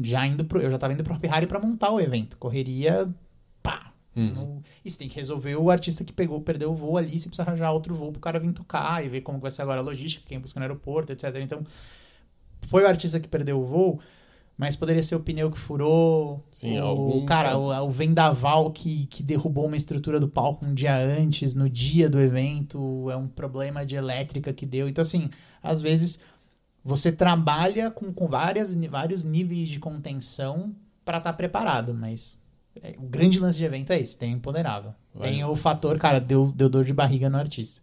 já 0.00 0.26
indo 0.26 0.44
pro, 0.44 0.60
eu 0.60 0.70
já 0.70 0.78
tava 0.78 0.92
indo 0.92 1.04
pro 1.04 1.14
Ferrari 1.16 1.46
para 1.46 1.60
montar 1.60 1.90
o 1.90 2.00
evento. 2.00 2.36
Correria, 2.38 3.08
pá. 3.62 3.92
Uhum. 4.16 4.34
No, 4.34 4.62
e 4.84 4.90
você 4.90 4.98
tem 4.98 5.08
que 5.08 5.16
resolver 5.16 5.56
o 5.56 5.70
artista 5.70 6.04
que 6.04 6.12
pegou, 6.12 6.40
perdeu 6.40 6.72
o 6.72 6.74
voo 6.74 6.96
ali, 6.96 7.18
você 7.18 7.28
precisa 7.28 7.42
arranjar 7.42 7.72
outro 7.72 7.94
voo 7.94 8.12
pro 8.12 8.20
cara 8.20 8.40
vir 8.40 8.52
tocar 8.52 9.04
e 9.04 9.08
ver 9.08 9.20
como 9.20 9.38
vai 9.38 9.50
ser 9.50 9.62
agora 9.62 9.80
a 9.80 9.84
logística, 9.84 10.26
quem 10.26 10.40
busca 10.40 10.58
no 10.58 10.64
aeroporto, 10.64 11.12
etc. 11.12 11.36
Então, 11.36 11.64
foi 12.62 12.82
o 12.82 12.86
artista 12.86 13.20
que 13.20 13.28
perdeu 13.28 13.60
o 13.60 13.66
voo, 13.66 14.00
mas 14.56 14.76
poderia 14.76 15.02
ser 15.02 15.16
o 15.16 15.20
pneu 15.20 15.50
que 15.50 15.58
furou, 15.58 16.46
Sim, 16.52 16.78
o 16.78 16.84
algum... 16.84 17.26
cara, 17.26 17.58
o, 17.58 17.86
o, 17.86 17.90
vendaval 17.90 18.70
que, 18.70 19.06
que 19.06 19.22
derrubou 19.22 19.66
uma 19.66 19.76
estrutura 19.76 20.20
do 20.20 20.28
palco 20.28 20.64
um 20.64 20.72
dia 20.72 20.96
antes, 20.96 21.54
no 21.54 21.68
dia 21.68 22.08
do 22.08 22.20
evento, 22.20 23.10
é 23.10 23.16
um 23.16 23.26
problema 23.26 23.84
de 23.84 23.96
elétrica 23.96 24.52
que 24.52 24.64
deu. 24.64 24.88
Então, 24.88 25.02
assim, 25.02 25.28
às 25.62 25.82
vezes 25.82 26.22
você 26.84 27.10
trabalha 27.10 27.90
com, 27.90 28.12
com 28.12 28.28
várias, 28.28 28.74
vários 28.86 29.24
níveis 29.24 29.68
de 29.68 29.80
contenção 29.80 30.74
para 31.04 31.18
estar 31.18 31.32
tá 31.32 31.36
preparado, 31.36 31.92
mas 31.92 32.40
é, 32.80 32.94
o 32.98 33.06
grande 33.06 33.40
lance 33.40 33.58
de 33.58 33.64
evento 33.64 33.92
é 33.92 33.98
esse, 33.98 34.16
tem 34.16 34.34
o 34.34 34.36
imponderável. 34.36 34.94
Vai. 35.12 35.30
Tem 35.30 35.44
o 35.44 35.56
fator, 35.56 35.98
cara, 35.98 36.20
deu, 36.20 36.52
deu 36.54 36.68
dor 36.68 36.84
de 36.84 36.92
barriga 36.92 37.28
no 37.28 37.38
artista. 37.38 37.80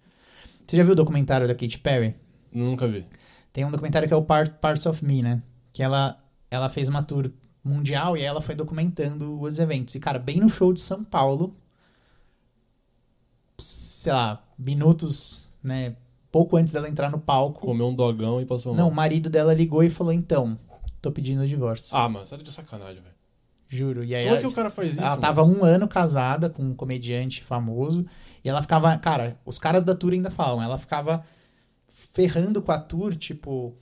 Você 0.65 0.77
já 0.77 0.83
viu 0.83 0.93
o 0.93 0.95
documentário 0.95 1.47
da 1.47 1.55
Katy 1.55 1.79
Perry? 1.79 2.15
Nunca 2.51 2.87
vi. 2.87 3.05
Tem 3.51 3.65
um 3.65 3.71
documentário 3.71 4.07
que 4.07 4.13
é 4.13 4.17
o 4.17 4.23
Part, 4.23 4.53
Parts 4.61 4.85
of 4.85 5.03
Me, 5.03 5.21
né? 5.21 5.41
Que 5.73 5.83
ela 5.83 6.17
ela 6.51 6.69
fez 6.69 6.89
uma 6.89 7.01
tour 7.01 7.31
mundial 7.63 8.17
e 8.17 8.21
ela 8.21 8.41
foi 8.41 8.53
documentando 8.53 9.39
os 9.39 9.57
eventos. 9.57 9.95
E, 9.95 9.99
cara, 9.99 10.19
bem 10.19 10.41
no 10.41 10.49
show 10.49 10.73
de 10.73 10.81
São 10.81 11.03
Paulo, 11.03 11.55
sei 13.57 14.11
lá, 14.11 14.43
minutos, 14.59 15.47
né? 15.63 15.95
Pouco 16.31 16.57
antes 16.57 16.73
dela 16.73 16.89
entrar 16.89 17.09
no 17.09 17.19
palco. 17.19 17.61
Comeu 17.61 17.87
um 17.87 17.95
dogão 17.95 18.41
e 18.41 18.45
passou 18.45 18.73
mal. 18.73 18.85
Não, 18.85 18.91
o 18.91 18.95
marido 18.95 19.29
dela 19.29 19.53
ligou 19.53 19.83
e 19.83 19.89
falou: 19.89 20.13
então, 20.13 20.57
tô 21.01 21.11
pedindo 21.11 21.41
o 21.41 21.47
divórcio. 21.47 21.95
Ah, 21.95 22.07
mano, 22.07 22.25
você 22.25 22.37
tá 22.37 22.43
de 22.43 22.51
sacanagem, 22.51 23.01
velho. 23.01 23.15
Juro. 23.67 24.03
E 24.03 24.13
aí 24.13 24.23
Como 24.23 24.29
ela, 24.29 24.37
é 24.37 24.41
que 24.41 24.47
o 24.47 24.53
cara 24.53 24.69
faz 24.69 24.93
isso? 24.93 24.99
Ela 24.99 25.09
mano? 25.11 25.21
tava 25.21 25.43
um 25.43 25.63
ano 25.63 25.87
casada 25.87 26.49
com 26.49 26.63
um 26.63 26.73
comediante 26.73 27.43
famoso. 27.43 28.05
E 28.43 28.49
ela 28.49 28.61
ficava. 28.61 28.97
Cara, 28.97 29.37
os 29.45 29.59
caras 29.59 29.83
da 29.83 29.95
tour 29.95 30.13
ainda 30.13 30.31
falam. 30.31 30.63
Ela 30.63 30.77
ficava 30.77 31.25
ferrando 32.13 32.61
com 32.61 32.71
a 32.71 32.79
tour, 32.79 33.15
tipo. 33.15 33.75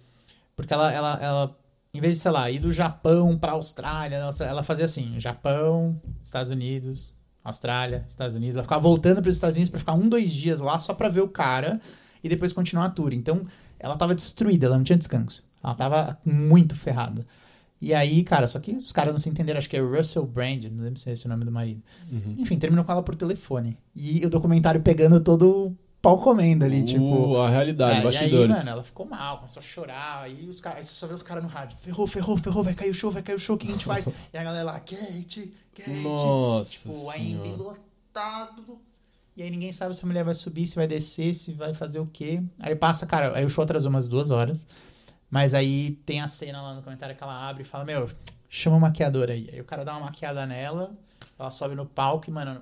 Porque 0.56 0.74
ela, 0.74 0.92
ela, 0.92 1.20
ela 1.22 1.59
em 1.94 2.02
vez 2.02 2.16
de, 2.16 2.20
sei 2.22 2.32
lá, 2.32 2.50
ir 2.52 2.60
do 2.60 2.72
Japão 2.72 3.38
para 3.38 3.54
Austrália, 3.54 4.16
ela 4.16 4.64
fazia 4.64 4.86
assim: 4.86 5.20
Japão, 5.20 6.00
Estados 6.24 6.52
Unidos, 6.52 7.16
Austrália, 7.44 8.06
Estados 8.08 8.36
Unidos. 8.36 8.56
Ela 8.56 8.64
ficava 8.64 8.82
voltando 8.82 9.22
para 9.22 9.30
os 9.30 9.36
Estados 9.36 9.56
Unidos 9.56 9.72
para 9.72 9.80
ficar 9.80 9.94
um, 9.94 10.08
dois 10.08 10.32
dias 10.32 10.60
lá 10.60 10.80
só 10.80 10.94
para 10.94 11.10
ver 11.10 11.22
o 11.22 11.30
cara 11.30 11.82
e 12.24 12.30
depois 12.30 12.54
continuar 12.54 12.86
a 12.86 12.90
tour. 12.90 13.14
Então, 13.14 13.46
ela 13.80 13.98
tava 13.98 14.14
destruída, 14.14 14.68
ela 14.68 14.78
não 14.78 14.84
tinha 14.84 14.98
descanso. 14.98 15.48
Ela 15.64 15.76
tava 15.76 16.18
muito 16.24 16.76
ferrada. 16.76 17.26
E 17.82 17.94
aí, 17.94 18.24
cara, 18.24 18.46
só 18.46 18.60
que 18.60 18.74
os 18.74 18.92
caras 18.92 19.14
não 19.14 19.20
se 19.20 19.30
entenderam, 19.30 19.58
acho 19.58 19.70
que 19.70 19.78
é 19.78 19.80
Russell 19.80 20.26
Brand, 20.26 20.66
não 20.66 20.84
lembro 20.84 21.00
se 21.00 21.10
é 21.10 21.14
esse 21.14 21.26
o 21.26 21.30
nome 21.30 21.46
do 21.46 21.52
marido. 21.52 21.82
Uhum. 22.12 22.36
Enfim, 22.38 22.60
terminou 22.60 22.84
com 22.84 22.92
ela 22.92 23.02
por 23.02 23.16
telefone. 23.16 23.78
E 23.96 24.26
o 24.26 24.30
documentário 24.30 24.82
pegando 24.82 25.22
todo 25.22 25.76
pau 26.02 26.20
comendo 26.20 26.66
ali, 26.66 26.82
uh, 26.82 26.86
tipo. 26.86 27.38
A 27.38 27.50
realidade, 27.50 28.00
é, 28.00 28.04
bastidores. 28.04 28.34
E 28.34 28.36
aí, 28.36 28.48
mano, 28.48 28.70
ela 28.70 28.84
ficou 28.84 29.06
mal, 29.06 29.38
começou 29.38 29.62
a 29.62 29.64
chorar. 29.64 30.24
Aí, 30.24 30.48
os 30.48 30.62
caras, 30.62 30.80
aí 30.80 30.86
você 30.86 30.94
só 30.94 31.08
vê 31.08 31.14
os 31.14 31.24
caras 31.24 31.44
no 31.44 31.50
rádio. 31.50 31.78
Ferrou, 31.82 32.08
ferrou, 32.08 32.38
ferrou, 32.38 32.64
vai 32.64 32.74
cair 32.74 32.90
o 32.90 32.94
show, 32.94 33.12
vai 33.12 33.22
cair 33.22 33.36
o 33.36 33.40
show, 33.40 33.56
o 33.56 33.60
que 33.60 33.68
a 33.68 33.72
gente 33.72 33.86
faz? 33.86 34.08
e 34.34 34.38
a 34.38 34.44
galera 34.44 34.64
lá, 34.64 34.80
Kate, 34.80 35.54
Kate. 35.76 35.90
Nossa. 35.90 36.72
Tipo, 36.72 37.10
aí 37.10 37.36
lotado. 37.58 38.80
E 39.36 39.44
aí 39.44 39.50
ninguém 39.50 39.72
sabe 39.72 39.96
se 39.96 40.04
a 40.04 40.08
mulher 40.08 40.24
vai 40.24 40.34
subir, 40.34 40.68
se 40.68 40.76
vai 40.76 40.86
descer, 40.88 41.34
se 41.34 41.54
vai 41.54 41.74
fazer 41.74 42.00
o 42.00 42.06
quê. 42.06 42.44
Aí 42.60 42.76
passa, 42.76 43.06
cara, 43.06 43.38
aí 43.38 43.46
o 43.46 43.50
show 43.50 43.64
atrasou 43.64 43.90
umas 43.90 44.08
duas 44.08 44.32
horas. 44.32 44.68
Mas 45.30 45.54
aí 45.54 45.92
tem 46.06 46.22
a 46.22 46.28
cena 46.28 46.62
lá 46.62 46.74
no 46.74 46.82
comentário 46.82 47.16
que 47.16 47.24
ela 47.24 47.48
abre 47.48 47.62
e 47.64 47.66
fala, 47.66 47.86
meu, 47.86 48.10
chama 48.50 48.78
uma 48.78 48.88
maquiadora 48.88 49.32
aí. 49.32 49.50
Aí 49.54 49.62
o 49.62 49.64
cara 49.64 49.86
dá 49.86 49.94
uma 49.94 50.08
maquiada 50.08 50.46
nela, 50.46 50.92
ela 51.38 51.52
sobe 51.52 51.76
no 51.76 51.86
palco 51.86 52.30
e, 52.30 52.34
mano, 52.34 52.62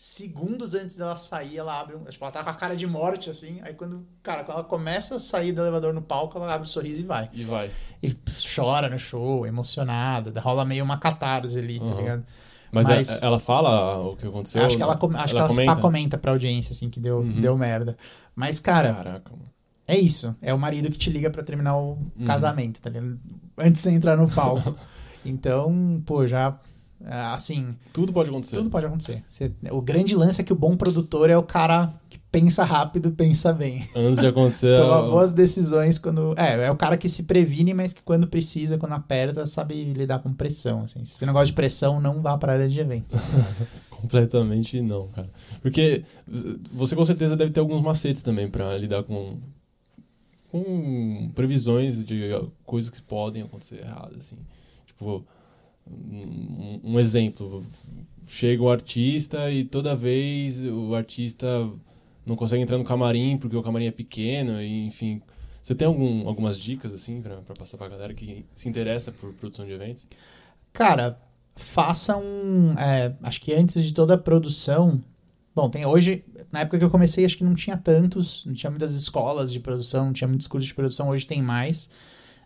segundos 0.00 0.74
antes 0.74 0.96
dela 0.96 1.18
sair, 1.18 1.58
ela 1.58 1.78
abre 1.78 1.94
um. 1.94 2.04
Tipo, 2.04 2.24
ela 2.24 2.32
tá 2.32 2.42
com 2.42 2.48
a 2.48 2.54
cara 2.54 2.74
de 2.74 2.86
morte, 2.86 3.28
assim. 3.28 3.60
Aí 3.62 3.74
quando, 3.74 4.06
cara, 4.22 4.44
quando 4.44 4.56
ela 4.56 4.66
começa 4.66 5.16
a 5.16 5.20
sair 5.20 5.52
do 5.52 5.60
elevador 5.60 5.92
no 5.92 6.00
palco, 6.00 6.38
ela 6.38 6.46
abre 6.46 6.60
o 6.60 6.62
um 6.62 6.66
sorriso 6.66 7.02
e 7.02 7.04
vai. 7.04 7.28
E 7.34 7.44
vai. 7.44 7.70
E 8.02 8.16
chora 8.56 8.88
no 8.88 8.98
show, 8.98 9.46
emocionada. 9.46 10.40
Rola 10.40 10.64
meio 10.64 10.82
uma 10.84 10.98
catarse 10.98 11.58
ali, 11.58 11.78
uhum. 11.78 11.90
tá 11.90 12.00
ligado? 12.00 12.24
Mas, 12.72 12.88
é, 12.88 12.94
Mas, 12.94 13.22
ela 13.22 13.38
fala 13.38 13.98
o 13.98 14.16
que 14.16 14.26
aconteceu? 14.26 14.64
Acho 14.64 14.76
que 14.78 14.82
ela, 14.82 14.94
acho 14.94 15.06
ela 15.12 15.26
que 15.26 15.36
ela 15.36 15.48
comenta? 15.48 15.76
comenta 15.76 16.18
pra 16.18 16.30
audiência, 16.30 16.72
assim, 16.72 16.88
que 16.88 16.98
deu, 16.98 17.18
uhum. 17.18 17.38
deu 17.38 17.58
merda. 17.58 17.94
Mas, 18.34 18.58
cara. 18.58 18.94
Caraca, 18.94 19.30
mano. 19.30 19.50
é 19.86 19.98
isso. 19.98 20.34
É 20.40 20.54
o 20.54 20.58
marido 20.58 20.90
que 20.90 20.98
te 20.98 21.10
liga 21.10 21.28
pra 21.28 21.42
terminar 21.42 21.76
o 21.76 21.98
Uhum. 22.16 22.24
casamento, 22.26 22.80
tá 22.80 22.88
ligado? 22.88 23.20
Antes 23.58 23.82
de 23.82 23.90
você 23.90 23.90
entrar 23.90 24.16
no 24.16 24.30
palco. 24.30 24.74
então, 25.26 26.02
pô, 26.06 26.26
já. 26.26 26.58
É, 27.04 27.12
Assim, 27.32 27.74
Tudo 27.92 28.12
pode 28.12 28.28
acontecer. 28.30 28.56
tudo 28.56 28.70
pode 28.70 28.86
acontecer. 28.86 29.22
Você- 29.28 29.52
o 29.70 29.80
grande 29.80 30.14
lance 30.14 30.40
é 30.40 30.44
que 30.44 30.52
o 30.52 30.56
bom 30.56 30.76
produtor 30.76 31.30
é 31.30 31.36
o 31.36 31.42
cara 31.42 31.94
que 32.08 32.18
pensa 32.30 32.64
rápido, 32.64 33.10
pensa 33.12 33.52
bem. 33.52 33.88
Antes 33.96 34.20
de 34.20 34.26
acontecer. 34.26 34.76
Toma 34.80 34.98
a- 34.98 35.10
boas 35.10 35.32
decisões 35.32 35.98
quando. 35.98 36.34
É, 36.38 36.66
é 36.66 36.70
o 36.70 36.76
cara 36.76 36.96
que 36.96 37.08
se 37.08 37.22
previne, 37.24 37.72
mas 37.74 37.92
que 37.92 38.02
quando 38.02 38.26
precisa, 38.26 38.76
quando 38.78 38.92
aperta, 38.92 39.46
sabe 39.46 39.82
lidar 39.92 40.18
com 40.20 40.32
pressão. 40.32 40.82
Assim. 40.82 41.04
Se 41.04 41.14
você 41.14 41.26
não 41.26 41.32
gosta 41.32 41.46
de 41.46 41.52
pressão, 41.54 42.00
não 42.00 42.20
vá 42.20 42.36
para 42.38 42.52
a 42.52 42.54
área 42.56 42.68
de 42.68 42.78
eventos. 42.80 43.28
Completamente 43.90 44.80
não, 44.80 45.08
cara. 45.08 45.28
Porque 45.60 46.04
você 46.72 46.96
com 46.96 47.04
certeza 47.04 47.36
deve 47.36 47.50
ter 47.52 47.60
alguns 47.60 47.82
macetes 47.82 48.22
também 48.22 48.48
pra 48.50 48.76
lidar 48.78 49.02
com 49.04 49.36
com 50.50 51.30
previsões 51.34 52.04
de 52.04 52.30
coisas 52.66 52.90
que 52.90 53.00
podem 53.02 53.42
acontecer 53.42 53.80
erradas, 53.82 54.18
assim. 54.18 54.36
Tipo, 54.86 55.24
um, 56.84 56.98
exemplo, 56.98 57.64
chega 58.26 58.62
o 58.62 58.70
artista 58.70 59.50
e 59.50 59.64
toda 59.64 59.94
vez 59.94 60.60
o 60.60 60.94
artista 60.94 61.46
não 62.24 62.36
consegue 62.36 62.62
entrar 62.62 62.78
no 62.78 62.84
camarim 62.84 63.36
porque 63.38 63.56
o 63.56 63.62
camarim 63.62 63.86
é 63.86 63.90
pequeno, 63.90 64.60
e, 64.60 64.86
enfim. 64.86 65.20
Você 65.62 65.74
tem 65.74 65.86
algum, 65.86 66.26
algumas 66.26 66.58
dicas, 66.58 66.94
assim, 66.94 67.20
pra 67.20 67.54
passar 67.54 67.76
pra 67.76 67.88
galera 67.88 68.14
que 68.14 68.44
se 68.54 68.68
interessa 68.68 69.12
por 69.12 69.32
produção 69.34 69.66
de 69.66 69.72
eventos? 69.72 70.08
Cara, 70.72 71.20
faça 71.54 72.16
um. 72.16 72.72
é, 72.78 73.14
acho 73.22 73.40
que 73.40 73.52
antes 73.52 73.84
de 73.84 73.92
toda 73.92 74.14
a 74.14 74.18
produção. 74.18 75.00
Bom, 75.54 75.68
tem 75.68 75.84
hoje. 75.84 76.24
Na 76.50 76.60
época 76.60 76.78
que 76.78 76.84
eu 76.84 76.90
comecei, 76.90 77.24
acho 77.24 77.36
que 77.36 77.44
não 77.44 77.54
tinha 77.54 77.76
tantos, 77.76 78.44
não 78.46 78.54
tinha 78.54 78.70
muitas 78.70 78.94
escolas 78.94 79.52
de 79.52 79.60
produção, 79.60 80.06
não 80.06 80.12
tinha 80.12 80.28
muitos 80.28 80.46
cursos 80.46 80.68
de 80.68 80.74
produção, 80.74 81.10
hoje 81.10 81.26
tem 81.26 81.42
mais. 81.42 81.90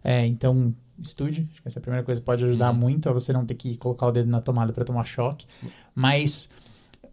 É, 0.04 0.26
então, 0.26 0.74
estude. 1.02 1.48
Acho 1.50 1.62
que 1.62 1.68
essa 1.68 1.78
é 1.78 1.80
a 1.80 1.82
primeira 1.82 2.04
coisa 2.04 2.20
pode 2.20 2.44
ajudar 2.44 2.70
Uhum. 2.72 2.78
muito 2.78 3.08
a 3.08 3.12
você 3.12 3.32
não 3.32 3.46
ter 3.46 3.54
que 3.54 3.76
colocar 3.78 4.06
o 4.06 4.12
dedo 4.12 4.28
na 4.28 4.40
tomada 4.40 4.72
para 4.72 4.84
tomar 4.84 5.04
choque. 5.06 5.46
Mas, 5.94 6.52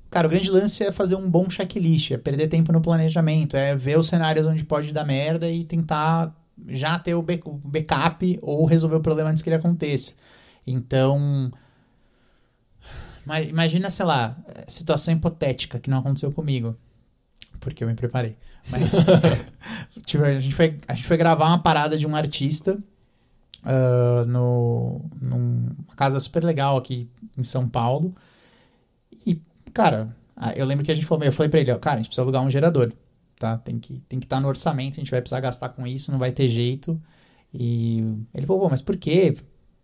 cara, 0.10 0.28
o 0.28 0.30
grande 0.30 0.52
lance 0.52 0.84
é 0.84 0.92
fazer 0.92 1.16
um 1.16 1.30
bom 1.30 1.50
checklist, 1.50 2.12
é 2.12 2.18
perder 2.18 2.50
tempo 2.50 2.72
no 2.74 2.82
planejamento, 2.82 3.56
é 3.56 3.76
ver 3.76 3.98
os 3.98 4.08
cenários 4.08 4.46
onde 4.46 4.66
pode 4.66 4.92
dar 4.92 5.06
merda 5.06 5.50
e 5.50 5.64
tentar 5.64 6.36
já 6.68 7.00
ter 7.00 7.16
o 7.16 7.22
back- 7.22 7.48
o 7.48 7.54
backup 7.54 8.38
ou 8.42 8.66
resolver 8.66 8.98
o 8.98 9.02
problema 9.02 9.30
antes 9.30 9.42
que 9.42 9.50
ele 9.50 9.56
aconteça. 9.56 10.14
Então, 10.68 11.52
ma- 13.26 13.42
imagina, 13.42 13.89
sei 13.89 14.06
lá, 14.06 14.38
situação 14.68 15.14
hipotética 15.14 15.80
que 15.80 15.89
não 15.89 16.00
aconteceu 16.00 16.32
comigo, 16.32 16.76
porque 17.60 17.84
eu 17.84 17.88
me 17.88 17.96
preparei. 17.96 18.36
Mas 18.70 18.93
tipo, 20.05 20.24
a, 20.24 20.39
gente 20.39 20.55
foi, 20.55 20.78
a 20.88 20.93
gente 20.93 21.07
foi 21.07 21.18
gravar 21.18 21.47
uma 21.47 21.59
parada 21.62 21.97
de 21.97 22.05
um 22.07 22.16
artista 22.16 22.78
ah, 23.64 24.26
no, 24.28 25.01
numa 25.22 25.76
casa 25.95 26.20
super 26.20 26.43
legal 26.43 26.78
aqui 26.78 27.09
em 27.38 27.43
São 27.43 27.68
Paulo. 27.68 28.14
E, 29.26 29.39
cara, 29.74 30.16
eu 30.55 30.66
lembro 30.66 30.84
que 30.84 30.91
a 30.91 30.95
gente 30.95 31.05
falou, 31.05 31.24
eu 31.24 31.34
falei 31.34 31.49
pra 31.49 31.59
ele, 31.59 31.72
ó, 31.72 31.78
cara, 31.78 31.95
a 31.95 31.97
gente 31.97 32.07
precisa 32.07 32.24
alugar 32.24 32.43
um 32.43 32.49
gerador, 32.49 32.91
tá? 33.38 33.57
Tem 33.57 33.80
que 33.80 33.99
tem 34.09 34.20
que 34.20 34.26
estar 34.26 34.39
no 34.39 34.47
orçamento, 34.47 34.95
a 34.95 34.99
gente 34.99 35.12
vai 35.12 35.22
precisar 35.22 35.39
gastar 35.39 35.70
com 35.70 35.86
isso, 35.86 36.12
não 36.12 36.20
vai 36.20 36.32
ter 36.32 36.49
jeito. 36.49 36.99
E 37.53 37.99
ele 38.34 38.45
falou, 38.47 38.64
"Pô, 38.64 38.70
mas 38.70 38.82
por 38.82 38.97
quê? 38.97 39.38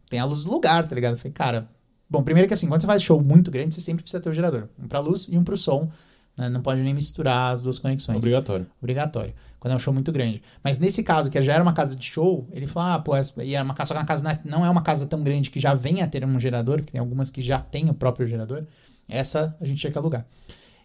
Tem 0.09 0.19
a 0.19 0.25
luz 0.25 0.43
do 0.43 0.51
lugar, 0.51 0.88
tá 0.88 0.95
ligado? 0.95 1.13
Eu 1.13 1.17
falei, 1.17 1.34
cara, 1.34 1.69
bom, 2.09 2.23
primeiro 2.23 2.47
que 2.47 2.53
assim, 2.53 2.67
quando 2.67 2.82
você 2.82 2.88
faz 2.88 3.03
show 3.03 3.21
muito 3.21 3.51
grande, 3.51 3.75
você 3.75 3.82
sempre 3.82 4.03
precisa 4.03 4.23
ter 4.23 4.30
o 4.30 4.34
gerador. 4.34 4.69
Um 4.80 4.88
pra 4.88 4.99
luz 4.99 5.28
e 5.30 5.38
um 5.38 5.43
pro 5.43 5.57
som. 5.57 5.91
Né? 6.38 6.50
Não 6.50 6.62
pode 6.62 6.82
nem 6.82 6.94
misturar 6.94 7.54
as 7.54 7.62
duas 7.62 7.80
conexões. 7.80 8.18
Obrigatório. 8.18 8.68
Obrigatório. 8.82 9.34
Quando 9.60 9.74
é 9.74 9.76
um 9.76 9.80
show 9.80 9.94
muito 9.94 10.12
grande. 10.12 10.42
Mas 10.64 10.78
nesse 10.80 11.04
caso, 11.04 11.32
que 11.32 11.42
já 11.42 11.54
era 11.54 11.64
uma 11.64 11.74
casa 11.74 11.96
de 11.96 12.06
show, 12.06 12.48
ele 12.52 12.68
falou, 12.68 12.90
ah, 12.92 13.00
pô, 13.00 13.14
e 13.44 13.56
é 13.56 13.62
uma 13.62 13.74
casa, 13.74 13.88
só 13.90 13.94
que 13.96 14.00
a 14.02 14.06
casa 14.06 14.24
não 14.24 14.32
é- 14.32 14.40
não 14.46 14.66
é 14.66 14.70
uma 14.70 14.84
casa 14.84 15.08
tão 15.08 15.24
grande 15.24 15.50
que 15.50 15.60
já 15.60 15.74
venha 15.74 16.06
a 16.06 16.08
ter 16.08 16.24
um 16.24 16.40
gerador, 16.40 16.78
porque 16.78 16.92
tem 16.92 17.00
algumas 17.00 17.32
que 17.32 17.42
já 17.42 17.60
tem 17.60 17.90
o 17.90 17.94
próprio 17.94 18.28
gerador. 18.28 18.64
Essa 19.10 19.56
a 19.60 19.66
gente 19.66 19.80
tinha 19.82 19.92
que 19.92 19.98
alugar. 19.98 20.26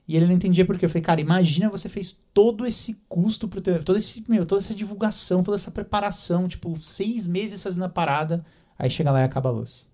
E 0.08 0.16
ele 0.16 0.26
não 0.26 0.32
entendia 0.32 0.64
por 0.64 0.78
quê. 0.78 0.86
Eu 0.86 0.90
falei, 0.90 1.02
cara, 1.02 1.20
imagina 1.20 1.68
você 1.68 1.88
fez 1.88 2.18
todo 2.34 2.66
esse 2.66 2.98
custo 3.08 3.46
pro 3.46 3.60
teu. 3.60 3.84
Todo 3.84 3.96
esse, 3.98 4.24
meu, 4.28 4.44
toda 4.46 4.60
essa 4.60 4.74
divulgação, 4.74 5.44
toda 5.44 5.56
essa 5.56 5.70
preparação, 5.70 6.48
tipo, 6.48 6.80
seis 6.82 7.28
meses 7.28 7.62
fazendo 7.62 7.84
a 7.84 7.88
parada, 7.88 8.44
aí 8.78 8.90
chega 8.90 9.10
lá 9.12 9.20
e 9.20 9.24
acaba 9.24 9.48
a 9.48 9.52
luz. 9.52 9.86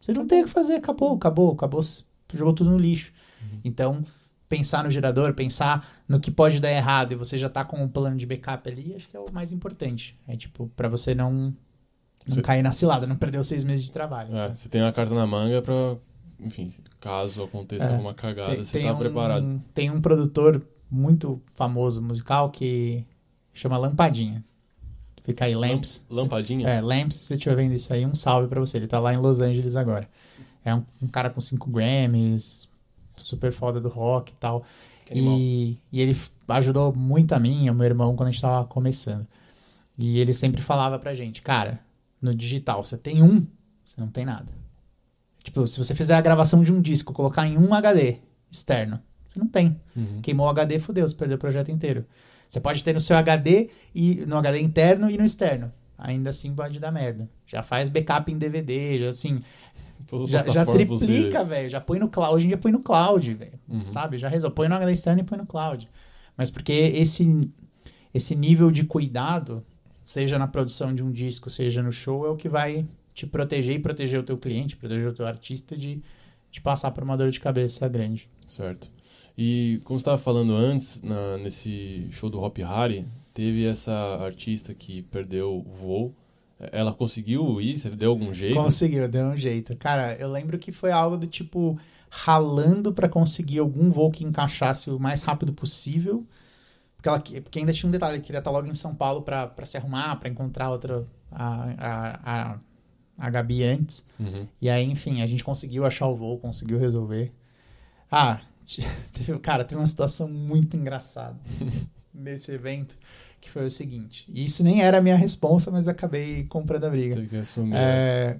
Você 0.00 0.12
não 0.12 0.26
tem 0.26 0.42
o 0.42 0.46
que 0.46 0.50
fazer, 0.50 0.74
acabou, 0.74 1.14
acabou, 1.14 1.52
acabou, 1.52 1.80
jogou 2.34 2.54
tudo 2.54 2.70
no 2.70 2.78
lixo. 2.78 3.12
Então, 3.64 4.04
pensar 4.48 4.82
no 4.84 4.90
gerador, 4.90 5.34
pensar 5.34 5.86
no 6.08 6.18
que 6.18 6.30
pode 6.30 6.60
dar 6.60 6.70
errado 6.70 7.12
e 7.12 7.14
você 7.16 7.36
já 7.36 7.48
tá 7.48 7.64
com 7.64 7.82
um 7.82 7.88
plano 7.88 8.16
de 8.16 8.24
backup 8.26 8.68
ali, 8.68 8.94
acho 8.94 9.08
que 9.08 9.16
é 9.16 9.20
o 9.20 9.30
mais 9.32 9.52
importante. 9.52 10.18
É 10.26 10.36
tipo, 10.36 10.70
pra 10.76 10.88
você 10.88 11.14
não, 11.14 11.32
não 11.32 11.54
Você- 12.26 12.42
cair 12.42 12.62
na 12.62 12.72
cilada, 12.72 13.06
não 13.06 13.16
perder 13.16 13.38
os 13.38 13.46
seis 13.46 13.64
meses 13.64 13.84
de 13.84 13.92
trabalho. 13.92 14.34
É, 14.36 14.48
você 14.54 14.68
tem 14.68 14.80
uma 14.82 14.92
carta 14.92 15.14
na 15.14 15.26
manga 15.26 15.60
pra, 15.60 15.96
enfim, 16.40 16.72
caso 17.00 17.42
aconteça 17.42 17.84
É. 17.84 17.92
alguma 17.92 18.14
cagada, 18.14 18.54
Tem, 18.54 18.64
você 18.64 18.78
tem 18.78 18.86
tá 18.88 18.94
um, 18.94 18.98
preparado. 18.98 19.62
tem 19.74 19.90
um 19.90 20.00
produtor 20.00 20.62
muito 20.90 21.40
famoso 21.54 22.00
musical 22.02 22.50
que 22.50 23.04
chama 23.52 23.76
Lampadinha. 23.76 24.42
Fica 25.22 25.44
aí, 25.44 25.54
Lamps. 25.54 26.06
Lampadinha? 26.08 26.66
É, 26.66 26.80
Lamps, 26.80 27.16
se 27.18 27.24
você 27.26 27.34
estiver 27.34 27.54
vendo 27.56 27.74
isso 27.74 27.92
aí, 27.92 28.06
um 28.06 28.14
salve 28.14 28.48
pra 28.48 28.58
você. 28.60 28.78
Ele 28.78 28.86
tá 28.86 28.98
lá 28.98 29.12
em 29.12 29.18
Los 29.18 29.42
Angeles 29.42 29.76
agora. 29.76 30.08
É 30.64 30.74
um, 30.74 30.82
um 31.02 31.06
cara 31.06 31.28
com 31.28 31.38
cinco 31.38 31.68
Grammys, 31.70 32.66
super 33.20 33.52
foda 33.52 33.80
do 33.80 33.88
rock 33.88 34.32
e 34.32 34.36
tal. 34.36 34.64
E, 35.10 35.78
e 35.90 36.00
ele 36.00 36.20
ajudou 36.48 36.92
muito 36.94 37.32
a 37.32 37.38
mim 37.38 37.64
e 37.64 37.68
ao 37.68 37.74
meu 37.74 37.86
irmão 37.86 38.14
quando 38.14 38.28
a 38.28 38.32
gente 38.32 38.42
tava 38.42 38.66
começando. 38.66 39.26
E 39.96 40.18
ele 40.18 40.32
sempre 40.32 40.60
falava 40.62 40.98
pra 40.98 41.14
gente, 41.14 41.42
cara, 41.42 41.80
no 42.20 42.34
digital, 42.34 42.84
você 42.84 42.96
tem 42.96 43.22
um, 43.22 43.46
você 43.84 44.00
não 44.00 44.08
tem 44.08 44.24
nada. 44.24 44.52
Tipo, 45.42 45.66
se 45.66 45.78
você 45.78 45.94
fizer 45.94 46.14
a 46.14 46.20
gravação 46.20 46.62
de 46.62 46.72
um 46.72 46.80
disco, 46.80 47.12
colocar 47.12 47.46
em 47.46 47.56
um 47.56 47.72
HD 47.72 48.18
externo, 48.50 49.00
você 49.26 49.38
não 49.38 49.48
tem. 49.48 49.80
Uhum. 49.96 50.20
Queimou 50.22 50.46
o 50.46 50.50
HD, 50.50 50.78
fudeu, 50.78 51.08
você 51.08 51.14
perdeu 51.14 51.36
o 51.36 51.40
projeto 51.40 51.70
inteiro. 51.70 52.04
Você 52.48 52.60
pode 52.60 52.82
ter 52.82 52.92
no 52.92 53.00
seu 53.00 53.16
HD 53.16 53.70
e 53.94 54.24
no 54.26 54.36
HD 54.36 54.60
interno 54.60 55.10
e 55.10 55.18
no 55.18 55.24
externo. 55.24 55.72
Ainda 55.98 56.30
assim 56.30 56.54
pode 56.54 56.78
dar 56.78 56.92
merda. 56.92 57.28
Já 57.46 57.62
faz 57.62 57.88
backup 57.88 58.30
em 58.30 58.38
DVD, 58.38 59.00
já 59.00 59.08
assim, 59.10 59.42
já, 60.26 60.38
já 60.54 60.64
triplica, 61.06 61.44
velho. 61.44 61.68
Já 61.70 61.80
põe 61.80 61.98
no 61.98 62.08
cloud. 62.08 62.34
Hoje 62.34 62.44
em 62.46 62.48
dia 62.48 62.58
põe 62.58 62.72
no 62.72 62.80
cloud, 62.80 63.34
velho. 63.34 63.58
Uhum. 63.68 63.88
Sabe? 63.88 64.18
Já 64.18 64.28
resolve. 64.28 64.54
Põe 64.54 64.68
no 64.68 64.74
HD 64.74 64.92
externo 64.92 65.20
e 65.20 65.24
põe 65.24 65.38
no 65.38 65.46
cloud. 65.46 65.88
Mas 66.36 66.50
porque 66.50 66.72
esse, 66.72 67.50
esse 68.14 68.34
nível 68.36 68.70
de 68.70 68.84
cuidado, 68.84 69.64
seja 70.04 70.38
na 70.38 70.46
produção 70.46 70.94
de 70.94 71.02
um 71.02 71.10
disco, 71.10 71.50
seja 71.50 71.82
no 71.82 71.92
show, 71.92 72.24
é 72.26 72.30
o 72.30 72.36
que 72.36 72.48
vai 72.48 72.86
te 73.14 73.26
proteger 73.26 73.74
e 73.74 73.78
proteger 73.78 74.20
o 74.20 74.22
teu 74.22 74.38
cliente, 74.38 74.76
proteger 74.76 75.08
o 75.08 75.12
teu 75.12 75.26
artista 75.26 75.76
de, 75.76 76.00
de 76.52 76.60
passar 76.60 76.90
por 76.92 77.02
uma 77.02 77.16
dor 77.16 77.30
de 77.30 77.40
cabeça 77.40 77.88
grande. 77.88 78.28
Certo. 78.46 78.88
E 79.36 79.80
como 79.84 79.98
você 79.98 80.02
estava 80.02 80.18
falando 80.18 80.52
antes, 80.54 81.00
na- 81.02 81.36
nesse 81.38 82.08
show 82.12 82.30
do 82.30 82.40
Hop 82.40 82.56
Harry, 82.58 83.06
teve 83.34 83.64
essa 83.66 83.92
artista 84.20 84.72
que 84.74 85.02
perdeu 85.02 85.56
o 85.66 85.76
voo. 85.80 86.14
Ela 86.60 86.92
conseguiu 86.92 87.60
ir? 87.60 87.78
Você 87.78 87.90
deu 87.90 88.10
algum 88.10 88.34
jeito? 88.34 88.54
Conseguiu, 88.54 89.08
deu 89.08 89.26
um 89.26 89.36
jeito. 89.36 89.76
Cara, 89.76 90.14
eu 90.16 90.30
lembro 90.30 90.58
que 90.58 90.72
foi 90.72 90.90
algo 90.90 91.16
do 91.16 91.26
tipo 91.26 91.78
ralando 92.10 92.92
pra 92.92 93.08
conseguir 93.08 93.58
algum 93.58 93.90
voo 93.90 94.10
que 94.10 94.24
encaixasse 94.24 94.90
o 94.90 94.98
mais 94.98 95.22
rápido 95.22 95.52
possível. 95.52 96.26
Porque, 96.96 97.08
ela, 97.08 97.20
porque 97.20 97.58
ainda 97.60 97.72
tinha 97.72 97.88
um 97.88 97.92
detalhe, 97.92 98.20
queria 98.20 98.40
estar 98.40 98.50
logo 98.50 98.66
em 98.66 98.74
São 98.74 98.94
Paulo 98.94 99.22
pra 99.22 99.46
pra 99.46 99.66
se 99.66 99.76
arrumar, 99.76 100.16
pra 100.16 100.28
encontrar 100.28 100.70
outra 100.70 101.06
a, 101.30 101.74
a, 101.78 102.20
a, 102.52 102.58
a 103.18 103.30
Gabi 103.30 103.62
antes. 103.62 104.04
Uhum. 104.18 104.46
E 104.60 104.68
aí, 104.68 104.84
enfim, 104.84 105.22
a 105.22 105.26
gente 105.26 105.44
conseguiu 105.44 105.86
achar 105.86 106.08
o 106.08 106.16
voo, 106.16 106.38
conseguiu 106.38 106.78
resolver. 106.78 107.32
Ah, 108.10 108.40
teve, 109.12 109.38
cara, 109.38 109.64
teve 109.64 109.80
uma 109.80 109.86
situação 109.86 110.28
muito 110.28 110.76
engraçada 110.76 111.38
nesse 112.12 112.52
evento, 112.52 112.96
que 113.40 113.50
foi 113.50 113.66
o 113.66 113.70
seguinte. 113.70 114.24
E 114.32 114.44
isso 114.44 114.62
nem 114.62 114.82
era 114.82 114.98
a 114.98 115.00
minha 115.00 115.16
responsa, 115.16 115.70
mas 115.70 115.88
acabei 115.88 116.44
comprando 116.44 116.84
a 116.84 116.90
briga. 116.90 117.14
Teve 117.14 117.28
que 117.28 117.36
assumir. 117.36 117.74
É, 117.76 118.38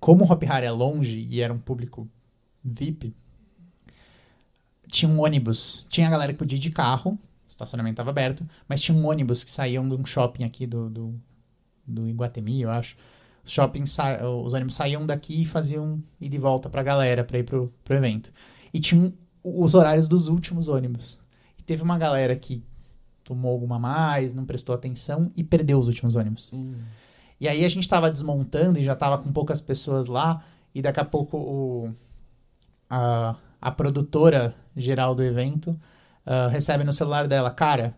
como 0.00 0.24
o 0.24 0.32
Hop 0.32 0.42
Hari 0.42 0.66
é 0.66 0.70
longe 0.70 1.28
e 1.30 1.40
era 1.40 1.52
um 1.52 1.58
público 1.58 2.08
VIP, 2.64 3.14
tinha 4.88 5.10
um 5.10 5.22
ônibus. 5.22 5.86
Tinha 5.88 6.08
a 6.08 6.10
galera 6.10 6.32
que 6.32 6.38
podia 6.38 6.56
ir 6.56 6.60
de 6.60 6.70
carro, 6.70 7.12
o 7.12 7.18
estacionamento 7.48 7.94
estava 7.94 8.10
aberto, 8.10 8.44
mas 8.68 8.80
tinha 8.80 8.96
um 8.96 9.06
ônibus 9.06 9.44
que 9.44 9.50
saíam 9.50 9.88
de 9.88 9.94
um 9.94 10.04
shopping 10.04 10.44
aqui 10.44 10.66
do, 10.66 10.90
do, 10.90 11.14
do 11.86 12.08
Iguatemi, 12.08 12.62
eu 12.62 12.70
acho. 12.70 12.96
Os 13.44 13.52
shoppings, 13.52 13.96
os 14.44 14.52
ônibus 14.52 14.74
saíam 14.74 15.04
daqui 15.06 15.42
e 15.42 15.46
faziam 15.46 16.02
ir 16.20 16.28
de 16.28 16.38
volta 16.38 16.68
pra 16.68 16.82
galera, 16.82 17.24
pra 17.24 17.38
ir 17.38 17.44
pro, 17.44 17.72
pro 17.84 17.96
evento. 17.96 18.32
E 18.72 18.80
tinham 18.80 19.12
os 19.42 19.74
horários 19.74 20.08
dos 20.08 20.28
últimos 20.28 20.68
ônibus. 20.68 21.18
E 21.58 21.62
teve 21.62 21.82
uma 21.82 21.98
galera 21.98 22.36
que 22.36 22.62
tomou 23.24 23.52
alguma 23.52 23.78
mais, 23.78 24.34
não 24.34 24.44
prestou 24.44 24.74
atenção 24.74 25.30
e 25.36 25.44
perdeu 25.44 25.78
os 25.78 25.86
últimos 25.86 26.16
ônibus. 26.16 26.50
Hum. 26.52 26.74
E 27.40 27.48
aí 27.48 27.64
a 27.64 27.68
gente 27.68 27.88
tava 27.88 28.10
desmontando 28.10 28.78
e 28.78 28.84
já 28.84 28.94
tava 28.94 29.18
com 29.18 29.32
poucas 29.32 29.60
pessoas 29.60 30.06
lá, 30.06 30.44
e 30.74 30.80
daqui 30.80 31.00
a 31.00 31.04
pouco 31.04 31.36
o, 31.36 31.94
a, 32.88 33.36
a 33.60 33.70
produtora 33.70 34.54
geral 34.76 35.14
do 35.14 35.22
evento 35.22 35.78
ah, 36.24 36.48
recebe 36.48 36.84
no 36.84 36.92
celular 36.92 37.26
dela, 37.26 37.50
cara, 37.50 37.96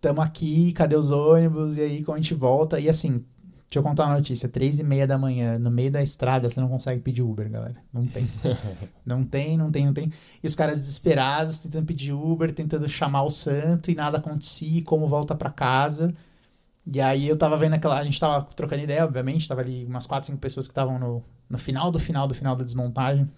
tamo 0.00 0.20
aqui, 0.20 0.72
cadê 0.72 0.96
os 0.96 1.10
ônibus? 1.10 1.76
E 1.76 1.80
aí, 1.80 2.04
como 2.04 2.16
a 2.16 2.20
gente 2.20 2.34
volta? 2.34 2.80
E 2.80 2.88
assim, 2.88 3.24
deixa 3.72 3.78
eu 3.78 3.82
contar 3.82 4.04
uma 4.04 4.16
notícia: 4.16 4.48
três 4.48 4.78
e 4.78 4.84
meia 4.84 5.06
da 5.06 5.16
manhã, 5.16 5.58
no 5.58 5.70
meio 5.70 5.90
da 5.90 6.02
estrada, 6.02 6.48
você 6.48 6.60
não 6.60 6.68
consegue 6.68 7.00
pedir 7.00 7.22
Uber, 7.22 7.48
galera. 7.50 7.76
Não 7.90 8.06
tem. 8.06 8.30
não 9.04 9.24
tem, 9.24 9.56
não 9.56 9.72
tem, 9.72 9.86
não 9.86 9.94
tem. 9.94 10.12
E 10.42 10.46
os 10.46 10.54
caras 10.54 10.78
desesperados, 10.78 11.58
tentando 11.58 11.86
pedir 11.86 12.12
Uber, 12.12 12.52
tentando 12.54 12.86
chamar 12.86 13.22
o 13.22 13.30
santo 13.30 13.90
e 13.90 13.94
nada 13.94 14.18
acontecia, 14.18 14.84
como 14.84 15.08
volta 15.08 15.34
para 15.34 15.50
casa. 15.50 16.14
E 16.86 17.00
aí 17.00 17.26
eu 17.26 17.38
tava 17.38 17.56
vendo 17.56 17.72
aquela. 17.72 17.98
A 17.98 18.04
gente 18.04 18.20
tava 18.20 18.44
trocando 18.54 18.82
ideia, 18.82 19.04
obviamente, 19.04 19.48
tava 19.48 19.62
ali 19.62 19.86
umas 19.86 20.06
quatro, 20.06 20.26
cinco 20.26 20.40
pessoas 20.40 20.66
que 20.66 20.72
estavam 20.72 20.98
no, 20.98 21.24
no 21.48 21.58
final 21.58 21.90
do 21.90 21.98
final 21.98 22.28
do 22.28 22.34
final 22.34 22.54
da 22.54 22.64
desmontagem. 22.64 23.28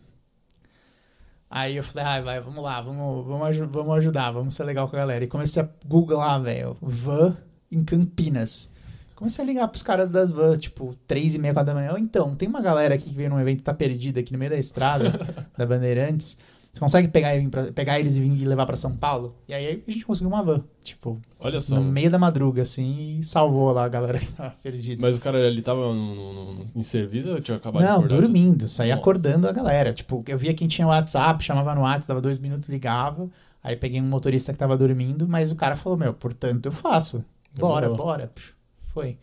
Aí 1.49 1.77
eu 1.77 1.85
falei, 1.85 2.05
ah, 2.05 2.21
vai, 2.23 2.41
vamos 2.41 2.65
lá, 2.65 2.81
vamos, 2.81 3.25
vamos, 3.25 3.57
vamos 3.71 3.97
ajudar, 3.99 4.33
vamos 4.33 4.55
ser 4.55 4.65
legal 4.65 4.89
com 4.89 4.97
a 4.97 4.99
galera. 4.99 5.23
E 5.23 5.29
comecei 5.29 5.63
a 5.63 5.69
googlar, 5.87 6.43
velho, 6.43 6.77
van 6.83 7.37
em 7.71 7.85
Campinas. 7.85 8.74
Comecei 9.17 9.45
a 9.45 9.47
ligar 9.47 9.69
pros 9.69 9.83
caras 9.83 10.11
das 10.11 10.31
van, 10.31 10.57
tipo, 10.57 10.95
três 11.07 11.35
e 11.35 11.39
meia, 11.39 11.55
quatro 11.55 11.73
da 11.73 11.81
manhã. 11.81 11.95
Então, 11.99 12.35
tem 12.35 12.49
uma 12.49 12.61
galera 12.61 12.95
aqui 12.95 13.11
que 13.11 13.17
veio 13.17 13.31
num 13.31 13.41
evento 13.41 13.61
e 13.61 13.63
tá 13.63 13.73
perdida 13.73 14.21
aqui 14.21 14.33
no 14.33 14.39
meio 14.39 14.51
da 14.51 14.59
estrada 14.59 15.11
da 15.57 15.65
Bandeirantes. 15.65 16.39
Você 16.73 16.81
consegue 16.81 17.07
pegar, 17.07 17.31
pra, 17.51 17.71
pegar 17.73 18.01
eles 18.01 18.17
e 18.17 18.21
vir 18.21 18.43
e 18.43 18.45
levar 18.45 18.67
para 18.67 18.77
São 18.77 18.97
Paulo? 18.97 19.37
E 19.47 19.55
aí 19.55 19.85
a 19.87 19.91
gente 19.93 20.05
conseguiu 20.05 20.29
uma 20.29 20.43
van, 20.43 20.61
tipo, 20.83 21.21
Olha 21.39 21.61
só. 21.61 21.77
no 21.77 21.85
meio 21.85 22.11
da 22.11 22.19
madruga, 22.19 22.63
assim, 22.63 23.21
e 23.21 23.23
salvou 23.25 23.71
lá 23.71 23.85
a 23.85 23.89
galera 23.89 24.19
que 24.19 24.33
tava 24.33 24.51
perdida. 24.61 25.01
Mas 25.01 25.17
o 25.17 25.21
cara 25.21 25.39
ele 25.39 25.63
tava 25.63 25.81
no, 25.95 26.15
no, 26.35 26.53
no, 26.55 26.71
em 26.75 26.83
serviço 26.83 27.31
ou 27.31 27.41
tinha 27.41 27.57
acabado 27.59 27.83
de 27.83 27.89
Não, 27.89 27.99
acordar? 27.99 28.21
dormindo, 28.21 28.67
saía 28.67 28.95
Nossa. 28.97 29.01
acordando 29.03 29.49
a 29.49 29.53
galera. 29.53 29.93
Tipo, 29.93 30.25
eu 30.27 30.37
via 30.37 30.53
quem 30.53 30.67
tinha 30.67 30.89
WhatsApp, 30.89 31.45
chamava 31.45 31.73
no 31.77 31.83
WhatsApp, 31.83 32.09
dava 32.09 32.21
dois 32.21 32.41
minutos, 32.41 32.69
ligava. 32.69 33.31
Aí 33.63 33.77
peguei 33.77 34.01
um 34.01 34.05
motorista 34.09 34.53
que 34.53 34.59
tava 34.59 34.77
dormindo, 34.77 35.29
mas 35.29 35.53
o 35.53 35.55
cara 35.57 35.77
falou, 35.77 35.97
meu, 35.97 36.13
portanto 36.13 36.67
eu 36.67 36.73
faço. 36.73 37.25
Bora, 37.57 37.83
Demorou. 37.87 38.05
bora. 38.05 38.33
Psh, 38.35 38.53
Foi. 38.95 39.19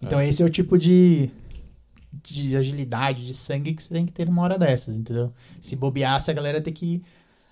Então 0.00 0.22
esse 0.22 0.42
é 0.42 0.46
o 0.46 0.50
tipo 0.50 0.78
de, 0.78 1.28
de 2.22 2.56
agilidade, 2.56 3.26
de 3.26 3.34
sangue 3.34 3.74
que 3.74 3.82
você 3.82 3.92
tem 3.92 4.06
que 4.06 4.12
ter 4.12 4.24
numa 4.26 4.42
hora 4.42 4.58
dessas, 4.58 4.96
entendeu? 4.96 5.32
Se 5.60 5.76
bobeasse, 5.76 6.30
a 6.30 6.34
galera 6.34 6.60
tem 6.60 6.72
que 6.72 7.02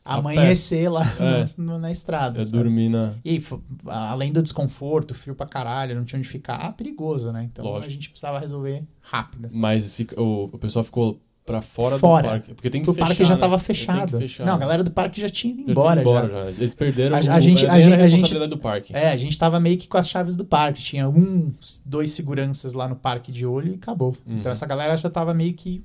amanhecer 0.05 0.89
lá 0.91 1.03
É. 1.19 1.49
no- 1.57 1.65
no- 1.73 1.79
na 1.79 1.91
estrada. 1.91 2.41
É 2.41 2.45
sabe? 2.45 2.57
dormir 2.59 2.89
na. 2.91 3.15
E 3.25 3.43
além 3.87 4.31
do 4.33 4.43
desconforto, 4.43 5.15
frio 5.15 5.35
pra 5.35 5.47
caralho, 5.47 5.95
não 5.97 6.05
tinha 6.05 6.19
onde 6.19 6.29
ficar, 6.29 6.57
ah, 6.57 6.73
perigoso, 6.73 7.33
né? 7.33 7.45
Então 7.51 7.65
Lógico. 7.65 7.87
a 7.87 7.91
gente 7.91 8.11
precisava 8.11 8.39
resolver 8.39 8.83
rápido. 9.01 9.49
Mas 9.53 9.93
fica, 9.93 10.21
o, 10.21 10.45
o 10.53 10.59
pessoal 10.59 10.85
ficou 10.85 11.19
pra 11.45 11.61
fora, 11.63 11.99
Fora. 11.99 12.23
do 12.23 12.31
parque. 12.31 12.55
Porque 12.55 12.71
tem 12.71 12.83
que 12.83 12.89
o 12.91 12.95
fechar, 12.95 13.07
parque 13.09 13.25
já 13.25 13.35
né? 13.35 13.41
tava 13.41 13.57
Tem 13.59 13.61
que 13.61 13.67
fechado. 13.67 14.19
Não, 14.47 14.55
a 14.55 14.59
galera 14.59 14.83
do 14.85 14.91
parque 14.91 15.21
já 15.21 15.29
tinha 15.29 15.53
ido 15.53 15.65
Já 15.67 15.71
embora. 15.73 16.01
ido 16.01 16.11
embora 16.11 16.29
já. 16.29 16.53
já. 16.53 16.59
Eles 16.61 16.75
perderam 16.75 17.17
A- 17.17 17.21
o, 17.21 17.31
a 17.33 17.41
gente- 17.41 17.67
é, 17.67 17.71
a 17.71 17.81
gente- 17.81 17.93
a 17.95 17.99
gente- 17.99 18.01
responsabilidade 18.13 18.51
do 18.51 18.59
parque. 18.59 18.97
É, 18.97 19.09
a 19.11 19.17
gente 19.17 19.39
tava 19.39 19.61
meio 19.61 19.77
que 19.79 19.87
com 19.87 19.97
as 19.99 20.09
chaves 20.09 20.37
do 20.37 20.45
parque. 20.45 20.83
Tinha 20.83 21.09
um, 21.09 21.53
dois 21.85 22.13
seguranças 22.13 22.73
lá 22.73 22.89
no 22.89 22.97
parque 22.97 23.31
de 23.31 23.45
olho 23.47 23.73
e 23.73 23.75
acabou. 23.77 24.17
Uhum. 24.27 24.39
Então 24.39 24.51
essa 24.51 24.67
galera 24.67 24.97
já 24.97 25.11
tava 25.11 25.35
meio 25.35 25.53
que 25.55 25.85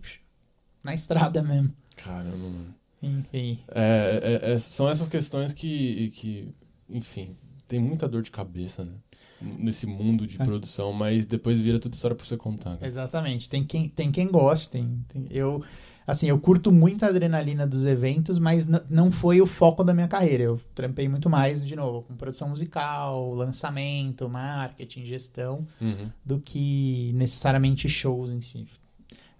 na 0.83 0.93
estrada 0.95 1.41
mesmo. 1.43 1.71
Caramba, 1.97 2.37
mano. 2.37 2.73
Enfim. 3.01 3.59
É, 3.73 4.39
é- 4.43 4.51
é- 4.53 4.59
são 4.59 4.89
essas 4.89 5.07
questões 5.07 5.53
que, 5.53 6.11
que, 6.15 6.49
enfim, 6.89 7.35
tem 7.67 7.79
muita 7.79 8.07
dor 8.07 8.21
de 8.23 8.31
cabeça, 8.31 8.83
né? 8.85 8.91
Nesse 9.41 9.85
mundo 9.85 10.27
de 10.27 10.41
É. 10.41 10.45
produção, 10.45 10.91
mas 10.93 11.25
depois 11.25 11.59
vira 11.59 11.79
tudo 11.79 11.93
história 11.93 12.15
pra 12.15 12.25
você 12.25 12.35
contar. 12.37 12.75
cara. 12.75 12.85
Exatamente. 12.87 13.49
Tem 13.49 13.63
quem, 13.63 13.87
tem 13.89 14.11
quem 14.11 14.27
goste. 14.29 14.69
Tem, 14.69 14.99
tem- 15.07 15.27
eu, 15.31 15.63
assim, 16.05 16.27
eu 16.27 16.37
curto 16.39 16.71
muito 16.71 17.03
a 17.05 17.07
adrenalina 17.07 17.65
dos 17.65 17.85
eventos, 17.85 18.37
mas 18.37 18.67
não 18.89 19.11
foi 19.11 19.39
o 19.41 19.45
foco 19.45 19.83
da 19.83 19.93
minha 19.93 20.07
carreira. 20.07 20.43
Eu 20.43 20.59
trampei 20.75 21.07
muito 21.07 21.29
mais, 21.29 21.65
de 21.65 21.75
novo, 21.75 22.01
com 22.01 22.15
produção 22.17 22.49
musical, 22.49 23.33
lançamento, 23.33 24.27
marketing, 24.27 25.05
gestão, 25.05 25.65
Uhum. 25.79 26.09
do 26.25 26.39
que 26.39 27.11
necessariamente 27.15 27.87
shows 27.87 28.31
em 28.31 28.41
si. 28.41 28.67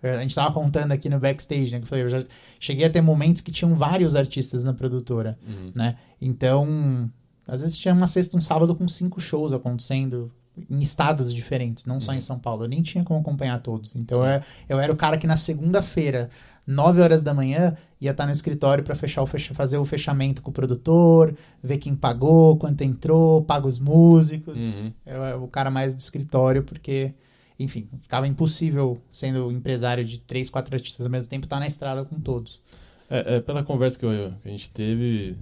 A 0.01 0.21
gente 0.21 0.33
tava 0.33 0.53
contando 0.53 0.93
aqui 0.93 1.09
no 1.09 1.19
backstage, 1.19 1.71
né? 1.73 1.79
Que 1.79 1.83
eu 1.83 1.87
falei, 1.89 2.05
eu 2.05 2.09
já 2.09 2.25
cheguei 2.57 2.85
a 2.85 2.89
ter 2.89 3.01
momentos 3.01 3.41
que 3.41 3.51
tinham 3.51 3.75
vários 3.75 4.15
artistas 4.15 4.63
na 4.63 4.73
produtora. 4.73 5.37
Uhum. 5.45 5.73
né? 5.75 5.97
Então, 6.21 7.11
às 7.51 7.61
vezes 7.61 7.77
tinha 7.77 7.93
uma 7.93 8.07
sexta, 8.07 8.37
um 8.37 8.41
sábado 8.41 8.75
com 8.75 8.87
cinco 8.87 9.19
shows 9.19 9.51
acontecendo 9.53 10.31
em 10.69 10.79
estados 10.79 11.33
diferentes, 11.33 11.85
não 11.85 12.01
só 12.01 12.11
em 12.11 12.15
Uhum. 12.15 12.21
São 12.21 12.39
Paulo. 12.39 12.63
Eu 12.65 12.67
nem 12.67 12.81
tinha 12.81 13.03
como 13.03 13.19
acompanhar 13.21 13.61
todos. 13.61 13.95
Então, 13.95 14.25
eu, 14.25 14.41
eu 14.67 14.79
era 14.79 14.91
o 14.91 14.95
cara 14.95 15.17
que 15.17 15.25
na 15.27 15.37
segunda-feira, 15.37 16.29
9 16.67 17.01
horas 17.01 17.23
da 17.23 17.33
manhã, 17.33 17.77
ia 18.01 18.11
estar 18.11 18.25
no 18.25 18.31
escritório 18.31 18.83
para 18.83 18.93
fechar 18.95 19.21
o 19.21 19.25
fecha, 19.25 19.53
fazer 19.53 19.77
o 19.77 19.85
fechamento 19.85 20.41
com 20.41 20.49
o 20.51 20.53
produtor, 20.53 21.33
ver 21.63 21.77
quem 21.77 21.95
pagou, 21.95 22.57
quanto 22.57 22.81
entrou, 22.83 23.41
paga 23.43 23.67
os 23.67 23.79
músicos. 23.79 24.75
Uhum. 24.75 24.91
Eu 25.05 25.23
era 25.23 25.37
o 25.39 25.47
cara 25.47 25.71
mais 25.71 25.95
do 25.95 25.99
escritório, 25.99 26.61
porque, 26.63 27.13
enfim, 27.57 27.87
ficava 28.01 28.27
impossível, 28.27 28.99
sendo 29.09 29.49
empresário 29.51 30.03
de 30.03 30.19
três, 30.19 30.49
quatro 30.49 30.75
artistas 30.75 31.05
ao 31.05 31.11
mesmo 31.11 31.29
tempo, 31.29 31.45
estar 31.45 31.59
na 31.59 31.67
estrada 31.67 32.03
com 32.03 32.19
todos. 32.19 32.61
É, 33.09 33.37
é, 33.37 33.39
pela 33.39 33.63
conversa 33.63 33.97
que, 33.97 34.05
eu- 34.05 34.33
que 34.43 34.47
a 34.49 34.51
gente 34.51 34.69
teve, 34.71 35.37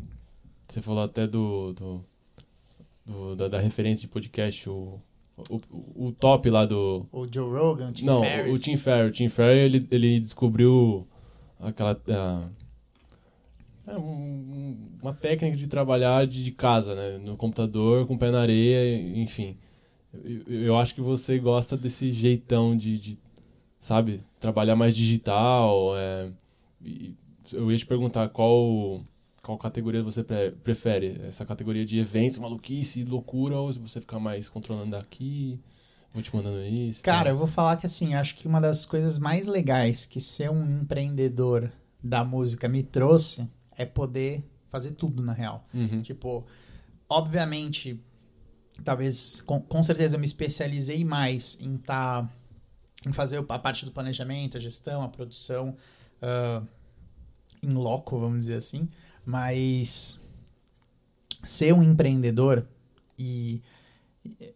você 0.67 0.81
falou 0.81 1.03
até 1.03 1.25
do, 1.27 1.73
do, 1.73 2.03
do- 3.05 3.35
da, 3.35 3.47
da 3.47 3.59
referência 3.59 4.01
de 4.01 4.07
podcast, 4.07 4.69
o, 4.69 4.99
o, 5.49 6.07
o 6.07 6.11
top 6.11 6.49
lá 6.49 6.65
do, 6.65 7.05
O 7.11 7.27
Joe 7.31 7.49
Rogan, 7.57 7.89
o 7.89 7.93
Tim 7.93 8.05
Não, 8.05 8.21
Ferriss. 8.21 8.59
o 8.59 8.63
Tim 8.63 8.77
Ferriss. 8.77 9.09
O 9.09 9.13
Tim 9.13 9.29
Ferriss, 9.29 9.73
ele, 9.75 9.87
ele 9.91 10.19
descobriu 10.19 11.07
aquela... 11.59 11.99
ah, 12.09 12.49
é, 13.87 13.97
um- 13.97 14.75
uma 15.01 15.13
técnica 15.13 15.55
de 15.55 15.67
trabalhar 15.67 16.27
de, 16.27 16.51
casa, 16.51 16.93
né? 16.95 17.17
No 17.19 17.37
computador, 17.37 18.05
com 18.07 18.15
o 18.15 18.19
pé 18.19 18.31
na 18.31 18.41
areia, 18.41 18.97
enfim. 19.17 19.55
Eu, 20.13 20.43
eu 20.63 20.77
acho 20.77 20.93
que 20.95 21.01
você 21.01 21.37
gosta 21.39 21.77
desse 21.77 22.11
jeitão 22.11 22.75
de, 22.75 22.97
de, 22.99 23.17
sabe, 23.79 24.21
trabalhar 24.39 24.75
mais 24.75 24.95
digital. 24.95 25.95
é, 25.95 26.31
eu 27.53 27.71
ia 27.71 27.77
te 27.77 27.85
perguntar 27.85 28.27
qual, 28.29 29.01
qual 29.47 29.57
categoria 29.57 30.03
você 30.03 30.25
pre- 30.25 30.51
prefere. 30.51 31.21
Essa 31.23 31.45
categoria 31.45 31.85
de 31.85 31.97
eventos, 31.97 32.37
maluquice, 32.37 33.05
loucura, 33.05 33.55
ou 33.55 33.71
se 33.71 33.79
você 33.79 34.01
ficar 34.01 34.19
mais 34.19 34.49
controlando 34.49 34.91
daqui, 34.91 35.57
vou 36.13 36.21
te 36.21 36.35
mandando 36.35 36.61
isso. 36.65 37.01
Cara, 37.01 37.25
tal. 37.25 37.33
eu 37.33 37.37
vou 37.37 37.47
falar 37.47 37.77
que 37.77 37.85
assim, 37.85 38.13
acho 38.13 38.35
que 38.35 38.45
uma 38.45 38.59
das 38.59 38.85
coisas 38.85 39.17
mais 39.17 39.47
legais 39.47 40.05
que 40.05 40.19
ser 40.19 40.51
um 40.51 40.81
empreendedor 40.81 41.71
da 42.03 42.25
música 42.25 42.67
me 42.67 42.83
trouxe 42.83 43.49
é 43.77 43.85
poder 43.85 44.43
fazer 44.69 44.91
tudo 44.91 45.23
na 45.23 45.31
real. 45.31 45.65
Uhum. 45.73 46.01
Tipo, 46.01 46.45
obviamente, 47.07 48.03
talvez, 48.83 49.39
com, 49.43 49.61
com 49.61 49.81
certeza 49.81 50.17
eu 50.17 50.19
me 50.19 50.25
especializei 50.25 51.05
mais 51.05 51.57
em 51.61 51.77
tá, 51.77 52.29
em 53.07 53.13
fazer 53.13 53.37
a 53.47 53.59
parte 53.59 53.85
do 53.85 53.91
planejamento, 53.91 54.57
a 54.57 54.59
gestão, 54.59 55.01
a 55.03 55.07
produção, 55.07 55.77
ah, 56.21 56.61
em 57.63 57.73
loco, 57.73 58.19
vamos 58.19 58.39
dizer 58.39 58.55
assim, 58.55 58.89
mas 59.27 60.23
ser 61.43 61.73
um 61.73 61.83
empreendedor 61.83 62.65
e 63.19 63.61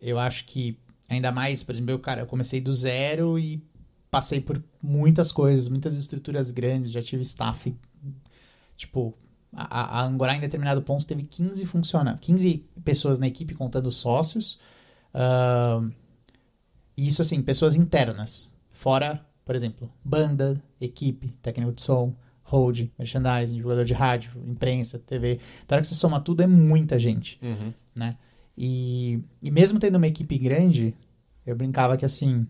eu 0.01 0.17
acho 0.17 0.45
que 0.45 0.79
ainda 1.09 1.29
mais, 1.29 1.61
por 1.61 1.75
exemplo, 1.75 1.91
eu, 1.91 1.99
cara, 1.99 2.21
eu 2.21 2.25
comecei 2.25 2.61
do 2.61 2.73
zero 2.73 3.37
e 3.37 3.61
passei 4.09 4.39
por 4.39 4.63
muitas 4.81 5.29
coisas, 5.29 5.67
muitas 5.67 5.93
estruturas 5.97 6.51
grandes, 6.51 6.89
já 6.89 7.01
tive 7.01 7.21
staff, 7.21 7.75
tipo, 8.77 9.13
a, 9.51 9.99
a 9.99 10.03
Angorá 10.05 10.37
em 10.37 10.39
determinado 10.39 10.81
ponto 10.81 11.05
teve 11.05 11.23
15 11.23 11.65
funciona 11.65 12.17
15 12.17 12.65
pessoas 12.85 13.19
na 13.19 13.27
equipe 13.27 13.53
contando 13.53 13.91
sócios. 13.91 14.57
e 16.95 17.07
isso 17.07 17.21
assim, 17.21 17.41
pessoas 17.41 17.75
internas. 17.75 18.49
Fora, 18.71 19.23
por 19.43 19.53
exemplo, 19.53 19.91
banda, 20.01 20.63
equipe, 20.79 21.27
técnico 21.41 21.73
de 21.73 21.81
som, 21.81 22.15
hold, 22.51 22.89
merchandising, 22.99 23.61
jogador 23.61 23.85
de 23.85 23.93
rádio, 23.93 24.31
imprensa, 24.45 24.99
TV. 24.99 25.39
Então, 25.63 25.75
a 25.75 25.77
hora 25.77 25.81
que 25.81 25.87
você 25.87 25.95
soma 25.95 26.19
tudo, 26.19 26.43
é 26.43 26.47
muita 26.47 26.99
gente. 26.99 27.39
Uhum. 27.41 27.73
E, 28.57 29.19
e 29.41 29.49
mesmo 29.49 29.79
tendo 29.79 29.95
uma 29.95 30.07
equipe 30.07 30.37
grande, 30.37 30.93
eu 31.45 31.55
brincava 31.55 31.95
que 31.95 32.03
assim, 32.05 32.45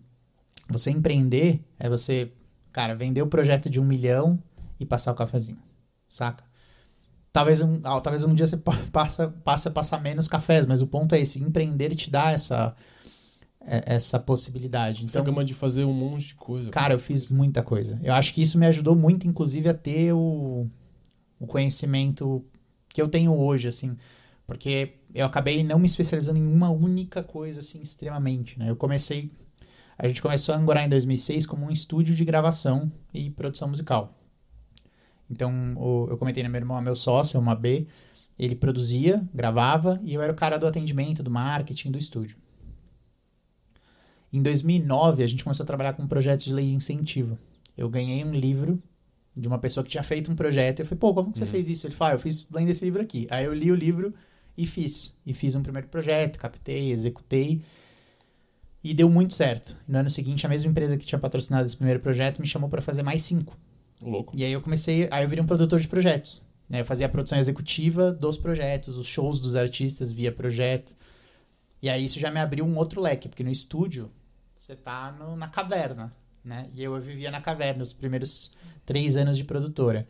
você 0.68 0.90
empreender 0.90 1.64
é 1.80 1.88
você, 1.88 2.32
cara, 2.72 2.96
vender 2.96 3.22
o 3.22 3.28
projeto 3.28 3.70
de 3.70 3.80
um 3.80 3.86
milhão 3.86 4.42
e 4.80 4.86
passar 4.86 5.12
o 5.12 5.16
cafezinho, 5.16 5.60
saca? 6.10 6.44
Talvez 7.32 7.62
um, 7.62 7.80
ah, 7.84 8.02
talvez 8.02 8.24
um 8.24 8.34
dia 8.34 8.48
você 8.48 8.58
pa- 8.58 8.78
passa, 8.92 9.28
passe 9.44 9.68
a 9.68 9.72
passar 9.72 10.02
menos 10.02 10.28
cafés, 10.28 10.66
mas 10.66 10.82
o 10.82 10.88
ponto 10.88 11.14
é 11.16 11.22
esse, 11.22 11.42
empreender 11.42 11.96
te 11.96 12.10
dá 12.10 12.32
essa, 12.32 12.76
essa 13.66 14.20
possibilidade. 14.20 15.06
Então, 15.06 15.24
gama 15.24 15.46
de 15.46 15.54
fazer 15.54 15.84
um 15.86 15.94
monte 15.94 16.28
de 16.30 16.36
coisa. 16.36 16.70
Cara, 16.72 16.94
eu 16.94 17.00
fiz 17.00 17.28
muita 17.30 17.62
coisa. 17.62 18.00
Eu 18.04 18.14
acho 18.14 18.34
que 18.34 18.42
isso 18.42 18.58
me 18.58 18.66
ajudou 18.66 18.96
muito, 18.96 19.28
inclusive, 19.28 19.70
a 19.70 19.74
ter 19.74 20.14
o, 20.14 20.68
o 21.40 21.48
conhecimento 21.48 22.44
que 22.90 23.02
eu 23.02 23.08
tenho 23.08 23.34
hoje, 23.38 23.68
assim. 23.68 23.96
Porque 24.48 24.96
eu 25.14 25.26
acabei 25.26 25.64
não 25.64 25.80
me 25.80 25.86
especializando 25.86 26.40
em 26.40 26.46
uma 26.46 26.70
única 26.70 27.24
coisa, 27.24 27.60
assim, 27.60 27.82
extremamente, 27.82 28.58
né? 28.60 28.70
Eu 28.70 28.76
comecei... 28.76 29.32
A 29.98 30.08
gente 30.08 30.22
começou 30.22 30.56
a 30.56 30.58
Angorá 30.58 30.84
em 30.84 30.90
2006 30.90 31.46
como 31.46 31.66
um 31.68 31.72
estúdio 31.72 32.16
de 32.16 32.26
gravação 32.26 32.92
e 33.14 33.30
produção 33.30 33.70
musical. 33.70 34.18
Então, 35.30 35.76
o- 35.78 36.08
eu 36.10 36.18
comentei, 36.18 36.44
né? 36.44 36.50
Meu 36.50 36.60
irmão 36.60 36.78
é 36.78 36.82
meu 36.82 36.96
sócio, 36.96 37.38
é 37.38 37.40
uma 37.40 37.56
B. 37.56 37.88
Ele 38.38 38.56
produzia, 38.56 39.24
gravava 39.34 40.00
e 40.04 40.14
eu 40.14 40.22
era 40.22 40.34
o 40.34 40.36
cara 40.36 40.58
do 40.58 40.66
atendimento, 40.66 41.22
do 41.22 41.30
marketing, 41.30 41.92
do 41.92 41.98
estúdio. 41.98 42.38
Em 44.32 44.42
2009, 44.42 45.24
a 45.24 45.28
gente 45.28 45.44
começou 45.44 45.64
a 45.64 45.68
trabalhar 45.68 45.94
com 45.94 46.04
um 46.04 46.08
projeto 46.08 46.44
de 46.46 46.54
lei 46.54 46.66
de 46.68 46.74
incentivo. 46.76 47.38
Eu 47.78 47.90
ganhei 47.90 48.24
um 48.24 48.34
livro 48.34 48.82
de 49.36 49.48
uma 49.48 49.58
pessoa 49.60 49.84
que 49.84 49.90
tinha 49.90 50.04
feito 50.04 50.32
um 50.32 50.36
projeto. 50.36 50.80
E 50.80 50.82
eu 50.84 50.86
falei, 50.86 51.00
pô, 51.00 51.14
como 51.14 51.32
que 51.32 51.38
você 51.40 51.46
Uhum. 51.46 51.52
fez 51.52 51.70
isso? 51.70 51.88
Ele 51.88 51.96
falou, 51.96 52.14
ah, 52.14 52.16
eu 52.16 52.20
fiz 52.20 52.48
lendo 52.52 52.70
esse 52.70 52.84
livro 52.86 53.02
aqui. 53.02 53.28
Aí 53.30 53.46
eu 53.46 53.54
li 53.54 53.72
o 53.72 53.76
livro 53.76 54.14
e 54.58 54.66
fiz. 54.66 55.18
E 55.26 55.34
fiz 55.34 55.56
um 55.56 55.64
primeiro 55.64 55.88
projeto, 55.88 56.38
captei, 56.40 56.92
executei. 56.92 57.62
E 58.84 58.94
deu 58.94 59.10
muito 59.10 59.34
certo. 59.34 59.78
No 59.88 59.98
ano 60.00 60.10
seguinte, 60.10 60.46
a 60.46 60.50
mesma 60.50 60.70
empresa 60.72 60.98
que 60.98 61.06
tinha 61.06 61.20
patrocinado 61.20 61.66
esse 61.66 61.76
primeiro 61.78 62.00
projeto 62.00 62.40
me 62.40 62.48
chamou 62.48 62.70
para 62.70 62.82
fazer 62.82 63.04
mais 63.04 63.22
cinco. 63.22 63.58
Louco. 64.02 64.34
E 64.36 64.44
aí 64.44 64.52
eu 64.52 64.62
comecei, 64.62 65.08
aí 65.12 65.24
eu 65.24 65.30
virei 65.30 65.44
um 65.44 65.48
produtor 65.48 65.80
de 65.80 65.88
projetos. 65.88 66.42
Né? 66.68 66.82
Eu 66.82 66.86
fazia 66.86 67.06
a 67.06 67.10
produção 67.10 67.38
executiva 67.38 68.12
dos 68.12 68.38
projetos, 68.38 68.96
os 68.98 69.06
shows 69.08 69.40
dos 69.40 69.56
artistas 69.56 70.12
via 70.12 70.32
projeto. 70.32 70.96
E 71.82 71.90
aí 71.90 72.06
isso 72.06 72.20
já 72.20 72.32
me 72.32 72.40
abriu 72.40 72.66
um 72.66 72.76
outro 72.78 73.00
leque, 73.02 73.30
porque 73.30 73.44
no 73.44 73.52
estúdio 73.52 74.10
você 74.62 74.76
tá 74.76 75.12
no- 75.18 75.36
na 75.36 75.48
caverna, 75.48 76.14
né? 76.46 76.68
E 76.76 76.84
eu 76.84 77.00
vivia 77.02 77.32
na 77.32 77.42
caverna 77.42 77.82
os 77.82 77.92
primeiros 77.92 78.54
três 78.86 79.18
anos 79.18 79.36
de 79.36 79.44
produtora. 79.44 80.08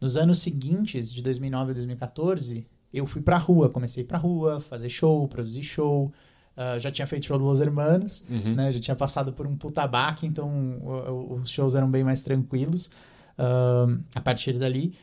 Nos 0.00 0.16
anos 0.16 0.38
seguintes, 0.38 1.12
de 1.12 1.22
2009 1.22 1.70
a 1.70 1.74
2014, 1.74 2.66
eu 2.92 3.06
fui 3.06 3.22
pra 3.22 3.38
rua, 3.38 3.70
comecei 3.70 4.02
pra 4.02 4.18
rua, 4.18 4.60
fazer 4.60 4.88
show, 4.88 5.28
produzir 5.28 5.62
show. 5.62 6.12
Ah, 6.56 6.80
já 6.80 6.90
tinha 6.90 7.06
feito 7.06 7.26
show 7.26 7.38
do 7.38 7.44
Los 7.44 7.60
Hermanos, 7.60 8.26
Uhum. 8.28 8.56
né? 8.56 8.72
Já 8.72 8.80
tinha 8.80 8.96
passado 8.96 9.32
por 9.32 9.46
um 9.46 9.56
putabaque, 9.56 10.26
então 10.26 10.48
o- 10.82 11.10
o- 11.10 11.34
os 11.36 11.48
shows 11.48 11.76
eram 11.76 11.88
bem 11.88 12.02
mais 12.02 12.24
tranquilos 12.24 12.90
ahn, 13.38 14.00
a 14.16 14.20
partir 14.20 14.58
dali. 14.58 14.94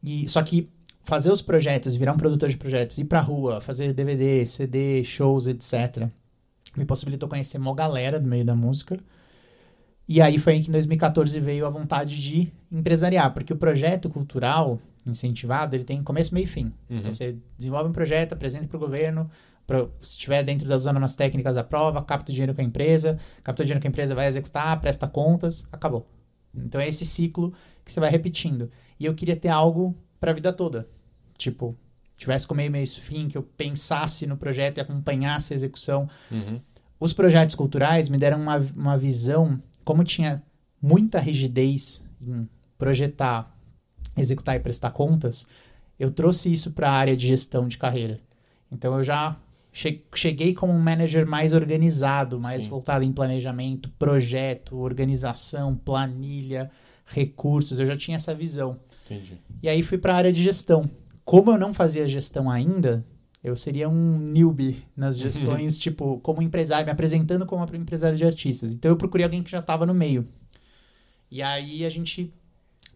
E, 0.00 0.28
só 0.28 0.40
que 0.44 0.68
fazer 1.02 1.32
os 1.32 1.42
projetos, 1.42 1.96
virar 1.96 2.12
um 2.12 2.16
produtor 2.16 2.48
de 2.48 2.56
projetos, 2.56 2.96
ir 2.98 3.04
pra 3.06 3.20
rua, 3.20 3.60
fazer 3.60 3.92
DVD, 3.92 4.46
CD, 4.46 5.02
shows, 5.04 5.48
etc., 5.48 6.08
me 6.76 6.84
possibilitou 6.84 7.28
conhecer 7.28 7.58
uma 7.58 7.74
galera 7.74 8.18
do 8.18 8.26
meio 8.26 8.44
da 8.44 8.54
música. 8.54 8.98
E 10.06 10.20
aí 10.20 10.38
foi 10.38 10.54
aí 10.54 10.62
que 10.62 10.68
em 10.68 10.72
2014 10.72 11.38
veio 11.40 11.66
a 11.66 11.70
vontade 11.70 12.20
de 12.20 12.50
empresariar, 12.72 13.32
porque 13.34 13.52
o 13.52 13.56
projeto 13.56 14.08
cultural 14.08 14.80
incentivado, 15.06 15.74
ele 15.74 15.84
tem 15.84 16.02
começo, 16.02 16.34
meio 16.34 16.44
e 16.44 16.48
fim. 16.48 16.72
Uhum. 16.88 16.98
Então 16.98 17.12
você 17.12 17.36
desenvolve 17.56 17.90
um 17.90 17.92
projeto, 17.92 18.32
apresenta 18.32 18.66
para 18.66 18.76
o 18.76 18.80
governo, 18.80 19.30
pra, 19.66 19.86
se 20.00 20.12
estiver 20.12 20.42
dentro 20.42 20.68
das 20.68 20.84
normas 20.84 21.16
técnicas, 21.16 21.56
aprova, 21.56 22.02
capta 22.02 22.30
o 22.30 22.34
dinheiro 22.34 22.54
com 22.54 22.60
a 22.60 22.64
empresa, 22.64 23.18
capta 23.42 23.62
o 23.62 23.64
dinheiro 23.64 23.80
com 23.80 23.88
a 23.88 23.90
empresa, 23.90 24.14
vai 24.14 24.26
executar, 24.26 24.80
presta 24.80 25.06
contas, 25.06 25.68
acabou. 25.72 26.06
Então 26.54 26.80
é 26.80 26.88
esse 26.88 27.04
ciclo 27.06 27.52
que 27.84 27.92
você 27.92 28.00
vai 28.00 28.10
repetindo. 28.10 28.70
E 28.98 29.04
eu 29.04 29.14
queria 29.14 29.36
ter 29.36 29.48
algo 29.48 29.94
para 30.18 30.30
a 30.30 30.34
vida 30.34 30.52
toda. 30.52 30.88
Tipo, 31.36 31.76
tivesse 32.18 32.46
com 32.46 32.54
meio, 32.54 32.70
mês, 32.70 32.94
fim, 32.94 33.28
que 33.28 33.38
eu 33.38 33.42
pensasse 33.42 34.26
no 34.26 34.36
projeto 34.36 34.78
e 34.78 34.80
acompanhasse 34.80 35.54
a 35.54 35.56
execução. 35.56 36.10
Uhum. 36.30 36.60
Os 37.00 37.12
projetos 37.12 37.54
culturais 37.54 38.08
me 38.08 38.18
deram 38.18 38.40
uma, 38.40 38.56
uma 38.76 38.98
visão, 38.98 39.62
como 39.84 40.02
tinha 40.04 40.42
muita 40.82 41.20
rigidez 41.20 42.04
em 42.20 42.48
projetar, 42.76 43.56
executar 44.16 44.56
e 44.56 44.60
prestar 44.60 44.90
contas, 44.90 45.48
eu 45.98 46.10
trouxe 46.10 46.52
isso 46.52 46.72
para 46.72 46.90
a 46.90 46.92
área 46.94 47.16
de 47.16 47.26
gestão 47.26 47.68
de 47.68 47.78
carreira. 47.78 48.20
Então 48.70 48.96
eu 48.98 49.04
já 49.04 49.36
che- 49.72 50.02
cheguei 50.14 50.54
como 50.54 50.72
um 50.72 50.78
manager 50.78 51.26
mais 51.26 51.52
organizado, 51.52 52.38
mais 52.38 52.64
Sim. 52.64 52.68
voltado 52.68 53.04
em 53.04 53.12
planejamento, 53.12 53.88
projeto, 53.98 54.76
organização, 54.76 55.74
planilha, 55.76 56.70
recursos, 57.06 57.78
eu 57.80 57.86
já 57.86 57.96
tinha 57.96 58.16
essa 58.16 58.34
visão. 58.34 58.78
Entendi. 59.06 59.38
E 59.62 59.68
aí 59.68 59.82
fui 59.82 59.98
para 59.98 60.14
a 60.14 60.16
área 60.16 60.32
de 60.32 60.42
gestão. 60.42 60.88
Como 61.28 61.50
eu 61.50 61.58
não 61.58 61.74
fazia 61.74 62.08
gestão 62.08 62.50
ainda, 62.50 63.04
eu 63.44 63.54
seria 63.54 63.86
um 63.86 64.18
newbie 64.18 64.82
nas 64.96 65.18
gestões, 65.18 65.78
tipo, 65.78 66.18
como 66.20 66.40
empresário, 66.40 66.86
me 66.86 66.90
apresentando 66.90 67.44
como 67.44 67.62
empresário 67.76 68.16
de 68.16 68.24
artistas. 68.24 68.72
Então 68.72 68.90
eu 68.90 68.96
procurei 68.96 69.24
alguém 69.24 69.42
que 69.42 69.50
já 69.50 69.58
estava 69.58 69.84
no 69.84 69.92
meio. 69.92 70.26
E 71.30 71.42
aí 71.42 71.84
a 71.84 71.90
gente 71.90 72.32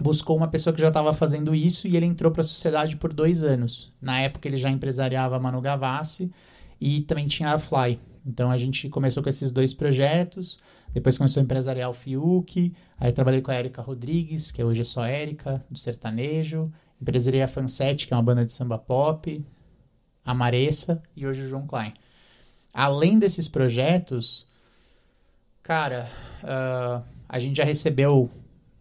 buscou 0.00 0.34
uma 0.34 0.48
pessoa 0.48 0.72
que 0.72 0.80
já 0.80 0.88
estava 0.88 1.12
fazendo 1.12 1.54
isso 1.54 1.86
e 1.86 1.94
ele 1.94 2.06
entrou 2.06 2.32
para 2.32 2.40
a 2.40 2.44
sociedade 2.44 2.96
por 2.96 3.12
dois 3.12 3.44
anos. 3.44 3.92
Na 4.00 4.20
época 4.20 4.48
ele 4.48 4.56
já 4.56 4.70
empresariava 4.70 5.36
a 5.36 5.38
Manu 5.38 5.60
Gavassi 5.60 6.32
e 6.80 7.02
também 7.02 7.28
tinha 7.28 7.50
a 7.50 7.58
Fly. 7.58 8.00
Então 8.24 8.50
a 8.50 8.56
gente 8.56 8.88
começou 8.88 9.22
com 9.22 9.28
esses 9.28 9.52
dois 9.52 9.74
projetos, 9.74 10.58
depois 10.94 11.18
começou 11.18 11.42
a 11.42 11.44
empresariar 11.44 11.90
o 11.90 11.92
Fiuk, 11.92 12.72
aí 12.98 13.12
trabalhei 13.12 13.42
com 13.42 13.50
a 13.50 13.58
Erika 13.58 13.82
Rodrigues, 13.82 14.50
que 14.50 14.64
hoje 14.64 14.80
é 14.80 14.84
só 14.84 15.06
Erika, 15.06 15.62
do 15.70 15.78
sertanejo, 15.78 16.72
empresariei 17.02 17.42
a 17.42 17.48
Fansete, 17.48 18.06
que 18.06 18.14
é 18.14 18.16
uma 18.16 18.22
banda 18.22 18.46
de 18.46 18.52
samba 18.52 18.78
pop, 18.78 19.44
a 20.24 20.32
Maressa 20.32 21.02
e 21.16 21.26
hoje 21.26 21.42
o 21.42 21.48
João 21.48 21.66
Klein. 21.66 21.92
Além 22.72 23.18
desses 23.18 23.48
projetos, 23.48 24.48
cara, 25.62 26.08
ah, 26.44 27.02
a 27.28 27.38
gente 27.40 27.56
já 27.56 27.64
recebeu 27.64 28.30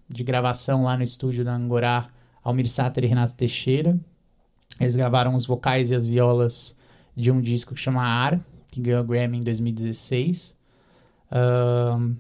de 0.08 0.24
gravação 0.24 0.84
lá 0.84 0.96
no 0.96 1.04
estúdio 1.04 1.44
da 1.44 1.56
Angorá 1.56 2.10
Almir 2.44 2.70
Sater 2.70 3.04
e 3.04 3.08
Renato 3.08 3.34
Teixeira. 3.34 3.98
Eles 4.80 4.96
gravaram 4.96 5.34
os 5.34 5.46
vocais 5.46 5.90
e 5.90 5.96
as 5.96 6.06
violas 6.06 6.78
de 7.16 7.32
um 7.32 7.42
disco 7.42 7.74
que 7.74 7.82
chama 7.82 8.04
Ar, 8.04 8.40
que 8.70 8.80
ganhou 8.80 9.00
a 9.00 9.04
Grammy 9.04 9.40
em 9.40 9.44
2016. 9.44 10.56
Ahn, 11.32 12.14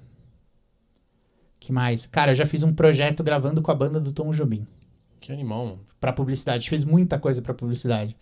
que 1.60 1.72
mais? 1.72 2.08
Cara, 2.08 2.32
eu 2.32 2.36
já 2.36 2.46
fiz 2.46 2.64
um 2.64 2.74
projeto 2.74 3.24
gravando 3.24 3.62
com 3.62 3.72
a 3.72 3.76
banda 3.76 4.00
do 4.00 4.12
Tom 4.12 4.32
Jobim 4.32 4.66
Que 5.22 5.32
animal, 5.32 5.80
para 6.00 6.12
publicidade. 6.12 6.70
Fiz 6.70 6.84
muita 6.84 7.18
coisa 7.20 7.42
para 7.42 7.54
publicidade. 7.54 8.18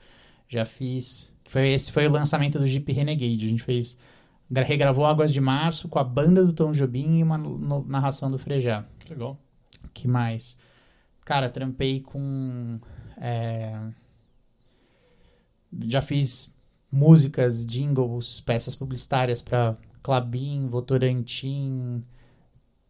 Já 0.48 0.66
fiz. 0.66 1.34
Foi, 1.50 1.70
esse 1.70 1.92
foi 1.92 2.08
o 2.08 2.12
lançamento 2.12 2.60
do 2.60 2.68
Jeep 2.68 2.92
Renegade. 2.92 3.46
A 3.46 3.50
gente 3.50 3.64
fez. 3.64 4.00
gra- 4.52 4.64
Regravou 4.64 5.06
Águas 5.06 5.32
de 5.34 5.40
Março 5.42 5.88
com 5.90 5.98
a 5.98 6.04
banda 6.04 6.46
do 6.46 6.54
Tom 6.54 6.72
Jobim 6.74 7.18
e 7.20 7.24
uma 7.24 7.38
no- 7.38 7.84
narração 7.88 8.30
do 8.30 8.38
Frejá. 8.38 8.86
Que 9.00 9.10
legal. 9.14 9.40
que 9.94 10.08
mais? 10.08 10.58
Cara, 11.26 11.50
trampei 11.50 12.02
com. 12.02 12.80
é, 13.18 13.80
Já 15.88 16.02
fiz 16.02 16.56
músicas, 16.92 17.66
jingles, 17.66 18.42
peças 18.42 18.76
publicitárias 18.76 19.42
para 19.42 19.76
Clabin, 20.02 20.68
Votorantim, 20.68 22.02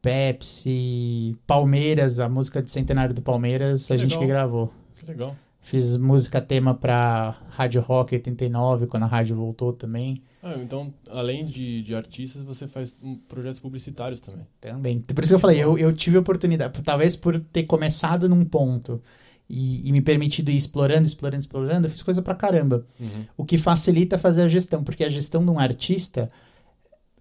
Pepsi, 0.01 1.35
Palmeiras, 1.45 2.19
a 2.19 2.29
música 2.29 2.61
de 2.61 2.71
centenário 2.71 3.13
do 3.13 3.21
Palmeiras, 3.21 3.87
Que 3.87 3.93
a 3.93 3.97
gente 3.97 4.11
legal. 4.11 4.21
que 4.21 4.27
gravou. 4.27 4.73
Que 4.97 5.05
legal. 5.05 5.35
Fiz 5.61 5.97
música 5.97 6.41
tema 6.41 6.73
pra 6.73 7.35
Rádio 7.51 7.81
Rock 7.81 8.15
89, 8.15 8.87
quando 8.87 9.03
a 9.03 9.07
rádio 9.07 9.35
voltou 9.35 9.71
também. 9.71 10.23
Ah, 10.41 10.55
então, 10.57 10.93
além 11.09 11.45
de, 11.45 11.83
de 11.83 11.93
artistas, 11.93 12.41
você 12.41 12.67
faz 12.67 12.95
um, 13.03 13.15
projetos 13.15 13.59
publicitários 13.59 14.21
também. 14.21 14.47
Também. 14.59 14.99
Por 15.01 15.23
isso 15.23 15.31
que 15.31 15.35
eu 15.35 15.39
falei, 15.39 15.61
eu, 15.61 15.77
eu 15.77 15.93
tive 15.93 16.17
oportunidade, 16.17 16.81
talvez 16.81 17.15
por 17.15 17.39
ter 17.39 17.63
começado 17.63 18.29
num 18.29 18.45
ponto 18.45 19.01
e, 19.49 19.87
e 19.87 19.91
me 19.91 20.01
permitido 20.01 20.49
ir 20.49 20.57
explorando, 20.57 21.05
explorando, 21.05 21.41
explorando, 21.41 21.87
eu 21.87 21.91
fiz 21.91 22.01
coisa 22.01 22.21
pra 22.21 22.35
caramba. 22.35 22.85
Uhum. 22.99 23.25
O 23.35 23.43
que 23.43 23.57
facilita 23.57 24.17
fazer 24.17 24.43
a 24.43 24.47
gestão, 24.47 24.83
porque 24.83 25.03
a 25.03 25.09
gestão 25.09 25.43
de 25.43 25.51
um 25.51 25.59
artista 25.59 26.29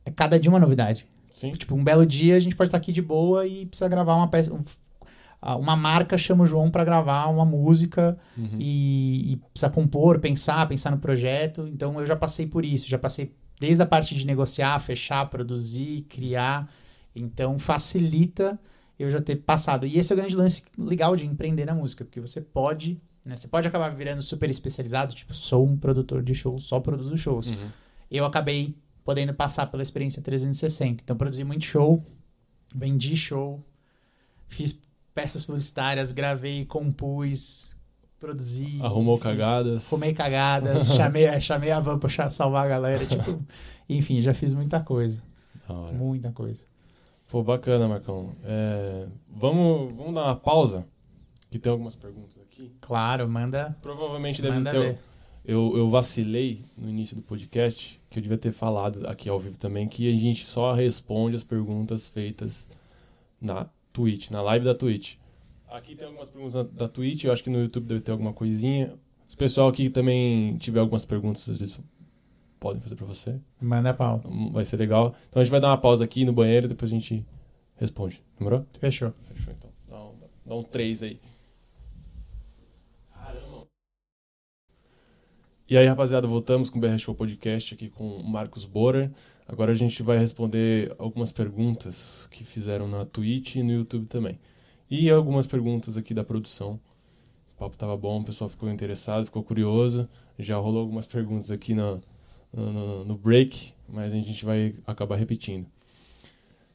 é 0.05 0.11
cada 0.11 0.39
dia 0.39 0.51
uma 0.51 0.61
novidade. 0.61 1.07
Sim. 1.39 1.53
Tipo, 1.53 1.75
um 1.75 1.83
belo 1.85 2.05
dia 2.05 2.37
a 2.37 2.41
gente 2.41 2.55
pode 2.57 2.69
estar 2.69 2.79
aqui 2.79 2.93
de 2.93 3.01
boa 3.03 3.47
e 3.47 3.65
precisa 3.67 3.89
gravar 3.89 4.15
uma 4.17 4.29
peça. 4.29 4.53
um- 4.53 4.63
ah, 5.41 5.57
Uma 5.57 5.77
marca 5.77 6.19
chama 6.19 6.45
o 6.45 6.47
João 6.47 6.71
pra 6.71 6.85
gravar 6.85 7.27
uma 7.29 7.45
música 7.45 8.19
Uhum. 8.37 8.57
e, 8.59 9.33
e 9.33 9.37
precisa 9.53 9.71
compor, 9.71 10.19
pensar, 10.21 10.67
pensar 10.69 10.91
no 10.91 10.99
projeto. 10.99 11.69
Então 11.69 11.99
eu 12.01 12.07
já 12.07 12.17
passei 12.17 12.47
por 12.47 12.65
isso, 12.65 12.89
já 12.89 12.99
passei 12.99 13.33
desde 13.61 13.83
a 13.83 13.87
parte 13.87 14.15
de 14.15 14.27
negociar, 14.27 14.79
fechar, 14.81 15.27
produzir, 15.31 16.03
criar. 16.09 16.69
Então 17.15 17.59
facilita 17.59 18.59
eu 18.99 19.11
já 19.11 19.21
ter 19.21 19.37
passado. 19.37 19.87
E 19.87 19.97
esse 19.97 20.13
é 20.13 20.15
o 20.15 20.19
grande 20.19 20.35
lance 20.37 20.65
legal 20.77 21.15
de 21.17 21.25
empreender 21.25 21.65
na 21.65 21.75
música, 21.75 22.05
porque 22.05 22.21
você 22.21 22.41
pode, 22.41 23.01
né, 23.25 23.37
você 23.37 23.47
pode 23.47 23.67
acabar 23.69 23.91
virando 23.91 24.23
super 24.23 24.51
especializado, 24.51 25.15
tipo, 25.15 25.33
sou 25.35 25.65
um 25.65 25.77
produtor 25.77 26.21
de 26.23 26.35
shows, 26.35 26.65
só 26.65 26.81
produzo 26.81 27.17
shows. 27.17 27.47
Uhum. 27.47 27.69
Eu 28.11 28.25
acabei 28.25 28.75
podendo 29.09 29.33
passar 29.33 29.67
pela 29.69 29.83
experiência 29.83 30.21
360. 30.21 31.03
Então 31.03 31.17
produzi 31.17 31.43
muito 31.43 31.65
show, 31.65 32.05
vendi 32.75 33.17
show, 33.17 33.59
fiz 34.49 34.83
peças 35.15 35.47
publicitárias, 35.47 36.13
gravei, 36.13 36.67
compus, 36.67 37.81
produzi. 38.21 38.79
Arrumou 38.83 39.15
enfim. 39.15 39.25
cagadas. 39.25 39.85
Fumei 39.85 40.13
cagadas, 40.13 40.89
chamei, 40.95 41.41
chamei 41.41 41.71
a 41.71 41.81
van 41.81 41.99
pra 41.99 42.29
salvar 42.29 42.67
a 42.67 42.69
galera, 42.69 43.07
tipo, 43.07 43.43
enfim, 43.89 44.21
já 44.21 44.35
fiz 44.35 44.53
muita 44.53 44.81
coisa, 44.81 45.23
muita 45.95 46.31
coisa. 46.31 46.67
Pô, 47.31 47.43
bacana, 47.43 47.89
Marcão. 47.89 48.35
É, 48.45 49.07
vamos, 49.27 49.97
vamos 49.97 50.15
dar 50.15 50.25
uma 50.25 50.37
pausa, 50.37 50.85
que 51.49 51.59
tem 51.59 51.73
algumas 51.73 51.97
perguntas 51.97 52.39
aqui. 52.43 52.77
Claro, 52.83 53.27
manda, 53.27 53.75
Provavelmente 53.81 54.43
deve 54.43 54.55
manda 54.55 54.71
ter... 54.71 54.81
ver. 54.81 54.99
Eu, 55.49 55.75
eu 55.79 55.89
vacilei 55.89 56.63
no 56.77 56.91
início 56.91 57.17
do 57.17 57.23
podcast, 57.23 57.99
que 58.11 58.19
eu 58.19 58.23
devia 58.23 58.37
ter 58.37 58.53
falado 58.53 59.07
aqui 59.07 59.31
ao 59.31 59.41
vivo 59.41 59.57
também, 59.57 59.89
que 59.89 60.07
a 60.07 60.15
gente 60.15 60.45
só 60.47 60.75
responde 60.75 61.37
as 61.37 61.43
perguntas 61.43 62.07
feitas 62.07 62.69
na 63.41 63.67
Twitch, 63.91 64.31
na 64.31 64.43
live 64.43 64.67
da 64.67 64.75
Twitch. 64.75 65.15
Aqui 65.67 65.97
tem 65.97 66.07
algumas 66.07 66.29
perguntas 66.29 66.71
da, 66.71 66.87
Twitch, 66.87 67.25
eu 67.25 67.33
acho 67.33 67.43
que 67.43 67.49
no 67.49 67.63
YouTube 67.63 67.87
deve 67.87 68.03
ter 68.03 68.13
alguma 68.13 68.35
coisinha. 68.35 68.93
Se 69.27 69.37
o 69.37 69.39
pessoal 69.39 69.69
aqui 69.69 69.89
também 69.89 70.59
tiver 70.59 70.81
algumas 70.81 71.07
perguntas, 71.07 71.49
eles 71.49 71.81
podem 72.61 72.83
fazer 72.83 72.97
pra 72.97 73.07
você. 73.07 73.41
Manda 73.59 73.95
pau. 73.95 74.21
Vai 74.53 74.67
ser 74.67 74.77
legal. 74.77 75.15
Então 75.31 75.41
a 75.41 75.45
gente 75.45 75.51
vai 75.51 75.63
dar 75.63 75.69
uma 75.69 75.79
pausa 75.79 76.05
aqui 76.05 76.27
no 76.27 76.33
banheiro 76.35 76.67
e 76.67 76.69
depois 76.69 76.91
a 76.91 76.95
gente 76.95 77.25
responde. 77.77 78.23
Demorou? 78.39 78.67
Fechou. 78.79 79.15
Fechou 79.33 79.55
então. 79.55 79.71
Dá 79.89 79.99
um, 79.99 80.15
dá 80.45 80.55
um 80.57 80.63
3 80.63 81.03
aí. 81.05 81.21
Caramba. 83.15 83.67
E 85.71 85.77
aí, 85.77 85.87
rapaziada, 85.87 86.27
voltamos 86.27 86.71
com 86.71 86.79
o 86.79 86.81
BR 86.81 86.97
Show 86.97 87.15
Podcast 87.15 87.75
aqui 87.75 87.91
com 87.91 88.17
o 88.17 88.27
Marcos 88.27 88.65
Borer. 88.65 89.11
Agora 89.47 89.71
a 89.71 89.75
gente 89.75 90.03
vai 90.03 90.17
responder 90.17 90.95
algumas 90.99 91.31
perguntas 91.31 92.27
que 92.31 92.43
fizeram 92.43 92.89
na 92.89 93.05
Twitch 93.05 93.57
e 93.57 93.63
no 93.63 93.73
YouTube 93.73 94.07
também. 94.07 94.39
E 94.91 95.11
algumas 95.11 95.47
perguntas 95.47 95.99
aqui 95.99 96.15
da 96.15 96.25
produção. 96.25 96.81
O 97.55 97.59
papo 97.59 97.77
tava 97.77 97.95
bom, 97.99 98.19
o 98.19 98.25
pessoal 98.25 98.49
ficou 98.49 98.71
interessado, 98.71 99.27
ficou 99.27 99.43
curioso. 99.43 100.09
Já 100.39 100.57
rolou 100.57 100.81
algumas 100.81 101.07
perguntas 101.07 101.51
aqui 101.51 101.75
no, 101.75 102.01
no, 102.51 103.05
no 103.05 103.19
break, 103.19 103.75
mas 103.87 104.15
a 104.15 104.17
gente 104.17 104.47
vai 104.47 104.75
acabar 104.87 105.17
repetindo. 105.17 105.67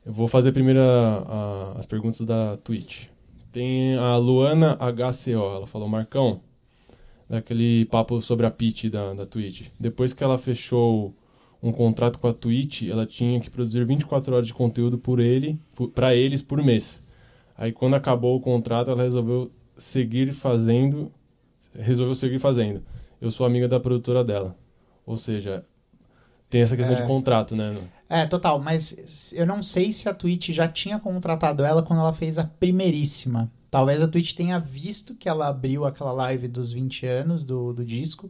Eu 0.06 0.14
vou 0.14 0.28
fazer 0.28 0.52
primeiro 0.52 0.82
a, 0.82 1.18
a, 1.18 1.80
as 1.80 1.88
perguntas 1.88 2.22
da 2.28 2.58
Twitch. 2.58 3.08
Tem 3.52 3.96
a 3.96 4.16
Luana 4.18 4.78
HCO, 4.78 5.56
ela 5.56 5.66
falou, 5.66 5.90
Marcão, 5.90 6.42
daquele 7.34 7.86
papo 7.86 8.22
sobre 8.22 8.46
a 8.46 8.52
pitch 8.52 8.86
da, 8.86 9.14
da 9.14 9.26
Twitch. 9.26 9.68
Depois 9.80 10.14
que 10.14 10.24
ela 10.24 10.38
fechou 10.38 11.16
um 11.62 11.72
contrato 11.72 12.20
com 12.20 12.28
a 12.28 12.34
Twitch, 12.34 12.84
ela 12.84 13.08
tinha 13.08 13.40
que 13.40 13.50
produzir 13.50 13.84
24 13.86 14.36
horas 14.36 14.46
de 14.46 14.54
conteúdo 14.54 15.00
por 15.00 15.20
ele, 15.20 15.60
para 15.96 16.14
eles 16.16 16.44
por 16.44 16.62
mês. 16.64 17.04
Aí 17.58 17.72
quando 17.72 17.96
acabou 17.96 18.36
o 18.36 18.40
contrato, 18.40 18.92
ela 18.92 19.02
resolveu 19.02 19.52
seguir 19.78 20.32
fazendo, 20.32 21.12
resolveu 21.74 22.14
seguir 22.14 22.38
fazendo. 22.38 22.84
Eu 23.20 23.32
sou 23.32 23.48
amiga 23.48 23.68
da 23.68 23.80
produtora 23.80 24.24
dela. 24.24 24.56
Ou 25.04 25.18
seja, 25.18 25.66
tem 26.52 26.62
essa 26.62 26.78
questão 26.78 26.96
é. 26.96 27.02
de 27.02 27.08
contrato, 27.08 27.56
né? 27.56 27.76
É, 28.08 28.28
total. 28.28 28.60
Mas 28.60 29.34
eu 29.34 29.46
não 29.46 29.64
sei 29.64 29.92
se 29.92 30.08
a 30.08 30.14
Twitch 30.14 30.50
já 30.50 30.68
tinha 30.68 31.00
contratado 31.00 31.66
ela 31.66 31.82
quando 31.82 32.00
ela 32.00 32.14
fez 32.14 32.38
a 32.38 32.44
primeiríssima. 32.44 33.52
Talvez 33.74 34.00
a 34.04 34.08
Twitch 34.08 34.36
tenha 34.36 34.60
visto 34.60 35.16
que 35.16 35.28
ela 35.28 35.48
abriu 35.48 35.84
aquela 35.84 36.12
live 36.12 36.48
dos 36.48 36.72
20 36.72 37.08
anos 37.08 37.44
do, 37.44 37.74
do 37.74 37.84
disco 37.84 38.30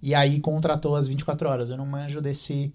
e 0.00 0.14
aí 0.14 0.38
contratou 0.38 0.94
as 0.94 1.08
24 1.08 1.48
horas. 1.48 1.68
Eu 1.68 1.76
não 1.76 1.84
manjo 1.84 2.20
desse, 2.20 2.72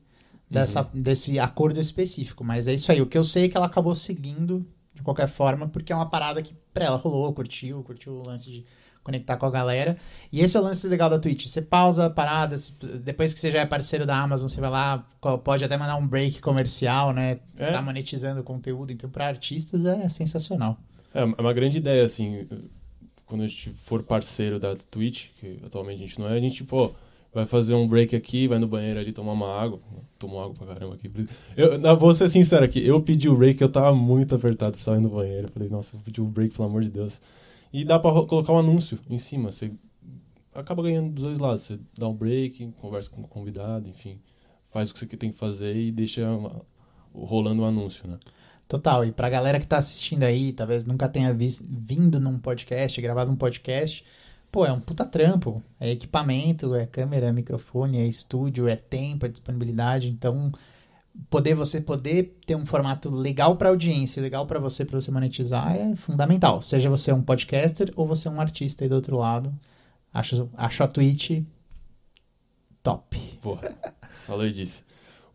dessa, 0.52 0.82
uhum. 0.82 1.02
desse 1.02 1.40
acordo 1.40 1.80
específico, 1.80 2.44
mas 2.44 2.68
é 2.68 2.74
isso 2.74 2.92
aí. 2.92 3.02
O 3.02 3.06
que 3.06 3.18
eu 3.18 3.24
sei 3.24 3.46
é 3.46 3.48
que 3.48 3.56
ela 3.56 3.68
acabou 3.68 3.96
seguindo 3.96 4.68
de 4.94 5.02
qualquer 5.02 5.30
forma, 5.30 5.70
porque 5.70 5.94
é 5.94 5.96
uma 5.96 6.10
parada 6.10 6.44
que 6.44 6.54
pra 6.74 6.84
ela 6.84 6.98
rolou, 6.98 7.32
curtiu, 7.32 7.82
curtiu 7.84 8.16
o 8.16 8.28
lance 8.28 8.52
de 8.52 8.66
conectar 9.02 9.38
com 9.38 9.46
a 9.46 9.50
galera. 9.50 9.96
E 10.30 10.42
esse 10.42 10.58
é 10.58 10.60
o 10.60 10.64
lance 10.64 10.86
legal 10.90 11.10
da 11.10 11.20
Twitch. 11.20 11.46
Você 11.46 11.62
pausa 11.62 12.08
a 12.08 12.10
parada, 12.10 12.58
depois 13.02 13.34
que 13.34 13.40
você 13.40 13.50
já 13.50 13.62
é 13.62 13.66
parceiro 13.66 14.06
da 14.06 14.18
Amazon, 14.18 14.50
você 14.50 14.60
vai 14.60 14.70
lá, 14.70 15.08
pode 15.42 15.64
até 15.64 15.78
mandar 15.78 15.96
um 15.96 16.06
break 16.06 16.42
comercial, 16.42 17.14
né? 17.14 17.40
É. 17.56 17.72
Tá 17.72 17.82
monetizando 17.82 18.42
o 18.42 18.44
conteúdo. 18.44 18.92
Então, 18.92 19.10
para 19.10 19.26
artistas 19.26 19.86
é 19.86 20.10
sensacional. 20.10 20.78
É, 21.14 21.22
é 21.22 21.41
uma 21.41 21.53
grande 21.53 21.77
ideia, 21.77 22.03
assim, 22.03 22.48
quando 23.26 23.44
a 23.44 23.48
gente 23.48 23.72
for 23.85 24.03
parceiro 24.03 24.60
da 24.60 24.76
Twitch, 24.76 25.27
que 25.40 25.60
atualmente 25.65 26.03
a 26.03 26.06
gente 26.07 26.19
não 26.19 26.27
é, 26.27 26.34
a 26.34 26.40
gente, 26.40 26.64
pô, 26.64 26.91
vai 27.34 27.45
fazer 27.45 27.73
um 27.73 27.88
break 27.88 28.15
aqui, 28.15 28.48
vai 28.48 28.60
no 28.60 28.68
banheiro 28.68 28.99
ali 28.99 29.11
tomar 29.11 29.31
uma 29.31 29.49
água. 29.49 29.80
Tomou 30.19 30.41
água 30.41 30.56
pra 30.56 30.68
caramba 30.68 30.95
aqui. 30.95 31.11
Eu, 31.57 31.98
vou 31.98 32.14
ser 32.14 32.30
sincero 32.30 32.64
aqui, 32.64 32.85
eu 32.85 33.02
pedi 33.02 33.27
o 33.27 33.35
break, 33.35 33.61
eu 33.61 33.69
tava 33.69 33.94
muito 33.94 34.35
apertado, 34.35 34.73
precisava 34.73 34.98
ir 34.98 35.02
no 35.02 35.10
banheiro. 35.10 35.48
Falei, 35.49 35.68
nossa, 35.68 35.95
eu 35.95 35.99
pedi 35.99 36.22
o 36.22 36.26
break, 36.26 36.56
pelo 36.56 36.68
amor 36.68 36.84
de 36.84 36.90
Deus. 36.90 37.22
E 37.73 37.84
dá 37.84 37.98
para 37.98 38.11
colocar 38.26 38.53
um 38.53 38.60
anúncio 38.60 38.99
em 39.10 39.18
cima. 39.18 39.52
Você 39.52 39.72
acaba 40.53 40.84
ganhando 40.84 41.11
dos 41.11 41.23
dois 41.23 41.40
lados. 41.40 41.64
Você 41.64 41.80
dá 41.98 42.07
um 42.07 42.14
break, 42.14 42.72
conversa 42.80 43.10
com 43.10 43.22
o 43.22 43.27
convidado, 43.27 43.90
enfim. 43.90 44.19
Faz 44.72 44.91
o 44.91 44.94
que 44.94 44.99
você 44.99 45.07
tem 45.18 45.31
que 45.31 45.38
fazer 45.38 45.76
e 45.76 45.91
deixa 45.91 46.27
rolando 47.14 47.61
o 47.61 47.65
um 47.65 47.68
anúncio, 47.68 48.07
né? 48.07 48.19
Total. 48.74 49.06
E 49.06 49.12
pra 49.12 49.30
galera 49.30 49.60
que 49.60 49.68
tá 49.68 49.78
assistindo 49.78 50.24
aí, 50.24 50.52
talvez 50.52 50.84
nunca 50.84 51.08
tenha 51.08 51.32
visto, 51.32 51.64
vindo 51.70 52.20
num 52.20 52.40
podcast, 52.40 53.00
gravado 53.00 53.30
um 53.30 53.36
podcast, 53.36 54.04
pô, 54.52 54.66
é 54.66 54.72
um 54.72 54.80
puta 54.80 55.06
trampo. 55.06 55.62
É 55.80 55.91
equipamento, 55.91 56.74
é 56.74 56.88
câmera, 56.88 57.28
é 57.28 57.32
microfone, 57.32 58.00
é 58.00 58.08
estúdio, 58.08 58.68
é 58.68 58.76
tempo, 58.76 59.28
é 59.28 59.30
disponibilidade. 59.30 60.10
Então, 60.10 60.52
poder 61.30 61.54
você 61.54 61.82
poder 61.82 62.36
ter 62.48 62.56
um 62.56 62.66
formato 62.66 63.12
legal 63.12 63.58
para 63.58 63.70
audiência, 63.70 64.24
legal 64.24 64.48
para 64.48 64.60
você 64.60 64.84
para 64.84 65.00
você 65.00 65.12
monetizar 65.12 65.76
é 65.76 65.95
fundamental. 65.95 66.60
Seja 66.64 66.90
você 66.90 67.14
um 67.14 67.22
podcaster 67.22 67.94
ou 67.95 68.08
você 68.08 68.28
um 68.28 68.41
artista 68.41 68.84
aí 68.84 68.90
do 68.90 68.95
outro 68.95 69.18
lado. 69.18 69.54
Acho, 70.12 70.50
acho 70.58 70.84
a 70.84 70.88
Twitch 70.88 71.44
top. 72.82 73.40
Boa. 73.44 73.62
Falei 74.26 74.50
disso. 74.52 74.84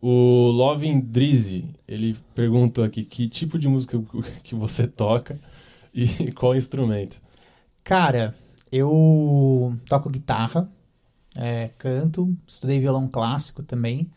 O 0.01 0.49
Lovin 0.51 1.01
Drizzy, 1.01 1.65
ele 1.87 2.17
pergunta 2.33 2.85
aqui 2.85 3.03
que 3.03 3.27
tipo 3.27 3.59
de 3.59 3.67
música 3.67 4.01
que 4.43 4.55
você 4.55 4.87
toca 4.87 5.37
e 5.93 6.31
qual 6.33 6.55
instrumento. 6.55 7.21
Cara, 7.83 8.35
eu 8.71 9.75
toco 9.87 10.09
guitarra, 10.09 10.69
é, 11.35 11.69
canto, 11.77 12.35
estudei 12.47 12.79
violão 12.79 13.07
clássico 13.07 13.63
também. 13.63 14.09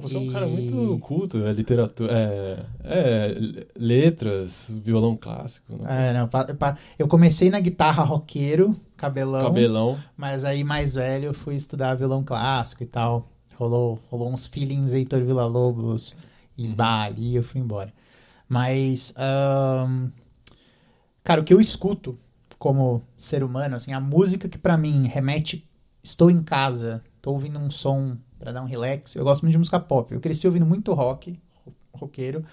Você 0.00 0.18
e... 0.18 0.26
é 0.26 0.28
um 0.28 0.32
cara 0.32 0.46
muito 0.46 0.98
culto, 1.00 1.44
é 1.44 1.52
literatura, 1.52 2.12
é, 2.12 2.64
é 2.84 3.66
letras, 3.78 4.70
violão 4.84 5.16
clássico. 5.16 5.74
Né? 5.76 6.10
É, 6.10 6.12
não, 6.12 6.28
eu 6.98 7.08
comecei 7.08 7.50
na 7.50 7.60
guitarra 7.60 8.04
roqueiro, 8.04 8.76
cabelão, 8.96 9.44
cabelão, 9.44 9.98
mas 10.16 10.44
aí 10.44 10.62
mais 10.62 10.94
velho 10.94 11.26
eu 11.26 11.34
fui 11.34 11.54
estudar 11.54 11.94
violão 11.94 12.22
clássico 12.22 12.82
e 12.82 12.86
tal. 12.86 13.28
Rolou, 13.56 13.98
rolou 14.10 14.32
uns 14.32 14.46
feelings 14.46 14.92
Heitor 14.92 15.24
Villa-Lobos 15.24 16.18
e 16.56 16.66
uhum. 16.66 16.74
Bali 16.74 17.36
eu 17.36 17.42
fui 17.42 17.60
embora. 17.60 17.92
Mas, 18.48 19.14
um, 19.18 20.10
cara, 21.24 21.40
o 21.40 21.44
que 21.44 21.52
eu 21.52 21.60
escuto 21.60 22.18
como 22.58 23.02
ser 23.16 23.42
humano, 23.42 23.76
assim, 23.76 23.92
a 23.92 24.00
música 24.00 24.48
que 24.48 24.58
para 24.58 24.76
mim 24.76 25.06
remete, 25.06 25.68
estou 26.02 26.30
em 26.30 26.42
casa, 26.42 27.02
tô 27.20 27.32
ouvindo 27.32 27.58
um 27.58 27.70
som 27.70 28.16
para 28.38 28.52
dar 28.52 28.62
um 28.62 28.66
relax. 28.66 29.16
Eu 29.16 29.24
gosto 29.24 29.42
muito 29.42 29.52
de 29.52 29.58
música 29.58 29.80
pop. 29.80 30.12
Eu 30.12 30.20
cresci 30.20 30.46
ouvindo 30.46 30.66
muito 30.66 30.92
rock, 30.92 31.38
roqueiro, 31.92 32.44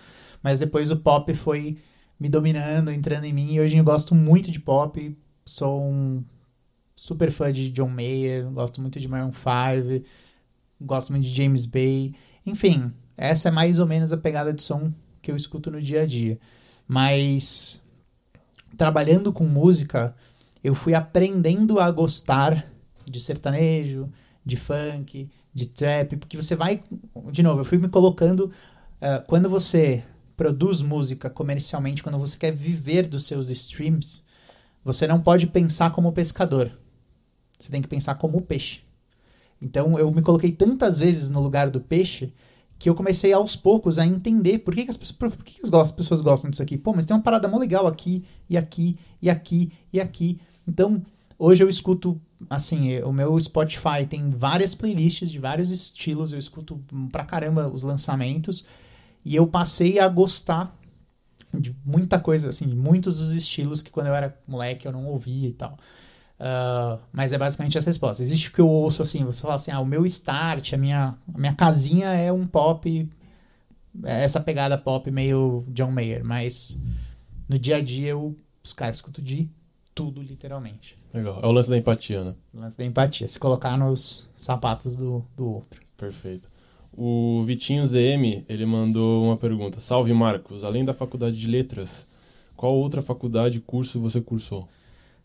mas 0.41 0.59
depois 0.59 0.89
o 0.89 0.97
pop 0.97 1.33
foi 1.35 1.77
me 2.19 2.29
dominando, 2.29 2.91
entrando 2.91 3.25
em 3.25 3.33
mim, 3.33 3.53
e 3.53 3.59
hoje 3.59 3.77
eu 3.77 3.83
gosto 3.83 4.15
muito 4.15 4.51
de 4.51 4.59
pop. 4.59 5.17
Sou 5.45 5.83
um 5.83 6.23
super 6.95 7.31
fã 7.31 7.51
de 7.51 7.69
John 7.69 7.89
Mayer, 7.89 8.49
gosto 8.49 8.81
muito 8.81 8.99
de 8.99 9.07
Maroon 9.07 9.31
5, 9.31 10.05
gosto 10.83 11.11
muito 11.11 11.25
de 11.25 11.33
James 11.33 11.65
Bay. 11.65 12.13
Enfim, 12.45 12.91
essa 13.17 13.49
é 13.49 13.51
mais 13.51 13.79
ou 13.79 13.87
menos 13.87 14.11
a 14.11 14.17
pegada 14.17 14.53
de 14.53 14.61
som 14.61 14.91
que 15.21 15.31
eu 15.31 15.35
escuto 15.35 15.71
no 15.71 15.81
dia 15.81 16.01
a 16.01 16.05
dia. 16.05 16.39
Mas 16.87 17.83
trabalhando 18.77 19.31
com 19.31 19.45
música, 19.45 20.15
eu 20.63 20.75
fui 20.75 20.93
aprendendo 20.93 21.79
a 21.79 21.89
gostar 21.91 22.71
de 23.05 23.19
sertanejo, 23.19 24.09
de 24.45 24.57
funk, 24.57 25.29
de 25.53 25.67
trap, 25.67 26.17
porque 26.17 26.37
você 26.37 26.55
vai. 26.55 26.83
De 27.31 27.43
novo, 27.43 27.61
eu 27.61 27.65
fui 27.65 27.77
me 27.77 27.89
colocando. 27.89 28.51
Uh, 29.01 29.25
quando 29.27 29.49
você 29.49 30.03
produz 30.35 30.81
música 30.81 31.29
comercialmente, 31.29 32.01
quando 32.01 32.17
você 32.17 32.37
quer 32.37 32.51
viver 32.51 33.07
dos 33.07 33.25
seus 33.25 33.49
streams, 33.49 34.25
você 34.83 35.07
não 35.07 35.21
pode 35.21 35.47
pensar 35.47 35.91
como 35.91 36.11
pescador. 36.11 36.71
Você 37.59 37.71
tem 37.71 37.81
que 37.81 37.87
pensar 37.87 38.15
como 38.15 38.41
peixe. 38.41 38.81
Então 39.63 39.97
eu 39.97 40.11
me 40.11 40.21
coloquei 40.21 40.51
tantas 40.51 40.99
vezes 40.99 41.31
no 41.31 41.41
lugar 41.41 41.69
do 41.69 41.79
peixe 41.79 42.33
que 42.77 42.89
eu 42.89 42.95
comecei 42.95 43.31
aos 43.31 43.55
poucos 43.55 43.97
a 43.97 44.05
entender 44.05 44.59
por 44.59 44.75
que, 44.75 44.83
que 44.83 44.91
as, 44.91 44.97
pessoas, 44.97 45.17
por 45.17 45.45
que, 45.45 45.61
que 45.61 45.75
as 45.75 45.91
pessoas 45.91 46.21
gostam 46.21 46.49
disso 46.51 46.61
aqui. 46.61 46.77
Pô, 46.77 46.91
mas 46.93 47.05
tem 47.05 47.15
uma 47.15 47.23
parada 47.23 47.47
mó 47.47 47.57
legal 47.57 47.87
aqui, 47.87 48.25
e 48.49 48.57
aqui, 48.57 48.97
e 49.21 49.29
aqui, 49.29 49.71
e 49.93 50.01
aqui. 50.01 50.41
Então, 50.67 51.01
hoje 51.39 51.63
eu 51.63 51.69
escuto 51.69 52.19
assim, 52.49 53.01
o 53.03 53.13
meu 53.13 53.39
Spotify 53.39 54.05
tem 54.09 54.29
várias 54.31 54.75
playlists 54.75 55.29
de 55.29 55.39
vários 55.39 55.71
estilos, 55.71 56.33
eu 56.33 56.39
escuto 56.39 56.77
pra 57.09 57.23
caramba 57.23 57.69
os 57.69 57.83
lançamentos, 57.83 58.65
e 59.23 59.33
eu 59.33 59.47
passei 59.47 59.97
a 59.97 60.07
gostar 60.09 60.77
de 61.53 61.75
muita 61.85 62.19
coisa, 62.19 62.49
assim, 62.49 62.67
muitos 62.67 63.17
dos 63.17 63.33
estilos 63.33 63.81
que 63.81 63.91
quando 63.91 64.07
eu 64.07 64.15
era 64.15 64.37
moleque 64.47 64.87
eu 64.87 64.91
não 64.91 65.05
ouvia 65.05 65.47
e 65.47 65.53
tal. 65.53 65.77
Uh, 66.43 66.99
mas 67.13 67.31
é 67.31 67.37
basicamente 67.37 67.77
essa 67.77 67.89
resposta. 67.89 68.21
Existe 68.21 68.49
o 68.49 68.51
que 68.51 68.59
eu 68.59 68.67
ouço 68.67 69.01
assim, 69.01 69.23
você 69.23 69.41
fala 69.41 69.55
assim, 69.55 69.71
ah, 69.71 69.79
o 69.79 69.85
meu 69.85 70.05
start, 70.05 70.73
a 70.73 70.77
minha, 70.77 71.15
a 71.33 71.37
minha 71.37 71.55
casinha 71.55 72.09
é 72.09 72.33
um 72.33 72.45
pop, 72.45 73.09
é 74.03 74.23
essa 74.25 74.41
pegada 74.41 74.77
pop 74.77 75.09
meio 75.09 75.63
John 75.69 75.89
Mayer, 75.89 76.21
mas 76.25 76.81
no 77.47 77.57
dia 77.57 77.77
a 77.77 77.81
dia 77.81 78.09
eu, 78.09 78.35
os 78.61 78.73
caras 78.73 78.97
escuto 78.97 79.21
de 79.21 79.49
tudo, 79.95 80.21
literalmente. 80.21 80.97
Legal. 81.13 81.39
É 81.41 81.47
o 81.47 81.51
lance 81.51 81.69
da 81.69 81.77
empatia, 81.77 82.25
né? 82.25 82.35
O 82.53 82.59
lance 82.59 82.77
da 82.77 82.83
empatia. 82.83 83.27
Se 83.27 83.39
colocar 83.39 83.77
nos 83.77 84.27
sapatos 84.35 84.97
do, 84.97 85.23
do 85.37 85.47
outro. 85.47 85.81
Perfeito. 85.95 86.49
O 86.91 87.41
Vitinho 87.45 87.85
ZM, 87.85 88.43
ele 88.49 88.65
mandou 88.65 89.23
uma 89.23 89.37
pergunta. 89.37 89.79
Salve, 89.79 90.11
Marcos. 90.13 90.63
Além 90.63 90.83
da 90.83 90.93
faculdade 90.93 91.39
de 91.39 91.47
letras, 91.47 92.05
qual 92.57 92.73
outra 92.73 93.01
faculdade, 93.01 93.61
curso 93.61 93.99
você 93.99 94.19
cursou? 94.19 94.67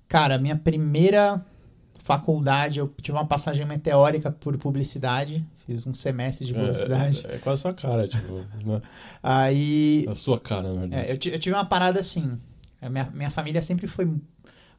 Cara, 0.09 0.39
minha 0.39 0.57
primeira 0.57 1.45
faculdade, 2.03 2.79
eu 2.79 2.89
tive 3.03 3.17
uma 3.17 3.27
passagem 3.27 3.67
meteórica 3.67 4.33
por 4.33 4.57
publicidade. 4.57 5.45
Fiz 5.67 5.87
um 5.87 5.93
semestre 5.93 6.47
de 6.47 6.55
publicidade. 6.55 7.27
É, 7.27 7.33
é, 7.33 7.35
é 7.35 7.39
quase 7.39 7.61
a 7.61 7.63
sua 7.63 7.75
cara, 7.75 8.09
tipo. 8.09 8.43
Né? 8.65 8.83
Aí. 9.23 10.07
A 10.09 10.15
sua 10.15 10.41
cara, 10.41 10.73
na 10.73 10.81
verdade. 10.81 11.03
É, 11.03 11.11
eu, 11.11 11.33
eu, 11.33 11.39
tive 11.39 11.55
uma 11.55 11.67
parada 11.67 12.01
assim. 12.01 12.41
Minha, 12.81 13.11
minha 13.13 13.31
família 13.31 13.61
sempre 13.61 13.87
foi 13.87 14.11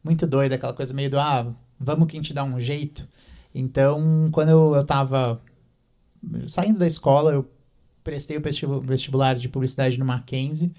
muito 0.03 0.25
doida, 0.25 0.55
aquela 0.55 0.73
coisa 0.73 0.93
meio 0.93 1.11
do, 1.11 1.19
ah, 1.19 1.53
vamos 1.79 2.07
que 2.07 2.17
a 2.17 2.19
gente 2.19 2.33
dá 2.33 2.43
um 2.43 2.59
jeito. 2.59 3.07
Então, 3.53 4.29
quando 4.31 4.49
eu, 4.49 4.75
eu 4.75 4.83
tava 4.83 5.39
saindo 6.47 6.79
da 6.79 6.87
escola, 6.87 7.33
eu 7.33 7.49
prestei 8.03 8.37
o 8.37 8.81
vestibular 8.81 9.35
de 9.35 9.47
publicidade 9.49 9.99
no 9.99 10.05
Mackenzie 10.05 10.71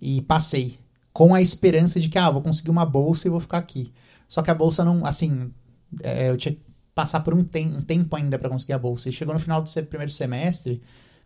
e 0.00 0.20
passei. 0.22 0.78
Com 1.12 1.34
a 1.34 1.40
esperança 1.42 1.98
de 1.98 2.08
que, 2.08 2.18
ah, 2.18 2.30
vou 2.30 2.42
conseguir 2.42 2.70
uma 2.70 2.86
bolsa 2.86 3.26
e 3.26 3.30
vou 3.30 3.40
ficar 3.40 3.58
aqui. 3.58 3.92
Só 4.28 4.42
que 4.42 4.50
a 4.50 4.54
bolsa 4.54 4.84
não, 4.84 5.04
assim, 5.04 5.52
é, 6.02 6.30
eu 6.30 6.36
tinha 6.36 6.54
que 6.54 6.60
passar 6.94 7.20
por 7.20 7.34
um, 7.34 7.42
tem, 7.42 7.74
um 7.74 7.82
tempo 7.82 8.14
ainda 8.14 8.38
para 8.38 8.48
conseguir 8.48 8.74
a 8.74 8.78
bolsa. 8.78 9.08
E 9.08 9.12
chegou 9.12 9.34
no 9.34 9.40
final 9.40 9.62
do 9.62 9.86
primeiro 9.86 10.12
semestre, 10.12 10.82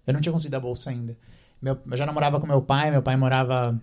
eu 0.06 0.14
não 0.14 0.20
tinha 0.20 0.32
conseguido 0.32 0.56
a 0.56 0.60
bolsa 0.60 0.90
ainda. 0.90 1.16
Meu, 1.60 1.78
eu 1.90 1.96
já 1.96 2.06
namorava 2.06 2.40
com 2.40 2.46
meu 2.46 2.62
pai, 2.62 2.90
meu 2.90 3.02
pai 3.02 3.16
morava 3.16 3.78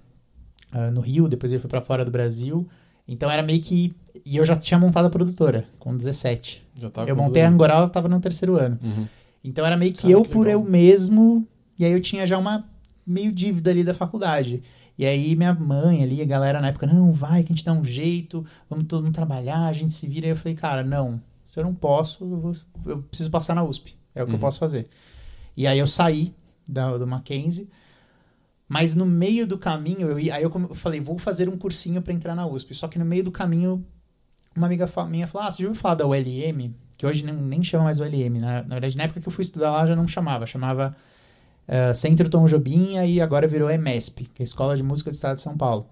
uh, 0.74 0.92
no 0.92 1.02
Rio, 1.02 1.28
depois 1.28 1.52
ele 1.52 1.62
foi 1.62 1.70
para 1.70 1.82
fora 1.82 2.06
do 2.06 2.12
Brasil. 2.12 2.68
Então 3.08 3.30
era 3.30 3.44
meio 3.44 3.62
que. 3.62 3.96
E 4.26 4.38
eu 4.38 4.46
já 4.46 4.56
tinha 4.56 4.80
montado 4.80 5.06
a 5.06 5.10
produtora, 5.10 5.66
com 5.80 5.96
17. 5.96 6.64
eu 7.08 7.16
montei 7.16 7.42
a 7.44 7.50
Angoral, 7.50 7.84
eu 7.84 7.90
tava 7.90 8.08
no 8.08 8.20
terceiro 8.20 8.56
ano. 8.56 8.80
Uhum. 8.82 9.08
Então 9.44 9.66
era 9.66 9.76
meio 9.76 9.94
que 9.94 10.04
Cara, 10.04 10.14
eu 10.14 10.24
que 10.24 10.30
por 10.30 10.48
eu 10.48 10.64
mesmo. 10.64 11.48
E 11.78 11.86
aí 11.86 11.92
eu 11.92 12.02
tinha 12.02 12.28
já 12.28 12.38
uma 12.38 12.66
meio 13.06 13.32
dívida 13.32 13.72
ali 13.72 13.84
da 13.84 13.94
faculdade. 13.94 14.62
E 14.98 15.06
aí 15.06 15.36
minha 15.36 15.54
mãe 15.54 16.04
ali, 16.04 16.22
a 16.22 16.26
galera 16.26 16.62
na 16.62 16.68
época, 16.68 16.86
não, 16.86 17.12
vai 17.12 17.44
que 17.44 17.52
a 17.52 17.56
gente 17.56 17.66
dá 17.66 17.74
um 17.74 17.84
jeito, 17.84 18.46
vamos 18.70 18.86
todo 18.86 19.04
mundo 19.04 19.14
trabalhar, 19.14 19.66
a 19.66 19.74
gente 19.74 19.94
se 19.94 20.08
vira. 20.08 20.28
E 20.28 20.30
eu 20.30 20.36
falei, 20.36 20.56
cara, 20.56 20.84
não, 20.84 21.22
se 21.46 21.60
eu 21.60 21.64
não 21.64 21.74
posso, 21.74 22.24
eu, 22.24 22.40
vou, 22.40 22.54
eu 22.86 23.02
preciso 23.04 23.30
passar 23.30 23.56
na 23.56 23.64
USP. 23.64 23.96
É 24.14 24.22
o 24.22 24.26
que 24.26 24.32
uhum. 24.32 24.38
eu 24.38 24.42
posso 24.42 24.60
fazer. 24.60 24.90
E 25.56 25.66
aí 25.66 25.80
eu 25.80 25.88
saí 25.88 26.34
da, 26.68 26.98
do 26.98 27.08
Mackenzie, 27.08 27.70
mas 28.68 28.96
no 28.96 29.06
meio 29.06 29.46
do 29.46 29.58
caminho, 29.58 30.08
eu, 30.08 30.16
aí 30.34 30.44
eu 30.44 30.76
falei, 30.76 31.02
vou 31.02 31.18
fazer 31.18 31.50
um 31.50 31.58
cursinho 31.58 32.02
para 32.02 32.14
entrar 32.14 32.36
na 32.36 32.48
USP. 32.48 32.74
Só 32.74 32.88
que 32.88 32.98
no 32.98 33.04
meio 33.04 33.24
do 33.24 33.32
caminho, 33.32 33.86
uma 34.56 34.68
amiga 34.68 34.90
minha 35.10 35.28
falou, 35.28 35.48
ah, 35.48 35.52
você 35.52 35.64
já 35.64 35.68
ouviu 35.68 35.82
falar 35.82 35.96
da 35.96 36.08
ULM? 36.08 36.74
Que 36.98 37.06
hoje 37.06 37.26
nem, 37.26 37.36
nem 37.36 37.64
chama 37.64 37.86
mais 37.86 38.00
ULM. 38.00 38.40
Na, 38.40 38.64
na 38.64 38.76
verdade, 38.76 38.96
na 38.96 39.04
época 39.04 39.20
que 39.20 39.28
eu 39.28 39.32
fui 39.32 39.42
estudar 39.42 39.72
lá, 39.72 39.86
já 39.86 39.96
não 39.96 40.08
chamava. 40.08 40.46
Chamava 40.46 40.96
uh, 41.72 41.96
Centro 41.96 42.30
Tom 42.30 42.46
Jobim 42.46 42.98
e 42.98 43.22
agora 43.22 43.48
virou 43.48 43.72
EMESP, 43.72 44.26
que 44.26 44.42
é 44.42 44.44
a 44.44 44.46
Escola 44.46 44.76
de 44.76 44.84
Música 44.84 45.10
do 45.10 45.14
Estado 45.14 45.38
de 45.38 45.42
São 45.42 45.58
Paulo. 45.58 45.88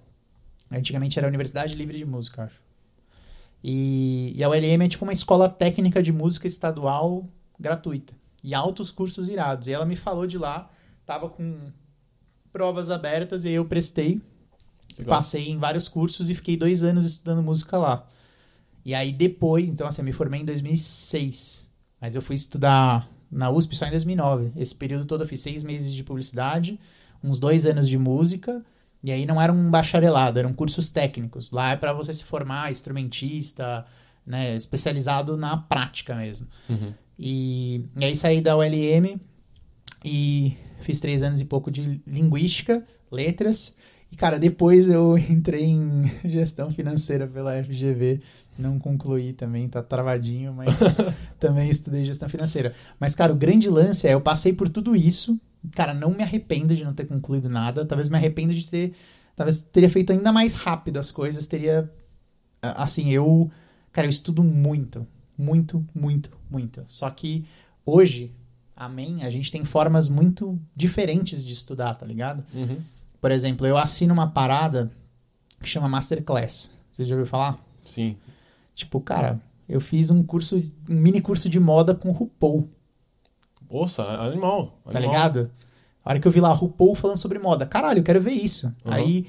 Antigamente 0.70 1.18
era 1.18 1.28
a 1.28 1.30
Universidade 1.30 1.74
Livre 1.74 1.98
de 1.98 2.06
Música, 2.06 2.44
acho. 2.44 2.62
E, 3.64 4.34
e 4.36 4.44
a 4.44 4.50
ULM 4.50 4.86
é 4.86 4.90
tipo 4.90 5.04
uma 5.04 5.14
escola 5.14 5.50
técnica 5.50 6.04
de 6.04 6.12
música 6.12 6.48
estadual 6.48 7.28
gratuita. 7.60 8.14
E 8.44 8.54
altos 8.54 8.92
cursos 8.92 9.28
irados. 9.28 9.68
E 9.68 9.74
ela 9.74 9.86
me 9.86 9.96
falou 9.96 10.28
de 10.28 10.38
lá, 10.38 10.70
tava 11.06 11.30
com 11.30 11.72
provas 12.52 12.90
abertas 12.90 13.46
e 13.46 13.52
eu 13.52 13.66
prestei. 13.66 14.22
Legal. 14.98 15.16
Passei 15.16 15.50
em 15.50 15.58
vários 15.58 15.88
cursos 15.88 16.30
e 16.30 16.36
fiquei 16.36 16.56
dois 16.56 16.84
anos 16.84 17.06
estudando 17.06 17.44
música 17.44 17.78
lá. 17.78 18.08
E 18.86 18.94
aí 18.94 19.12
depois, 19.12 19.66
então 19.68 19.88
assim, 19.88 20.02
eu 20.02 20.06
me 20.06 20.14
formei 20.14 20.42
em 20.42 20.46
2006. 20.46 21.70
Mas 22.00 22.16
eu 22.16 22.22
fui 22.22 22.36
estudar 22.36 23.10
na 23.32 23.50
USP 23.50 23.76
só 23.76 23.86
em 23.86 23.92
2009. 23.92 24.52
Esse 24.56 24.76
período 24.76 25.06
todo 25.06 25.24
eu 25.24 25.28
fiz 25.28 25.40
seis 25.40 25.64
meses 25.64 25.94
de 25.94 26.04
publicidade, 26.04 26.80
uns 27.24 27.40
dois 27.40 27.66
anos 27.66 27.88
de 27.88 27.98
música, 27.98 28.64
e 29.04 29.12
aí 29.12 29.26
não 29.26 29.42
era 29.42 29.52
um 29.52 29.70
bacharelado, 29.70 30.40
eram 30.40 30.54
cursos 30.54 30.92
técnicos. 30.92 31.52
Lá 31.52 31.72
é 31.72 31.78
para 31.78 31.94
você 31.94 32.14
se 32.14 32.24
formar 32.24 32.72
instrumentista, 32.72 33.86
né, 34.26 34.56
especializado 34.56 35.38
na 35.38 35.58
prática 35.58 36.16
mesmo. 36.16 36.48
Uhum. 36.70 36.94
E, 37.18 37.86
e 37.98 38.06
aí 38.06 38.16
saí 38.16 38.42
da 38.42 38.58
ULM 38.58 39.20
e 40.04 40.56
fiz 40.82 41.00
três 41.00 41.22
anos 41.22 41.42
e 41.42 41.46
pouco 41.46 41.70
de 41.70 42.02
linguística, 42.06 42.86
letras. 43.12 43.78
E, 44.12 44.16
cara, 44.16 44.40
depois 44.40 44.90
eu 44.90 45.18
entrei 45.30 45.66
em 45.66 46.12
gestão 46.26 46.72
financeira 46.72 47.28
pela 47.28 47.62
FGV 47.64 48.22
não 48.60 48.78
concluí 48.78 49.34
também, 49.34 49.68
tá 49.68 49.82
travadinho, 49.82 50.54
mas 50.54 50.98
também 51.40 51.70
estudei 51.70 52.06
gestão 52.06 52.30
financeira. 52.30 52.74
Mas, 53.00 53.16
cara, 53.16 53.32
o 53.32 53.36
grande 53.36 53.70
lance 53.70 54.08
é, 54.08 54.14
eu 54.14 54.22
passei 54.22 54.54
por 54.54 54.70
tudo 54.70 54.96
isso, 54.96 55.40
cara, 55.72 55.94
não 55.94 56.12
me 56.12 56.24
arrependo 56.24 56.76
de 56.76 56.84
não 56.84 56.94
ter 56.94 57.06
concluído 57.06 57.50
nada, 57.50 57.86
talvez 57.86 58.10
me 58.10 58.18
arrependo 58.18 58.54
de 58.54 58.70
ter, 58.70 58.94
talvez 59.36 59.62
teria 59.62 59.90
feito 59.90 60.12
ainda 60.12 60.32
mais 60.32 60.56
rápido 60.56 60.98
as 60.98 61.12
coisas, 61.12 61.48
teria, 61.48 61.90
assim, 62.62 63.10
eu, 63.10 63.50
cara, 63.92 64.08
eu 64.08 64.12
estudo 64.12 64.44
muito, 64.44 65.08
muito, 65.38 65.86
muito, 65.94 66.38
muito. 66.50 66.84
Só 66.88 67.10
que 67.10 67.46
hoje, 67.86 68.32
amém, 68.76 69.24
a 69.24 69.30
gente 69.30 69.52
tem 69.52 69.64
formas 69.64 70.10
muito 70.10 70.60
diferentes 70.76 71.46
de 71.46 71.54
estudar, 71.54 71.94
tá 71.96 72.06
ligado? 72.06 72.44
Uhum. 72.54 72.78
Por 73.22 73.32
exemplo, 73.32 73.66
eu 73.66 73.78
assino 73.78 74.14
uma 74.14 74.32
parada 74.32 74.92
que 75.62 75.68
chama 75.68 75.90
Masterclass. 75.90 76.74
Você 76.92 77.06
já 77.06 77.16
ouviu 77.16 77.28
falar? 77.28 77.60
Sim. 77.86 78.16
Tipo, 78.80 79.02
cara, 79.02 79.42
eu 79.68 79.82
fiz 79.82 80.10
um 80.10 80.24
curso, 80.24 80.56
um 80.90 80.96
mini 80.96 81.20
curso 81.20 81.50
de 81.50 81.60
moda 81.60 81.94
com 81.94 82.12
RuPaul. 82.12 82.70
Nossa, 83.70 84.04
animal, 84.04 84.80
animal. 84.86 84.94
Tá 84.94 85.00
ligado? 85.00 85.52
A 86.04 86.12
hora 86.12 86.20
que 86.20 86.28
eu 86.28 86.32
vi 86.32 86.40
lá 86.40 86.54
RuPaul 86.54 86.96
falando 86.96 87.18
sobre 87.18 87.38
moda, 87.40 87.66
caralho, 87.66 88.00
eu 88.00 88.04
quero 88.04 88.22
ver 88.22 88.32
isso. 88.32 88.68
Uhum. 88.86 88.94
Aí 88.94 89.28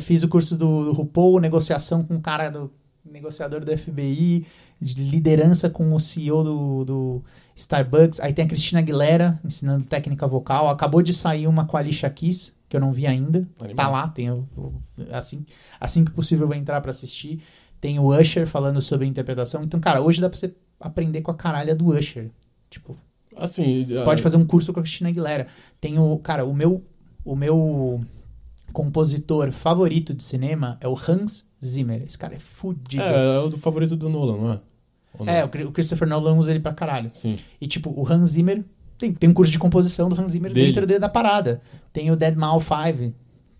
fiz 0.00 0.24
o 0.24 0.28
curso 0.28 0.58
do, 0.58 0.86
do 0.86 0.92
RuPaul, 0.92 1.38
negociação 1.38 2.02
com 2.02 2.16
o 2.16 2.20
cara 2.20 2.50
do 2.50 2.72
negociador 3.04 3.64
do 3.64 3.78
FBI, 3.78 4.46
de 4.80 5.00
liderança 5.00 5.70
com 5.70 5.94
o 5.94 6.00
CEO 6.00 6.42
do, 6.42 6.84
do 6.84 7.24
Starbucks. 7.54 8.18
Aí 8.18 8.32
tem 8.32 8.44
a 8.44 8.48
Cristina 8.48 8.80
Aguilera 8.80 9.40
ensinando 9.44 9.84
técnica 9.84 10.26
vocal. 10.26 10.68
Acabou 10.68 11.02
de 11.02 11.14
sair 11.14 11.46
uma 11.46 11.64
com 11.66 11.76
a 11.76 11.80
Alicia 11.80 12.10
Keys, 12.10 12.58
que 12.68 12.76
eu 12.76 12.80
não 12.80 12.92
vi 12.92 13.06
ainda. 13.06 13.48
Animal. 13.60 13.76
Tá 13.76 13.88
lá, 13.88 14.08
tem, 14.08 14.28
assim, 15.12 15.46
assim 15.80 16.04
que 16.04 16.10
possível 16.10 16.44
eu 16.44 16.48
vou 16.48 16.56
entrar 16.56 16.80
para 16.80 16.90
assistir. 16.90 17.40
Tem 17.82 17.98
o 17.98 18.16
Usher 18.16 18.46
falando 18.46 18.80
sobre 18.80 19.08
interpretação. 19.08 19.64
Então, 19.64 19.80
cara, 19.80 20.00
hoje 20.00 20.20
dá 20.20 20.30
pra 20.30 20.38
você 20.38 20.54
aprender 20.78 21.20
com 21.20 21.32
a 21.32 21.34
caralha 21.34 21.74
do 21.74 21.88
Usher. 21.88 22.30
Tipo. 22.70 22.96
Assim. 23.36 23.84
Você 23.84 24.04
pode 24.04 24.22
fazer 24.22 24.36
um 24.36 24.46
curso 24.46 24.72
com 24.72 24.78
a 24.78 24.84
Cristina 24.84 25.10
Aguilera. 25.10 25.48
Tem 25.80 25.98
o. 25.98 26.16
Cara, 26.18 26.44
o 26.44 26.54
meu. 26.54 26.80
O 27.24 27.34
meu 27.34 28.00
compositor 28.72 29.50
favorito 29.50 30.14
de 30.14 30.22
cinema 30.22 30.78
é 30.80 30.86
o 30.86 30.96
Hans 30.96 31.50
Zimmer. 31.62 32.02
Esse 32.02 32.16
cara 32.16 32.36
é 32.36 32.38
fudido. 32.38 33.02
É, 33.02 33.36
é 33.36 33.38
o 33.40 33.50
favorito 33.58 33.96
do 33.96 34.08
Nolan, 34.08 34.36
não 34.36 34.52
é? 34.52 34.60
Não? 35.18 35.28
É, 35.28 35.44
o 35.44 35.72
Christopher 35.72 36.08
Nolan 36.08 36.38
usa 36.38 36.52
ele 36.52 36.60
pra 36.60 36.72
caralho. 36.72 37.10
Sim. 37.14 37.36
E, 37.60 37.66
tipo, 37.66 37.90
o 37.90 38.08
Hans 38.08 38.30
Zimmer. 38.30 38.64
Tem, 38.96 39.12
tem 39.12 39.28
um 39.28 39.34
curso 39.34 39.50
de 39.50 39.58
composição 39.58 40.08
do 40.08 40.20
Hans 40.20 40.30
Zimmer 40.32 40.52
Dele. 40.52 40.72
dentro 40.72 41.00
da 41.00 41.08
parada. 41.08 41.60
Tem 41.92 42.12
o 42.12 42.16
Dead 42.16 42.36
Mal 42.36 42.60
5 42.60 43.12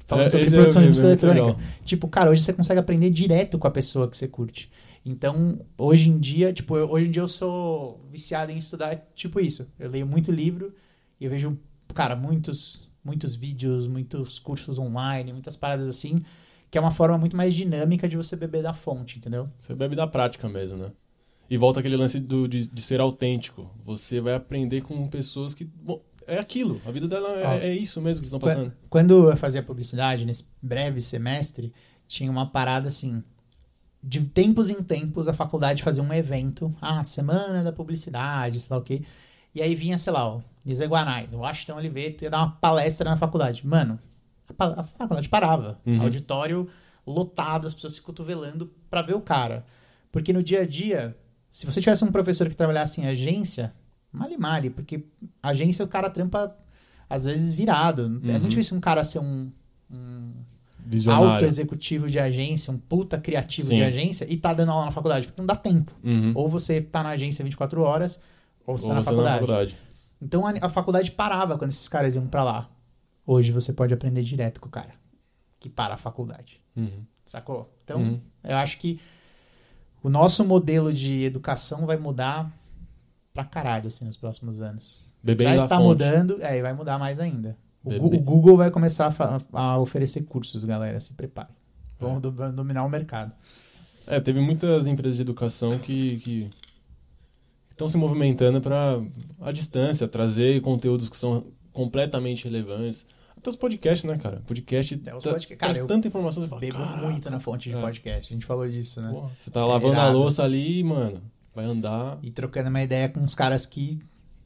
falando 0.06 0.26
é, 0.26 0.30
sobre 0.30 0.50
produção 0.50 0.82
de 0.82 0.88
música 0.88 1.06
eletrônica. 1.08 1.46
Legal. 1.46 1.60
Tipo, 1.84 2.08
cara, 2.08 2.30
hoje 2.30 2.42
você 2.42 2.52
consegue 2.52 2.80
aprender 2.80 3.10
direto 3.10 3.58
com 3.58 3.66
a 3.66 3.70
pessoa 3.70 4.08
que 4.08 4.16
você 4.16 4.28
curte. 4.28 4.70
Então, 5.04 5.60
hoje 5.76 6.08
em 6.08 6.18
dia, 6.18 6.52
tipo, 6.52 6.76
eu, 6.76 6.90
hoje 6.90 7.08
em 7.08 7.10
dia 7.10 7.22
eu 7.22 7.28
sou 7.28 8.00
viciado 8.10 8.52
em 8.52 8.58
estudar, 8.58 8.96
tipo 9.14 9.40
isso. 9.40 9.68
Eu 9.78 9.90
leio 9.90 10.06
muito 10.06 10.30
livro 10.30 10.72
e 11.20 11.24
eu 11.24 11.30
vejo, 11.30 11.58
cara, 11.92 12.14
muitos, 12.14 12.88
muitos 13.04 13.34
vídeos, 13.34 13.88
muitos 13.88 14.38
cursos 14.38 14.78
online, 14.78 15.32
muitas 15.32 15.56
paradas 15.56 15.88
assim, 15.88 16.24
que 16.70 16.78
é 16.78 16.80
uma 16.80 16.92
forma 16.92 17.18
muito 17.18 17.36
mais 17.36 17.52
dinâmica 17.54 18.08
de 18.08 18.16
você 18.16 18.36
beber 18.36 18.62
da 18.62 18.72
fonte, 18.72 19.18
entendeu? 19.18 19.48
Você 19.58 19.74
bebe 19.74 19.96
da 19.96 20.06
prática 20.06 20.48
mesmo, 20.48 20.78
né? 20.78 20.92
E 21.50 21.56
volta 21.58 21.80
aquele 21.80 21.96
lance 21.96 22.18
do, 22.18 22.48
de, 22.48 22.66
de 22.66 22.82
ser 22.82 23.00
autêntico. 23.00 23.70
Você 23.84 24.20
vai 24.20 24.34
aprender 24.34 24.80
com 24.82 25.06
pessoas 25.08 25.52
que. 25.52 25.64
Bom, 25.64 26.00
é 26.27 26.39
aquilo. 26.39 26.81
A 26.86 26.90
vida 26.90 27.09
dela 27.09 27.57
é, 27.57 27.69
é 27.69 27.74
isso 27.74 28.01
mesmo 28.01 28.20
que 28.20 28.27
estão 28.27 28.40
passando. 28.40 28.73
Quando 28.89 29.31
eu 29.31 29.36
fazia 29.36 29.62
publicidade, 29.62 30.24
nesse 30.24 30.49
breve 30.61 31.01
semestre, 31.01 31.73
tinha 32.07 32.31
uma 32.31 32.47
parada 32.47 32.89
assim. 32.89 33.23
De 34.03 34.20
tempos 34.20 34.69
em 34.69 34.82
tempos, 34.82 35.28
a 35.28 35.35
faculdade 35.35 35.82
fazia 35.82 36.03
um 36.03 36.12
evento. 36.12 36.74
Ah, 36.81 37.05
semana 37.05 37.62
da 37.62 37.73
publicidade, 37.73 38.61
sei 38.61 38.69
lá 38.70 38.81
o 38.81 38.85
quê. 38.85 39.03
E 39.55 39.62
aí 39.62 39.74
vinha, 39.74 39.99
sei 39.99 40.12
lá, 40.12 40.36
o 40.36 40.43
Lisa 40.65 40.86
Guanais, 40.86 41.32
o 41.32 41.39
Washington 41.39 41.77
Oliveto 41.77 42.24
ia 42.24 42.31
dar 42.31 42.39
uma 42.39 42.53
palestra 42.53 43.09
na 43.11 43.16
faculdade. 43.16 43.66
Mano, 43.66 43.99
a, 44.59 44.81
a 44.81 44.85
faculdade 44.85 45.28
parava. 45.28 45.78
Uhum. 45.86 46.03
Auditório 46.03 46.69
lotado, 47.07 47.66
as 47.66 47.74
pessoas 47.74 47.94
se 47.94 48.03
cotovelando 48.03 48.73
pra 48.89 49.03
ver 49.03 49.15
o 49.15 49.20
cara. 49.20 49.65
Porque 50.11 50.32
no 50.32 50.43
dia 50.43 50.61
a 50.62 50.66
dia, 50.66 51.16
se 51.51 51.66
você 51.66 51.81
tivesse 51.81 52.05
um 52.05 52.12
professor 52.12 52.49
que 52.49 52.55
trabalhasse 52.55 53.01
em 53.01 53.07
agência, 53.07 53.73
Mali 54.12 54.36
mali, 54.36 54.70
porque 54.70 55.05
agência 55.43 55.84
o 55.84 55.89
cara 55.89 56.10
trampa 56.10 56.56
às 57.09 57.24
vezes 57.24 57.55
virado. 57.55 58.02
Uhum. 58.02 58.20
É 58.24 58.32
muito 58.32 58.43
uhum. 58.43 58.48
difícil 58.48 58.76
um 58.76 58.80
cara 58.80 59.05
ser 59.05 59.18
um, 59.20 59.51
um 59.90 60.32
alto 61.10 61.44
executivo 61.44 62.10
de 62.10 62.18
agência, 62.18 62.72
um 62.72 62.78
puta 62.78 63.18
criativo 63.18 63.68
Sim. 63.68 63.76
de 63.76 63.82
agência 63.82 64.26
e 64.30 64.36
tá 64.36 64.52
dando 64.52 64.72
aula 64.72 64.86
na 64.86 64.93
faculdade, 64.93 65.26
porque 65.26 65.40
não 65.40 65.47
dá 65.47 65.56
tempo. 65.56 65.93
Uhum. 66.02 66.32
Ou 66.34 66.48
você 66.48 66.80
tá 66.80 67.02
na 67.02 67.10
agência 67.10 67.44
24 67.44 67.82
horas, 67.82 68.22
ou 68.66 68.76
você 68.76 68.84
ou 68.84 68.90
tá 68.90 68.94
na, 68.94 69.02
você 69.02 69.10
faculdade. 69.10 69.40
na 69.40 69.47
faculdade. 69.47 69.78
Então 70.20 70.47
a, 70.47 70.51
a, 70.60 70.68
faculdade 70.68 71.10
parava 71.10 71.59
quando 71.59 71.70
esses 71.70 71.89
caras 71.89 72.14
iam 72.14 72.26
para 72.26 72.44
lá. 72.44 72.70
Hoje 73.26 73.52
você 73.52 73.72
pode 73.72 73.94
aprender 73.94 74.22
direto 74.22 74.60
com 74.60 74.68
o 74.68 74.70
cara 74.70 74.94
que 75.62 75.68
para 75.68 75.94
a 75.94 75.97
faculdade. 75.97 76.60
Uhum. 76.76 77.05
Sacou? 77.24 77.72
Então, 77.84 78.01
uhum. 78.01 78.20
eu 78.43 78.56
acho 78.56 78.78
que 78.78 79.01
o 80.02 80.09
nosso 80.09 80.44
modelo 80.44 80.93
de 80.93 81.22
educação 81.22 81.86
vai 81.86 81.97
mudar 81.97 82.51
pra 83.32 83.44
caralho, 83.44 83.86
assim, 83.88 84.04
nos 84.04 84.16
próximos 84.16 84.60
anos. 84.60 85.04
Já 85.24 85.54
está 85.56 85.78
mudando, 85.80 86.42
é, 86.42 86.59
e 86.59 86.62
vai 86.62 86.72
mudar 86.72 86.98
mais 86.98 87.18
ainda. 87.20 87.56
O. 87.84 87.90
Gu- 87.90 88.16
o 88.16 88.20
Google 88.20 88.56
vai 88.56 88.70
começar 88.70 89.14
a, 89.52 89.60
a 89.74 89.78
oferecer 89.78 90.22
cursos, 90.24 90.64
galera, 90.64 90.98
se 91.00 91.14
prepare. 91.14 91.48
Vão 91.98 92.20
do- 92.20 92.32
vão 92.32 92.52
dominar 92.54 92.84
o 92.84 92.88
mercado. 92.88 93.32
É, 94.06 94.20
teve 94.20 94.40
muitas 94.40 94.86
empresas 94.86 95.16
de 95.16 95.22
educação 95.22 95.78
que 95.78 96.18
que 96.18 96.50
estão 97.70 97.88
se 97.88 97.96
movimentando 97.96 98.60
para 98.60 99.00
a 99.40 99.50
distância, 99.52 100.06
trazer 100.09 100.60
conteúdos 100.60 101.09
que 101.09 101.16
são 101.16 101.46
completamente 101.72 102.44
relevantes. 102.44 103.06
Até 103.36 103.50
os 103.50 103.56
podcasts, 103.56 104.04
né, 104.09 104.18
cara? 104.18 104.40
Podcast 104.46 105.00
É, 105.06 105.14
os 105.16 105.22
tra- 105.22 105.32
podca- 105.32 105.56
cara, 105.56 105.72
traz 105.72 105.86
tanta 105.86 106.06
informação, 106.06 106.42
você 106.42 106.48
fala, 106.48 106.60
Bebo 106.60 106.78
"Caraca, 106.78 107.06
muito 107.09 107.30
na 107.30 107.40
fonte 107.40 107.70
de 107.70 107.76
É. 107.76 107.80
podcast, 107.80 108.32
a 108.32 108.34
gente 108.34 108.46
falou 108.46 108.68
disso, 108.68 109.00
né? 109.02 109.10
você 109.40 109.50
tá 109.50 109.64
lavando 109.64 109.98
a 109.98 110.10
louça 110.10 110.44
ali, 110.44 110.84
mano, 110.84 111.20
vai 111.54 111.64
andar. 111.64 112.18
E 112.22 112.30
trocando 112.30 112.68
uma 112.68 112.82
ideia 112.82 113.08
com 113.08 113.20
uns 113.20 113.34
caras 113.34 113.66
que 113.66 114.00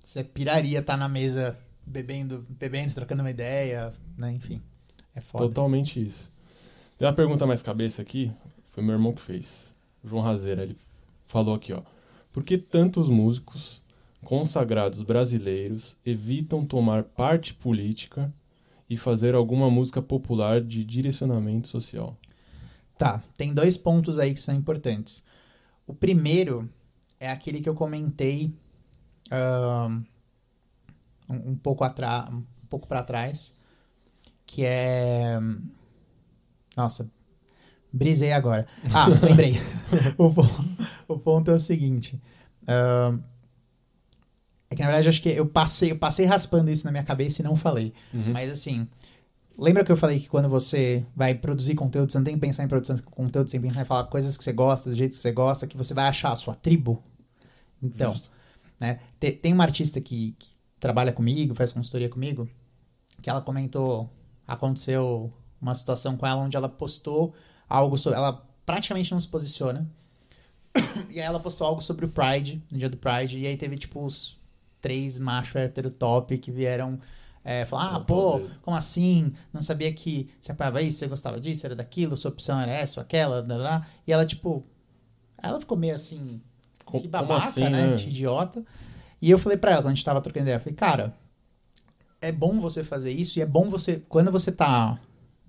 você 0.04 0.22
piraria 0.22 0.80
estar 0.80 0.96
na 0.96 1.08
mesa 1.08 1.58
bebendo, 1.84 2.46
bebendo, 2.48 2.94
trocando 2.94 3.22
uma 3.22 3.30
ideia, 3.30 3.92
né? 4.16 4.32
Enfim, 4.32 4.60
é 5.14 5.20
foda. 5.20 5.46
Totalmente 5.46 6.04
isso. 6.04 6.30
Tem 6.98 7.06
uma 7.06 7.14
pergunta 7.14 7.46
mais 7.46 7.62
cabeça 7.62 8.02
aqui, 8.02 8.32
foi 8.72 8.82
meu 8.82 8.94
irmão 8.94 9.12
que 9.12 9.22
fez. 9.22 9.72
O 10.02 10.08
João 10.08 10.22
Razeira, 10.22 10.62
ele 10.62 10.76
falou 11.26 11.54
aqui, 11.54 11.72
ó. 11.72 11.82
Por 12.32 12.42
que 12.44 12.58
tantos 12.58 13.08
músicos 13.08 13.82
consagrados 14.24 15.02
brasileiros 15.02 15.96
evitam 16.04 16.64
tomar 16.64 17.04
parte 17.04 17.54
política 17.54 18.32
e 18.88 18.96
fazer 18.96 19.34
alguma 19.34 19.70
música 19.70 20.02
popular 20.02 20.60
de 20.60 20.84
direcionamento 20.84 21.68
social? 21.68 22.16
Tá, 22.98 23.22
tem 23.36 23.52
dois 23.52 23.76
pontos 23.76 24.18
aí 24.18 24.32
que 24.32 24.40
são 24.40 24.54
importantes. 24.54 25.24
O 25.86 25.94
primeiro 25.94 26.68
é 27.26 27.30
aquele 27.30 27.60
que 27.60 27.68
eu 27.68 27.74
comentei 27.74 28.54
um, 31.28 31.50
um 31.50 31.56
pouco 31.56 31.84
atrás, 31.84 32.28
um 32.32 32.42
pouco 32.70 32.86
para 32.86 33.02
trás, 33.02 33.56
que 34.46 34.64
é 34.64 35.38
nossa, 36.76 37.10
brisei 37.92 38.32
agora. 38.32 38.66
Ah, 38.92 39.06
lembrei. 39.22 39.54
o, 40.18 40.32
pon- 40.32 40.48
o 41.08 41.18
ponto 41.18 41.50
é 41.50 41.54
o 41.54 41.58
seguinte. 41.58 42.20
é 44.70 44.74
que 44.74 44.82
na 44.82 44.88
verdade 44.88 45.08
acho 45.08 45.22
que 45.22 45.30
eu 45.30 45.46
passei, 45.46 45.92
eu 45.92 45.98
passei 45.98 46.26
raspando 46.26 46.70
isso 46.70 46.84
na 46.84 46.92
minha 46.92 47.04
cabeça 47.04 47.40
e 47.42 47.44
não 47.44 47.56
falei. 47.56 47.92
Uhum. 48.12 48.32
Mas 48.32 48.50
assim, 48.50 48.86
lembra 49.58 49.84
que 49.84 49.90
eu 49.90 49.96
falei 49.96 50.20
que 50.20 50.28
quando 50.28 50.48
você 50.48 51.04
vai 51.16 51.34
produzir 51.34 51.74
conteúdo, 51.74 52.12
você 52.12 52.18
não 52.18 52.24
tem 52.24 52.34
que 52.34 52.40
pensar 52.40 52.62
em 52.64 52.68
produção 52.68 52.94
de 52.96 53.02
conteúdo, 53.02 53.48
você 53.48 53.52
tem 53.58 53.62
que 53.62 53.68
pensar 53.68 53.82
em 53.82 53.86
falar 53.86 54.04
coisas 54.04 54.36
que 54.36 54.44
você 54.44 54.52
gosta, 54.52 54.90
do 54.90 54.96
jeito 54.96 55.12
que 55.12 55.18
você 55.18 55.32
gosta, 55.32 55.66
que 55.66 55.76
você 55.76 55.94
vai 55.94 56.06
achar 56.06 56.30
a 56.32 56.36
sua 56.36 56.54
tribo? 56.54 57.02
Então, 57.82 58.12
Justo. 58.12 58.30
né? 58.80 59.00
Te- 59.20 59.32
Tem 59.32 59.52
uma 59.52 59.64
artista 59.64 60.00
que, 60.00 60.34
que 60.38 60.48
trabalha 60.80 61.12
comigo, 61.12 61.54
faz 61.54 61.72
consultoria 61.72 62.08
comigo, 62.08 62.48
que 63.22 63.30
ela 63.30 63.40
comentou, 63.42 64.10
aconteceu 64.46 65.32
uma 65.60 65.74
situação 65.74 66.16
com 66.16 66.26
ela 66.26 66.42
onde 66.42 66.56
ela 66.56 66.68
postou 66.68 67.34
algo 67.68 67.96
sobre, 67.96 68.18
ela 68.18 68.44
praticamente 68.64 69.10
não 69.12 69.20
se 69.20 69.28
posiciona, 69.28 69.86
e 71.08 71.14
aí 71.20 71.26
ela 71.26 71.40
postou 71.40 71.66
algo 71.66 71.80
sobre 71.80 72.04
o 72.04 72.08
Pride, 72.08 72.62
no 72.70 72.78
dia 72.78 72.88
do 72.88 72.96
Pride, 72.96 73.38
e 73.38 73.46
aí 73.46 73.56
teve 73.56 73.76
tipo 73.78 74.04
os 74.04 74.36
três 74.80 75.18
machos 75.18 75.56
hétero 75.56 75.90
top 75.90 76.38
que 76.38 76.50
vieram 76.50 77.00
é, 77.42 77.64
falar, 77.64 77.96
ah, 77.96 78.00
pô, 78.00 78.40
como 78.62 78.76
assim? 78.76 79.32
Não 79.52 79.62
sabia 79.62 79.92
que 79.92 80.28
você 80.40 80.52
apoiava 80.52 80.82
isso, 80.82 80.98
você 80.98 81.06
gostava 81.06 81.40
disso, 81.40 81.64
era 81.64 81.76
daquilo, 81.76 82.16
sua 82.16 82.30
opção 82.30 82.60
era 82.60 82.72
essa 82.72 83.00
ou 83.00 83.04
aquela, 83.04 83.42
blá, 83.42 83.56
blá. 83.56 83.86
e 84.06 84.12
ela 84.12 84.26
tipo, 84.26 84.64
ela 85.38 85.60
ficou 85.60 85.76
meio 85.76 85.94
assim, 85.94 86.40
Que 86.86 87.08
babaca, 87.08 87.48
assim, 87.48 87.64
né? 87.64 87.88
né? 87.88 87.94
Idiota. 87.96 88.64
E 89.20 89.30
eu 89.30 89.38
falei 89.38 89.58
pra 89.58 89.72
ela, 89.72 89.82
quando 89.82 89.92
a 89.92 89.94
gente 89.94 90.04
tava 90.04 90.20
trocando 90.20 90.44
ideia, 90.44 90.56
eu 90.56 90.60
falei, 90.60 90.74
cara, 90.74 91.14
é 92.20 92.30
bom 92.30 92.60
você 92.60 92.84
fazer 92.84 93.10
isso 93.10 93.38
e 93.38 93.42
é 93.42 93.46
bom 93.46 93.68
você, 93.68 94.02
quando 94.08 94.30
você 94.30 94.52
tá 94.52 94.98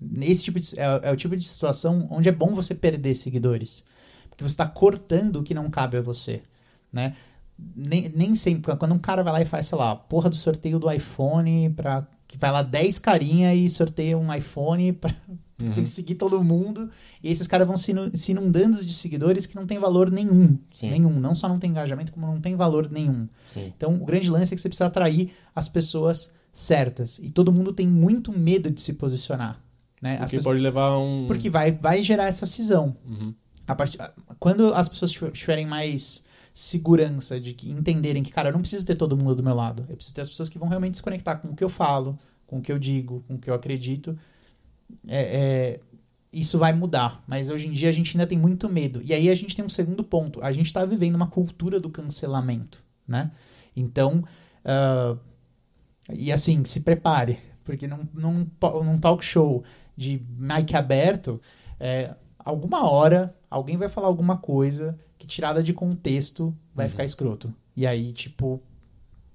nesse 0.00 0.44
tipo 0.44 0.60
de, 0.60 0.78
é, 0.78 1.00
é 1.04 1.12
o 1.12 1.16
tipo 1.16 1.36
de 1.36 1.46
situação 1.46 2.06
onde 2.10 2.28
é 2.28 2.32
bom 2.32 2.54
você 2.54 2.74
perder 2.74 3.14
seguidores. 3.14 3.86
Porque 4.28 4.44
você 4.44 4.56
tá 4.56 4.66
cortando 4.66 5.36
o 5.36 5.42
que 5.42 5.54
não 5.54 5.70
cabe 5.70 5.96
a 5.96 6.02
você, 6.02 6.42
né? 6.92 7.16
Nem, 7.74 8.08
nem 8.10 8.36
sempre, 8.36 8.76
quando 8.76 8.94
um 8.94 8.98
cara 8.98 9.22
vai 9.22 9.32
lá 9.32 9.42
e 9.42 9.44
faz, 9.44 9.66
sei 9.66 9.76
lá, 9.76 9.96
porra 9.96 10.30
do 10.30 10.36
sorteio 10.36 10.78
do 10.78 10.90
iPhone 10.90 11.70
pra, 11.70 12.06
que 12.26 12.38
vai 12.38 12.52
lá 12.52 12.62
10 12.62 13.00
carinha 13.00 13.52
e 13.52 13.68
sorteia 13.68 14.16
um 14.16 14.32
iPhone 14.32 14.92
pra, 14.92 15.12
Uhum. 15.60 15.72
tem 15.72 15.84
que 15.84 15.90
seguir 15.90 16.14
todo 16.14 16.42
mundo. 16.44 16.88
E 17.22 17.30
esses 17.30 17.46
caras 17.46 17.66
vão 17.66 17.76
se 17.76 17.90
inu- 17.90 18.10
se 18.16 18.30
inundando 18.32 18.84
de 18.84 18.92
seguidores 18.94 19.44
que 19.46 19.56
não 19.56 19.66
tem 19.66 19.78
valor 19.78 20.10
nenhum. 20.10 20.56
Sim. 20.74 20.90
Nenhum. 20.90 21.18
Não 21.18 21.34
só 21.34 21.48
não 21.48 21.58
tem 21.58 21.70
engajamento, 21.70 22.12
como 22.12 22.26
não 22.26 22.40
tem 22.40 22.54
valor 22.54 22.90
nenhum. 22.90 23.28
Sim. 23.52 23.72
Então, 23.76 23.94
o 24.00 24.04
grande 24.04 24.30
lance 24.30 24.52
é 24.52 24.56
que 24.56 24.62
você 24.62 24.68
precisa 24.68 24.86
atrair 24.86 25.32
as 25.54 25.68
pessoas 25.68 26.32
certas. 26.52 27.18
E 27.18 27.30
todo 27.30 27.52
mundo 27.52 27.72
tem 27.72 27.86
muito 27.88 28.32
medo 28.36 28.70
de 28.70 28.80
se 28.80 28.94
posicionar. 28.94 29.60
Né? 30.00 30.16
Porque 30.18 30.36
pessoas- 30.36 30.44
pode 30.44 30.60
levar 30.60 30.96
um... 30.98 31.26
Porque 31.26 31.50
vai, 31.50 31.72
vai 31.72 32.04
gerar 32.04 32.26
essa 32.26 32.46
cisão. 32.46 32.96
Uhum. 33.04 33.34
A 33.66 33.74
partir- 33.74 33.98
Quando 34.38 34.72
as 34.74 34.88
pessoas 34.88 35.10
tiver- 35.10 35.32
tiverem 35.32 35.66
mais 35.66 36.24
segurança 36.54 37.40
de 37.40 37.52
que 37.54 37.70
entenderem 37.70 38.22
que, 38.22 38.32
cara, 38.32 38.48
eu 38.48 38.52
não 38.52 38.60
preciso 38.60 38.84
ter 38.86 38.96
todo 38.96 39.16
mundo 39.16 39.34
do 39.36 39.42
meu 39.42 39.54
lado. 39.54 39.84
Eu 39.88 39.94
preciso 39.96 40.14
ter 40.14 40.20
as 40.22 40.28
pessoas 40.28 40.48
que 40.48 40.58
vão 40.58 40.68
realmente 40.68 40.96
se 40.96 41.02
conectar 41.02 41.36
com 41.36 41.48
o 41.48 41.54
que 41.56 41.62
eu 41.64 41.68
falo, 41.68 42.18
com 42.46 42.58
o 42.58 42.62
que 42.62 42.72
eu 42.72 42.78
digo, 42.78 43.24
com 43.28 43.34
o 43.34 43.38
que 43.38 43.48
eu 43.50 43.54
acredito. 43.54 44.18
É, 45.06 45.20
é, 45.20 45.80
isso 46.32 46.58
vai 46.58 46.72
mudar. 46.72 47.22
Mas 47.26 47.50
hoje 47.50 47.66
em 47.68 47.72
dia 47.72 47.88
a 47.88 47.92
gente 47.92 48.16
ainda 48.16 48.26
tem 48.26 48.38
muito 48.38 48.68
medo. 48.68 49.00
E 49.04 49.12
aí 49.12 49.28
a 49.28 49.34
gente 49.34 49.54
tem 49.56 49.64
um 49.64 49.68
segundo 49.70 50.04
ponto. 50.04 50.42
A 50.42 50.52
gente 50.52 50.66
está 50.66 50.84
vivendo 50.84 51.14
uma 51.16 51.26
cultura 51.28 51.80
do 51.80 51.88
cancelamento, 51.90 52.82
né? 53.06 53.30
Então, 53.76 54.24
ah, 54.64 55.16
e 56.12 56.32
assim, 56.32 56.64
se 56.64 56.80
prepare. 56.80 57.38
Porque 57.64 57.86
num, 57.86 58.06
num, 58.14 58.46
num 58.84 58.98
talk 58.98 59.24
show 59.24 59.62
de 59.96 60.22
mic 60.38 60.74
aberto, 60.74 61.40
é, 61.78 62.14
alguma 62.38 62.88
hora 62.90 63.34
alguém 63.50 63.76
vai 63.76 63.88
falar 63.88 64.06
alguma 64.06 64.36
coisa 64.38 64.98
que 65.18 65.26
tirada 65.26 65.62
de 65.62 65.72
contexto 65.72 66.54
vai 66.74 66.86
Uhum. 66.86 66.90
ficar 66.90 67.04
escroto. 67.04 67.52
E 67.76 67.86
aí, 67.86 68.12
tipo, 68.12 68.62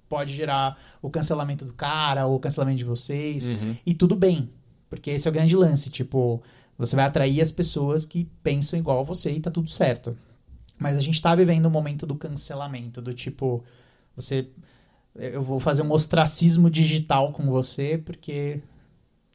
pode 0.09 0.34
gerar 0.34 0.77
o 1.01 1.09
cancelamento 1.09 1.65
do 1.65 1.73
cara 1.73 2.25
ou 2.25 2.35
o 2.35 2.39
cancelamento 2.39 2.77
de 2.77 2.84
vocês. 2.85 3.47
Uhum. 3.47 3.75
E 3.85 3.93
tudo 3.93 4.15
bem, 4.15 4.49
porque 4.94 5.10
esse 5.10 5.28
é 5.28 5.32
o 5.32 5.34
grande 5.34 5.56
lance. 5.56 5.90
Tipo, 5.90 6.40
você 6.78 6.95
vai 6.95 7.06
atrair 7.06 7.41
as 7.41 7.52
pessoas 7.52 8.06
que 8.06 8.26
pensam 8.44 8.78
igual 8.78 8.99
a 8.99 9.03
você 9.03 9.32
e 9.32 9.40
tá 9.40 9.49
tudo 9.49 9.68
certo. 9.72 10.15
Mas 10.78 10.98
a 10.98 11.02
gente 11.02 11.20
tá 11.20 11.34
vivendo 11.34 11.65
um 11.65 11.72
momento 11.72 12.06
do 12.06 12.14
cancelamento, 12.14 13.02
do 13.02 13.11
tipo, 13.14 13.64
você. 14.15 14.48
Eu 15.15 15.41
vou 15.41 15.60
fazer 15.60 15.82
um 15.82 15.91
ostracismo 15.91 16.70
digital 16.70 17.32
com 17.34 17.45
você 17.48 17.98
porque 17.98 18.61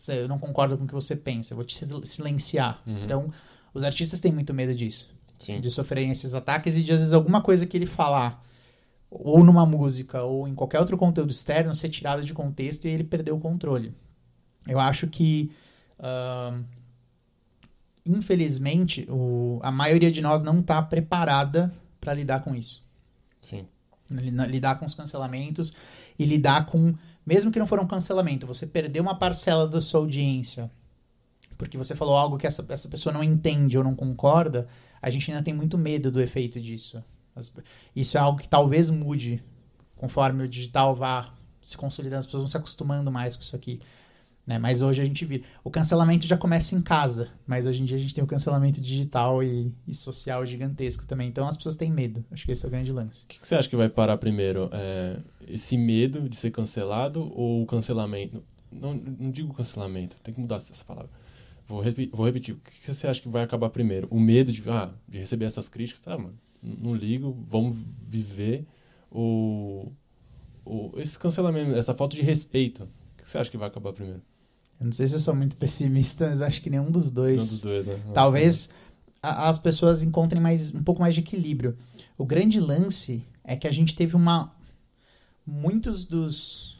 eu 0.08 0.28
não 0.28 0.38
concordo 0.38 0.78
com 0.78 0.84
o 0.84 0.86
que 0.86 0.94
você 0.94 1.16
pensa, 1.16 1.52
eu 1.52 1.56
vou 1.56 1.64
te 1.64 1.74
sil- 1.74 2.04
silenciar. 2.04 2.80
Uhum. 2.86 3.04
Então, 3.04 3.32
os 3.74 3.82
artistas 3.82 4.20
têm 4.20 4.30
muito 4.32 4.54
medo 4.54 4.74
disso 4.74 5.10
Sim. 5.40 5.60
de 5.60 5.70
sofrerem 5.70 6.10
esses 6.10 6.34
ataques 6.34 6.76
e 6.76 6.82
de 6.84 6.92
às 6.92 6.98
vezes 6.98 7.12
alguma 7.14 7.40
coisa 7.40 7.66
que 7.66 7.76
ele 7.76 7.86
falar 7.86 8.44
ou 9.10 9.42
numa 9.44 9.64
música 9.66 10.22
ou 10.22 10.46
em 10.46 10.54
qualquer 10.54 10.78
outro 10.80 10.96
conteúdo 10.96 11.30
externo 11.32 11.74
ser 11.74 11.88
tirado 11.88 12.22
de 12.24 12.32
contexto 12.32 12.86
e 12.86 12.90
ele 12.90 13.04
perder 13.04 13.32
o 13.32 13.38
controle. 13.38 13.92
Eu 14.68 14.78
acho 14.78 15.06
que 15.08 15.50
ahn, 15.98 16.62
infelizmente 18.06 19.06
o- 19.10 19.58
a 19.62 19.70
maioria 19.70 20.10
de 20.10 20.20
nós 20.20 20.42
não 20.42 20.60
está 20.60 20.80
preparada 20.82 21.72
para 22.00 22.14
lidar 22.14 22.40
com 22.40 22.54
isso. 22.54 22.82
Sim. 23.42 23.66
Li- 24.10 24.30
lidar 24.30 24.78
com 24.78 24.86
os 24.86 24.94
cancelamentos 24.94 25.74
e 26.18 26.24
lidar 26.24 26.66
com 26.66 26.94
mesmo 27.26 27.50
que 27.52 27.58
não 27.58 27.66
for 27.66 27.78
um 27.78 27.86
cancelamento, 27.86 28.46
você 28.46 28.66
perdeu 28.66 29.02
uma 29.02 29.18
parcela 29.18 29.68
da 29.68 29.82
sua 29.82 30.00
audiência 30.00 30.70
porque 31.58 31.76
você 31.76 31.94
falou 31.94 32.14
algo 32.16 32.38
que 32.38 32.46
essa, 32.46 32.64
essa 32.68 32.88
pessoa 32.88 33.12
não 33.12 33.22
entende 33.22 33.76
ou 33.76 33.82
não 33.84 33.94
concorda, 33.94 34.68
a 35.02 35.10
gente 35.10 35.30
ainda 35.30 35.42
tem 35.42 35.52
muito 35.52 35.76
medo 35.76 36.10
do 36.10 36.20
efeito 36.20 36.60
disso. 36.60 37.02
Isso 37.94 38.16
é 38.16 38.20
algo 38.20 38.38
que 38.38 38.48
talvez 38.48 38.90
mude 38.90 39.42
conforme 39.96 40.44
o 40.44 40.48
digital 40.48 40.94
vá 40.94 41.34
se 41.60 41.76
consolidando, 41.76 42.20
as 42.20 42.26
pessoas 42.26 42.42
vão 42.44 42.48
se 42.48 42.56
acostumando 42.56 43.10
mais 43.10 43.34
com 43.36 43.42
isso 43.42 43.56
aqui. 43.56 43.80
Né? 44.48 44.58
Mas 44.58 44.80
hoje 44.80 45.02
a 45.02 45.04
gente 45.04 45.26
vira. 45.26 45.44
O 45.62 45.70
cancelamento 45.70 46.26
já 46.26 46.34
começa 46.34 46.74
em 46.74 46.80
casa, 46.80 47.28
mas 47.46 47.66
hoje 47.66 47.82
em 47.82 47.84
dia 47.84 47.98
a 47.98 48.00
gente 48.00 48.14
tem 48.14 48.24
o 48.24 48.26
cancelamento 48.26 48.80
digital 48.80 49.42
e, 49.42 49.70
e 49.86 49.92
social 49.94 50.46
gigantesco 50.46 51.04
também. 51.06 51.28
Então 51.28 51.46
as 51.46 51.54
pessoas 51.54 51.76
têm 51.76 51.92
medo. 51.92 52.24
Acho 52.30 52.46
que 52.46 52.52
esse 52.52 52.64
é 52.64 52.68
o 52.68 52.70
grande 52.70 52.90
lance. 52.90 53.26
O 53.26 53.28
que, 53.28 53.38
que 53.40 53.46
você 53.46 53.54
acha 53.54 53.68
que 53.68 53.76
vai 53.76 53.90
parar 53.90 54.16
primeiro? 54.16 54.70
É, 54.72 55.18
esse 55.46 55.76
medo 55.76 56.30
de 56.30 56.34
ser 56.34 56.50
cancelado 56.50 57.30
ou 57.34 57.62
o 57.62 57.66
cancelamento? 57.66 58.42
Não, 58.72 58.94
não 58.94 59.30
digo 59.30 59.52
cancelamento, 59.52 60.16
tem 60.22 60.32
que 60.32 60.40
mudar 60.40 60.56
essa 60.56 60.82
palavra. 60.82 61.10
Vou, 61.66 61.82
repi- 61.82 62.08
vou 62.10 62.24
repetir. 62.24 62.54
O 62.54 62.58
que, 62.58 62.86
que 62.86 62.94
você 62.94 63.06
acha 63.06 63.20
que 63.20 63.28
vai 63.28 63.44
acabar 63.44 63.68
primeiro? 63.68 64.08
O 64.10 64.18
medo 64.18 64.50
de, 64.50 64.62
ah, 64.70 64.90
de 65.06 65.18
receber 65.18 65.44
essas 65.44 65.68
críticas? 65.68 66.00
Tá, 66.00 66.16
mano, 66.16 66.32
não 66.62 66.94
ligo, 66.94 67.36
vamos 67.50 67.76
viver. 68.08 68.64
Ou, 69.10 69.92
ou 70.64 70.94
esse 70.98 71.18
cancelamento, 71.18 71.76
essa 71.76 71.92
falta 71.94 72.16
de 72.16 72.22
respeito? 72.22 72.84
O 72.84 73.22
que 73.22 73.28
você 73.28 73.36
acha 73.36 73.50
que 73.50 73.58
vai 73.58 73.68
acabar 73.68 73.92
primeiro? 73.92 74.22
Eu 74.80 74.86
não 74.86 74.92
sei 74.92 75.06
se 75.06 75.14
eu 75.14 75.20
sou 75.20 75.34
muito 75.34 75.56
pessimista, 75.58 76.28
mas 76.28 76.42
acho 76.42 76.62
que 76.62 76.70
nenhum 76.70 76.90
dos 76.90 77.10
dois. 77.10 77.36
Nenhum 77.36 77.48
dos 77.48 77.60
dois, 77.60 77.86
né? 77.86 78.00
Talvez 78.14 78.72
a, 79.22 79.48
as 79.48 79.58
pessoas 79.58 80.02
encontrem 80.02 80.40
mais 80.40 80.74
um 80.74 80.82
pouco 80.82 81.00
mais 81.00 81.14
de 81.14 81.20
equilíbrio. 81.20 81.76
O 82.16 82.24
grande 82.24 82.60
lance 82.60 83.24
é 83.44 83.56
que 83.56 83.66
a 83.66 83.72
gente 83.72 83.94
teve 83.96 84.16
uma 84.16 84.52
muitos 85.46 86.04
dos 86.04 86.76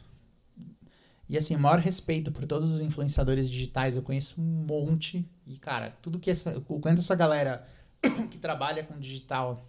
e 1.27 1.37
assim, 1.37 1.55
o 1.55 1.59
maior 1.59 1.77
respeito 1.77 2.31
por 2.31 2.45
todos 2.45 2.71
os 2.71 2.81
influenciadores 2.81 3.47
digitais, 3.49 3.95
eu 3.95 4.01
conheço 4.01 4.41
um 4.41 4.65
monte 4.65 5.23
e 5.45 5.57
cara, 5.57 5.95
tudo 6.01 6.17
que 6.17 6.31
essa 6.31 6.61
o 6.67 6.79
quanto 6.79 6.99
essa 6.99 7.15
galera 7.15 7.67
que 8.31 8.37
trabalha 8.37 8.83
com 8.83 8.97
digital 8.97 9.67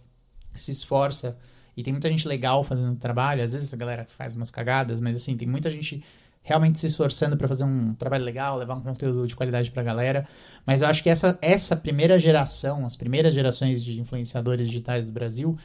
se 0.55 0.71
esforça 0.71 1.37
e 1.77 1.83
tem 1.83 1.93
muita 1.93 2.09
gente 2.09 2.27
legal 2.27 2.63
fazendo 2.63 2.95
trabalho, 2.97 3.43
às 3.43 3.53
vezes 3.53 3.73
a 3.73 3.77
galera 3.77 4.07
faz 4.17 4.35
umas 4.35 4.51
cagadas, 4.51 4.99
mas 4.99 5.17
assim, 5.17 5.37
tem 5.37 5.47
muita 5.47 5.69
gente 5.69 6.03
realmente 6.43 6.79
se 6.79 6.87
esforçando 6.87 7.37
para 7.37 7.47
fazer 7.47 7.63
um 7.63 7.93
trabalho 7.93 8.23
legal, 8.23 8.57
levar 8.57 8.75
um 8.75 8.81
conteúdo 8.81 9.27
de 9.27 9.35
qualidade 9.35 9.69
para 9.71 9.81
a 9.81 9.85
galera. 9.85 10.27
Mas 10.65 10.81
eu 10.81 10.87
acho 10.87 11.03
que 11.03 11.09
essa, 11.09 11.37
essa 11.41 11.75
primeira 11.75 12.19
geração, 12.19 12.85
as 12.85 12.95
primeiras 12.95 13.33
gerações 13.33 13.83
de 13.83 13.99
influenciadores 13.99 14.67
digitais 14.67 15.05
do 15.05 15.11
Brasil, 15.11 15.57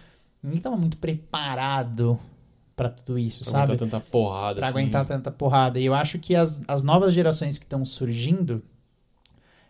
ninguém 0.42 0.58
estava 0.58 0.76
muito 0.76 0.98
preparado 0.98 2.18
para 2.76 2.90
tudo 2.90 3.18
isso, 3.18 3.42
pra 3.44 3.52
sabe? 3.52 3.72
aguentar 3.72 3.88
tanta 3.88 4.00
porrada. 4.10 4.54
Para 4.56 4.68
assim. 4.68 4.78
aguentar 4.78 5.06
tanta 5.06 5.30
porrada. 5.30 5.80
E 5.80 5.86
eu 5.86 5.94
acho 5.94 6.18
que 6.18 6.34
as, 6.36 6.62
as 6.68 6.82
novas 6.82 7.14
gerações 7.14 7.56
que 7.56 7.64
estão 7.64 7.84
surgindo 7.86 8.62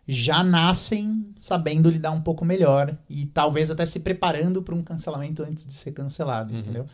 já 0.09 0.43
nascem 0.45 1.35
sabendo 1.39 1.91
lidar 1.91 2.13
um 2.13 2.21
pouco 2.21 2.45
melhor 2.45 2.97
e 3.09 3.27
talvez 3.27 3.71
até 3.71 3.85
se 3.85 4.01
preparando 4.01 4.63
para 4.63 4.75
um 4.75 4.83
cancelamento 4.83 5.43
antes 5.43 5.67
de 5.67 5.75
ser 5.75 5.93
cancelado, 5.93 6.53
Uhum. 6.53 6.61
entendeu? 6.61 6.87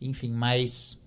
Enfim, 0.00 0.30
mas 0.32 1.00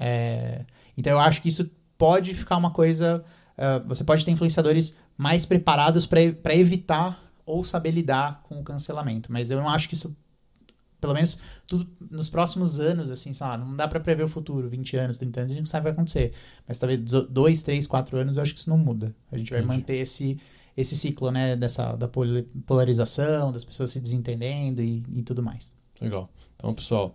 é, 0.00 0.64
então 0.96 1.12
eu 1.12 1.20
acho 1.20 1.40
que 1.42 1.48
isso 1.48 1.68
pode 1.98 2.34
ficar 2.34 2.56
uma 2.56 2.70
coisa. 2.70 3.24
ah, 3.56 3.78
você 3.86 4.04
pode 4.04 4.24
ter 4.24 4.30
influenciadores 4.30 4.98
mais 5.16 5.46
preparados 5.46 6.06
para 6.06 6.54
evitar 6.54 7.22
ou 7.44 7.64
saber 7.64 7.92
lidar 7.92 8.42
com 8.42 8.60
o 8.60 8.64
cancelamento, 8.64 9.32
mas 9.32 9.50
eu 9.50 9.58
não 9.58 9.68
acho 9.68 9.88
que 9.88 9.94
isso, 9.94 10.14
pelo 11.00 11.14
menos 11.14 11.40
tudo 11.66 11.88
nos 12.10 12.28
próximos 12.28 12.80
anos, 12.80 13.08
assim, 13.08 13.32
sei 13.32 13.46
lá, 13.46 13.56
não 13.56 13.74
dá 13.76 13.86
para 13.86 14.00
prever 14.00 14.24
o 14.24 14.28
futuro, 14.28 14.68
20 14.68 14.96
anos, 14.96 15.18
30 15.18 15.40
anos, 15.40 15.52
a 15.52 15.54
gente 15.54 15.62
não 15.62 15.66
sabe 15.66 15.80
o 15.80 15.82
que 15.84 15.84
vai 15.84 15.92
acontecer. 15.92 16.32
Mas 16.66 16.78
talvez 16.78 17.00
2, 17.00 17.62
3, 17.62 17.86
4 17.86 18.18
anos, 18.18 18.36
eu 18.36 18.42
acho 18.42 18.52
que 18.52 18.60
isso 18.60 18.68
não 18.68 18.76
muda. 18.76 19.14
A 19.30 19.38
gente 19.38 19.50
vai 19.50 19.60
Entendi. 19.60 19.78
manter 19.78 19.96
esse, 19.98 20.38
esse 20.76 20.96
ciclo, 20.96 21.30
né, 21.30 21.56
dessa, 21.56 21.94
da 21.96 22.08
polarização, 22.66 23.52
das 23.52 23.64
pessoas 23.64 23.90
se 23.90 24.00
desentendendo 24.00 24.82
e, 24.82 25.04
e 25.14 25.22
tudo 25.22 25.42
mais. 25.42 25.76
Legal. 26.00 26.28
Então, 26.56 26.74
pessoal, 26.74 27.14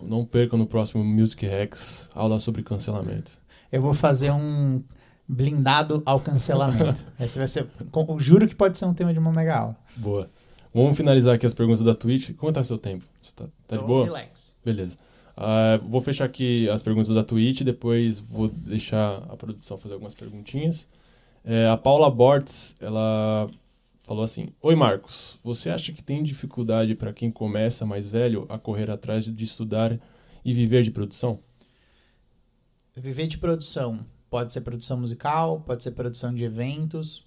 não 0.00 0.24
percam 0.24 0.58
no 0.58 0.66
próximo 0.66 1.04
Music 1.04 1.46
Hacks 1.46 2.08
aula 2.14 2.40
sobre 2.40 2.62
cancelamento. 2.62 3.30
Eu 3.70 3.82
vou 3.82 3.94
fazer 3.94 4.30
um 4.30 4.82
blindado 5.28 6.02
ao 6.06 6.20
cancelamento. 6.20 7.04
Esse 7.20 7.38
vai 7.38 7.48
ser, 7.48 7.66
com- 7.90 8.06
eu 8.08 8.18
juro 8.18 8.48
que 8.48 8.54
pode 8.54 8.78
ser 8.78 8.86
um 8.86 8.94
tema 8.94 9.12
de 9.12 9.18
uma 9.18 9.32
mega 9.32 9.56
aula. 9.56 9.76
Boa. 9.96 10.30
Vamos 10.74 10.96
finalizar 10.96 11.34
aqui 11.34 11.44
as 11.46 11.54
perguntas 11.54 11.82
da 11.82 11.94
Twitch. 11.94 12.34
Como 12.36 12.52
tá 12.52 12.62
seu 12.64 12.78
tempo? 12.78 13.04
Você 13.22 13.32
tá, 13.34 13.44
tá 13.66 13.76
de 13.76 13.82
boa? 13.84 14.04
Relax. 14.04 14.58
Beleza. 14.64 14.96
Ah, 15.36 15.78
vou 15.88 16.00
fechar 16.00 16.24
aqui 16.24 16.68
as 16.68 16.82
perguntas 16.82 17.14
da 17.14 17.22
Twitch, 17.22 17.62
depois 17.62 18.18
vou 18.18 18.48
deixar 18.48 19.18
a 19.30 19.36
produção 19.36 19.78
fazer 19.78 19.94
algumas 19.94 20.14
perguntinhas. 20.14 20.88
É, 21.44 21.68
a 21.68 21.76
Paula 21.76 22.10
Bortz, 22.10 22.76
ela 22.80 23.48
falou 24.02 24.24
assim: 24.24 24.48
Oi 24.60 24.74
Marcos, 24.74 25.38
você 25.44 25.70
acha 25.70 25.92
que 25.92 26.02
tem 26.02 26.22
dificuldade 26.22 26.94
para 26.94 27.12
quem 27.12 27.30
começa 27.30 27.86
mais 27.86 28.08
velho 28.08 28.46
a 28.48 28.58
correr 28.58 28.90
atrás 28.90 29.24
de 29.24 29.44
estudar 29.44 29.98
e 30.44 30.52
viver 30.52 30.82
de 30.82 30.90
produção? 30.90 31.38
Viver 32.98 33.26
de 33.26 33.38
produção. 33.38 34.04
Pode 34.30 34.52
ser 34.52 34.60
produção 34.60 35.00
musical, 35.00 35.60
pode 35.60 35.82
ser 35.82 35.92
produção 35.92 36.34
de 36.34 36.44
eventos. 36.44 37.26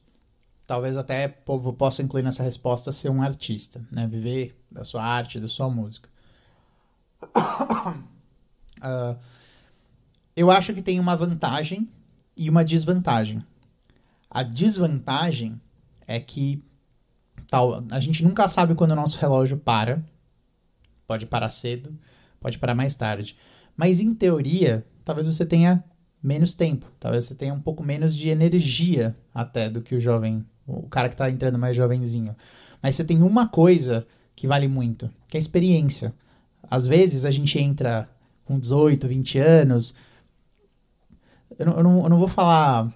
Talvez 0.68 0.96
até 0.96 1.28
possa 1.28 2.04
incluir 2.04 2.24
nessa 2.24 2.44
resposta 2.44 2.92
ser 2.92 3.10
um 3.10 3.22
artista, 3.22 3.84
né? 3.92 4.08
Viver 4.08 4.56
da 4.70 4.84
sua 4.84 5.04
arte, 5.04 5.40
da 5.40 5.48
sua 5.48 5.70
música. 5.70 6.10
Ah, 8.84 9.16
eu 10.36 10.50
acho 10.50 10.74
que 10.74 10.82
tem 10.82 11.00
uma 11.00 11.16
vantagem 11.16 11.88
e 12.36 12.50
uma 12.50 12.66
desvantagem. 12.66 13.46
A 14.28 14.42
desvantagem 14.42 15.62
é 16.08 16.20
que 16.20 16.64
tal, 17.48 17.84
a 17.92 18.00
gente 18.00 18.24
nunca 18.24 18.48
sabe 18.48 18.74
quando 18.74 18.92
o 18.92 18.96
nosso 18.96 19.20
relógio 19.20 19.58
para. 19.60 20.04
Pode 21.06 21.28
parar 21.28 21.50
cedo, 21.50 21.96
pode 22.40 22.58
parar 22.58 22.74
mais 22.74 22.96
tarde. 22.96 23.38
Mas 23.78 24.00
em 24.00 24.16
teoria, 24.16 24.84
talvez 25.04 25.28
você 25.28 25.46
tenha 25.46 25.84
menos 26.22 26.54
tempo, 26.54 26.86
talvez 27.00 27.26
você 27.26 27.36
tenha 27.36 27.54
um 27.54 27.62
pouco 27.62 27.84
menos 27.84 28.16
de 28.16 28.30
energia 28.30 29.16
até 29.34 29.70
do 29.70 29.82
que 29.82 29.96
o 29.96 30.02
jovem, 30.02 30.46
o 30.68 30.88
cara 30.88 31.10
que 31.10 31.16
tá 31.16 31.30
entrando 31.30 31.58
mais 31.58 31.76
jovenzinho. 31.76 32.36
Mas 32.82 32.96
você 32.96 33.04
tem 33.04 33.22
uma 33.22 33.48
coisa 33.48 34.06
que 34.36 34.48
vale 34.48 34.68
muito, 34.68 35.10
que 35.28 35.38
é 35.38 35.40
a 35.40 35.42
experiência. 35.42 36.14
Às 36.70 36.88
vezes 36.88 37.26
a 37.26 37.32
gente 37.32 37.60
entra 37.60 38.08
com 38.46 38.60
18, 38.60 39.08
20 39.08 39.40
anos. 39.40 39.96
Eu 41.58 41.66
não, 41.66 41.74
eu 41.74 41.84
não, 41.84 42.04
eu 42.04 42.10
não 42.10 42.20
vou 42.20 42.28
falar 42.28 42.92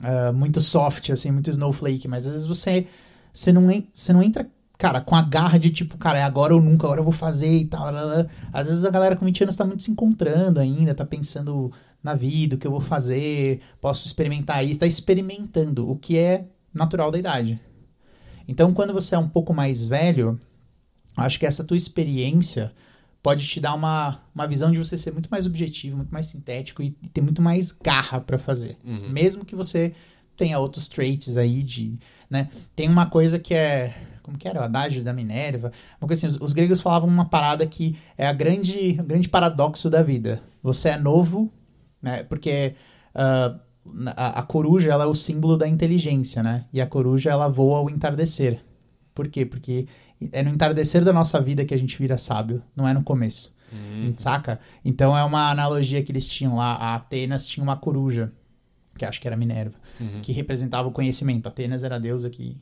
ah, 0.00 0.32
muito 0.32 0.60
soft, 0.60 1.10
assim, 1.10 1.30
muito 1.30 1.50
snowflake, 1.50 2.08
mas 2.08 2.26
às 2.26 2.32
vezes 2.32 2.46
você, 2.46 2.86
você, 3.32 3.52
não, 3.52 3.66
você 3.94 4.12
não 4.12 4.22
entra, 4.22 4.48
cara, 4.78 5.00
com 5.00 5.14
a 5.14 5.22
garra 5.22 5.58
de 5.58 5.70
tipo, 5.70 5.96
cara, 5.96 6.18
é 6.18 6.22
agora 6.22 6.54
ou 6.54 6.60
nunca, 6.60 6.86
agora 6.86 7.00
eu 7.00 7.04
vou 7.04 7.12
fazer 7.12 7.60
e 7.60 7.66
tal. 7.66 7.84
lá, 7.84 8.02
lá. 8.02 8.26
Às 8.52 8.68
vezes 8.68 8.84
a 8.84 8.90
galera 8.90 9.16
com 9.16 9.24
20 9.24 9.44
anos 9.44 9.56
tá 9.56 9.64
muito 9.64 9.82
se 9.82 9.90
encontrando 9.90 10.60
ainda, 10.60 10.94
tá 10.94 11.04
pensando 11.04 11.72
na 12.02 12.14
vida, 12.14 12.54
o 12.54 12.58
que 12.58 12.66
eu 12.66 12.70
vou 12.70 12.80
fazer, 12.80 13.60
posso 13.80 14.06
experimentar 14.06 14.64
isso, 14.64 14.80
tá 14.80 14.86
experimentando, 14.86 15.90
o 15.90 15.96
que 15.96 16.16
é 16.16 16.46
natural 16.72 17.10
da 17.10 17.18
idade. 17.18 17.60
Então, 18.46 18.72
quando 18.72 18.92
você 18.92 19.14
é 19.14 19.18
um 19.18 19.28
pouco 19.28 19.52
mais 19.52 19.86
velho, 19.86 20.40
acho 21.16 21.38
que 21.38 21.46
essa 21.46 21.64
tua 21.64 21.76
experiência 21.76 22.72
pode 23.22 23.44
te 23.44 23.58
dar 23.58 23.74
uma, 23.74 24.20
uma 24.32 24.46
visão 24.46 24.70
de 24.70 24.78
você 24.78 24.96
ser 24.96 25.12
muito 25.12 25.28
mais 25.28 25.46
objetivo, 25.46 25.96
muito 25.96 26.12
mais 26.12 26.26
sintético 26.26 26.80
e, 26.80 26.96
e 27.02 27.08
ter 27.08 27.20
muito 27.20 27.42
mais 27.42 27.72
garra 27.72 28.20
pra 28.20 28.38
fazer. 28.38 28.76
Uhum. 28.84 29.10
Mesmo 29.10 29.44
que 29.44 29.56
você 29.56 29.92
tenha 30.36 30.60
outros 30.60 30.88
traits 30.88 31.36
aí 31.36 31.62
de, 31.64 31.98
né? 32.30 32.48
Tem 32.76 32.88
uma 32.88 33.06
coisa 33.06 33.38
que 33.38 33.52
é, 33.52 33.96
como 34.26 34.36
que 34.36 34.48
era? 34.48 34.60
O 34.60 34.64
adágio 34.64 35.04
da 35.04 35.12
Minerva. 35.12 35.70
Uma 36.00 36.08
coisa 36.08 36.26
assim, 36.26 36.36
os, 36.36 36.42
os 36.42 36.52
gregos 36.52 36.80
falavam 36.80 37.08
uma 37.08 37.26
parada 37.26 37.64
que 37.64 37.96
é 38.18 38.26
a 38.26 38.32
grande, 38.32 38.96
o 38.98 39.04
grande 39.04 39.28
paradoxo 39.28 39.88
da 39.88 40.02
vida. 40.02 40.42
Você 40.60 40.88
é 40.88 40.98
novo, 40.98 41.50
né? 42.02 42.24
Porque 42.24 42.74
ah, 43.14 43.56
a, 44.16 44.40
a 44.40 44.42
coruja, 44.42 44.90
ela 44.90 45.04
é 45.04 45.06
o 45.06 45.14
símbolo 45.14 45.56
da 45.56 45.68
inteligência, 45.68 46.42
né? 46.42 46.64
E 46.72 46.80
a 46.80 46.86
coruja, 46.88 47.30
ela 47.30 47.46
voa 47.46 47.78
ao 47.78 47.88
entardecer. 47.88 48.60
Por 49.14 49.28
quê? 49.28 49.46
Porque 49.46 49.86
é 50.32 50.42
no 50.42 50.50
entardecer 50.50 51.04
da 51.04 51.12
nossa 51.12 51.40
vida 51.40 51.64
que 51.64 51.72
a 51.72 51.78
gente 51.78 51.96
vira 51.96 52.18
sábio, 52.18 52.60
não 52.74 52.88
é 52.88 52.92
no 52.92 53.04
começo. 53.04 53.54
Hum, 53.72 54.12
Saca? 54.16 54.58
Então 54.84 55.16
é 55.16 55.22
uma 55.22 55.50
analogia 55.50 56.02
que 56.02 56.10
eles 56.10 56.26
tinham 56.26 56.56
lá. 56.56 56.74
A 56.74 56.96
Atenas 56.96 57.46
tinha 57.46 57.62
uma 57.62 57.76
coruja, 57.76 58.32
que 58.98 59.04
acho 59.04 59.20
que 59.20 59.28
era 59.28 59.36
Minerva, 59.36 59.76
uhum. 60.00 60.20
que 60.20 60.32
representava 60.32 60.88
o 60.88 60.92
conhecimento. 60.92 61.46
Atenas 61.46 61.84
era 61.84 61.94
a 61.94 62.00
deusa 62.00 62.28
que 62.28 62.56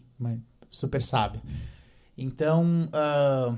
super 0.74 1.02
sábia. 1.02 1.40
Então 2.16 2.88
ah, 2.92 3.54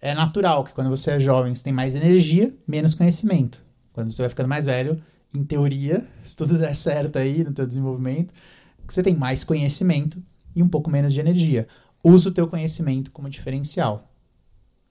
é 0.00 0.14
natural 0.14 0.64
que 0.64 0.72
quando 0.72 0.90
você 0.90 1.12
é 1.12 1.20
jovem 1.20 1.54
você 1.54 1.64
tem 1.64 1.72
mais 1.72 1.94
energia, 1.94 2.54
menos 2.66 2.94
conhecimento. 2.94 3.64
Quando 3.92 4.12
você 4.12 4.22
vai 4.22 4.28
ficando 4.28 4.48
mais 4.48 4.66
velho, 4.66 5.02
em 5.34 5.44
teoria, 5.44 6.06
se 6.24 6.36
tudo 6.36 6.58
der 6.58 6.74
certo 6.74 7.18
aí 7.18 7.44
no 7.44 7.52
teu 7.52 7.66
desenvolvimento, 7.66 8.32
você 8.88 9.02
tem 9.02 9.14
mais 9.14 9.44
conhecimento 9.44 10.22
e 10.54 10.62
um 10.62 10.68
pouco 10.68 10.90
menos 10.90 11.12
de 11.12 11.20
energia. 11.20 11.68
Usa 12.02 12.30
o 12.30 12.32
teu 12.32 12.48
conhecimento 12.48 13.12
como 13.12 13.28
diferencial. 13.28 14.10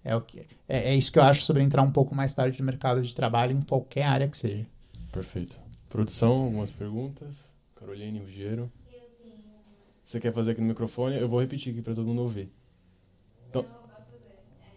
É, 0.04 0.16
o 0.16 0.22
que, 0.22 0.40
é, 0.68 0.92
é 0.92 0.96
isso 0.96 1.12
que 1.12 1.20
eu 1.20 1.24
acho 1.24 1.44
sobre 1.44 1.62
entrar 1.62 1.82
um 1.82 1.92
pouco 1.92 2.16
mais 2.16 2.34
tarde 2.34 2.60
no 2.60 2.66
mercado 2.66 3.02
de 3.02 3.14
trabalho 3.14 3.52
em 3.52 3.62
qualquer 3.62 4.04
área 4.04 4.28
que 4.28 4.38
seja. 4.38 4.66
Perfeito. 5.12 5.60
Produção, 5.90 6.44
algumas 6.44 6.72
perguntas. 6.72 7.50
Caroline 7.76 8.20
Ruggiero. 8.20 8.72
Você 10.10 10.20
quer 10.20 10.34
fazer 10.34 10.54
aqui 10.54 10.62
no 10.62 10.66
microfone? 10.68 11.20
Eu 11.20 11.30
vou 11.30 11.40
repetir 11.40 11.72
aqui 11.72 11.84
para 11.84 11.94
todo 11.94 12.08
mundo 12.08 12.24
ouvir. 12.24 12.50
Então- 13.48 13.62
Não, 13.62 13.70
eu 13.70 13.76
posso 13.76 13.94
fazer. 13.94 14.42
É, 14.66 14.74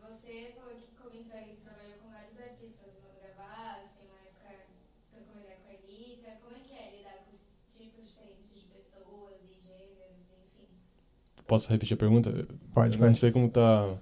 Você 0.00 0.52
falou 0.56 0.74
que 0.80 0.86
comentou 0.96 1.36
aí 1.36 1.56
que 1.56 1.60
trabalhou 1.60 1.98
com 2.00 2.08
vários 2.08 2.40
artistas, 2.40 2.88
Mano 3.04 3.20
Gavassi, 3.20 4.00
uma 4.08 4.16
época 4.24 4.64
trocou 5.12 5.34
uma 5.36 5.42
ideia 5.42 5.58
com 5.60 5.68
a 5.68 5.74
Anitta. 5.76 6.30
Como 6.40 6.56
é 6.56 6.60
que 6.60 6.72
é 6.72 6.96
lidar 6.96 7.16
com 7.20 7.34
os 7.36 7.44
tipos 7.76 8.08
diferentes 8.08 8.48
de 8.54 8.60
pessoas 8.72 9.36
e 9.44 9.60
gêneros, 9.60 10.24
enfim? 10.40 11.44
Posso 11.46 11.68
repetir 11.68 11.92
a 11.94 11.98
pergunta? 11.98 12.48
Pode, 12.72 12.98
Eu 12.98 13.06
não 13.08 13.14
sei 13.14 13.30
como 13.30 13.50
tá. 13.50 13.98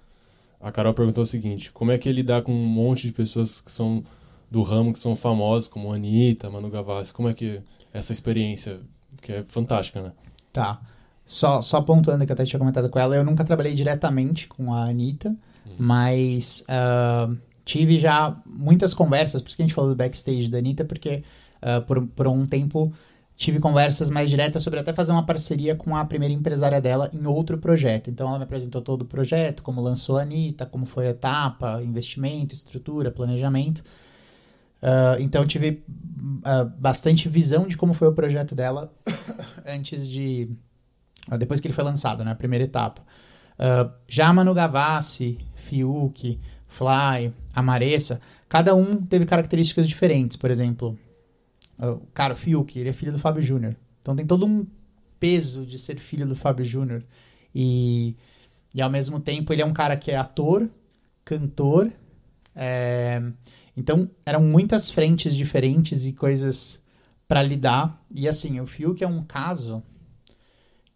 A 0.60 0.70
Carol 0.70 0.94
perguntou 0.94 1.24
o 1.24 1.26
seguinte: 1.26 1.72
como 1.72 1.90
é 1.90 1.98
que 1.98 2.08
é 2.08 2.12
lidar 2.12 2.42
com 2.42 2.52
um 2.52 2.64
monte 2.64 3.08
de 3.08 3.12
pessoas 3.12 3.60
que 3.60 3.72
são 3.72 4.04
do 4.48 4.62
ramo, 4.62 4.92
que 4.92 5.00
são 5.00 5.16
famosas, 5.16 5.66
como 5.66 5.90
a 5.92 5.96
Anitta, 5.96 6.48
Manu 6.48 6.70
Gavassi? 6.70 7.12
Como 7.12 7.28
é 7.28 7.34
que 7.34 7.56
é 7.56 7.62
essa 7.92 8.12
experiência, 8.12 8.80
que 9.20 9.32
é 9.32 9.44
fantástica, 9.48 10.02
né? 10.02 10.12
Tá. 10.52 10.80
Só, 11.24 11.62
só 11.62 11.80
pontuando 11.80 12.26
que 12.26 12.32
eu 12.32 12.34
até 12.34 12.44
tinha 12.44 12.58
comentado 12.58 12.88
com 12.88 12.98
ela, 12.98 13.14
eu 13.14 13.24
nunca 13.24 13.44
trabalhei 13.44 13.74
diretamente 13.74 14.48
com 14.48 14.74
a 14.74 14.86
Anitta, 14.86 15.34
mas 15.78 16.64
ah, 16.68 17.30
tive 17.64 18.00
já 18.00 18.36
muitas 18.44 18.92
conversas, 18.92 19.40
por 19.40 19.48
isso 19.48 19.56
que 19.56 19.62
a 19.62 19.66
gente 19.66 19.74
falou 19.74 19.90
do 19.90 19.96
backstage 19.96 20.50
da 20.50 20.58
Anitta, 20.58 20.84
porque 20.84 21.22
ah, 21.62 21.80
por, 21.82 22.04
por 22.08 22.26
um 22.26 22.44
tempo 22.46 22.92
tive 23.36 23.58
conversas 23.58 24.10
mais 24.10 24.28
diretas 24.28 24.62
sobre 24.62 24.80
até 24.80 24.92
fazer 24.92 25.12
uma 25.12 25.24
parceria 25.24 25.74
com 25.74 25.96
a 25.96 26.04
primeira 26.04 26.34
empresária 26.34 26.78
dela 26.78 27.10
em 27.12 27.26
outro 27.26 27.56
projeto. 27.56 28.10
Então 28.10 28.28
ela 28.28 28.36
me 28.36 28.44
apresentou 28.44 28.82
todo 28.82 29.02
o 29.02 29.06
projeto, 29.06 29.62
como 29.62 29.80
lançou 29.80 30.18
a 30.18 30.22
Anitta, 30.22 30.66
como 30.66 30.84
foi 30.84 31.06
a 31.06 31.10
etapa, 31.10 31.80
investimento, 31.82 32.54
estrutura, 32.54 33.10
planejamento. 33.10 33.82
Uh, 34.82 35.20
então 35.20 35.46
tive 35.46 35.82
uh, 35.88 36.64
bastante 36.78 37.28
visão 37.28 37.66
de 37.66 37.76
como 37.76 37.92
foi 37.92 38.08
o 38.08 38.14
projeto 38.14 38.54
dela 38.54 38.92
antes 39.66 40.08
de. 40.08 40.48
Uh, 41.30 41.36
depois 41.36 41.60
que 41.60 41.66
ele 41.66 41.74
foi 41.74 41.84
lançado, 41.84 42.24
né? 42.24 42.32
A 42.32 42.36
primeira 42.36 42.64
etapa. 42.64 43.02
já 44.08 44.32
Manu 44.32 44.54
Gavassi, 44.54 45.38
Fiuk, 45.54 46.40
Fly, 46.66 47.32
Amaressa, 47.54 48.20
cada 48.48 48.74
um 48.74 49.04
teve 49.04 49.26
características 49.26 49.86
diferentes. 49.86 50.36
Por 50.36 50.50
exemplo, 50.50 50.98
o 51.78 52.06
cara, 52.14 52.34
o 52.34 52.36
Fiuk, 52.36 52.78
ele 52.78 52.88
é 52.88 52.92
filho 52.92 53.12
do 53.12 53.18
Fábio 53.18 53.42
Júnior. 53.42 53.76
Então 54.00 54.16
tem 54.16 54.26
todo 54.26 54.46
um 54.46 54.66
peso 55.18 55.66
de 55.66 55.78
ser 55.78 55.98
filho 55.98 56.26
do 56.26 56.34
Fábio 56.34 56.64
Júnior. 56.64 57.04
E, 57.54 58.16
e 58.72 58.80
ao 58.80 58.88
mesmo 58.88 59.20
tempo 59.20 59.52
ele 59.52 59.60
é 59.60 59.66
um 59.66 59.74
cara 59.74 59.96
que 59.96 60.10
é 60.10 60.16
ator, 60.16 60.68
cantor. 61.24 61.92
É... 62.56 63.22
Então 63.76 64.10
eram 64.24 64.42
muitas 64.42 64.90
frentes 64.90 65.36
diferentes 65.36 66.04
e 66.04 66.12
coisas 66.12 66.82
para 67.26 67.42
lidar. 67.42 68.02
E 68.10 68.28
assim, 68.28 68.60
o 68.60 68.66
Fiuk 68.66 69.02
é 69.02 69.08
um 69.08 69.22
caso 69.22 69.82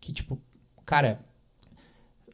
que, 0.00 0.12
tipo, 0.12 0.40
cara, 0.84 1.20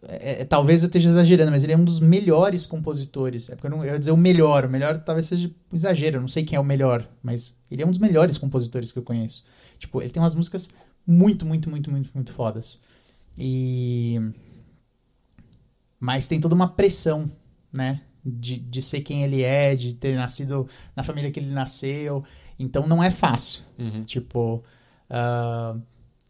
é, 0.02 0.40
é, 0.40 0.44
talvez 0.44 0.82
eu 0.82 0.86
esteja 0.86 1.10
exagerando, 1.10 1.50
mas 1.50 1.62
ele 1.62 1.72
é 1.72 1.76
um 1.76 1.84
dos 1.84 2.00
melhores 2.00 2.66
compositores. 2.66 3.50
É 3.50 3.54
porque 3.54 3.66
eu, 3.66 3.70
não, 3.70 3.84
eu 3.84 3.92
ia 3.92 3.98
dizer 3.98 4.10
o 4.12 4.16
melhor, 4.16 4.64
o 4.64 4.70
melhor 4.70 4.98
talvez 5.04 5.26
seja 5.26 5.50
um 5.70 5.76
exagero, 5.76 6.16
eu 6.16 6.20
não 6.20 6.28
sei 6.28 6.44
quem 6.44 6.56
é 6.56 6.60
o 6.60 6.64
melhor, 6.64 7.06
mas 7.22 7.58
ele 7.70 7.82
é 7.82 7.86
um 7.86 7.90
dos 7.90 7.98
melhores 7.98 8.38
compositores 8.38 8.90
que 8.92 8.98
eu 8.98 9.02
conheço. 9.02 9.44
Tipo, 9.78 10.00
ele 10.00 10.10
tem 10.10 10.22
umas 10.22 10.34
músicas 10.34 10.70
muito, 11.06 11.44
muito, 11.44 11.68
muito, 11.68 11.90
muito, 11.90 12.10
muito 12.14 12.32
fodas. 12.32 12.80
E. 13.36 14.18
Mas 15.98 16.26
tem 16.26 16.40
toda 16.40 16.54
uma 16.54 16.68
pressão, 16.68 17.30
né? 17.72 18.00
De, 18.24 18.58
de 18.58 18.82
ser 18.82 19.00
quem 19.00 19.22
ele 19.22 19.42
é, 19.42 19.74
de 19.74 19.94
ter 19.94 20.14
nascido 20.14 20.68
na 20.94 21.02
família 21.02 21.30
que 21.30 21.40
ele 21.40 21.50
nasceu. 21.50 22.22
Então 22.58 22.86
não 22.86 23.02
é 23.02 23.10
fácil. 23.10 23.64
Uhum. 23.78 24.04
Tipo. 24.04 24.64
Uh, 25.10 25.80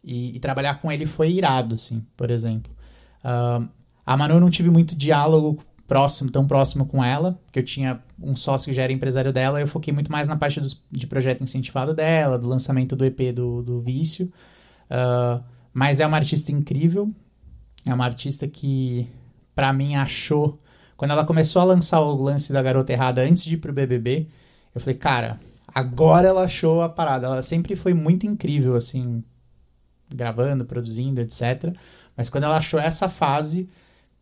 e, 0.03 0.35
e 0.35 0.39
trabalhar 0.39 0.75
com 0.75 0.91
ele 0.91 1.05
foi 1.05 1.31
irado, 1.31 1.75
assim, 1.75 2.05
por 2.17 2.31
exemplo. 2.31 2.73
Uh, 3.23 3.67
a 4.05 4.17
Manu 4.17 4.35
eu 4.35 4.39
não 4.39 4.49
tive 4.49 4.69
muito 4.69 4.95
diálogo 4.95 5.63
próximo, 5.87 6.31
tão 6.31 6.47
próximo 6.47 6.85
com 6.85 7.03
ela, 7.03 7.39
porque 7.45 7.59
eu 7.59 7.65
tinha 7.65 8.01
um 8.19 8.35
sócio 8.35 8.67
que 8.67 8.73
já 8.73 8.83
era 8.83 8.93
empresário 8.93 9.33
dela, 9.33 9.59
eu 9.59 9.67
foquei 9.67 9.93
muito 9.93 10.11
mais 10.11 10.27
na 10.27 10.37
parte 10.37 10.59
dos, 10.59 10.81
de 10.89 11.05
projeto 11.05 11.43
incentivado 11.43 11.93
dela, 11.93 12.39
do 12.39 12.47
lançamento 12.47 12.95
do 12.95 13.05
EP 13.05 13.33
do, 13.33 13.61
do 13.61 13.81
Vício. 13.81 14.31
Uh, 14.89 15.43
mas 15.73 15.99
é 15.99 16.07
uma 16.07 16.17
artista 16.17 16.51
incrível, 16.51 17.11
é 17.85 17.93
uma 17.93 18.05
artista 18.05 18.47
que, 18.47 19.07
para 19.53 19.71
mim, 19.71 19.95
achou. 19.95 20.59
Quando 21.01 21.09
ela 21.09 21.25
começou 21.25 21.63
a 21.63 21.65
lançar 21.65 21.99
o 21.99 22.21
lance 22.21 22.53
da 22.53 22.61
Garota 22.61 22.93
Errada 22.93 23.23
antes 23.23 23.43
de 23.43 23.55
ir 23.55 23.57
pro 23.57 23.73
BBB, 23.73 24.27
eu 24.75 24.79
falei, 24.79 24.95
cara, 24.95 25.39
agora 25.67 26.27
ela 26.27 26.43
achou 26.43 26.83
a 26.83 26.89
parada. 26.89 27.25
Ela 27.25 27.41
sempre 27.41 27.75
foi 27.75 27.91
muito 27.91 28.27
incrível, 28.27 28.75
assim, 28.75 29.23
gravando, 30.07 30.63
produzindo, 30.63 31.19
etc. 31.19 31.75
Mas 32.15 32.29
quando 32.29 32.43
ela 32.43 32.57
achou 32.57 32.79
essa 32.79 33.09
fase, 33.09 33.67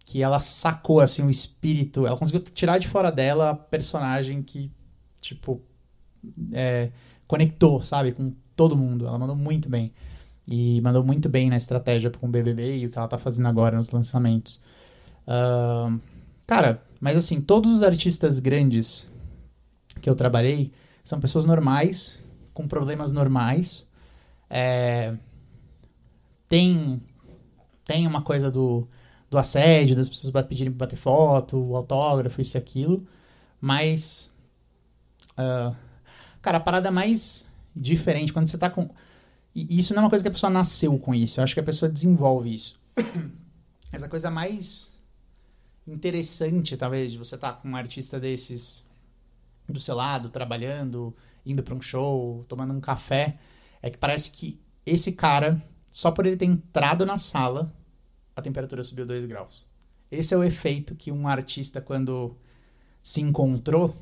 que 0.05 0.23
ela 0.23 0.39
sacou, 0.39 1.01
assim, 1.01 1.21
o 1.21 1.29
espírito, 1.29 2.07
ela 2.07 2.15
conseguiu 2.15 2.39
tirar 2.39 2.77
de 2.77 2.87
fora 2.87 3.11
dela 3.11 3.49
a 3.49 3.55
personagem 3.55 4.41
que, 4.41 4.71
tipo, 5.19 5.61
é, 6.53 6.91
conectou, 7.27 7.81
sabe, 7.81 8.13
com 8.13 8.33
todo 8.55 8.77
mundo. 8.77 9.05
Ela 9.05 9.19
mandou 9.19 9.35
muito 9.35 9.67
bem. 9.67 9.91
E 10.47 10.79
mandou 10.79 11.03
muito 11.03 11.27
bem 11.27 11.49
na 11.49 11.57
estratégia 11.57 12.09
com 12.09 12.25
o 12.25 12.31
BBB 12.31 12.77
e 12.77 12.85
o 12.85 12.89
que 12.89 12.97
ela 12.97 13.09
tá 13.09 13.17
fazendo 13.17 13.49
agora 13.49 13.75
nos 13.75 13.91
lançamentos. 13.91 14.61
Uh, 15.27 15.99
cara, 16.49 16.81
mas 16.99 17.15
assim, 17.15 17.39
todos 17.39 17.71
os 17.71 17.83
artistas 17.83 18.39
grandes 18.39 19.07
que 20.01 20.09
eu 20.09 20.15
trabalhei 20.15 20.73
são 21.03 21.19
pessoas 21.19 21.45
normais, 21.45 22.23
com 22.55 22.67
problemas 22.67 23.13
normais. 23.13 23.87
É, 24.49 25.13
tem 26.47 26.99
tem 27.85 28.07
uma 28.07 28.23
coisa 28.23 28.49
do, 28.49 28.87
do 29.29 29.37
assédio, 29.37 29.95
das 29.95 30.09
pessoas 30.09 30.33
pedirem 30.47 30.73
pra 30.73 30.87
bater 30.87 30.97
foto, 30.97 31.75
autógrafo, 31.75 32.41
isso 32.41 32.57
e 32.57 32.59
aquilo. 32.59 33.07
Mas. 33.61 34.31
Uh, 35.37 35.75
cara, 36.41 36.57
a 36.57 36.61
parada 36.61 36.89
mais 36.89 37.47
diferente, 37.75 38.33
quando 38.33 38.47
você 38.47 38.57
tá 38.57 38.71
com. 38.71 38.89
E 39.53 39.77
isso 39.77 39.93
não 39.93 40.01
é 40.01 40.05
uma 40.05 40.09
coisa 40.09 40.23
que 40.23 40.29
a 40.29 40.31
pessoa 40.31 40.49
nasceu 40.49 40.97
com 40.97 41.13
isso, 41.13 41.39
eu 41.39 41.43
acho 41.43 41.53
que 41.53 41.59
a 41.59 41.63
pessoa 41.63 41.91
desenvolve 41.91 42.55
isso. 42.55 42.81
Mas 43.93 44.01
a 44.01 44.09
coisa 44.09 44.31
mais 44.31 44.88
interessante, 45.93 46.77
talvez, 46.77 47.11
de 47.11 47.17
você 47.17 47.35
estar 47.35 47.53
tá 47.53 47.59
com 47.59 47.69
um 47.69 47.75
artista 47.75 48.19
desses 48.19 48.87
do 49.67 49.79
seu 49.79 49.95
lado, 49.95 50.29
trabalhando, 50.29 51.15
indo 51.45 51.61
para 51.61 51.75
um 51.75 51.81
show, 51.81 52.43
tomando 52.47 52.73
um 52.73 52.81
café, 52.81 53.37
é 53.81 53.89
que 53.89 53.97
parece 53.97 54.31
que 54.31 54.59
esse 54.85 55.13
cara, 55.13 55.61
só 55.91 56.11
por 56.11 56.25
ele 56.25 56.37
ter 56.37 56.45
entrado 56.45 57.05
na 57.05 57.17
sala, 57.17 57.73
a 58.35 58.41
temperatura 58.41 58.83
subiu 58.83 59.05
2 59.05 59.25
graus. 59.25 59.67
Esse 60.11 60.33
é 60.33 60.37
o 60.37 60.43
efeito 60.43 60.95
que 60.95 61.11
um 61.11 61.27
artista, 61.27 61.79
quando 61.79 62.35
se 63.01 63.21
encontrou, 63.21 63.95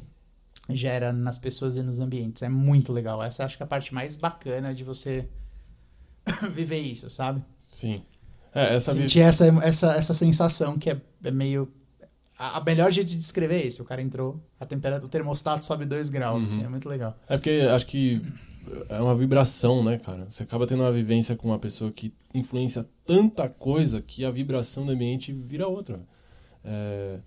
gera 0.70 1.12
nas 1.12 1.38
pessoas 1.38 1.78
e 1.78 1.84
nos 1.84 2.00
ambientes. 2.00 2.44
É 2.44 2.50
muito 2.50 2.94
legal. 2.94 3.22
Essa 3.22 3.46
acho 3.46 3.58
que 3.58 3.64
é 3.64 3.66
a 3.66 3.68
parte 3.68 3.94
mais 3.94 4.16
bacana 4.16 4.74
de 4.74 4.84
você 4.84 5.28
viver 6.54 6.80
isso, 6.80 7.10
sabe? 7.10 7.44
Sim. 7.72 8.04
É, 8.58 8.76
essa 8.76 8.94
Sentir 8.94 9.22
essa, 9.22 9.46
essa, 9.64 9.92
essa 9.94 10.14
sensação 10.14 10.78
que 10.78 10.90
é, 10.90 11.02
é 11.24 11.32
meio. 11.32 11.72
A, 12.38 12.58
a, 12.58 12.64
melhor 12.64 12.92
jeito 12.92 13.10
de 13.10 13.18
descrever 13.18 13.62
é 13.62 13.68
esse. 13.68 13.82
O 13.82 13.86
cara 13.86 14.02
entrou, 14.02 14.40
a 14.60 14.66
temperatura, 14.66 15.06
o 15.06 15.10
termostato 15.10 15.66
sobe 15.66 15.86
2 15.86 16.10
graus. 16.10 16.38
Uhum. 16.38 16.44
Assim, 16.44 16.66
é 16.66 16.70
muito 16.70 16.90
legal. 16.90 17.16
É 17.28 17.38
porque 17.38 17.68
acho 17.72 17.86
que 17.86 18.22
é 18.90 19.00
uma 19.00 19.16
vibração, 19.16 19.84
né, 19.84 19.98
cara? 19.98 20.28
Você 20.30 20.44
acaba 20.44 20.68
tendo 20.68 20.82
uma 20.82 20.92
vivência 20.92 21.36
com 21.36 21.48
uma 21.48 21.60
pessoa 21.60 21.92
que 21.92 22.14
influencia 22.34 22.86
tanta 23.06 23.48
coisa 23.48 24.02
que 24.02 24.26
a 24.26 24.32
vibração 24.32 24.86
do 24.86 24.92
ambiente 24.92 25.32
vira 25.32 25.68
outra. 25.68 26.00
É, 26.64 27.20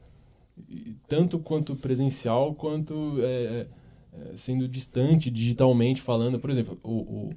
tanto 1.09 1.39
quanto 1.39 1.75
presencial, 1.77 2.55
quanto 2.55 3.17
é, 3.21 3.67
é, 4.13 4.37
sendo 4.37 4.69
distante 4.69 5.31
digitalmente 5.31 6.03
falando. 6.03 6.39
Por 6.39 6.51
exemplo, 6.51 6.79
o, 6.83 6.91
o, 6.91 7.31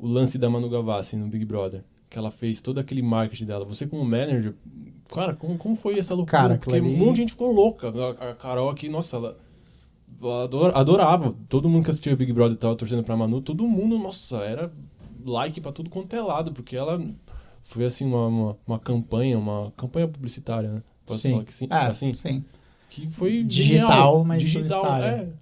o, 0.00 0.06
lance 0.06 0.38
da 0.38 0.50
Manu 0.50 0.68
Gavassi 0.68 1.16
no 1.16 1.28
Big 1.28 1.44
Brother, 1.44 1.84
que 2.14 2.18
ela 2.18 2.30
fez 2.30 2.60
todo 2.60 2.78
aquele 2.78 3.02
marketing 3.02 3.46
dela. 3.46 3.64
Você 3.64 3.88
como 3.88 4.04
manager, 4.04 4.54
cara, 5.12 5.34
como, 5.34 5.58
como 5.58 5.74
foi 5.74 5.98
essa 5.98 6.14
loucura? 6.14 6.38
Cara, 6.38 6.58
Porque 6.58 6.80
um 6.80 6.96
monte 6.96 7.16
de 7.16 7.20
gente 7.22 7.32
ficou 7.32 7.50
louca. 7.50 7.88
A, 7.88 8.30
a 8.30 8.34
Carol 8.36 8.70
aqui, 8.70 8.88
nossa, 8.88 9.16
ela 9.16 9.36
adorava. 10.76 11.34
Todo 11.48 11.68
mundo 11.68 11.82
que 11.82 11.90
assistia 11.90 12.14
Big 12.14 12.32
Brother 12.32 12.56
tava 12.56 12.76
torcendo 12.76 13.02
pra 13.02 13.16
Manu, 13.16 13.40
todo 13.40 13.66
mundo, 13.66 13.98
nossa, 13.98 14.36
era 14.36 14.72
like 15.26 15.60
pra 15.60 15.72
tudo 15.72 15.90
quanto 15.90 16.14
é 16.14 16.22
lado, 16.22 16.52
porque 16.52 16.76
ela 16.76 17.04
foi 17.64 17.84
assim 17.84 18.06
uma, 18.06 18.28
uma, 18.28 18.56
uma 18.64 18.78
campanha, 18.78 19.36
uma 19.36 19.72
campanha 19.76 20.06
publicitária, 20.06 20.70
né? 20.70 20.82
Pode 21.04 21.18
sim. 21.18 21.32
falar 21.32 21.44
que 21.44 21.52
sim, 21.52 21.66
ah, 21.68 21.88
assim, 21.88 22.14
sim. 22.14 22.44
Que 22.90 23.10
foi 23.10 23.42
digital, 23.42 23.88
genial. 23.88 24.24
mas 24.24 24.42
digital, 24.44 24.84
publicitária. 24.84 25.34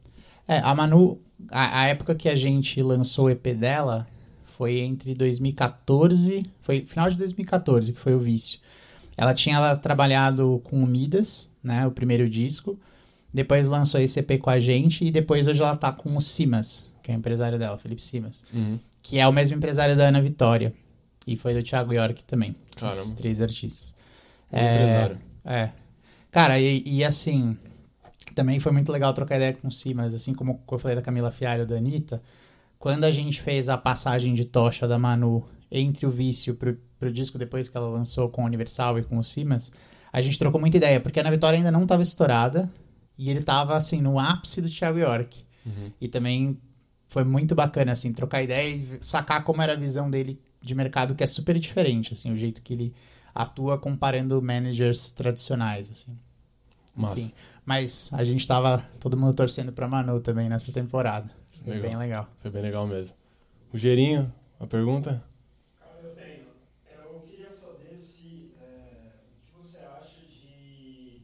É. 0.48 0.54
é, 0.54 0.60
a 0.60 0.74
Manu, 0.74 1.20
a, 1.50 1.82
a, 1.82 1.88
época 1.88 2.14
que 2.14 2.30
a 2.30 2.34
gente 2.34 2.82
lançou 2.82 3.26
o 3.26 3.30
EP 3.30 3.48
dela 3.48 4.06
foi 4.62 4.78
entre 4.78 5.12
2014, 5.12 6.46
foi 6.60 6.84
final 6.84 7.10
de 7.10 7.18
2014 7.18 7.92
que 7.92 7.98
foi 7.98 8.14
o 8.14 8.20
Vício. 8.20 8.60
Ela 9.16 9.34
tinha 9.34 9.74
trabalhado 9.74 10.60
com 10.62 10.80
o 10.80 10.86
Midas, 10.86 11.50
né, 11.60 11.84
o 11.84 11.90
primeiro 11.90 12.30
disco. 12.30 12.78
Depois 13.34 13.66
lançou 13.66 14.00
esse 14.00 14.20
EP 14.20 14.38
com 14.40 14.50
a 14.50 14.60
gente 14.60 15.04
e 15.04 15.10
depois 15.10 15.48
hoje 15.48 15.60
ela 15.60 15.76
tá 15.76 15.90
com 15.90 16.16
o 16.16 16.20
Simas, 16.22 16.88
que 17.02 17.10
é 17.10 17.14
o 17.16 17.18
empresário 17.18 17.58
dela, 17.58 17.76
Felipe 17.76 18.00
Simas. 18.00 18.44
Uhum. 18.54 18.78
Que 19.02 19.18
é 19.18 19.26
o 19.26 19.32
mesmo 19.32 19.56
empresário 19.56 19.96
da 19.96 20.04
Ana 20.04 20.22
Vitória. 20.22 20.72
E 21.26 21.36
foi 21.36 21.54
do 21.54 21.62
Thiago 21.64 21.92
York 21.92 22.22
também. 22.22 22.54
Caramba. 22.76 23.00
Esses 23.00 23.12
três 23.14 23.42
artistas. 23.42 23.96
É, 24.52 24.74
empresário. 24.74 25.18
É. 25.44 25.70
Cara, 26.30 26.60
e, 26.60 26.84
e, 26.86 27.02
assim, 27.02 27.56
também 28.32 28.60
foi 28.60 28.70
muito 28.70 28.92
legal 28.92 29.12
trocar 29.12 29.36
ideia 29.36 29.54
com 29.54 29.66
o 29.66 29.72
Simas, 29.72 30.14
assim 30.14 30.32
como 30.34 30.62
eu 30.70 30.78
falei 30.78 30.94
da 30.94 31.02
Camila 31.02 31.32
Fialho 31.32 31.66
da 31.66 31.74
Anitta. 31.74 32.22
Quando 32.82 33.04
a 33.04 33.12
gente 33.12 33.40
fez 33.40 33.68
a 33.68 33.78
passagem 33.78 34.34
de 34.34 34.44
tocha 34.44 34.88
da 34.88 34.98
Manu 34.98 35.48
entre 35.70 36.04
o 36.04 36.10
Vício 36.10 36.56
pro, 36.56 36.76
pro 36.98 37.12
disco 37.12 37.38
depois 37.38 37.68
que 37.68 37.76
ela 37.76 37.88
lançou 37.88 38.28
com 38.28 38.42
o 38.42 38.44
Universal 38.44 38.98
e 38.98 39.04
com 39.04 39.18
o 39.18 39.22
Simas, 39.22 39.70
a 40.12 40.20
gente 40.20 40.36
trocou 40.36 40.60
muita 40.60 40.78
ideia, 40.78 40.98
porque 40.98 41.20
a 41.20 41.22
Ana 41.22 41.30
Vitória 41.30 41.56
ainda 41.56 41.70
não 41.70 41.84
estava 41.84 42.02
estourada, 42.02 42.68
e 43.16 43.30
ele 43.30 43.40
tava, 43.40 43.76
assim, 43.76 44.02
no 44.02 44.18
ápice 44.18 44.60
do 44.60 44.68
Thiago 44.68 44.98
York. 44.98 45.44
Uhum. 45.64 45.92
E 46.00 46.08
também 46.08 46.58
foi 47.06 47.22
muito 47.22 47.54
bacana, 47.54 47.92
assim, 47.92 48.12
trocar 48.12 48.42
ideia 48.42 48.74
e 48.74 48.98
sacar 49.00 49.44
como 49.44 49.62
era 49.62 49.74
a 49.74 49.76
visão 49.76 50.10
dele 50.10 50.40
de 50.60 50.74
mercado, 50.74 51.14
que 51.14 51.22
é 51.22 51.26
super 51.26 51.56
diferente, 51.60 52.14
assim, 52.14 52.32
o 52.32 52.36
jeito 52.36 52.62
que 52.62 52.72
ele 52.72 52.92
atua 53.32 53.78
comparando 53.78 54.42
managers 54.42 55.12
tradicionais, 55.12 55.88
assim. 55.88 56.18
Enfim, 56.98 57.32
mas 57.64 58.10
a 58.12 58.24
gente 58.24 58.44
tava 58.44 58.84
todo 58.98 59.16
mundo 59.16 59.34
torcendo 59.34 59.72
pra 59.72 59.86
Manu 59.86 60.18
também 60.18 60.48
nessa 60.48 60.72
temporada. 60.72 61.41
Foi 61.64 61.74
legal. 61.74 61.90
bem 61.90 61.98
legal. 61.98 62.28
Foi 62.40 62.50
bem 62.50 62.62
legal 62.62 62.86
mesmo. 62.86 63.14
O 63.72 63.78
Gerinho, 63.78 64.32
A 64.60 64.66
pergunta? 64.66 65.24
Cara, 65.78 65.98
eu 66.02 66.14
tenho. 66.14 66.46
Eu 66.86 67.20
queria 67.26 67.50
saber 67.50 67.96
se 67.96 68.52
é, 68.60 69.12
o 69.26 69.46
que 69.46 69.52
você 69.58 69.78
acha 69.78 70.20
de 70.26 71.22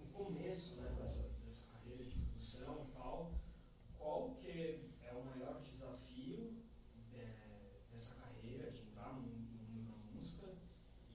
no 0.00 0.06
começo 0.12 0.74
né, 0.76 0.88
dessa, 1.00 1.28
dessa 1.44 1.64
carreira 1.72 2.04
de 2.04 2.10
produção 2.16 2.86
e 2.88 2.92
tal, 2.96 3.32
qual 3.98 4.30
que 4.40 4.50
é 5.02 5.12
o 5.12 5.24
maior 5.24 5.60
desafio 5.62 6.52
é, 7.14 7.80
dessa 7.92 8.14
carreira 8.16 8.70
de 8.70 8.80
entrar 8.82 9.12
no 9.14 9.22
no 9.22 9.62
mundo 9.74 9.90
da 9.90 9.98
música 10.18 10.46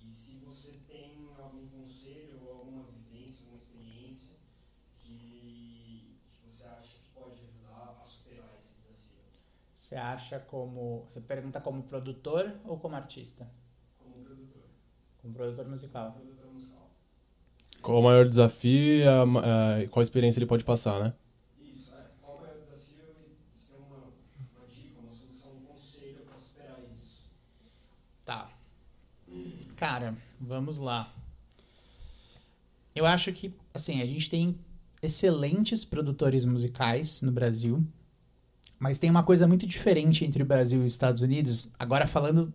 e 0.01 0.09
se 0.11 0.37
você 0.45 0.71
tem 0.87 1.29
algum 1.37 1.67
conselho 1.69 2.39
ou 2.43 2.51
alguma 2.59 2.83
vivência, 2.91 3.43
alguma 3.45 3.57
experiência 3.57 4.33
que, 4.99 6.17
que 6.33 6.47
você 6.47 6.63
acha 6.65 6.97
que 6.97 7.09
pode 7.13 7.39
ajudar 7.41 7.99
a 8.01 8.03
superar 8.05 8.55
esse 8.59 8.73
desafio 8.81 9.23
Você 9.93 9.99
acha 9.99 10.39
como. 10.39 11.05
Você 11.07 11.21
pergunta 11.21 11.61
como 11.61 11.83
produtor 11.83 12.51
ou 12.65 12.79
como 12.79 12.95
artista? 12.95 13.47
como 13.99 14.23
produtor, 14.25 14.63
Como 15.21 15.33
produtor 15.35 15.67
musical. 15.69 16.11
produtor 16.13 16.51
musical. 16.51 16.89
Qual 17.79 17.99
o 17.99 18.03
maior 18.03 18.25
desafio 18.25 18.97
e 18.97 19.03
a 19.07 19.21
a- 19.21 19.87
qual 19.91 20.01
experiência 20.01 20.39
ele 20.39 20.47
pode 20.47 20.63
passar, 20.63 20.99
né? 20.99 21.13
Isso, 21.61 21.93
é. 21.93 22.05
Qual 22.19 22.43
é 22.43 22.57
o 22.57 22.59
desafio 22.63 23.05
e 23.53 23.55
se 23.55 23.73
tem 23.73 23.81
uma, 23.81 23.97
uma 23.97 24.67
dica, 24.67 24.99
uma 24.99 25.11
solução, 25.13 25.51
um 25.57 25.65
conselho 25.67 26.21
para 26.25 26.37
superar 26.39 26.79
isso? 26.91 27.21
Tá. 28.25 28.49
Cara, 29.75 30.15
vamos 30.39 30.79
lá. 30.79 31.13
Eu 32.95 33.05
acho 33.05 33.31
que, 33.31 33.53
assim, 33.73 34.01
a 34.01 34.05
gente 34.07 34.29
tem 34.29 34.57
excelentes 35.01 35.83
produtores 35.85 36.45
musicais 36.45 37.21
no 37.21 37.31
Brasil, 37.31 37.83
mas 38.83 38.97
tem 38.97 39.09
uma 39.09 39.23
coisa 39.23 39.47
muito 39.47 39.65
diferente 39.65 40.25
entre 40.25 40.43
o 40.43 40.45
Brasil 40.45 40.81
e 40.81 40.85
os 40.85 40.91
Estados 40.91 41.21
Unidos. 41.21 41.71
Agora 41.79 42.05
falando, 42.05 42.53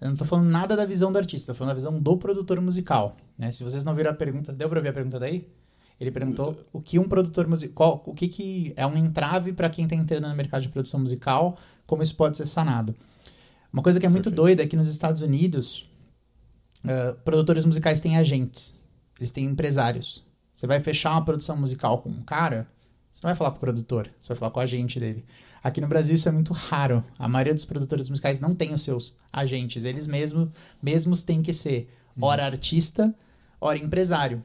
eu 0.00 0.08
não 0.08 0.16
tô 0.16 0.24
falando 0.24 0.48
nada 0.48 0.76
da 0.76 0.84
visão 0.84 1.12
do 1.12 1.18
artista, 1.18 1.52
tô 1.52 1.56
falando 1.56 1.68
da 1.70 1.76
visão 1.76 2.00
do 2.00 2.16
produtor 2.16 2.60
musical, 2.60 3.16
né? 3.38 3.52
Se 3.52 3.62
vocês 3.62 3.84
não 3.84 3.94
viram 3.94 4.10
a 4.10 4.14
pergunta, 4.14 4.52
deu 4.52 4.68
pra 4.68 4.80
ver 4.80 4.88
a 4.88 4.92
pergunta 4.92 5.20
daí? 5.20 5.46
Ele 6.00 6.10
perguntou 6.10 6.58
o 6.72 6.80
que 6.80 6.98
um 6.98 7.08
produtor 7.08 7.46
musical, 7.46 8.02
o 8.04 8.12
que 8.12 8.26
que 8.26 8.72
é 8.76 8.84
um 8.84 8.96
entrave 8.96 9.52
para 9.52 9.70
quem 9.70 9.86
tá 9.86 9.94
entrando 9.94 10.28
no 10.28 10.34
mercado 10.34 10.62
de 10.62 10.68
produção 10.68 10.98
musical, 10.98 11.56
como 11.86 12.02
isso 12.02 12.16
pode 12.16 12.36
ser 12.36 12.46
sanado. 12.46 12.92
Uma 13.72 13.84
coisa 13.84 14.00
que 14.00 14.06
é 14.06 14.08
muito 14.08 14.30
Perfeito. 14.30 14.42
doida 14.42 14.64
é 14.64 14.66
que 14.66 14.74
nos 14.74 14.88
Estados 14.88 15.22
Unidos, 15.22 15.88
ah, 16.84 17.14
produtores 17.24 17.64
musicais 17.64 18.00
têm 18.00 18.16
agentes, 18.16 18.76
eles 19.16 19.30
têm 19.30 19.44
empresários. 19.44 20.26
Você 20.52 20.66
vai 20.66 20.80
fechar 20.80 21.12
uma 21.12 21.24
produção 21.24 21.56
musical 21.56 21.98
com 22.02 22.08
um 22.08 22.22
cara, 22.24 22.66
você 23.12 23.20
não 23.22 23.28
vai 23.28 23.36
falar 23.36 23.52
com 23.52 23.58
o 23.58 23.60
produtor, 23.60 24.10
você 24.20 24.26
vai 24.26 24.36
falar 24.36 24.50
com 24.50 24.58
o 24.58 24.62
agente 24.64 24.98
dele. 24.98 25.24
Aqui 25.62 25.80
no 25.80 25.86
Brasil 25.86 26.14
isso 26.14 26.28
é 26.28 26.32
muito 26.32 26.52
raro. 26.52 27.04
A 27.18 27.28
maioria 27.28 27.54
dos 27.54 27.64
produtores 27.64 28.10
musicais 28.10 28.40
não 28.40 28.54
tem 28.54 28.74
os 28.74 28.82
seus 28.82 29.16
agentes. 29.32 29.84
Eles 29.84 30.06
mesmos, 30.06 30.48
mesmos 30.82 31.22
têm 31.22 31.42
que 31.42 31.52
ser 31.52 31.88
ora 32.20 32.44
artista, 32.44 33.14
ora 33.60 33.78
empresário. 33.78 34.42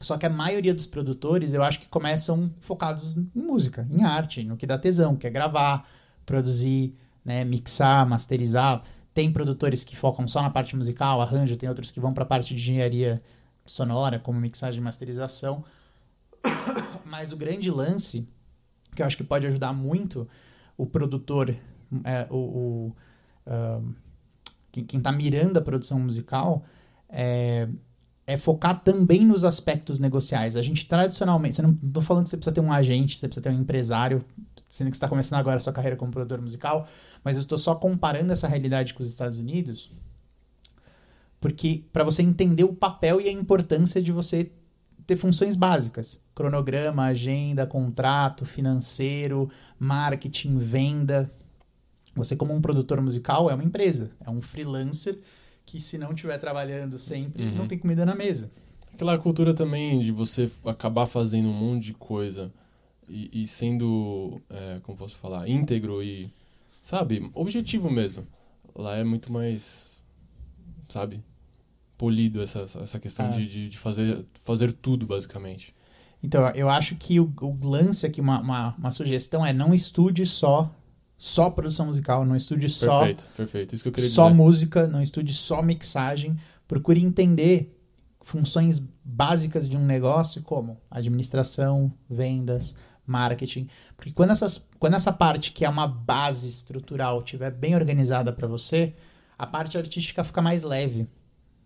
Só 0.00 0.16
que 0.16 0.26
a 0.26 0.30
maioria 0.30 0.74
dos 0.74 0.86
produtores, 0.86 1.52
eu 1.52 1.62
acho 1.62 1.78
que 1.78 1.88
começam 1.88 2.50
focados 2.60 3.18
em 3.18 3.30
música, 3.34 3.86
em 3.90 4.02
arte, 4.02 4.42
no 4.42 4.56
que 4.56 4.66
dá 4.66 4.78
tesão, 4.78 5.14
que 5.14 5.26
é 5.26 5.30
gravar, 5.30 5.86
produzir, 6.24 6.96
né, 7.24 7.44
mixar, 7.44 8.08
masterizar. 8.08 8.82
Tem 9.12 9.30
produtores 9.30 9.84
que 9.84 9.96
focam 9.96 10.26
só 10.26 10.40
na 10.40 10.50
parte 10.50 10.74
musical, 10.74 11.20
arranjo, 11.20 11.56
tem 11.56 11.68
outros 11.68 11.90
que 11.90 12.00
vão 12.00 12.14
para 12.14 12.24
a 12.24 12.26
parte 12.26 12.54
de 12.54 12.60
engenharia 12.60 13.22
sonora, 13.66 14.18
como 14.18 14.40
mixagem 14.40 14.80
e 14.80 14.82
masterização. 14.82 15.62
Mas 17.04 17.30
o 17.30 17.36
grande 17.36 17.70
lance, 17.70 18.26
que 18.94 19.02
eu 19.02 19.06
acho 19.06 19.16
que 19.16 19.24
pode 19.24 19.46
ajudar 19.46 19.72
muito 19.72 20.28
o 20.76 20.86
produtor, 20.86 21.54
é, 22.04 22.26
o, 22.30 22.36
o, 22.36 22.96
ah, 23.46 23.80
quem, 24.72 24.84
quem 24.84 25.00
tá 25.00 25.12
mirando 25.12 25.58
a 25.58 25.62
produção 25.62 26.00
musical, 26.00 26.64
é, 27.08 27.68
é 28.26 28.36
focar 28.36 28.82
também 28.82 29.26
nos 29.26 29.44
aspectos 29.44 29.98
negociais. 29.98 30.56
A 30.56 30.62
gente 30.62 30.88
tradicionalmente, 30.88 31.56
você 31.56 31.62
não 31.62 31.74
tô 31.74 32.00
falando 32.00 32.24
que 32.24 32.30
você 32.30 32.36
precisa 32.36 32.54
ter 32.54 32.60
um 32.60 32.72
agente, 32.72 33.18
você 33.18 33.26
precisa 33.26 33.42
ter 33.42 33.50
um 33.50 33.60
empresário, 33.60 34.24
sendo 34.68 34.90
que 34.90 34.96
está 34.96 35.08
começando 35.08 35.40
agora 35.40 35.56
a 35.56 35.60
sua 35.60 35.72
carreira 35.72 35.96
como 35.96 36.12
produtor 36.12 36.40
musical, 36.40 36.88
mas 37.24 37.36
eu 37.36 37.42
estou 37.42 37.58
só 37.58 37.74
comparando 37.74 38.32
essa 38.32 38.46
realidade 38.46 38.94
com 38.94 39.02
os 39.02 39.08
Estados 39.08 39.38
Unidos, 39.38 39.90
porque 41.40 41.84
para 41.92 42.04
você 42.04 42.22
entender 42.22 42.64
o 42.64 42.74
papel 42.74 43.20
e 43.20 43.28
a 43.28 43.32
importância 43.32 44.00
de 44.00 44.12
você 44.12 44.52
ter 45.10 45.16
funções 45.16 45.56
básicas, 45.56 46.24
cronograma, 46.36 47.02
agenda, 47.06 47.66
contrato, 47.66 48.46
financeiro, 48.46 49.50
marketing, 49.76 50.56
venda. 50.58 51.28
Você 52.14 52.36
como 52.36 52.54
um 52.54 52.60
produtor 52.60 53.00
musical 53.00 53.50
é 53.50 53.54
uma 53.54 53.64
empresa, 53.64 54.12
é 54.24 54.30
um 54.30 54.40
freelancer 54.40 55.18
que 55.66 55.80
se 55.80 55.98
não 55.98 56.12
estiver 56.12 56.38
trabalhando 56.38 56.96
sempre, 56.96 57.42
Uhum. 57.42 57.56
não 57.56 57.66
tem 57.66 57.76
comida 57.76 58.06
na 58.06 58.14
mesa. 58.14 58.52
Aquela 58.94 59.18
cultura 59.18 59.52
também 59.52 59.98
de 59.98 60.12
você 60.12 60.48
acabar 60.64 61.06
fazendo 61.08 61.48
um 61.48 61.52
monte 61.52 61.86
de 61.86 61.94
coisa 61.94 62.52
e, 63.08 63.42
e 63.42 63.46
sendo, 63.48 64.40
é, 64.48 64.78
como 64.84 64.96
posso 64.96 65.16
falar, 65.16 65.48
íntegro 65.48 66.00
e, 66.04 66.32
sabe, 66.84 67.28
objetivo 67.34 67.90
mesmo. 67.90 68.24
Lá 68.76 68.94
é 68.96 69.02
muito 69.02 69.32
mais, 69.32 69.90
sabe, 70.88 71.20
polido 72.00 72.40
essa, 72.40 72.60
essa 72.60 72.98
questão 72.98 73.26
Ah. 73.26 73.36
de, 73.36 73.46
de, 73.46 73.68
de 73.68 73.78
fazer, 73.78 74.24
fazer 74.42 74.72
tudo, 74.72 75.04
basicamente. 75.06 75.74
Então, 76.22 76.48
eu 76.50 76.70
acho 76.70 76.96
que 76.96 77.20
o, 77.20 77.30
o 77.42 77.58
lance 77.62 78.06
aqui, 78.06 78.22
uma, 78.22 78.40
uma, 78.40 78.74
uma 78.78 78.90
sugestão 78.90 79.44
é 79.44 79.52
não 79.52 79.74
estude 79.74 80.24
só 80.24 80.74
só 81.18 81.50
produção 81.50 81.84
musical, 81.86 82.24
não 82.24 82.34
estude 82.34 82.70
só 82.70 83.00
Perfeito, 83.00 83.28
perfeito. 83.36 83.74
Isso 83.74 83.82
que 83.84 83.88
eu 83.90 83.92
queria 83.92 84.08
só 84.08 84.28
dizer. 84.30 84.36
música, 84.42 84.86
não 84.86 85.02
estude 85.02 85.34
só 85.34 85.60
mixagem. 85.60 86.38
Procure 86.66 87.02
entender 87.02 87.78
funções 88.22 88.78
básicas 89.04 89.68
de 89.68 89.76
um 89.76 89.84
negócio, 89.84 90.40
como 90.42 90.78
administração, 90.90 91.92
vendas, 92.08 92.74
marketing. 93.06 93.68
Porque 93.96 94.12
quando, 94.12 94.30
essas, 94.30 94.66
quando 94.78 94.94
essa 94.96 95.12
parte, 95.12 95.52
que 95.52 95.66
é 95.66 95.68
uma 95.68 95.86
base 95.86 96.48
estrutural, 96.48 97.18
estiver 97.20 97.50
bem 97.50 97.74
organizada 97.74 98.32
para 98.32 98.48
você, 98.48 98.94
a 99.38 99.46
parte 99.46 99.76
artística 99.76 100.24
fica 100.24 100.40
mais 100.40 100.62
leve. 100.62 101.06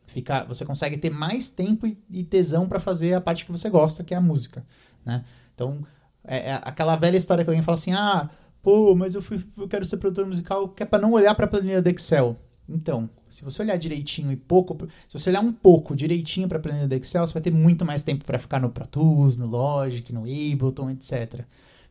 Fica, 0.07 0.45
você 0.45 0.65
consegue 0.65 0.97
ter 0.99 1.11
mais 1.11 1.51
tempo 1.51 1.87
e, 1.87 1.99
e 2.11 2.23
tesão 2.23 2.69
para 2.69 2.79
fazer 2.79 3.15
a 3.15 3.21
parte 3.21 3.45
que 3.45 3.53
você 3.53 3.69
gosta, 3.71 4.05
que 4.05 4.15
é 4.15 4.17
a 4.17 4.21
música. 4.21 4.65
Né? 5.05 5.25
Então, 5.55 5.85
é, 6.23 6.51
é 6.51 6.61
aquela 6.63 6.97
velha 6.97 7.17
história 7.17 7.45
que 7.45 7.51
alguém 7.51 7.63
fala 7.63 7.77
assim: 7.77 7.93
ah, 7.93 8.31
pô, 8.63 8.95
mas 8.95 9.15
eu, 9.15 9.23
fui, 9.23 9.45
eu 9.57 9.69
quero 9.69 9.85
ser 9.85 9.99
produtor 9.99 10.27
musical, 10.27 10.69
que 10.69 10.83
é 10.83 10.87
para 10.87 11.01
não 11.01 11.13
olhar 11.13 11.35
para 11.35 11.47
a 11.47 11.49
planilha 11.49 11.83
do 11.83 11.89
Excel. 11.89 12.37
Então, 12.69 13.11
se 13.29 13.45
você 13.45 13.63
olhar 13.63 13.77
direitinho 13.77 14.33
e 14.33 14.37
pouco, 14.37 14.89
se 15.09 15.19
você 15.19 15.29
olhar 15.31 15.41
um 15.41 15.53
pouco 15.53 15.95
direitinho 15.95 16.49
para 16.49 16.59
a 16.59 16.61
planilha 16.61 16.89
do 16.89 16.95
Excel, 16.95 17.27
você 17.27 17.35
vai 17.35 17.43
ter 17.43 17.51
muito 17.51 17.85
mais 17.85 18.03
tempo 18.03 18.25
para 18.25 18.39
ficar 18.39 18.61
no 18.61 18.71
Pro 18.71 18.87
Tools, 18.87 19.37
no 19.37 19.47
Logic, 19.47 20.13
no 20.13 20.23
Ableton, 20.23 20.91
etc. 20.91 21.45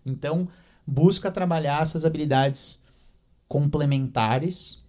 Então, 0.06 0.48
busca 0.86 1.32
trabalhar 1.32 1.84
essas 1.84 2.06
habilidades 2.06 2.82
complementares, 3.48 4.83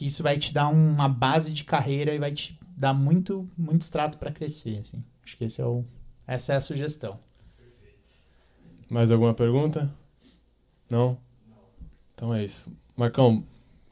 que 0.00 0.06
isso 0.06 0.22
vai 0.22 0.38
te 0.38 0.54
dar 0.54 0.68
uma 0.68 1.10
base 1.10 1.52
de 1.52 1.62
carreira 1.62 2.14
e 2.14 2.18
vai 2.18 2.32
te 2.32 2.58
dar 2.74 2.94
muito, 2.94 3.46
muito 3.54 3.82
extrato 3.82 4.16
para 4.16 4.32
crescer. 4.32 4.78
Assim. 4.78 5.04
Acho 5.22 5.36
que 5.36 5.44
esse 5.44 5.60
é 5.60 5.66
o, 5.66 5.84
essa 6.26 6.54
é 6.54 6.56
a 6.56 6.60
sugestão. 6.62 7.20
Mais 8.90 9.12
alguma 9.12 9.34
pergunta? 9.34 9.94
Não? 10.88 11.18
Então 12.14 12.34
é 12.34 12.42
isso. 12.42 12.64
Marcão, 12.96 13.44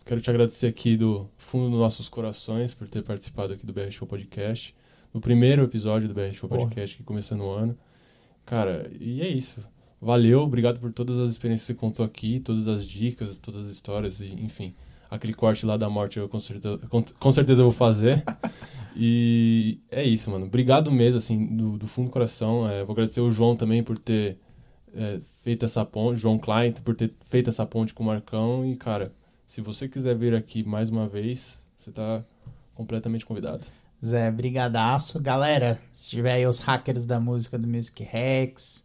quero 0.06 0.22
te 0.22 0.30
agradecer 0.30 0.68
aqui 0.68 0.96
do 0.96 1.28
fundo 1.36 1.72
dos 1.72 1.78
nossos 1.78 2.08
corações 2.08 2.72
por 2.72 2.88
ter 2.88 3.02
participado 3.02 3.52
aqui 3.52 3.66
do 3.66 3.74
BR 3.74 3.90
Show 3.90 4.08
Podcast. 4.08 4.74
No 5.12 5.20
primeiro 5.20 5.62
episódio 5.62 6.08
do 6.08 6.14
BR 6.14 6.32
Show 6.32 6.48
Porra. 6.48 6.62
Podcast, 6.62 6.96
que 6.96 7.02
começando 7.02 7.42
o 7.42 7.50
ano. 7.50 7.76
Cara, 8.46 8.90
e 8.98 9.20
é 9.20 9.28
isso. 9.28 9.62
Valeu, 10.00 10.40
obrigado 10.40 10.80
por 10.80 10.90
todas 10.90 11.18
as 11.18 11.32
experiências 11.32 11.66
que 11.66 11.74
você 11.74 11.78
contou 11.78 12.02
aqui, 12.02 12.40
todas 12.40 12.66
as 12.66 12.86
dicas, 12.86 13.36
todas 13.36 13.66
as 13.66 13.70
histórias, 13.70 14.22
e, 14.22 14.32
enfim. 14.32 14.72
Aquele 15.10 15.34
corte 15.34 15.64
lá 15.64 15.76
da 15.76 15.88
morte 15.88 16.18
eu 16.18 16.28
com 16.28 16.40
certeza, 16.40 16.78
com, 16.88 17.02
com 17.02 17.32
certeza 17.32 17.62
eu 17.62 17.66
vou 17.66 17.72
fazer. 17.72 18.22
E 19.00 19.78
é 19.92 20.02
isso, 20.02 20.28
mano. 20.28 20.46
Obrigado 20.46 20.90
mesmo, 20.90 21.18
assim, 21.18 21.46
do, 21.56 21.78
do 21.78 21.86
fundo 21.86 22.06
do 22.06 22.10
coração. 22.10 22.68
É, 22.68 22.82
vou 22.82 22.94
agradecer 22.94 23.20
o 23.20 23.30
João 23.30 23.54
também 23.54 23.80
por 23.80 23.96
ter 23.96 24.38
é, 24.92 25.20
feito 25.44 25.64
essa 25.64 25.84
ponte, 25.84 26.18
João 26.18 26.36
Klein, 26.36 26.72
por 26.72 26.96
ter 26.96 27.14
feito 27.30 27.48
essa 27.48 27.64
ponte 27.64 27.94
com 27.94 28.02
o 28.02 28.06
Marcão. 28.06 28.66
E, 28.66 28.74
cara, 28.74 29.12
se 29.46 29.60
você 29.60 29.88
quiser 29.88 30.16
vir 30.16 30.34
aqui 30.34 30.64
mais 30.64 30.90
uma 30.90 31.06
vez, 31.06 31.64
você 31.76 31.92
tá 31.92 32.24
completamente 32.74 33.24
convidado. 33.24 33.66
Zé, 34.04 34.32
brigadaço. 34.32 35.20
Galera, 35.20 35.80
se 35.92 36.10
tiver 36.10 36.32
aí 36.32 36.46
os 36.46 36.58
hackers 36.58 37.06
da 37.06 37.20
música 37.20 37.56
do 37.56 37.68
Music 37.68 38.02
Rex, 38.02 38.84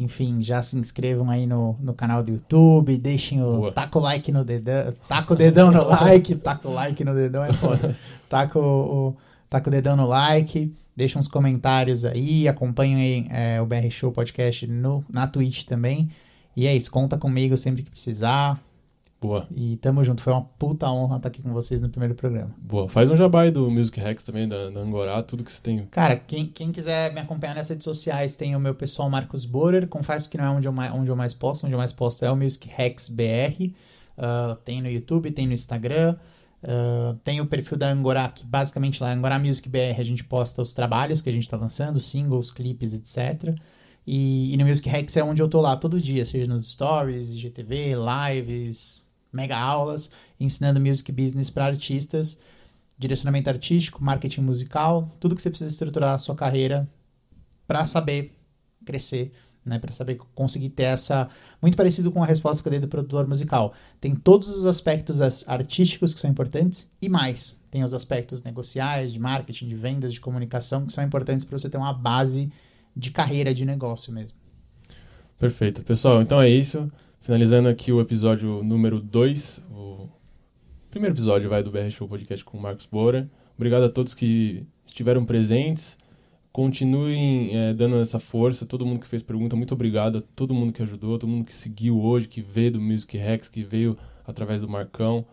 enfim, 0.00 0.42
já 0.42 0.62
se 0.62 0.78
inscrevam 0.78 1.30
aí 1.30 1.46
no, 1.46 1.76
no 1.80 1.92
canal 1.92 2.22
do 2.22 2.30
YouTube, 2.30 2.96
deixem 2.96 3.42
o... 3.42 3.58
Boa. 3.58 3.72
Taca 3.72 3.98
o 3.98 4.02
like 4.02 4.32
no 4.32 4.44
dedão, 4.44 4.94
taca 5.06 5.34
o 5.34 5.36
dedão 5.36 5.70
no 5.70 5.84
like, 5.88 6.34
taca 6.36 6.68
o 6.68 6.72
like 6.72 7.04
no 7.04 7.14
dedão 7.14 7.44
é 7.44 7.52
foda. 7.52 7.96
Taca 8.28 8.58
o, 8.58 8.62
o, 9.08 9.16
taca 9.48 9.68
o 9.68 9.70
dedão 9.70 9.96
no 9.96 10.06
like, 10.06 10.74
deixa 10.96 11.18
uns 11.18 11.28
comentários 11.28 12.04
aí, 12.04 12.48
acompanhem 12.48 13.26
é, 13.30 13.60
o 13.60 13.66
BR 13.66 13.90
Show 13.90 14.10
Podcast 14.10 14.66
no, 14.66 15.04
na 15.08 15.26
Twitch 15.26 15.64
também. 15.64 16.08
E 16.56 16.66
é 16.66 16.74
isso, 16.74 16.90
conta 16.90 17.18
comigo 17.18 17.56
sempre 17.56 17.82
que 17.82 17.90
precisar. 17.90 18.60
Boa, 19.20 19.46
E 19.50 19.76
tamo 19.76 20.02
junto. 20.02 20.22
Foi 20.22 20.32
uma 20.32 20.42
puta 20.42 20.90
honra 20.90 21.16
estar 21.16 21.28
aqui 21.28 21.42
com 21.42 21.52
vocês 21.52 21.82
no 21.82 21.90
primeiro 21.90 22.14
programa. 22.14 22.54
boa. 22.58 22.88
Faz 22.88 23.10
um 23.10 23.16
jabá 23.16 23.42
aí 23.42 23.50
do 23.50 23.70
Music 23.70 24.00
Hacks 24.00 24.24
também, 24.24 24.48
da, 24.48 24.70
da 24.70 24.80
Angorá, 24.80 25.22
tudo 25.22 25.44
que 25.44 25.52
você 25.52 25.60
tem. 25.62 25.84
Cara, 25.90 26.16
quem, 26.16 26.46
quem 26.46 26.72
quiser 26.72 27.12
me 27.12 27.20
acompanhar 27.20 27.54
nas 27.54 27.68
redes 27.68 27.84
sociais 27.84 28.34
tem 28.34 28.56
o 28.56 28.60
meu 28.60 28.74
pessoal 28.74 29.10
Marcos 29.10 29.44
Borer. 29.44 29.86
Confesso 29.88 30.30
que 30.30 30.38
não 30.38 30.44
é 30.44 30.50
onde 30.50 30.66
eu 30.66 30.72
mais, 30.72 30.92
onde 30.94 31.10
eu 31.10 31.16
mais 31.16 31.34
posto. 31.34 31.64
Onde 31.64 31.74
eu 31.74 31.78
mais 31.78 31.92
posto 31.92 32.24
é 32.24 32.30
o 32.30 32.36
Music 32.36 32.68
Hacks 32.68 33.08
BR. 33.10 33.74
Ah, 34.16 34.56
tem 34.64 34.80
no 34.80 34.88
YouTube, 34.90 35.30
tem 35.30 35.46
no 35.46 35.52
Instagram. 35.52 36.16
Ah, 36.62 37.14
tem 37.24 37.40
o 37.40 37.46
perfil 37.46 37.76
da 37.76 37.90
Angorá, 37.90 38.28
que 38.30 38.44
basicamente 38.44 39.02
lá, 39.02 39.12
Angorá 39.12 39.38
Music 39.38 39.68
BR, 39.68 39.98
a 39.98 40.04
gente 40.04 40.24
posta 40.24 40.62
os 40.62 40.74
trabalhos 40.74 41.20
que 41.20 41.28
a 41.28 41.32
gente 41.32 41.48
tá 41.48 41.56
lançando, 41.56 42.00
singles, 42.00 42.50
clipes, 42.50 42.94
etc. 42.94 43.54
E, 44.06 44.52
e 44.52 44.56
no 44.56 44.66
Music 44.66 44.88
Hacks 44.88 45.16
é 45.16 45.22
onde 45.22 45.42
eu 45.42 45.48
tô 45.48 45.60
lá 45.60 45.76
todo 45.76 46.00
dia, 46.00 46.24
seja 46.24 46.50
nos 46.50 46.72
stories, 46.72 47.32
IGTV, 47.32 47.94
lives, 47.96 49.09
mega 49.32 49.56
aulas, 49.56 50.10
ensinando 50.38 50.80
music 50.80 51.10
business 51.12 51.50
para 51.50 51.66
artistas, 51.66 52.38
direcionamento 52.98 53.48
artístico, 53.48 54.02
marketing 54.02 54.42
musical, 54.42 55.10
tudo 55.18 55.34
que 55.34 55.42
você 55.42 55.50
precisa 55.50 55.70
estruturar 55.70 56.14
a 56.14 56.18
sua 56.18 56.34
carreira 56.34 56.88
para 57.66 57.86
saber 57.86 58.36
crescer, 58.84 59.32
né, 59.64 59.78
para 59.78 59.92
saber 59.92 60.18
conseguir 60.34 60.70
ter 60.70 60.84
essa 60.84 61.28
muito 61.62 61.76
parecido 61.76 62.10
com 62.10 62.22
a 62.22 62.26
resposta 62.26 62.62
que 62.62 62.68
eu 62.68 62.70
dei 62.70 62.80
do 62.80 62.88
produtor 62.88 63.26
musical. 63.26 63.74
Tem 64.00 64.14
todos 64.14 64.48
os 64.48 64.66
aspectos 64.66 65.20
as- 65.20 65.46
artísticos 65.46 66.12
que 66.14 66.20
são 66.20 66.30
importantes 66.30 66.90
e 67.00 67.08
mais. 67.08 67.60
Tem 67.70 67.84
os 67.84 67.94
aspectos 67.94 68.42
negociais, 68.42 69.12
de 69.12 69.18
marketing, 69.18 69.68
de 69.68 69.76
vendas, 69.76 70.12
de 70.12 70.20
comunicação 70.20 70.86
que 70.86 70.92
são 70.92 71.04
importantes 71.04 71.44
para 71.44 71.58
você 71.58 71.70
ter 71.70 71.76
uma 71.76 71.92
base 71.92 72.50
de 72.96 73.10
carreira 73.10 73.54
de 73.54 73.64
negócio 73.64 74.12
mesmo. 74.12 74.36
Perfeito. 75.38 75.82
Pessoal, 75.82 76.20
então 76.20 76.40
é 76.40 76.48
isso. 76.48 76.90
Finalizando 77.20 77.68
aqui 77.68 77.92
o 77.92 78.00
episódio 78.00 78.62
número 78.62 78.98
2, 78.98 79.62
o 79.70 80.08
primeiro 80.90 81.14
episódio 81.14 81.50
vai 81.50 81.62
do 81.62 81.70
BR 81.70 81.90
Show 81.90 82.08
Podcast 82.08 82.42
com 82.42 82.56
o 82.56 82.62
Marcos 82.62 82.86
Bora. 82.86 83.28
Obrigado 83.58 83.84
a 83.84 83.90
todos 83.90 84.14
que 84.14 84.64
estiveram 84.86 85.26
presentes. 85.26 85.98
Continuem 86.50 87.54
eh, 87.54 87.74
dando 87.74 87.96
essa 87.96 88.18
força, 88.18 88.64
todo 88.64 88.86
mundo 88.86 89.00
que 89.00 89.06
fez 89.06 89.22
pergunta, 89.22 89.54
muito 89.54 89.74
obrigado 89.74 90.18
a 90.18 90.22
todo 90.34 90.54
mundo 90.54 90.72
que 90.72 90.82
ajudou, 90.82 91.18
todo 91.18 91.28
mundo 91.28 91.44
que 91.44 91.54
seguiu 91.54 92.00
hoje, 92.00 92.26
que 92.26 92.40
veio 92.40 92.72
do 92.72 92.80
Music 92.80 93.18
Hacks, 93.18 93.50
que 93.50 93.62
veio 93.62 93.98
através 94.26 94.62
do 94.62 94.68
Marcão. 94.68 95.26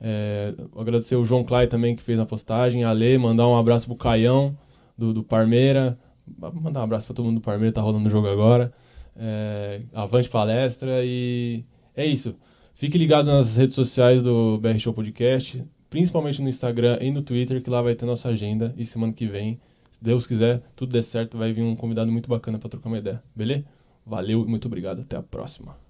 Eh, 0.00 0.54
agradecer 0.76 1.16
o 1.16 1.24
João 1.24 1.42
Clay 1.42 1.66
também 1.66 1.96
que 1.96 2.04
fez 2.04 2.20
a 2.20 2.24
postagem, 2.24 2.84
a 2.84 2.92
Lê, 2.92 3.18
mandar 3.18 3.48
um 3.48 3.56
abraço 3.56 3.86
pro 3.86 3.96
Caião 3.96 4.56
do, 4.96 5.12
do 5.12 5.24
Parmeira. 5.24 5.98
Mandar 6.38 6.80
um 6.80 6.84
abraço 6.84 7.04
para 7.08 7.16
todo 7.16 7.26
mundo 7.26 7.40
do 7.40 7.44
Parmeira, 7.44 7.74
tá 7.74 7.82
rolando 7.82 8.06
o 8.06 8.10
jogo 8.10 8.28
agora. 8.28 8.72
É, 9.16 9.82
avante 9.92 10.28
palestra 10.28 11.04
e 11.04 11.64
é 11.94 12.04
isso. 12.06 12.34
Fique 12.74 12.98
ligado 12.98 13.26
nas 13.26 13.56
redes 13.56 13.74
sociais 13.74 14.22
do 14.22 14.58
BR 14.58 14.78
Show 14.78 14.92
Podcast, 14.92 15.62
principalmente 15.90 16.42
no 16.42 16.48
Instagram 16.48 16.98
e 17.00 17.10
no 17.10 17.22
Twitter, 17.22 17.62
que 17.62 17.70
lá 17.70 17.82
vai 17.82 17.94
ter 17.94 18.06
nossa 18.06 18.28
agenda. 18.28 18.74
E 18.76 18.84
semana 18.84 19.12
que 19.12 19.26
vem, 19.26 19.60
se 19.90 20.02
Deus 20.02 20.26
quiser, 20.26 20.62
tudo 20.74 20.92
der 20.92 21.02
certo, 21.02 21.36
vai 21.38 21.52
vir 21.52 21.62
um 21.62 21.76
convidado 21.76 22.10
muito 22.10 22.28
bacana 22.28 22.58
para 22.58 22.70
trocar 22.70 22.88
uma 22.88 22.98
ideia. 22.98 23.22
Beleza? 23.36 23.64
Valeu 24.04 24.42
e 24.42 24.48
muito 24.48 24.66
obrigado. 24.66 25.00
Até 25.02 25.16
a 25.16 25.22
próxima. 25.22 25.81